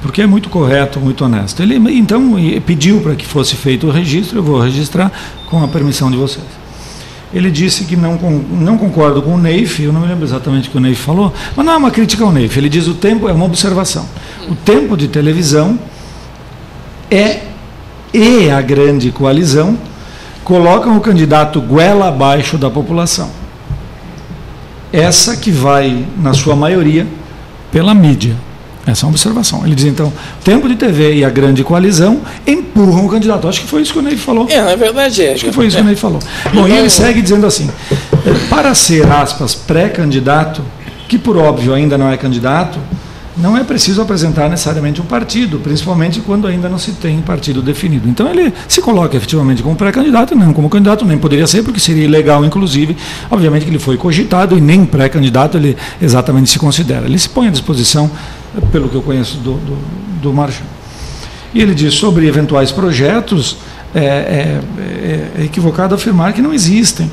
porque 0.00 0.22
é 0.22 0.26
muito 0.26 0.48
correto, 0.48 1.00
muito 1.00 1.24
honesto. 1.24 1.62
Ele 1.62 1.76
então 1.96 2.34
pediu 2.64 3.00
para 3.00 3.14
que 3.14 3.26
fosse 3.26 3.56
feito 3.56 3.86
o 3.86 3.90
registro, 3.90 4.38
eu 4.38 4.42
vou 4.42 4.60
registrar 4.60 5.10
com 5.50 5.62
a 5.62 5.68
permissão 5.68 6.10
de 6.10 6.16
vocês. 6.16 6.46
Ele 7.34 7.50
disse 7.50 7.84
que 7.84 7.96
não, 7.96 8.16
não 8.16 8.76
concordo 8.76 9.22
com 9.22 9.34
o 9.34 9.38
Neif, 9.38 9.82
eu 9.82 9.92
não 9.92 10.02
me 10.02 10.06
lembro 10.06 10.24
exatamente 10.24 10.68
o 10.68 10.72
que 10.72 10.76
o 10.76 10.80
Neif 10.80 11.00
falou, 11.00 11.32
mas 11.56 11.64
não 11.64 11.72
é 11.72 11.76
uma 11.76 11.90
crítica 11.90 12.24
ao 12.24 12.32
Neif. 12.32 12.56
Ele 12.56 12.68
diz 12.68 12.86
o 12.86 12.94
tempo 12.94 13.28
é 13.28 13.32
uma 13.32 13.46
observação. 13.46 14.06
O 14.48 14.54
tempo 14.54 14.96
de 14.96 15.08
televisão 15.08 15.78
é 17.10 17.40
e 18.12 18.50
a 18.50 18.60
grande 18.60 19.10
coalizão 19.10 19.78
colocam 20.44 20.94
o 20.98 21.00
candidato 21.00 21.58
goela 21.62 22.08
abaixo 22.08 22.58
da 22.58 22.68
população 22.68 23.41
essa 24.92 25.36
que 25.36 25.50
vai, 25.50 26.06
na 26.18 26.34
sua 26.34 26.54
maioria, 26.54 27.06
pela 27.70 27.94
mídia. 27.94 28.36
Essa 28.86 29.04
é 29.04 29.04
uma 29.06 29.12
observação. 29.12 29.64
Ele 29.64 29.74
diz, 29.74 29.84
então, 29.84 30.12
tempo 30.44 30.68
de 30.68 30.74
TV 30.74 31.14
e 31.14 31.24
a 31.24 31.30
grande 31.30 31.62
coalizão 31.62 32.20
empurram 32.46 33.06
o 33.06 33.08
candidato. 33.08 33.46
Acho 33.48 33.60
que 33.60 33.66
foi 33.66 33.82
isso 33.82 33.92
que 33.92 33.98
o 34.00 34.02
Ney 34.02 34.16
falou. 34.16 34.46
É, 34.50 34.60
na 34.60 34.74
verdade 34.74 35.24
é. 35.24 35.34
Acho 35.34 35.44
que 35.44 35.52
foi 35.52 35.68
isso 35.68 35.76
é. 35.76 35.80
que 35.80 35.84
o 35.84 35.86
Ney 35.86 35.96
falou. 35.96 36.18
Bom, 36.52 36.66
e 36.66 36.72
ele 36.72 36.90
segue 36.90 37.22
dizendo 37.22 37.46
assim, 37.46 37.70
para 38.50 38.74
ser, 38.74 39.08
aspas, 39.10 39.54
pré-candidato, 39.54 40.62
que 41.08 41.16
por 41.16 41.36
óbvio 41.36 41.72
ainda 41.72 41.96
não 41.96 42.10
é 42.10 42.16
candidato, 42.16 42.78
não 43.36 43.56
é 43.56 43.64
preciso 43.64 44.02
apresentar 44.02 44.48
necessariamente 44.48 45.00
um 45.00 45.04
partido, 45.04 45.58
principalmente 45.58 46.20
quando 46.20 46.46
ainda 46.46 46.68
não 46.68 46.78
se 46.78 46.92
tem 46.92 47.20
partido 47.20 47.62
definido. 47.62 48.08
Então 48.08 48.28
ele 48.28 48.52
se 48.68 48.80
coloca 48.80 49.16
efetivamente 49.16 49.62
como 49.62 49.74
pré-candidato, 49.74 50.34
não 50.34 50.52
como 50.52 50.68
candidato, 50.68 51.04
nem 51.04 51.16
poderia 51.16 51.46
ser, 51.46 51.62
porque 51.62 51.80
seria 51.80 52.04
ilegal, 52.04 52.44
inclusive. 52.44 52.96
Obviamente 53.30 53.64
que 53.64 53.70
ele 53.70 53.78
foi 53.78 53.96
cogitado 53.96 54.56
e 54.56 54.60
nem 54.60 54.84
pré-candidato 54.84 55.56
ele 55.56 55.76
exatamente 56.00 56.50
se 56.50 56.58
considera. 56.58 57.06
Ele 57.06 57.18
se 57.18 57.28
põe 57.28 57.48
à 57.48 57.50
disposição, 57.50 58.10
pelo 58.70 58.88
que 58.88 58.94
eu 58.94 59.02
conheço 59.02 59.38
do, 59.38 59.54
do, 59.54 59.78
do 60.20 60.32
Marchand. 60.32 60.64
E 61.54 61.60
ele 61.60 61.74
diz 61.74 61.94
sobre 61.94 62.26
eventuais 62.26 62.70
projetos, 62.70 63.56
é, 63.94 64.00
é, 64.00 64.60
é, 64.78 65.30
é 65.40 65.44
equivocado 65.44 65.94
afirmar 65.94 66.32
que 66.32 66.42
não 66.42 66.52
existem. 66.52 67.10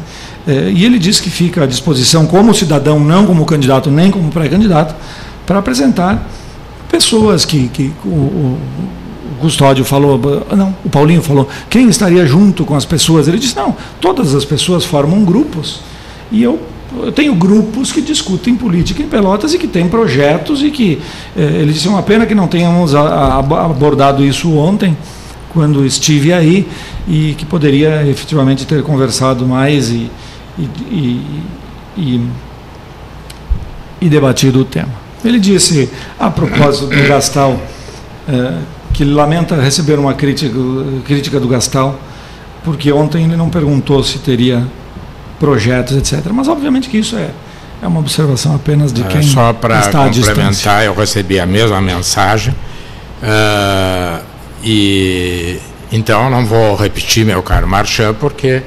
É, 0.48 0.72
e 0.74 0.86
ele 0.86 0.98
diz 0.98 1.20
que 1.20 1.30
fica 1.30 1.64
à 1.64 1.68
disposição 1.68 2.26
como 2.26 2.54
cidadão, 2.54 3.00
não 3.00 3.26
como 3.26 3.46
candidato, 3.46 3.92
nem 3.92 4.10
como 4.10 4.32
pré-candidato, 4.32 4.96
para 5.50 5.58
apresentar 5.58 6.30
pessoas 6.92 7.44
que, 7.44 7.70
que 7.70 7.92
o, 8.06 8.08
o, 8.08 8.60
Custódio 9.42 9.84
falou, 9.84 10.20
não, 10.56 10.76
o 10.86 10.90
Paulinho 10.90 11.24
falou, 11.24 11.48
quem 11.70 11.90
estaria 11.90 12.24
junto 12.28 12.66
com 12.66 12.76
as 12.76 12.86
pessoas? 12.86 13.28
Ele 13.28 13.40
disse, 13.40 13.56
não, 13.56 13.76
todas 14.00 14.36
as 14.36 14.46
pessoas 14.46 14.86
formam 14.86 15.24
grupos. 15.24 15.80
E 16.32 16.44
eu, 16.44 16.60
eu 17.02 17.12
tenho 17.12 17.34
grupos 17.34 17.92
que 17.92 18.00
discutem 18.00 18.54
política 18.54 19.02
em 19.02 19.08
Pelotas 19.08 19.54
e 19.56 19.58
que 19.58 19.68
têm 19.68 19.88
projetos 19.88 20.62
e 20.62 20.70
que, 20.70 21.02
eh, 21.36 21.62
ele 21.62 21.74
disse, 21.74 21.88
é 21.88 21.90
uma 21.90 22.04
pena 22.04 22.28
que 22.28 22.36
não 22.36 22.48
tenhamos 22.48 22.94
a, 22.94 23.02
a, 23.02 23.40
abordado 23.40 24.24
isso 24.24 24.54
ontem, 24.56 24.96
quando 25.52 25.84
estive 25.84 26.32
aí, 26.32 26.68
e 27.08 27.34
que 27.36 27.46
poderia 27.46 28.06
efetivamente 28.06 28.68
ter 28.68 28.84
conversado 28.84 29.48
mais 29.48 29.90
e, 29.90 30.12
e, 30.60 30.70
e, 30.92 31.44
e, 31.98 32.22
e 34.02 34.10
debatido 34.10 34.60
o 34.60 34.66
tema. 34.66 35.09
Ele 35.24 35.40
disse, 35.40 35.90
a 36.18 36.30
propósito 36.30 36.88
do 36.88 37.08
Gastal, 37.08 37.60
é, 38.28 38.54
que 38.94 39.04
lamenta 39.04 39.56
receber 39.56 40.00
uma 40.00 40.14
crítica, 40.14 40.54
crítica 41.06 41.40
do 41.40 41.48
Gastal, 41.48 42.00
porque 42.64 42.92
ontem 42.92 43.24
ele 43.24 43.36
não 43.36 43.50
perguntou 43.50 44.04
se 44.04 44.20
teria 44.20 44.66
projetos, 45.40 45.98
etc. 45.98 46.26
Mas 46.32 46.48
obviamente 46.48 46.90
que 46.90 46.98
isso 46.98 47.16
é, 47.18 47.30
é 47.82 47.88
uma 47.88 48.00
observação 48.00 48.56
apenas 48.56 48.92
de 48.92 49.02
é, 49.02 49.06
quem 49.06 49.24
Só 49.24 49.54
para 49.54 49.82
complementar, 49.92 50.86
eu 50.86 50.94
recebi 50.94 51.40
a 51.40 51.46
mesma 51.46 51.82
mensagem. 51.82 52.54
Uh, 53.22 54.24
e 54.64 55.60
então 55.92 56.30
não 56.30 56.46
vou 56.46 56.76
repetir 56.76 57.26
meu 57.26 57.42
caro 57.42 57.68
Marchand, 57.68 58.14
porque 58.16 58.62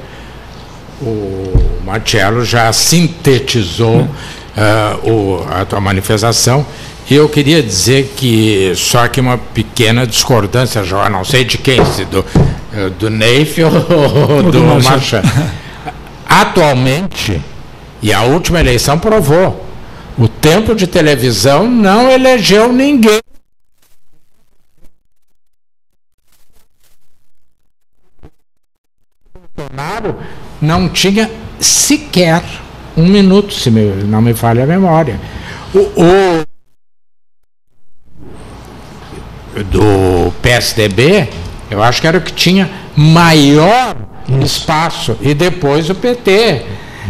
o 1.01 1.81
Marcelo 1.85 2.43
já 2.43 2.71
sintetizou. 2.73 4.01
É 4.01 4.42
uh, 4.57 5.09
o, 5.09 5.47
a 5.49 5.65
tua 5.65 5.79
manifestação. 5.79 6.65
E 7.09 7.15
eu 7.15 7.27
queria 7.27 7.61
dizer 7.61 8.13
que 8.15 8.73
só 8.75 9.07
que 9.07 9.19
uma 9.19 9.37
pequena 9.37 10.07
discordância, 10.07 10.83
já 10.83 11.09
não 11.09 11.25
sei 11.25 11.43
de 11.43 11.57
quem, 11.57 11.83
se 11.85 12.05
do, 12.05 12.25
eh, 12.73 12.89
do 12.97 13.09
Neif 13.09 13.61
ou 13.61 14.41
do, 14.43 14.51
do 14.51 14.63
Marchand. 14.63 15.21
atualmente, 16.25 17.41
e 18.01 18.13
a 18.13 18.21
última 18.21 18.61
eleição 18.61 18.97
provou, 18.97 19.65
o 20.17 20.29
tempo 20.29 20.73
de 20.73 20.87
televisão 20.87 21.69
não 21.69 22.09
elegeu 22.09 22.71
ninguém. 22.71 23.19
Bolsonaro 29.55 30.15
não 30.61 30.87
tinha 30.87 31.29
sequer 31.59 32.41
um 32.95 33.07
minuto, 33.07 33.53
se 33.53 33.69
não 33.69 34.21
me 34.21 34.33
falha 34.33 34.63
a 34.63 34.67
memória. 34.67 35.19
O, 35.73 35.79
o 35.79 36.43
do 39.63 40.31
PSDB, 40.41 41.29
eu 41.69 41.81
acho 41.81 42.01
que 42.01 42.07
era 42.07 42.17
o 42.17 42.21
que 42.21 42.31
tinha 42.31 42.69
maior 42.95 43.95
espaço, 44.43 45.17
e 45.21 45.33
depois 45.33 45.89
o 45.89 45.95
PT. 45.95 46.61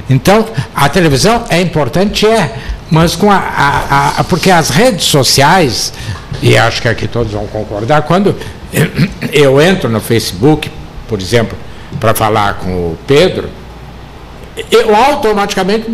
Então, 0.10 0.46
a 0.76 0.90
televisão 0.90 1.46
é 1.50 1.62
importante, 1.62 2.26
é, 2.26 2.56
mas 2.90 3.16
com 3.16 3.32
a, 3.32 3.38
a, 3.38 4.20
a, 4.20 4.24
porque 4.24 4.50
as 4.50 4.70
redes 4.70 5.06
sociais, 5.06 5.94
e 6.42 6.58
acho 6.58 6.82
que 6.82 6.88
aqui 6.88 7.08
todos 7.08 7.32
vão 7.34 7.46
concordar, 7.48 8.02
quando 8.04 8.36
eu 9.32 9.62
entro 9.62 9.90
no 9.90 10.00
Facebook, 10.00 10.70
por 11.08 11.20
exemplo, 11.20 11.58
para 12.00 12.14
falar 12.14 12.56
com 12.56 12.72
o 12.72 12.98
Pedro, 13.06 13.50
eu 14.72 14.96
automaticamente, 14.96 15.88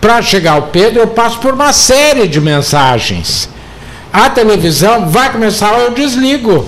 para 0.00 0.22
chegar 0.22 0.52
ao 0.52 0.68
Pedro, 0.68 1.00
eu 1.00 1.08
passo 1.08 1.40
por 1.40 1.54
uma 1.54 1.72
série 1.72 2.28
de 2.28 2.40
mensagens. 2.40 3.48
A 4.12 4.30
televisão 4.30 5.08
vai 5.08 5.32
começar, 5.32 5.76
eu 5.78 5.90
desligo. 5.90 6.66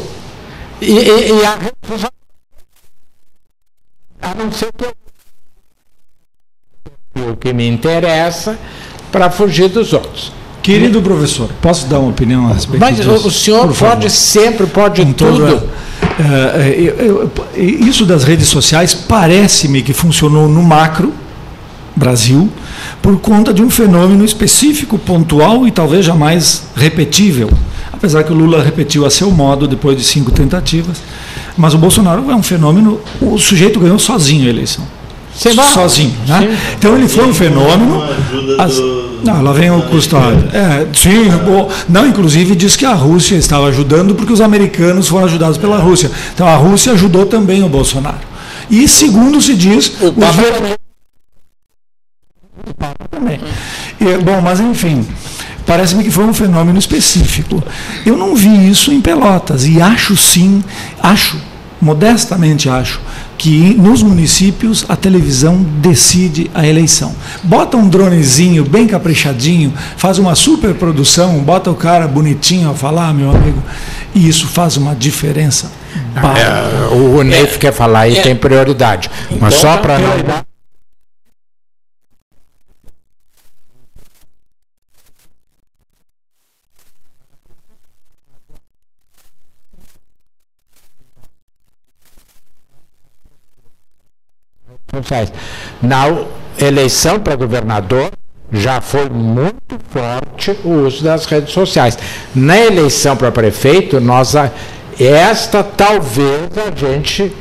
E, 0.81 0.93
e, 0.93 1.41
e 1.41 1.47
a 1.47 1.59
a 4.21 4.35
não 4.35 4.51
ser 4.53 4.73
que 4.73 4.85
eu, 4.85 4.93
o 7.33 7.37
que 7.37 7.53
me 7.53 7.69
interessa 7.69 8.59
para 9.11 9.31
fugir 9.31 9.69
dos 9.69 9.93
outros. 9.93 10.33
Querido 10.69 11.01
professor, 11.01 11.49
posso 11.63 11.87
dar 11.87 11.99
uma 11.99 12.11
opinião 12.11 12.47
a 12.47 12.53
respeito 12.53 12.79
Mas 12.79 12.97
disso? 12.97 13.09
Mas 13.09 13.25
o 13.25 13.31
senhor 13.31 13.75
pode 13.75 14.11
sempre, 14.11 14.67
pode 14.67 15.03
Com 15.03 15.13
tudo. 15.15 15.39
Toda, 15.39 15.67
é, 16.21 16.75
eu, 16.77 17.31
eu, 17.57 17.87
isso 17.89 18.05
das 18.05 18.23
redes 18.23 18.49
sociais 18.49 18.93
parece-me 18.93 19.81
que 19.81 19.95
funcionou 19.95 20.47
no 20.47 20.63
macro, 20.63 21.11
Brasil, 21.97 22.51
por 23.01 23.19
conta 23.19 23.55
de 23.55 23.63
um 23.63 23.71
fenômeno 23.71 24.23
específico, 24.27 24.99
pontual 24.99 25.67
e 25.67 25.71
talvez 25.71 26.05
jamais 26.05 26.65
repetível. 26.77 27.51
Apesar 27.91 28.23
que 28.23 28.31
o 28.31 28.37
Lula 28.37 28.63
repetiu 28.63 29.07
a 29.07 29.11
seu 29.11 29.31
modo 29.31 29.67
depois 29.67 29.97
de 29.97 30.05
cinco 30.05 30.31
tentativas. 30.31 30.99
Mas 31.57 31.73
o 31.73 31.79
Bolsonaro 31.79 32.31
é 32.31 32.37
um 32.37 32.43
fenômeno, 32.43 33.01
o 33.23 33.39
sujeito 33.39 33.81
ganhou 33.81 33.99
sozinho 33.99 34.47
a 34.47 34.51
eleição. 34.51 34.85
Sozinho. 35.73 36.15
Né? 36.27 36.59
Então 36.79 36.95
ele 36.95 37.09
foi 37.09 37.27
um 37.27 37.33
fenômeno. 37.33 38.03
As, 38.59 38.79
não, 39.25 39.43
lá 39.43 39.53
vem 39.53 39.71
o 39.71 39.83
custódio. 39.83 40.49
É, 40.53 40.87
sim, 40.95 41.29
bom, 41.45 41.71
não, 41.89 42.07
inclusive 42.07 42.55
diz 42.55 42.77
que 42.77 42.85
a 42.85 42.95
Rússia 42.95 43.37
estava 43.37 43.67
ajudando 43.69 44.15
porque 44.15 44.33
os 44.33 44.41
americanos 44.41 45.09
foram 45.09 45.27
ajudados 45.27 45.59
pela 45.59 45.79
Rússia. 45.79 46.11
Então 46.35 46.47
a 46.47 46.57
Rússia 46.57 46.93
ajudou 46.93 47.27
também 47.27 47.63
o 47.63 47.69
Bolsonaro. 47.69 48.27
E 48.71 48.87
segundo 48.87 49.41
se 49.41 49.55
diz. 49.55 49.93
O 50.01 50.13
Papa 50.13 50.43
também. 50.43 50.75
O 52.67 52.75
Papa 52.75 53.09
também. 53.11 53.41
E, 54.01 54.19
bom, 54.19 54.41
mas 54.41 54.61
enfim. 54.61 55.07
Parece-me 55.67 56.03
que 56.03 56.11
foi 56.11 56.25
um 56.25 56.33
fenômeno 56.33 56.79
específico. 56.79 57.63
Eu 58.07 58.17
não 58.17 58.35
vi 58.35 58.71
isso 58.71 58.91
em 58.91 59.03
Pelotas 59.03 59.67
e 59.67 59.83
acho 59.83 60.17
sim, 60.17 60.65
acho, 61.03 61.37
modestamente 61.81 62.69
acho, 62.69 63.01
que 63.37 63.75
nos 63.75 64.03
municípios 64.03 64.85
a 64.89 64.97
televisão 64.97 65.65
decide 65.81 66.51
a 66.55 66.67
eleição. 66.67 67.15
Bota 67.43 67.77
um 67.77 67.89
dronezinho 67.89 68.65
bem 68.65 68.87
caprichadinho, 68.87 69.73
faz 69.97 70.19
uma 70.19 70.35
super 70.35 70.75
produção, 70.75 71.39
bota 71.41 71.71
o 71.71 71.75
cara 71.75 72.09
bonitinho 72.09 72.71
a 72.71 72.75
falar, 72.75 73.15
meu 73.15 73.31
amigo, 73.31 73.63
e 74.15 74.29
isso 74.29 74.47
faz 74.49 74.77
uma 74.77 74.95
diferença. 74.95 75.71
É, 76.17 76.95
o 76.95 77.23
Neif 77.23 77.55
é, 77.55 77.59
quer 77.59 77.73
falar 77.73 78.09
e 78.09 78.19
é, 78.19 78.23
tem 78.23 78.35
prioridade. 78.35 79.11
Mas 79.41 79.55
então, 79.55 79.73
só 79.73 79.77
para. 79.79 80.48
Sociais. 94.95 95.33
Na 95.83 96.07
eleição 96.59 97.21
para 97.21 97.37
governador, 97.37 98.11
já 98.53 98.81
foi 98.81 99.09
muito 99.09 99.79
forte 99.91 100.59
o 100.65 100.87
uso 100.87 101.05
das 101.05 101.27
redes 101.27 101.53
sociais. 101.53 101.99
Na 102.35 102.59
eleição 102.59 103.17
para 103.17 103.31
prefeito, 103.31 104.01
nós 104.01 104.35
esta 104.99 105.63
talvez 105.63 106.49
a 106.57 106.75
gente 106.75 107.33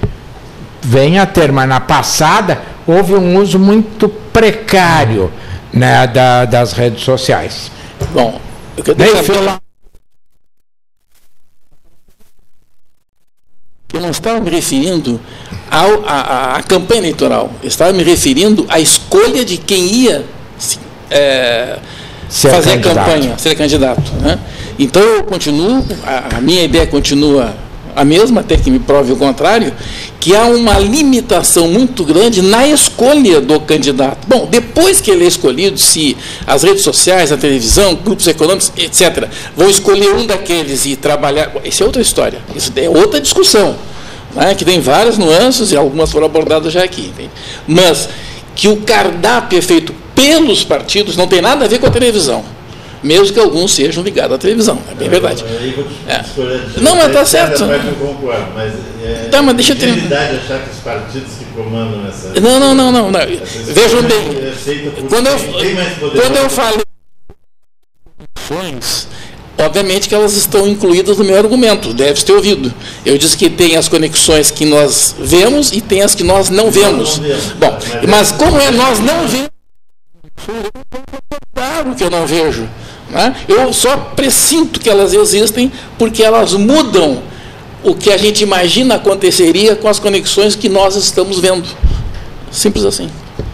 venha 0.82 1.24
a 1.24 1.26
ter, 1.26 1.52
mas 1.52 1.68
na 1.68 1.80
passada 1.80 2.62
houve 2.86 3.14
um 3.14 3.38
uso 3.38 3.58
muito 3.58 4.08
precário 4.08 5.32
né, 5.74 6.06
da, 6.08 6.46
das 6.46 6.74
redes 6.74 7.04
sociais. 7.04 7.72
Bom, 8.14 8.40
eu 8.76 8.84
quero 8.84 8.98
deixar 8.98 9.60
Eu 13.94 14.02
não 14.02 14.10
estava 14.12 14.42
me 14.42 14.50
referindo 14.50 15.20
à 15.72 16.62
campanha 16.68 17.00
eleitoral, 17.00 17.52
eu 17.62 17.68
estava 17.70 17.94
me 17.94 18.04
referindo 18.04 18.66
à 18.68 18.82
escolha 18.82 19.46
de 19.46 19.58
quem 19.58 19.86
ia 19.86 20.26
é, 21.10 21.80
fazer 22.30 22.74
a 22.74 22.80
campanha, 22.80 23.38
ser 23.38 23.56
candidato. 23.56 24.12
Né? 24.22 24.38
Então 24.78 25.02
eu 25.02 25.24
continuo, 25.24 25.86
a, 26.06 26.38
a 26.38 26.42
minha 26.42 26.64
ideia 26.64 26.86
continua 26.86 27.56
a 27.98 28.06
mesma, 28.06 28.42
até 28.42 28.56
que 28.56 28.70
me 28.70 28.78
prove 28.78 29.12
o 29.12 29.16
contrário, 29.16 29.74
que 30.20 30.36
há 30.36 30.46
uma 30.46 30.78
limitação 30.78 31.68
muito 31.68 32.04
grande 32.04 32.44
na 32.44 32.68
escolha 32.68 33.42
do 33.42 33.60
candidato. 33.60 34.20
Bom, 34.28 34.48
depois 34.50 35.02
que 35.02 35.10
ele 35.10 35.26
é 35.26 35.28
escolhido, 35.28 35.80
se 35.80 36.16
as 36.46 36.62
redes 36.62 36.84
sociais, 36.84 37.32
a 37.32 37.38
televisão, 37.38 37.96
grupos 37.96 38.28
econômicos, 38.28 38.72
etc., 38.78 39.28
vão 39.56 39.68
escolher 39.68 40.14
um 40.14 40.28
daqueles 40.28 40.86
e 40.86 40.96
trabalhar. 40.96 41.52
Isso 41.66 41.82
é 41.82 41.86
outra 41.88 42.02
história, 42.02 42.40
isso 42.56 42.72
é 42.76 42.88
outra 42.88 43.20
discussão, 43.20 43.76
né, 44.36 44.54
que 44.54 44.64
tem 44.64 44.80
várias 44.80 45.18
nuances 45.18 45.72
e 45.72 45.76
algumas 45.76 46.12
foram 46.12 46.28
abordadas 46.28 46.72
já 46.72 46.84
aqui. 46.84 47.08
Entende? 47.08 47.32
Mas 47.68 48.08
que 48.56 48.68
o 48.68 48.78
cardápio 48.78 49.58
é 49.58 49.62
feito 49.62 49.92
pelos 50.14 50.64
partidos 50.64 51.18
não 51.18 51.28
tem 51.28 51.42
nada 51.42 51.66
a 51.66 51.68
ver 51.68 51.80
com 51.80 51.88
a 51.88 51.92
televisão 51.92 52.57
mesmo 53.04 53.34
que 53.34 53.40
alguns 53.40 53.74
sejam 53.74 54.04
ligados 54.04 54.36
à 54.36 54.38
televisão. 54.38 54.80
É 54.92 54.96
bem 54.96 55.08
é, 55.08 55.12
verdade. 55.12 55.44
É. 56.08 56.24
Não, 56.82 56.96
mas 56.96 57.08
está 57.08 57.26
certo. 57.26 57.64
É 57.66 59.28
tá, 59.30 59.42
mas 59.42 59.56
deixa 59.56 59.74
eu 59.74 59.78
terminar. 59.78 60.32
achar 60.32 60.60
que 60.64 60.70
os 60.72 60.78
partidos 60.78 61.34
que 61.38 61.46
comandam 61.56 62.08
essa. 62.08 62.40
Não, 62.40 62.60
não, 62.60 62.76
não, 62.76 62.92
não. 62.92 63.12
não. 63.12 63.20
Vejam 63.20 64.02
bem. 64.04 65.08
Quando 65.10 65.28
eu, 65.28 65.40
quando 66.12 66.36
eu 66.38 66.50
falei 66.50 66.82
obviamente 69.58 70.08
que 70.08 70.16
elas 70.16 70.34
estão 70.34 70.68
incluídas 70.68 71.18
no 71.18 71.24
meu 71.24 71.38
argumento, 71.38 71.94
deve 71.94 72.22
ter 72.24 72.34
ouvido. 72.34 72.74
Eu 73.06 73.18
disse 73.18 73.36
que 73.36 73.50
tem 73.50 73.76
as 73.76 73.88
conexões 73.88 74.52
que 74.52 74.66
nós 74.66 75.16
vemos 75.20 75.72
e 75.72 75.82
tem 75.82 76.02
as 76.02 76.16
que 76.16 76.24
nós 76.24 76.50
não 76.50 76.72
vemos. 76.72 77.20
Bom, 77.58 77.78
mas 78.08 78.32
como 78.32 78.60
é 78.60 78.72
nós 78.72 79.00
não 79.00 79.28
vemos, 79.28 79.50
claro 81.54 81.96
que 81.96 82.04
eu 82.04 82.10
não 82.10 82.26
vejo. 82.26 82.68
Né? 83.10 83.36
Eu 83.48 83.72
só 83.74 83.98
presinto 83.98 84.80
que 84.80 84.90
elas 84.90 85.14
existem 85.14 85.72
porque 85.98 86.24
elas 86.24 86.54
mudam 86.54 87.22
o 87.84 87.96
que 87.96 88.12
a 88.12 88.18
gente 88.18 88.44
imagina 88.44 88.96
aconteceria 88.96 89.76
com 89.76 89.88
as 89.88 90.00
conexões 90.00 90.56
que 90.56 90.68
nós 90.68 90.96
estamos 90.96 91.40
vendo. 91.40 91.68
Simples 92.52 92.86
assim. 92.86 93.10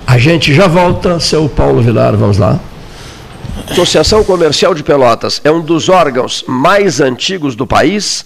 A 0.06 0.18
gente 0.18 0.54
já 0.54 0.68
volta, 0.68 1.20
seu 1.20 1.48
Paulo 1.48 1.82
Vilar, 1.82 2.16
vamos 2.16 2.38
lá. 2.38 2.60
Associação 3.70 4.24
Comercial 4.24 4.74
de 4.74 4.84
Pelotas 4.84 5.40
é 5.44 5.52
um 5.52 5.62
dos 5.62 5.88
órgãos 5.88 6.44
mais 6.48 7.00
antigos 7.00 7.56
do 7.56 7.66
país, 7.66 8.26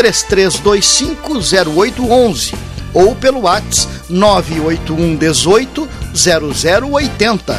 33250811 0.00 2.54
ou 2.94 3.14
pelo 3.14 3.42
WhatsApp 3.42 3.86
981 4.08 5.16
18 5.16 5.86
0080. 6.14 7.58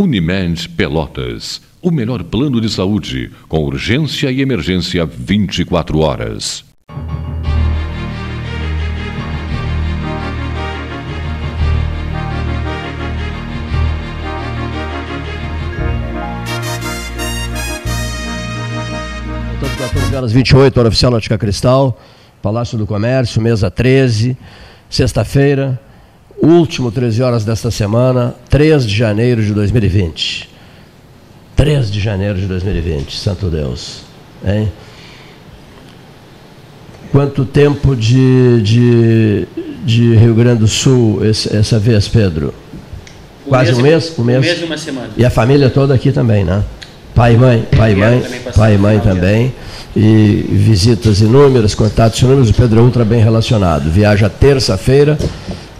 Unimed 0.00 0.66
Pelotas. 0.70 1.60
O 1.82 1.90
melhor 1.90 2.24
plano 2.24 2.58
de 2.58 2.70
saúde, 2.70 3.30
com 3.46 3.62
urgência 3.62 4.30
e 4.30 4.40
emergência 4.40 5.04
24 5.04 5.98
horas. 5.98 6.64
Portanto, 19.58 19.78
14 19.78 20.16
horas 20.16 20.32
28, 20.32 20.80
hora 20.80 20.88
oficial 20.88 21.12
Ótica 21.12 21.36
Cristal, 21.36 22.00
Palácio 22.40 22.78
do 22.78 22.86
Comércio, 22.86 23.42
mesa 23.42 23.70
13, 23.70 24.34
sexta-feira 24.88 25.78
último 26.40 26.90
13 26.90 27.22
horas 27.22 27.44
desta 27.44 27.70
semana, 27.70 28.34
3 28.48 28.86
de 28.86 28.94
janeiro 28.94 29.42
de 29.42 29.52
2020. 29.52 30.48
3 31.56 31.90
de 31.90 32.00
janeiro 32.00 32.38
de 32.38 32.46
2020, 32.46 33.16
santo 33.16 33.48
Deus. 33.48 34.02
Hein? 34.44 34.72
Quanto 37.12 37.44
tempo 37.44 37.94
de, 37.94 38.62
de, 38.62 39.48
de 39.84 40.14
Rio 40.14 40.34
Grande 40.34 40.60
do 40.60 40.68
Sul 40.68 41.24
esse, 41.24 41.54
essa 41.54 41.78
vez, 41.78 42.08
Pedro? 42.08 42.54
Um 43.46 43.50
Quase 43.50 43.74
mês, 43.82 44.18
um 44.18 44.24
mês? 44.24 44.38
Um 44.38 44.40
mês, 44.40 44.40
um 44.40 44.40
mês 44.40 44.60
e 44.60 44.64
uma 44.64 44.78
semana. 44.78 45.08
E 45.16 45.24
a 45.24 45.30
família 45.30 45.68
toda 45.68 45.92
aqui 45.92 46.12
também, 46.12 46.44
né? 46.44 46.62
Pai 47.14 47.34
e 47.34 47.36
mãe, 47.36 47.66
pai 47.76 47.92
e 47.92 47.96
mãe, 47.96 48.22
pai 48.54 48.74
e 48.74 48.78
mãe 48.78 49.00
também. 49.00 49.52
E 49.96 50.46
visitas 50.50 51.20
inúmeras, 51.20 51.74
contatos 51.74 52.20
inúmeros. 52.20 52.50
O 52.50 52.54
Pedro 52.54 52.78
é 52.80 52.82
ultra 52.82 53.04
bem 53.04 53.22
relacionado. 53.22 53.90
Viaja 53.90 54.28
terça-feira. 54.28 55.18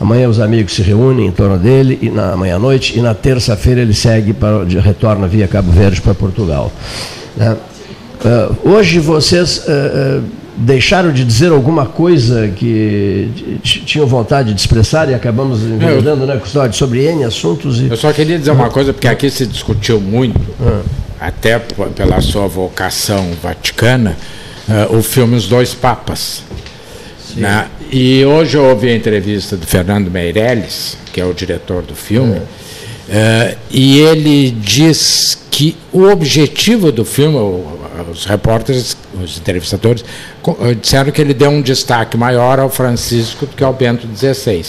Amanhã 0.01 0.29
os 0.29 0.41
amigos 0.41 0.75
se 0.75 0.83
reúnem 0.83 1.27
em 1.27 1.31
torno 1.31 1.59
dele, 1.59 1.99
e 2.01 2.09
na 2.09 2.33
amanhã 2.33 2.57
à 2.57 2.59
noite, 2.59 2.99
e 2.99 3.03
na 3.03 3.15
terça-feira 3.15 3.83
ele 3.83 3.93
segue 3.93 4.33
para, 4.33 4.65
retorna 4.81 5.29
via 5.29 5.47
Cabo 5.47 5.71
Verde 5.71 6.01
para 6.01 6.15
Portugal. 6.15 6.73
Né? 7.37 7.55
Uh, 8.25 8.71
hoje 8.71 8.99
vocês 8.99 9.59
uh, 9.59 10.21
uh, 10.21 10.23
deixaram 10.57 11.13
de 11.13 11.23
dizer 11.23 11.53
alguma 11.53 11.85
coisa 11.85 12.49
que 12.49 13.61
tinham 13.63 14.07
vontade 14.07 14.55
de 14.55 14.61
expressar 14.61 15.11
e 15.11 15.15
acabamos 15.15 15.63
enveredando, 15.63 16.27
né, 16.27 16.37
Custódio, 16.37 16.77
sobre 16.79 17.05
N 17.05 17.25
assuntos. 17.25 17.81
E... 17.81 17.89
Eu 17.89 17.97
só 17.97 18.11
queria 18.11 18.39
dizer 18.39 18.53
uma 18.53 18.71
coisa, 18.71 18.93
porque 18.95 19.09
aqui 19.09 19.31
se 19.31 19.47
discutiu 19.47 20.01
muito, 20.01 20.41
ah. 20.63 20.81
Até 21.21 21.59
pela 21.59 22.21
sua 22.21 22.47
vocação 22.47 23.33
vaticana, 23.43 24.17
uh, 24.69 24.97
o 24.97 25.03
filme 25.03 25.37
Os 25.37 25.47
Dois 25.47 25.75
Papas. 25.75 26.43
Né? 27.37 27.67
E 27.93 28.25
hoje 28.25 28.57
eu 28.57 28.65
ouvi 28.65 28.89
a 28.89 28.97
entrevista 28.97 29.57
do 29.57 29.67
Fernando 29.67 30.11
Meirelles, 30.11 30.97
que 31.13 31.21
é 31.21 31.25
o 31.25 31.35
diretor 31.35 31.83
do 31.83 31.95
filme, 31.95 32.39
uh, 32.39 33.57
e 33.71 33.99
ele 34.01 34.51
diz 34.51 35.39
que 35.51 35.77
o 35.93 36.05
objetivo 36.05 36.91
do 36.91 37.05
filme, 37.05 37.37
os 38.11 38.25
repórteres, 38.25 38.97
os 39.23 39.37
entrevistadores, 39.37 40.03
eh, 40.61 40.75
disseram 40.75 41.11
que 41.11 41.21
ele 41.21 41.35
deu 41.35 41.51
um 41.51 41.61
destaque 41.61 42.17
maior 42.17 42.59
ao 42.59 42.71
Francisco 42.71 43.45
do 43.45 43.55
que 43.55 43.63
ao 43.63 43.75
Bento 43.75 44.09
XVI. 44.17 44.65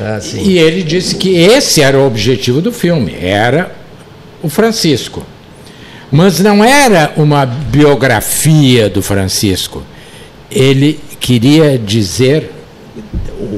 Ah, 0.00 0.18
e 0.34 0.58
ele 0.58 0.82
disse 0.82 1.14
que 1.14 1.36
esse 1.36 1.80
era 1.80 1.96
o 1.96 2.06
objetivo 2.06 2.60
do 2.60 2.72
filme, 2.72 3.14
era 3.20 3.72
o 4.42 4.48
Francisco. 4.48 5.24
Mas 6.10 6.40
não 6.40 6.62
era 6.62 7.12
uma 7.16 7.44
biografia 7.44 8.88
do 8.88 9.02
Francisco. 9.02 9.82
Ele 10.50 11.00
queria 11.18 11.78
dizer, 11.78 12.50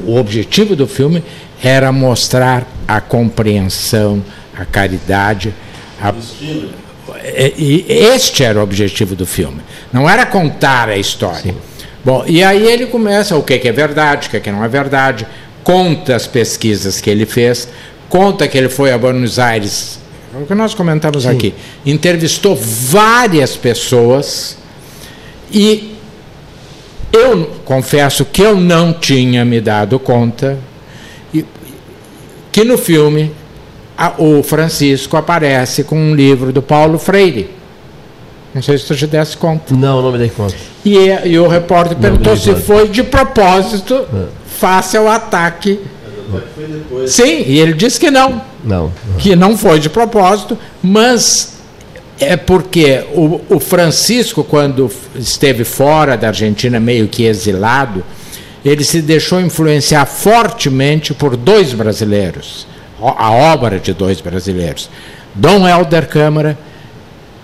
o 0.05 0.15
objetivo 0.15 0.75
do 0.75 0.87
filme 0.87 1.23
era 1.63 1.91
mostrar 1.91 2.67
a 2.87 2.99
compreensão, 2.99 4.23
a 4.57 4.65
caridade, 4.65 5.53
a, 6.01 6.13
é, 7.15 7.53
e 7.57 7.85
este 7.87 8.43
era 8.43 8.59
o 8.59 8.63
objetivo 8.63 9.15
do 9.15 9.25
filme. 9.25 9.61
Não 9.91 10.09
era 10.09 10.25
contar 10.25 10.89
a 10.89 10.97
história. 10.97 11.53
Sim. 11.53 11.57
Bom, 12.03 12.23
e 12.25 12.43
aí 12.43 12.65
ele 12.65 12.85
começa 12.85 13.35
o 13.35 13.43
que 13.43 13.55
é 13.67 13.71
verdade, 13.71 14.27
o 14.27 14.41
que, 14.41 14.51
não 14.51 14.63
é 14.63 14.67
verdade, 14.67 15.27
conta 15.63 16.15
as 16.15 16.25
pesquisas 16.25 17.01
que 17.01 17.09
ele 17.09 17.25
fez, 17.25 17.67
conta 18.07 18.47
que 18.47 18.57
ele 18.57 18.69
foi 18.69 18.91
a 18.91 18.97
Buenos 18.97 19.37
Aires, 19.37 19.98
o 20.41 20.45
que 20.45 20.55
nós 20.55 20.73
comentamos 20.73 21.23
Sim. 21.23 21.29
aqui, 21.29 21.53
entrevistou 21.85 22.55
várias 22.55 23.55
pessoas 23.55 24.57
e 25.51 25.95
eu 27.11 27.49
confesso 27.65 28.25
que 28.25 28.41
eu 28.41 28.55
não 28.55 28.93
tinha 28.93 29.43
me 29.43 29.59
dado 29.59 29.97
conta 29.99 30.57
que 32.51 32.63
no 32.63 32.77
filme 32.77 33.31
o 34.17 34.41
Francisco 34.43 35.17
aparece 35.17 35.83
com 35.83 35.97
um 35.97 36.15
livro 36.15 36.51
do 36.51 36.61
Paulo 36.61 36.97
Freire. 36.97 37.49
Não 38.53 38.61
sei 38.61 38.77
se 38.77 38.85
tu 38.85 38.95
te 38.95 39.05
desse 39.05 39.37
conta. 39.37 39.75
Não, 39.75 40.01
não 40.01 40.11
me 40.11 40.17
dei 40.17 40.29
conta. 40.29 40.55
E, 40.83 40.95
e 41.25 41.37
o 41.37 41.47
repórter 41.47 41.97
perguntou 41.97 42.35
se 42.35 42.55
foi 42.55 42.87
de 42.87 43.03
propósito, 43.03 43.93
é. 43.93 44.25
face 44.47 44.97
ao 44.97 45.07
ataque. 45.07 45.79
Sim, 47.07 47.43
e 47.45 47.59
ele 47.59 47.73
disse 47.73 47.99
que 47.99 48.11
não. 48.11 48.41
Não. 48.63 48.91
Que 49.17 49.35
não 49.35 49.57
foi 49.57 49.79
de 49.79 49.89
propósito, 49.89 50.57
mas 50.81 51.57
é 52.19 52.35
porque 52.35 53.03
o, 53.13 53.41
o 53.49 53.59
Francisco, 53.59 54.43
quando 54.43 54.91
esteve 55.15 55.63
fora 55.63 56.17
da 56.17 56.27
Argentina, 56.27 56.79
meio 56.79 57.07
que 57.07 57.23
exilado, 57.23 58.03
ele 58.63 58.83
se 58.83 59.01
deixou 59.01 59.39
influenciar 59.39 60.05
fortemente 60.05 61.13
por 61.13 61.37
dois 61.37 61.73
brasileiros 61.73 62.67
a 63.01 63.31
obra 63.31 63.79
de 63.79 63.93
dois 63.93 64.19
brasileiros, 64.19 64.89
Dom 65.33 65.67
Helder 65.67 66.07
Câmara 66.07 66.57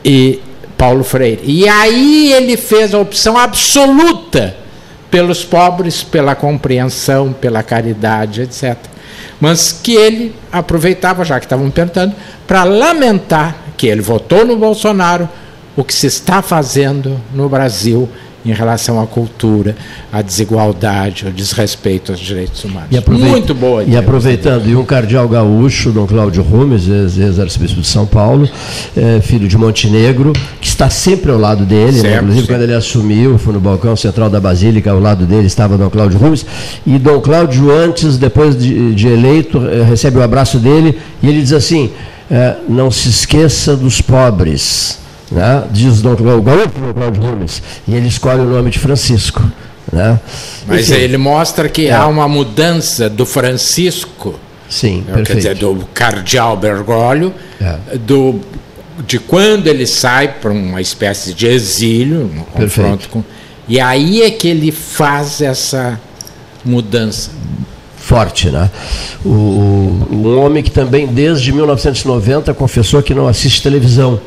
e 0.03 0.39
Paulo 0.77 1.03
Freire. 1.03 1.41
E 1.45 1.67
aí 1.67 2.33
ele 2.33 2.57
fez 2.57 2.93
a 2.93 2.99
opção 2.99 3.37
absoluta 3.37 4.55
pelos 5.15 5.45
pobres, 5.45 6.03
pela 6.03 6.35
compreensão, 6.35 7.31
pela 7.31 7.63
caridade, 7.63 8.41
etc. 8.41 8.75
Mas 9.39 9.71
que 9.71 9.95
ele 9.95 10.35
aproveitava, 10.51 11.23
já 11.23 11.39
que 11.39 11.45
estavam 11.45 11.71
perguntando, 11.71 12.13
para 12.45 12.65
lamentar 12.65 13.55
que 13.77 13.87
ele 13.87 14.01
votou 14.01 14.45
no 14.45 14.57
Bolsonaro, 14.57 15.29
o 15.73 15.85
que 15.85 15.93
se 15.93 16.07
está 16.07 16.41
fazendo 16.41 17.17
no 17.33 17.47
Brasil 17.47 18.09
em 18.45 18.53
relação 18.53 19.01
à 19.01 19.07
cultura, 19.07 19.75
à 20.11 20.21
desigualdade, 20.21 21.25
ao 21.25 21.31
desrespeito 21.31 22.11
aos 22.11 22.21
direitos 22.21 22.63
humanos. 22.63 22.89
Muito 23.07 23.53
boa. 23.53 23.83
E 23.83 23.97
aproveitando, 23.97 24.67
e 24.67 24.75
um 24.75 24.85
cardeal 24.85 25.27
gaúcho, 25.27 25.91
Dom 25.91 26.05
Cláudio 26.05 26.43
Rumes, 26.43 26.87
ex-arcebispo 26.87 27.81
de 27.81 27.87
São 27.87 28.05
Paulo, 28.05 28.47
é, 28.95 29.19
filho 29.21 29.47
de 29.47 29.57
Montenegro, 29.57 30.33
que 30.61 30.67
está 30.67 30.89
sempre 30.89 31.31
ao 31.31 31.39
lado 31.39 31.65
dele, 31.65 32.01
né? 32.01 32.17
inclusive 32.17 32.47
quando 32.47 32.61
ele 32.61 32.73
assumiu, 32.73 33.37
foi 33.37 33.53
no 33.53 33.59
balcão 33.59 33.95
central 33.95 34.29
da 34.29 34.39
Basílica, 34.39 34.91
ao 34.91 34.99
lado 34.99 35.25
dele 35.25 35.47
estava 35.47 35.77
Dom 35.77 35.89
Cláudio 35.89 36.19
Rumes, 36.19 36.45
e 36.85 36.99
Dom 36.99 37.19
Cláudio, 37.19 37.71
antes, 37.71 38.17
depois 38.17 38.55
de, 38.57 38.93
de 38.93 39.07
eleito, 39.07 39.65
é, 39.67 39.83
recebe 39.83 40.17
o 40.17 40.21
abraço 40.21 40.59
dele, 40.59 40.99
e 41.21 41.27
ele 41.27 41.41
diz 41.41 41.53
assim, 41.53 41.91
é, 42.29 42.55
não 42.67 42.91
se 42.91 43.09
esqueça 43.09 43.75
dos 43.75 44.01
pobres, 44.01 44.99
né? 45.31 45.63
diz 45.71 45.99
o 45.99 46.15
Dr. 46.15 46.23
Cláudio 46.93 47.21
Gomes, 47.21 47.61
e 47.87 47.95
ele 47.95 48.07
escolhe 48.07 48.41
o 48.41 48.45
nome 48.45 48.69
de 48.69 48.79
Francisco. 48.79 49.41
Né? 49.91 50.19
Mas 50.67 50.89
Enfim, 50.89 51.01
ele 51.01 51.17
mostra 51.17 51.69
que 51.69 51.87
é. 51.87 51.93
há 51.93 52.07
uma 52.07 52.27
mudança 52.27 53.09
do 53.09 53.25
Francisco, 53.25 54.39
Sim, 54.69 55.03
né? 55.07 55.23
quer 55.23 55.35
dizer, 55.35 55.55
do 55.55 55.87
cardeal 55.93 56.57
Bergoglio, 56.57 57.33
é. 57.61 57.97
do, 57.97 58.39
de 59.05 59.19
quando 59.19 59.67
ele 59.67 59.85
sai 59.85 60.27
para 60.41 60.51
uma 60.51 60.81
espécie 60.81 61.33
de 61.33 61.47
exílio, 61.47 62.31
um 62.35 62.43
confronto 62.43 63.09
com. 63.09 63.23
E 63.67 63.79
aí 63.79 64.21
é 64.21 64.31
que 64.31 64.47
ele 64.47 64.71
faz 64.71 65.41
essa 65.41 65.99
mudança 66.63 67.31
forte, 67.97 68.49
né? 68.49 68.69
O, 69.25 69.29
um 70.11 70.39
homem 70.39 70.61
que 70.61 70.69
também 70.69 71.07
desde 71.07 71.51
1990 71.51 72.53
confessou 72.53 73.01
que 73.01 73.13
não 73.13 73.27
assiste 73.27 73.63
televisão. 73.63 74.19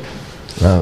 Ah, 0.63 0.81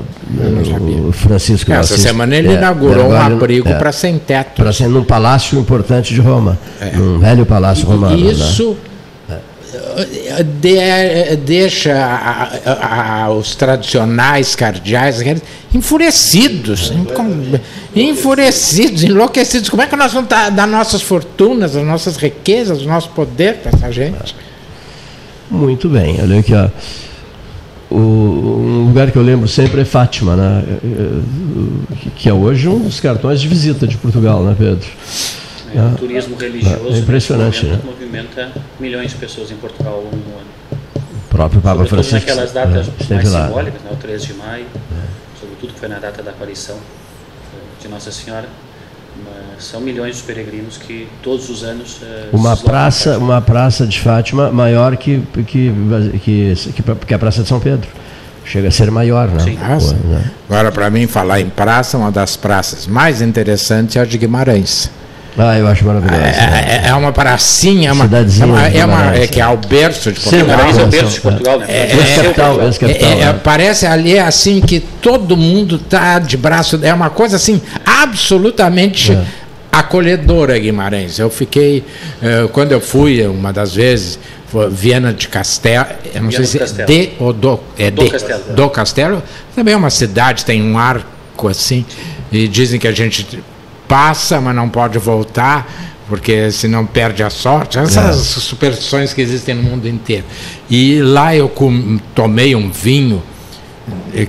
o 1.08 1.12
Francisco 1.12 1.72
Essa 1.72 1.94
Assis, 1.94 2.02
semana 2.02 2.36
ele 2.36 2.50
é, 2.50 2.54
inaugurou 2.54 3.10
um 3.10 3.16
abrigo 3.16 3.70
é, 3.70 3.76
para 3.76 3.92
sem 3.92 4.18
teto. 4.18 4.56
Para 4.56 4.74
ser 4.74 4.88
num 4.88 5.04
palácio 5.04 5.60
importante 5.60 6.14
de 6.14 6.20
Roma. 6.20 6.58
É. 6.82 6.96
Num 6.96 7.20
velho 7.20 7.46
palácio 7.46 7.86
romano. 7.86 8.18
Né? 8.18 8.32
Isso 8.32 8.76
né? 9.30 9.40
de, 10.44 11.36
deixa 11.38 11.94
a, 11.94 13.26
a, 13.26 13.30
os 13.32 13.56
tradicionais 13.56 14.56
cardeais 14.56 15.22
enfurecidos, 15.74 16.92
enfurecidos, 17.96 19.04
enlouquecidos. 19.04 19.70
Como 19.70 19.82
é 19.82 19.88
que 19.88 19.96
nós 19.96 20.14
vamos 20.14 20.30
dar 20.30 20.68
nossas 20.68 21.02
fortunas, 21.02 21.76
as 21.76 21.86
nossas 21.86 22.18
riquezas, 22.18 22.82
o 22.82 22.88
nosso 22.88 23.10
poder 23.10 23.58
para 23.58 23.72
essa 23.76 23.92
gente? 23.92 24.36
Muito 25.50 25.88
bem, 25.88 26.20
olha 26.22 26.40
aqui, 26.40 26.54
ó. 26.54 26.68
O, 27.90 27.96
um 27.96 28.88
lugar 28.88 29.12
que 29.12 29.18
eu 29.18 29.24
lembro 29.24 29.48
sempre 29.48 29.82
é 29.82 29.86
Fátima, 29.86 30.36
né? 30.36 30.64
que 32.16 32.28
é 32.28 32.34
hoje 32.34 32.68
um 32.68 32.80
dos 32.80 33.00
cartões 33.00 33.40
de 33.40 33.48
visita 33.48 33.88
de 33.88 33.98
Portugal, 33.98 34.44
né, 34.44 34.56
Pedro? 34.58 34.88
É, 35.74 35.94
o 35.94 35.96
turismo 35.96 36.36
religioso 36.36 36.96
é 36.96 37.00
impressionante, 37.00 37.66
né? 37.66 37.80
movimenta 37.84 38.52
milhões 38.80 39.12
de 39.12 39.18
pessoas 39.18 39.52
em 39.52 39.56
Portugal 39.56 40.04
no 40.04 40.38
ano. 40.38 40.48
O 40.96 41.30
próprio 41.30 41.62
Papa 41.62 41.86
Sobretudo 41.86 42.04
Francisco 42.04 42.30
naquelas 42.30 42.52
datas 42.52 42.88
é, 43.10 43.14
mais 43.14 43.32
lá. 43.32 43.48
simbólicas, 43.48 43.82
né? 43.82 43.90
o 43.92 43.96
3 43.96 44.24
de 44.24 44.34
maio, 44.34 44.66
é. 44.66 45.40
sobretudo 45.40 45.74
que 45.74 45.80
foi 45.80 45.90
na 45.90 46.00
data 46.00 46.24
da 46.24 46.32
aparição 46.32 46.76
eh, 46.76 47.82
de 47.82 47.88
Nossa 47.90 48.12
Senhora 48.12 48.48
são 49.60 49.82
milhões 49.82 50.18
de 50.18 50.24
peregrinos 50.24 50.78
que 50.78 51.08
todos 51.24 51.50
os 51.50 51.64
anos 51.64 51.98
uh, 52.02 52.36
uma 52.36 52.56
praça 52.56 53.18
uma 53.18 53.42
praça 53.42 53.88
de 53.88 54.00
Fátima 54.00 54.52
maior 54.52 54.96
que 54.98 55.22
que, 55.48 55.74
que 56.24 56.54
que 57.08 57.14
a 57.14 57.20
praça 57.20 57.42
de 57.42 57.50
São 57.50 57.60
Pedro 57.60 57.90
chega 58.46 58.68
a 58.68 58.72
ser 58.72 58.92
maior 58.92 59.28
né? 59.28 59.40
Sim. 59.40 59.58
Pô, 59.58 60.08
né? 60.08 60.32
agora 60.50 60.72
para 60.72 60.90
mim 60.90 61.08
falar 61.08 61.42
em 61.42 61.50
praça 61.50 61.98
uma 61.98 62.12
das 62.12 62.38
praças 62.38 62.88
mais 62.88 63.22
interessantes 63.22 63.96
é 63.96 64.00
a 64.00 64.06
de 64.06 64.18
Guimarães 64.18 64.90
ah, 65.38 65.58
eu 65.58 65.68
acho 65.68 65.86
maravilhoso. 65.86 66.20
É, 66.20 66.82
é, 66.86 66.90
é 66.90 66.94
uma 66.96 67.12
pracinha, 67.12 67.90
é 67.90 67.94
uma, 67.94 68.06
é, 68.06 68.44
uma, 68.44 68.68
é, 68.68 68.86
uma, 68.86 69.16
é 69.16 69.28
que 69.28 69.40
é 69.40 69.48
o 69.48 69.58
berço 69.58 70.12
de 70.12 70.20
Portugal. 70.20 70.60
é 70.60 70.84
o 70.84 70.88
berço 70.88 71.14
de 71.14 71.22
Portugal, 71.22 71.60
né? 71.60 71.66
É, 71.70 71.82
é, 72.92 73.22
é, 73.22 73.34
parece 73.34 73.86
ali 73.86 74.18
assim 74.18 74.60
que 74.62 74.80
todo 74.80 75.38
mundo 75.38 75.76
está 75.76 76.18
de 76.18 76.36
braço. 76.36 76.80
É 76.82 76.92
uma 76.92 77.12
coisa 77.12 77.36
assim 77.36 77.62
absolutamente 77.86 79.16
acolhedora 79.72 80.58
Guimarães. 80.58 81.20
Eu 81.20 81.30
fiquei, 81.30 81.84
uh, 82.22 82.48
quando 82.50 82.72
eu 82.72 82.82
fui, 82.82 83.26
uma 83.28 83.54
das 83.54 83.76
vezes, 83.76 84.18
Viena 84.72 85.14
de 85.14 85.28
Castelo, 85.28 85.86
eu 86.16 86.22
não 86.24 86.30
Viena 86.30 86.46
sei 86.46 86.68
se 86.68 86.82
é 86.82 86.86
de 86.86 87.10
ou 87.20 87.32
do, 87.32 87.60
é 87.78 87.92
do 87.92 88.04
de, 88.04 88.10
Castelo. 88.10 88.44
do 88.56 88.70
Castelo, 88.70 89.24
também 89.56 89.76
é 89.76 89.78
uma 89.78 89.92
cidade, 89.92 90.46
tem 90.46 90.64
um 90.64 90.80
arco 90.80 91.48
assim, 91.48 91.86
e 92.32 92.48
dizem 92.48 92.80
que 92.80 92.88
a 92.88 92.92
gente 92.92 93.44
passa, 93.88 94.42
mas 94.42 94.56
não 94.56 94.70
pode 94.70 94.98
voltar, 95.00 95.68
porque 96.08 96.52
senão 96.52 96.86
perde 96.86 97.24
a 97.24 97.30
sorte. 97.30 97.80
Essas 97.80 98.38
é. 98.38 98.40
superstições 98.40 99.14
que 99.14 99.22
existem 99.22 99.56
no 99.56 99.64
mundo 99.64 99.88
inteiro. 99.88 100.26
E 100.70 101.02
lá 101.02 101.36
eu 101.36 101.50
com, 101.50 102.00
tomei 102.14 102.56
um 102.56 102.70
vinho, 102.70 103.22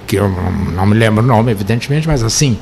que 0.06 0.16
eu 0.16 0.28
não 0.28 0.86
me 0.86 0.94
lembro 0.94 1.22
o 1.22 1.26
nome, 1.26 1.50
evidentemente, 1.50 2.06
mas 2.06 2.22
assim, 2.22 2.58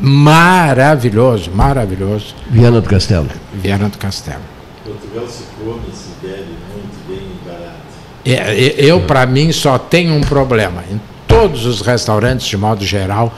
maravilhoso, 0.00 1.50
maravilhoso. 1.50 2.34
Viana 2.50 2.80
do 2.80 2.88
Castelo. 2.88 3.28
Viana 3.54 3.88
do 3.88 3.98
Castelo. 3.98 4.42
Portugal 4.84 5.26
se 5.28 5.44
come, 5.58 5.92
se 5.92 6.26
bebe 6.26 6.54
muito 6.72 7.08
bem 7.08 7.18
e 7.18 7.48
barato. 7.48 7.76
É, 8.24 8.74
eu, 8.78 9.00
para 9.02 9.26
mim, 9.26 9.52
só 9.52 9.78
tenho 9.78 10.14
um 10.14 10.20
problema. 10.20 10.82
Em 10.90 11.00
todos 11.26 11.66
os 11.66 11.80
restaurantes, 11.80 12.46
de 12.46 12.56
modo 12.56 12.84
geral, 12.84 13.34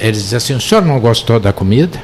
eles 0.00 0.22
dizem 0.22 0.36
assim: 0.36 0.54
o 0.54 0.60
senhor 0.60 0.84
não 0.84 0.98
gostou 1.00 1.38
da 1.38 1.52
comida? 1.52 1.98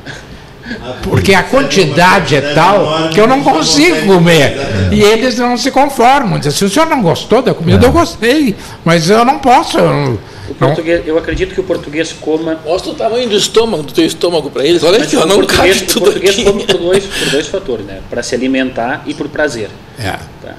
Porque 1.02 1.34
a 1.34 1.42
quantidade 1.42 2.36
é 2.36 2.52
tal 2.52 3.08
que 3.08 3.18
eu 3.20 3.26
não 3.26 3.42
consigo 3.42 4.06
comer. 4.06 4.58
E 4.92 5.00
eles 5.00 5.38
não 5.38 5.56
se 5.56 5.70
conformam. 5.70 6.38
Dizem 6.38 6.52
assim: 6.52 6.64
o 6.66 6.70
senhor 6.70 6.86
não 6.86 7.02
gostou 7.02 7.42
da 7.42 7.54
comida? 7.54 7.86
Eu 7.86 7.92
gostei, 7.92 8.54
mas 8.84 9.08
eu 9.08 9.24
não 9.24 9.38
posso. 9.38 9.78
Eu 9.78 10.18
português, 10.58 11.06
eu 11.06 11.18
acredito 11.18 11.54
que 11.54 11.60
o 11.60 11.64
português 11.64 12.12
coma. 12.12 12.58
Mostra 12.64 12.92
o 12.92 12.94
tamanho 12.94 13.28
do 13.28 13.36
estômago, 13.36 13.82
do 13.82 13.92
teu 13.92 14.04
estômago 14.04 14.50
para 14.50 14.64
eles. 14.64 14.82
Olha 14.82 15.02
aqui, 15.02 15.16
ó, 15.16 15.26
não 15.26 15.44
cabe 15.44 15.74
tudo. 15.82 15.98
O 15.98 16.04
português 16.04 16.34
aqui. 16.34 16.44
come 16.44 16.64
por 16.64 16.78
dois, 16.78 17.04
por 17.04 17.30
dois 17.30 17.46
fatores, 17.46 17.86
né? 17.86 18.00
Para 18.08 18.22
se 18.22 18.34
alimentar 18.34 19.02
e 19.06 19.14
por 19.14 19.28
prazer. 19.28 19.68
É. 19.98 20.12
Tá? 20.42 20.54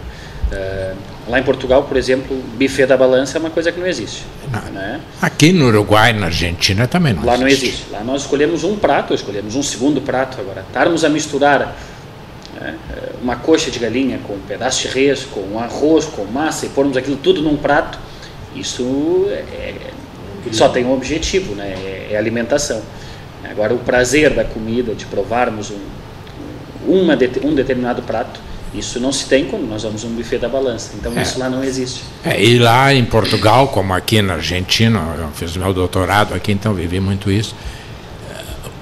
Uh, 0.52 0.96
lá 1.30 1.40
em 1.40 1.44
Portugal, 1.44 1.84
por 1.84 1.96
exemplo, 1.96 2.36
buffet 2.58 2.88
da 2.88 2.98
balança 2.98 3.38
é 3.38 3.40
uma 3.40 3.52
coisa 3.52 3.72
que 3.72 3.80
não 3.80 3.88
existe. 3.88 4.24
Não. 4.52 4.72
Né? 4.72 5.00
Aqui 5.22 5.54
no 5.54 5.68
Uruguai, 5.68 6.12
na 6.12 6.26
Argentina 6.26 6.88
também 6.88 7.14
não 7.14 7.24
Lá 7.24 7.36
existe. 7.36 7.44
não 7.44 7.48
existe. 7.48 7.90
Lá 7.92 8.04
nós 8.04 8.22
escolhemos 8.22 8.64
um 8.64 8.76
prato, 8.76 9.14
escolhemos 9.14 9.56
um 9.56 9.64
segundo 9.64 10.02
prato. 10.02 10.42
Agora, 10.42 10.66
estarmos 10.68 11.06
a 11.06 11.10
misturar 11.10 11.76
né, 12.60 12.76
uma 13.22 13.36
coxa 13.36 13.70
de 13.70 13.78
galinha 13.78 14.20
com 14.26 14.34
um 14.34 14.40
pedaço 14.40 14.88
de 14.88 14.88
res, 14.88 15.24
com 15.24 15.42
um 15.42 15.60
arroz, 15.60 16.06
com 16.06 16.26
massa 16.26 16.66
e 16.66 16.70
pormos 16.70 16.98
aquilo 16.98 17.18
tudo 17.18 17.42
num 17.42 17.56
prato, 17.56 18.00
isso 18.56 19.28
é, 19.30 19.34
é, 19.54 19.92
só 20.52 20.70
tem 20.70 20.86
um 20.86 20.94
objetivo, 20.94 21.54
né? 21.54 21.68
É, 21.68 22.10
é, 22.12 22.18
alimentação. 22.18 22.82
Agora, 23.50 23.74
o 23.74 23.80
prazer 23.80 24.34
da 24.34 24.44
comida, 24.44 24.94
de 24.94 25.06
provarmos 25.06 25.72
um, 25.72 25.80
uma, 26.88 27.18
um 27.44 27.54
determinado 27.54 28.02
prato, 28.02 28.40
isso 28.74 29.00
não 29.00 29.12
se 29.12 29.26
tem 29.26 29.46
quando 29.46 29.68
nós 29.68 29.84
vamos 29.84 30.04
um 30.04 30.10
buffet 30.10 30.38
da 30.38 30.50
balança. 30.50 30.92
Então, 30.98 31.12
é. 31.16 31.22
isso 31.22 31.40
lá 31.40 31.50
não 31.50 31.64
existe. 31.64 32.04
É, 32.24 32.42
e 32.42 32.60
lá 32.60 32.94
em 32.94 33.06
Portugal, 33.06 33.68
como 33.70 33.94
aqui 33.94 34.22
na 34.22 34.36
Argentina, 34.36 35.02
eu 35.18 35.30
fiz 35.34 35.58
meu 35.58 35.74
doutorado 35.74 36.34
aqui, 36.34 36.52
então 36.52 36.74
vivi 36.74 37.00
muito 37.00 37.32
isso. 37.32 37.56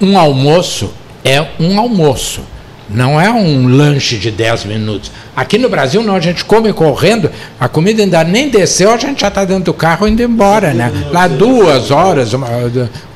Um 0.00 0.18
almoço 0.18 0.92
é 1.24 1.44
um 1.58 1.78
almoço 1.78 2.42
não 2.88 3.20
é 3.20 3.30
um 3.30 3.68
lanche 3.68 4.16
de 4.16 4.30
10 4.30 4.64
minutos. 4.64 5.10
Aqui 5.36 5.58
no 5.58 5.68
Brasil, 5.68 6.02
não, 6.02 6.14
a 6.14 6.20
gente 6.20 6.44
come 6.44 6.72
correndo, 6.72 7.30
a 7.60 7.68
comida 7.68 8.02
ainda 8.02 8.24
nem 8.24 8.48
desceu, 8.48 8.90
a 8.90 8.96
gente 8.96 9.20
já 9.20 9.28
está 9.28 9.44
dentro 9.44 9.64
do 9.64 9.74
carro 9.74 10.08
indo 10.08 10.22
embora, 10.22 10.72
né? 10.72 10.90
Lá 11.12 11.28
duas 11.28 11.90
horas, 11.90 12.32
uma, 12.32 12.48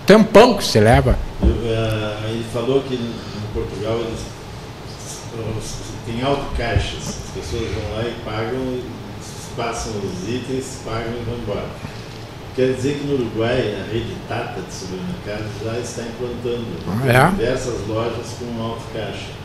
tempão 0.07 0.55
que 0.55 0.65
se 0.65 0.79
leva. 0.79 1.19
Ele 1.43 2.45
falou 2.53 2.83
que 2.83 2.95
em 2.95 3.13
Portugal 3.55 3.99
eles, 4.01 4.21
autocaixas, 6.23 7.21
as 7.25 7.31
pessoas 7.35 7.71
vão 7.71 7.97
lá 7.97 8.05
e 8.05 8.15
pagam, 8.25 8.81
passam 9.57 9.93
os 9.93 10.29
itens, 10.29 10.81
pagam 10.85 11.13
e 11.21 11.25
vão 11.25 11.39
embora. 11.39 11.69
Quer 12.55 12.75
dizer 12.75 12.99
que 12.99 13.07
no 13.07 13.15
Uruguai 13.15 13.77
a 13.81 13.93
rede 13.93 14.15
Tata 14.29 14.61
de 14.61 14.75
supermercados 14.75 15.53
já 15.65 15.79
está 15.79 16.03
implantando 16.03 16.67
é. 17.09 17.31
diversas 17.31 17.87
lojas 17.89 18.27
com 18.39 18.63
autocaixa. 18.63 19.43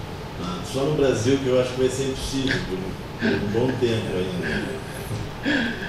Só 0.71 0.81
no 0.81 0.95
Brasil 0.95 1.39
que 1.41 1.47
eu 1.47 1.59
acho 1.59 1.71
que 1.71 1.81
vai 1.81 1.89
ser 1.89 2.03
impossível 2.09 2.59
por, 2.69 3.27
um 3.27 3.39
bom 3.53 3.67
tempo 3.79 4.17
ainda. 4.17 4.87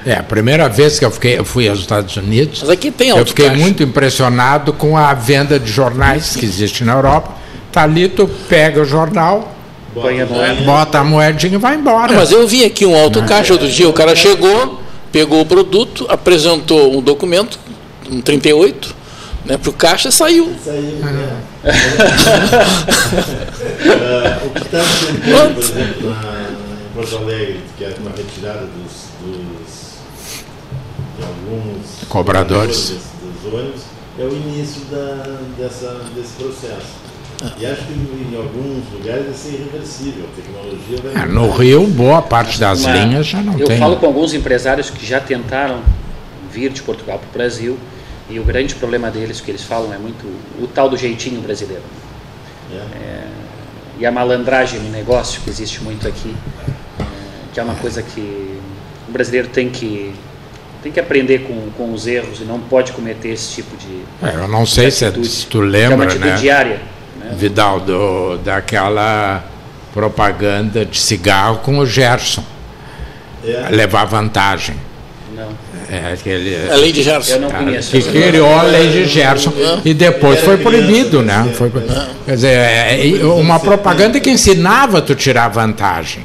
É, 0.07 0.15
a 0.15 0.23
primeira 0.23 0.69
vez 0.69 0.99
que 0.99 1.05
eu, 1.05 1.11
fiquei, 1.11 1.39
eu 1.39 1.45
fui 1.45 1.69
aos 1.69 1.81
Estados 1.81 2.17
Unidos, 2.17 2.61
Mas 2.61 2.71
aqui 2.71 2.93
tem 2.93 3.09
eu 3.09 3.27
fiquei 3.27 3.51
muito 3.51 3.83
impressionado 3.83 4.73
com 4.73 4.97
a 4.97 5.13
venda 5.13 5.59
de 5.59 5.71
jornais 5.71 6.37
que 6.37 6.47
existe 6.47 6.85
na 6.85 6.93
Europa. 6.93 7.33
Tá 7.73 7.83
ali, 7.83 8.09
tu 8.09 8.29
pega 8.49 8.81
o 8.81 8.85
jornal, 8.85 9.58
bota 9.95 10.09
a, 10.09 10.27
moeda, 10.27 10.63
bota 10.63 10.99
a 10.99 11.05
moedinha 11.05 11.55
e 11.55 11.59
vai 11.59 11.77
embora. 11.77 12.15
mas 12.15 12.31
eu 12.31 12.47
vi 12.47 12.65
aqui 12.65 12.87
um 12.87 12.97
autocaixa 12.97 13.53
outro 13.53 13.69
dia, 13.69 13.89
o 13.89 13.93
cara 13.93 14.15
chegou, 14.15 14.81
pegou 15.11 15.41
o 15.41 15.47
produto, 15.47 16.07
apresentou 16.09 16.97
um 16.97 17.03
documento, 17.03 17.59
um 18.11 18.21
38, 18.21 18.95
né, 19.45 19.57
para 19.57 19.71
o 19.71 19.73
caixa 19.73 20.11
saiu. 20.11 20.55
Saiu, 20.65 20.99
ah. 21.03 21.11
é. 21.65 21.73
uh, 24.45 24.47
o 24.47 24.51
que 24.51 24.63
está 24.63 24.81
acontecendo, 24.81 25.55
por 25.55 25.63
exemplo, 25.63 26.11
na, 26.11 26.51
em 26.51 26.95
Porto 26.95 27.17
Alegre, 27.17 27.61
que 27.77 27.85
é 27.85 27.95
uma 28.01 28.11
retirada 28.11 28.67
dos, 28.67 29.09
dos 29.23 29.79
de 31.19 31.25
alguns 31.25 32.09
cobradores 32.09 32.95
dos, 33.43 33.53
ônibus, 33.53 33.83
é 34.19 34.23
o 34.23 34.33
início 34.33 34.83
da, 34.91 35.39
dessa, 35.59 36.01
desse 36.15 36.33
processo. 36.35 37.08
E 37.59 37.67
acho 37.67 37.83
que 37.83 37.93
em 37.93 38.37
alguns 38.37 38.93
lugares 38.93 39.25
vai 39.27 39.35
ser 39.35 39.49
irreversível. 39.51 40.25
A 40.25 40.37
tecnologia 40.37 40.99
vai. 41.03 41.23
É, 41.23 41.27
no 41.27 41.51
Rio, 41.51 41.87
boa 41.87 42.21
parte 42.21 42.59
das 42.59 42.85
Mas, 42.85 43.01
linhas 43.01 43.27
já 43.27 43.41
não 43.41 43.57
eu 43.59 43.67
tem. 43.67 43.77
Eu 43.77 43.81
falo 43.81 43.97
com 43.97 44.07
alguns 44.07 44.35
empresários 44.35 44.91
que 44.91 45.07
já 45.07 45.21
tentaram 45.21 45.81
vir 46.53 46.71
de 46.71 46.83
Portugal 46.83 47.19
para 47.19 47.29
o 47.29 47.33
Brasil 47.33 47.79
e 48.29 48.41
o 48.41 48.45
grande 48.45 48.75
problema 48.75 49.11
deles, 49.11 49.41
que 49.41 49.51
eles 49.51 49.63
falam, 49.63 49.93
é 49.95 49.99
muito 49.99 50.27
o 50.61 50.67
tal 50.67 50.89
do 50.91 50.97
jeitinho 50.97 51.41
brasileiro. 51.41 51.83
É. 52.73 52.77
É, 52.77 53.29
e 54.01 54.07
a 54.07 54.11
malandragem 54.11 54.81
no 54.81 54.91
negócio 54.91 55.41
que 55.41 55.49
existe 55.49 55.83
muito 55.83 56.07
aqui, 56.07 56.35
é, 56.99 57.05
que 57.55 57.61
é 57.61 57.63
uma 57.63 57.75
coisa 57.77 58.03
que 58.03 58.61
o 59.09 59.13
brasileiro 59.13 59.49
tem 59.49 59.71
que 59.71 60.13
tem 60.83 60.93
que 60.93 61.01
aprender 61.01 61.41
com, 61.41 61.71
com 61.77 61.93
os 61.93 62.07
erros 62.07 62.41
e 62.41 62.45
não 62.45 62.61
pode 62.61 62.93
cometer 62.93 63.31
esse 63.31 63.57
tipo 63.57 63.77
de. 63.77 64.05
É, 64.27 64.35
eu 64.37 64.49
não 64.49 64.65
sei 64.65 64.91
se, 64.91 65.05
atitude, 65.05 65.29
se 65.29 65.47
tu 65.47 65.61
lembra, 65.61 66.13
é 66.13 66.17
uma 66.17 66.27
né? 66.27 66.37
diária. 66.37 66.81
Né? 67.29 67.35
Vidal, 67.37 67.81
do, 67.81 68.39
daquela 68.39 69.45
propaganda 69.93 70.85
de 70.85 70.99
cigarro 70.99 71.59
com 71.59 71.79
o 71.79 71.87
Gerson. 71.87 72.45
É. 73.45 73.69
Levar 73.71 74.05
vantagem. 74.05 74.77
Não. 75.35 75.49
É, 75.91 76.13
aquele, 76.13 76.71
a 76.71 76.77
lei 76.77 76.93
de 76.93 77.03
Gerson. 77.03 77.35
Eu 77.35 77.41
não 77.41 77.51
conheço. 77.51 77.93
Que 77.93 78.03
criou 78.03 78.53
a 78.53 78.63
lei 78.63 78.91
de 78.91 79.07
Gerson 79.07 79.53
e 79.85 79.95
depois 79.95 80.41
foi 80.41 80.59
proibido, 80.59 81.23
né? 81.23 81.51
Foi, 81.55 81.73
quer 82.27 82.35
dizer, 82.35 82.49
é, 82.49 83.19
é 83.21 83.25
uma 83.25 83.59
propaganda 83.59 84.21
que 84.21 84.29
ensinava 84.29 85.01
tu 85.01 85.15
tirar 85.15 85.49
vantagem, 85.49 86.25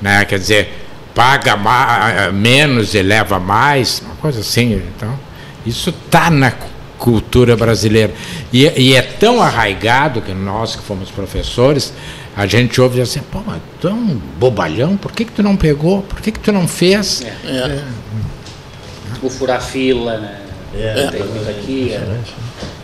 né? 0.00 0.24
Quer 0.24 0.38
dizer, 0.38 0.86
paga 1.14 1.56
mais, 1.56 2.32
menos 2.32 2.94
e 2.94 3.02
leva 3.02 3.38
mais, 3.38 4.02
uma 4.04 4.16
coisa 4.16 4.40
assim. 4.40 4.82
Então, 4.96 5.18
isso 5.66 5.90
está 5.90 6.30
na 6.30 6.52
cultura 6.98 7.56
brasileira 7.56 8.12
e, 8.64 8.90
e, 8.90 8.94
é 8.94 9.02
tão 9.02 9.42
arraigado 9.42 10.22
que 10.22 10.32
nós 10.32 10.76
que 10.76 10.82
fomos 10.82 11.10
professores 11.10 11.92
a 12.36 12.46
gente 12.46 12.80
ouve 12.80 13.00
assim, 13.00 13.20
pô, 13.20 13.40
mas 13.46 13.60
tu 13.80 13.88
é 13.88 13.92
um 13.92 14.20
bobalhão, 14.38 14.96
por 14.96 15.10
que, 15.10 15.24
que 15.24 15.32
tu 15.32 15.42
não 15.42 15.56
pegou? 15.56 16.02
Por 16.02 16.20
que, 16.20 16.30
que 16.30 16.38
tu 16.38 16.52
não 16.52 16.68
fez? 16.68 17.22
É. 17.22 17.48
É 17.48 17.84
o 19.22 19.30
furar 19.30 19.62
fila, 19.62 20.18
né? 20.18 20.40
É, 20.74 21.50
aqui. 21.50 21.92
É. 21.92 22.18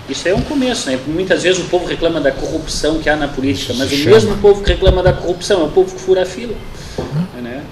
Isso 0.08 0.28
é 0.28 0.34
um 0.34 0.40
começo, 0.40 0.90
né? 0.90 0.98
Muitas 1.06 1.42
vezes 1.42 1.62
o 1.62 1.68
povo 1.68 1.86
reclama 1.86 2.20
da 2.20 2.32
corrupção 2.32 2.98
que 2.98 3.08
há 3.08 3.16
na 3.16 3.28
política, 3.28 3.74
mas 3.74 3.92
o 3.92 3.96
mesmo 3.96 4.36
povo 4.38 4.62
que 4.62 4.70
reclama 4.70 5.02
da 5.02 5.12
corrupção 5.12 5.60
é 5.60 5.64
o 5.64 5.68
povo 5.68 5.94
que 5.94 6.00
fura 6.00 6.22
a 6.22 6.26
fila. 6.26 6.54
Né? 7.42 7.62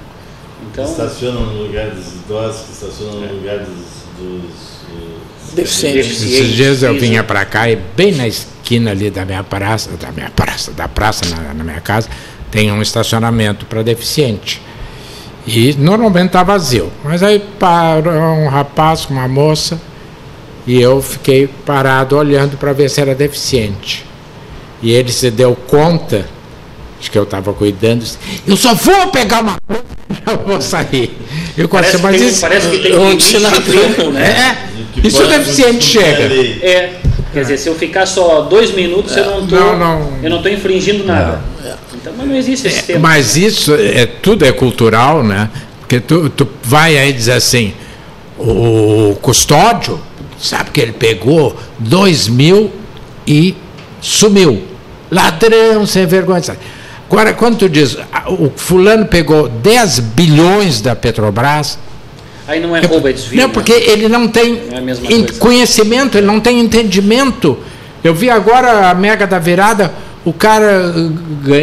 Então, 0.70 0.84
estacionam 0.84 1.46
no 1.46 1.62
lugar 1.62 1.90
dos 1.90 2.14
idosos, 2.14 2.66
que 2.66 2.72
estacionam 2.72 3.20
no 3.20 3.34
lugar 3.34 3.58
dos, 3.58 3.86
dos 4.18 4.69
deficientes. 5.52 6.22
Esses 6.22 6.48
dias 6.48 6.82
eu 6.82 6.98
vinha 6.98 7.22
para 7.22 7.44
cá 7.44 7.68
e 7.68 7.76
bem 7.96 8.12
na 8.12 8.26
esquina 8.26 8.90
ali 8.90 9.10
da 9.10 9.24
minha 9.24 9.42
praça, 9.42 9.90
da 10.00 10.10
minha 10.12 10.30
praça, 10.30 10.72
da 10.72 10.88
praça 10.88 11.24
na, 11.26 11.54
na 11.54 11.64
minha 11.64 11.80
casa, 11.80 12.08
tem 12.50 12.70
um 12.72 12.82
estacionamento 12.82 13.66
para 13.66 13.82
deficiente. 13.82 14.60
E 15.46 15.74
normalmente 15.78 16.26
está 16.26 16.42
vazio. 16.42 16.90
Mas 17.02 17.22
aí 17.22 17.42
parou 17.58 18.12
um 18.12 18.48
rapaz 18.48 19.06
com 19.06 19.14
uma 19.14 19.28
moça 19.28 19.80
e 20.66 20.80
eu 20.80 21.00
fiquei 21.02 21.48
parado 21.66 22.16
olhando 22.16 22.56
para 22.56 22.72
ver 22.72 22.88
se 22.88 23.00
era 23.00 23.14
deficiente. 23.14 24.04
E 24.82 24.92
ele 24.92 25.12
se 25.12 25.30
deu 25.30 25.54
conta 25.54 26.26
de 27.00 27.10
que 27.10 27.18
eu 27.18 27.24
estava 27.24 27.52
cuidando. 27.52 28.04
Eu 28.46 28.56
só 28.56 28.74
vou 28.74 29.08
pegar 29.08 29.40
uma 29.40 29.56
coisa 29.66 29.90
já 30.26 30.36
vou 30.36 30.60
sair. 30.60 31.16
Eu 31.60 31.68
parece, 31.68 31.98
mas 31.98 32.20
isso, 32.22 32.40
parece 32.40 32.68
que 32.70 32.78
tem 32.78 32.96
um 32.96 33.16
tempo, 33.16 34.10
né? 34.10 34.56
É, 34.96 35.06
isso 35.06 35.22
o 35.22 35.26
deficiente 35.26 35.84
chega. 35.84 36.22
É. 36.64 36.94
Quer 37.34 37.42
dizer, 37.42 37.58
se 37.58 37.68
eu 37.68 37.74
ficar 37.74 38.06
só 38.06 38.40
dois 38.42 38.74
minutos, 38.74 39.14
é. 39.16 39.20
eu 39.20 39.26
não 39.26 39.44
estou 39.44 39.58
eu 40.22 40.30
não 40.30 40.36
estou 40.38 40.50
infringindo 40.50 41.04
nada. 41.04 41.40
É. 41.64 41.74
Então, 41.94 42.14
mas 42.16 42.26
não 42.26 42.34
existe 42.34 42.66
esse 42.66 42.78
é, 42.78 42.82
tempo. 42.82 43.00
Mas 43.00 43.36
isso 43.36 43.74
é 43.74 44.06
tudo 44.06 44.44
é 44.44 44.52
cultural, 44.52 45.22
né? 45.22 45.50
Porque 45.80 46.00
tu, 46.00 46.30
tu 46.30 46.48
vai 46.62 46.96
aí 46.96 47.12
dizer 47.12 47.32
assim, 47.32 47.74
o 48.38 49.16
custódio, 49.20 50.00
sabe 50.38 50.70
que 50.70 50.80
ele 50.80 50.92
pegou 50.92 51.54
dois 51.78 52.26
mil 52.26 52.72
e 53.26 53.54
sumiu. 54.00 54.62
Ladrão 55.10 55.84
sem 55.84 56.06
vergonha. 56.06 56.42
Agora, 57.10 57.32
quando 57.32 57.58
tu 57.58 57.68
diz, 57.68 57.96
o 58.38 58.50
fulano 58.54 59.04
pegou 59.06 59.48
10 59.48 59.98
bilhões 59.98 60.80
da 60.80 60.94
Petrobras, 60.94 61.76
Aí 62.46 62.58
não 62.58 62.76
é 62.76 62.80
roubo, 62.80 63.06
é 63.06 63.12
desvio. 63.12 63.40
Não, 63.40 63.48
né? 63.48 63.54
porque 63.54 63.72
ele 63.72 64.08
não 64.08 64.26
tem 64.26 64.54
é 64.54 65.32
conhecimento, 65.38 66.18
ele 66.18 66.26
não 66.26 66.40
tem 66.40 66.58
entendimento. 66.58 67.56
Eu 68.02 68.12
vi 68.12 68.28
agora 68.28 68.90
a 68.90 68.94
mega 68.94 69.24
da 69.24 69.38
virada, 69.38 69.92
o 70.24 70.32
cara, 70.32 70.92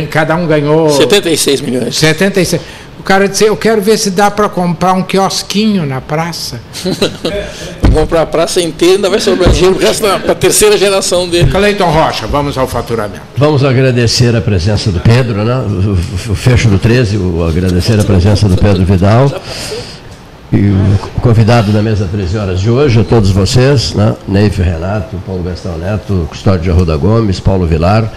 cada 0.10 0.36
um 0.36 0.48
ganhou. 0.48 0.90
76 0.90 1.62
milhões. 1.62 1.96
76. 1.96 2.62
O 3.00 3.04
cara 3.04 3.28
disse: 3.28 3.44
Eu 3.44 3.58
quero 3.58 3.82
ver 3.82 3.98
se 3.98 4.12
dá 4.12 4.32
para 4.32 4.48
comprar 4.48 4.94
um 4.94 5.04
quiosquinho 5.04 5.86
na 5.86 6.00
praça. 6.00 6.62
comprar 7.98 8.22
a 8.22 8.26
praça 8.28 8.62
inteira, 8.62 8.96
ainda 8.96 9.10
vai 9.10 9.20
sobrar 9.20 9.50
dinheiro 9.50 9.80
para 10.22 10.32
a 10.32 10.36
terceira 10.36 10.78
geração 10.78 11.28
dele. 11.28 11.50
Cleiton 11.50 11.90
Rocha, 11.90 12.28
vamos 12.28 12.56
ao 12.56 12.68
faturamento. 12.68 13.22
Vamos 13.36 13.64
agradecer 13.64 14.36
a 14.36 14.42
presença 14.42 14.92
do 14.92 15.00
Pedro, 15.00 15.44
né? 15.44 15.56
o, 16.30 16.36
fecho 16.36 16.68
do 16.68 16.78
13, 16.78 17.18
o, 17.18 17.44
agradecer 17.44 18.00
a 18.00 18.04
presença 18.04 18.48
do 18.48 18.56
Pedro 18.56 18.86
Vidal. 18.86 19.32
E 20.54 20.58
o 20.58 21.22
convidado 21.22 21.72
da 21.72 21.82
mesa 21.82 22.08
13 22.10 22.38
horas 22.38 22.60
de 22.62 22.70
hoje, 22.70 23.02
a 23.02 23.04
todos 23.04 23.32
vocês, 23.32 23.94
né? 23.94 24.16
Neif 24.28 24.62
Renato, 24.62 25.18
Paulo 25.26 25.44
Gastão 25.44 25.78
Neto, 25.78 26.26
Custódio 26.30 26.62
de 26.62 26.70
Arruda 26.70 26.96
Gomes, 26.96 27.40
Paulo 27.40 27.66
Vilar. 27.66 28.10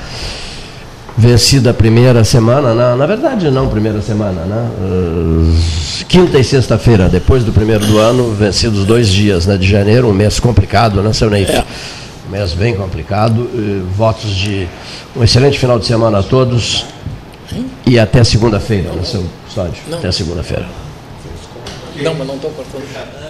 Vencida 1.16 1.70
a 1.70 1.74
primeira 1.74 2.24
semana, 2.24 2.74
na, 2.74 2.96
na 2.96 3.06
verdade 3.06 3.50
não 3.50 3.68
primeira 3.68 4.00
semana, 4.00 4.42
né? 4.44 4.70
Uh, 4.80 6.04
quinta 6.08 6.38
e 6.38 6.44
sexta-feira, 6.44 7.08
depois 7.08 7.44
do 7.44 7.52
primeiro 7.52 7.84
do 7.86 7.98
ano, 7.98 8.32
vencidos 8.32 8.84
dois 8.84 9.08
dias 9.08 9.46
né, 9.46 9.56
de 9.56 9.68
janeiro, 9.68 10.08
um 10.08 10.14
mês 10.14 10.40
complicado, 10.40 11.02
né, 11.02 11.12
seu 11.12 11.28
Neif? 11.28 11.50
É. 11.50 11.64
Um 12.26 12.30
mês 12.30 12.52
bem 12.54 12.74
complicado. 12.74 13.40
Uh, 13.40 13.86
votos 13.94 14.30
de 14.30 14.66
um 15.16 15.22
excelente 15.22 15.58
final 15.58 15.78
de 15.78 15.86
semana 15.86 16.20
a 16.20 16.22
todos. 16.22 16.86
E 17.86 17.98
até 17.98 18.22
segunda-feira, 18.22 18.92
né, 18.92 19.02
seu 19.02 19.24
Custódio? 19.44 19.82
Até 19.92 20.12
segunda-feira. 20.12 20.66
Não, 21.96 22.14
mas 22.14 22.26
não 22.26 22.36
estou 22.36 22.50
cortando. 22.52 23.29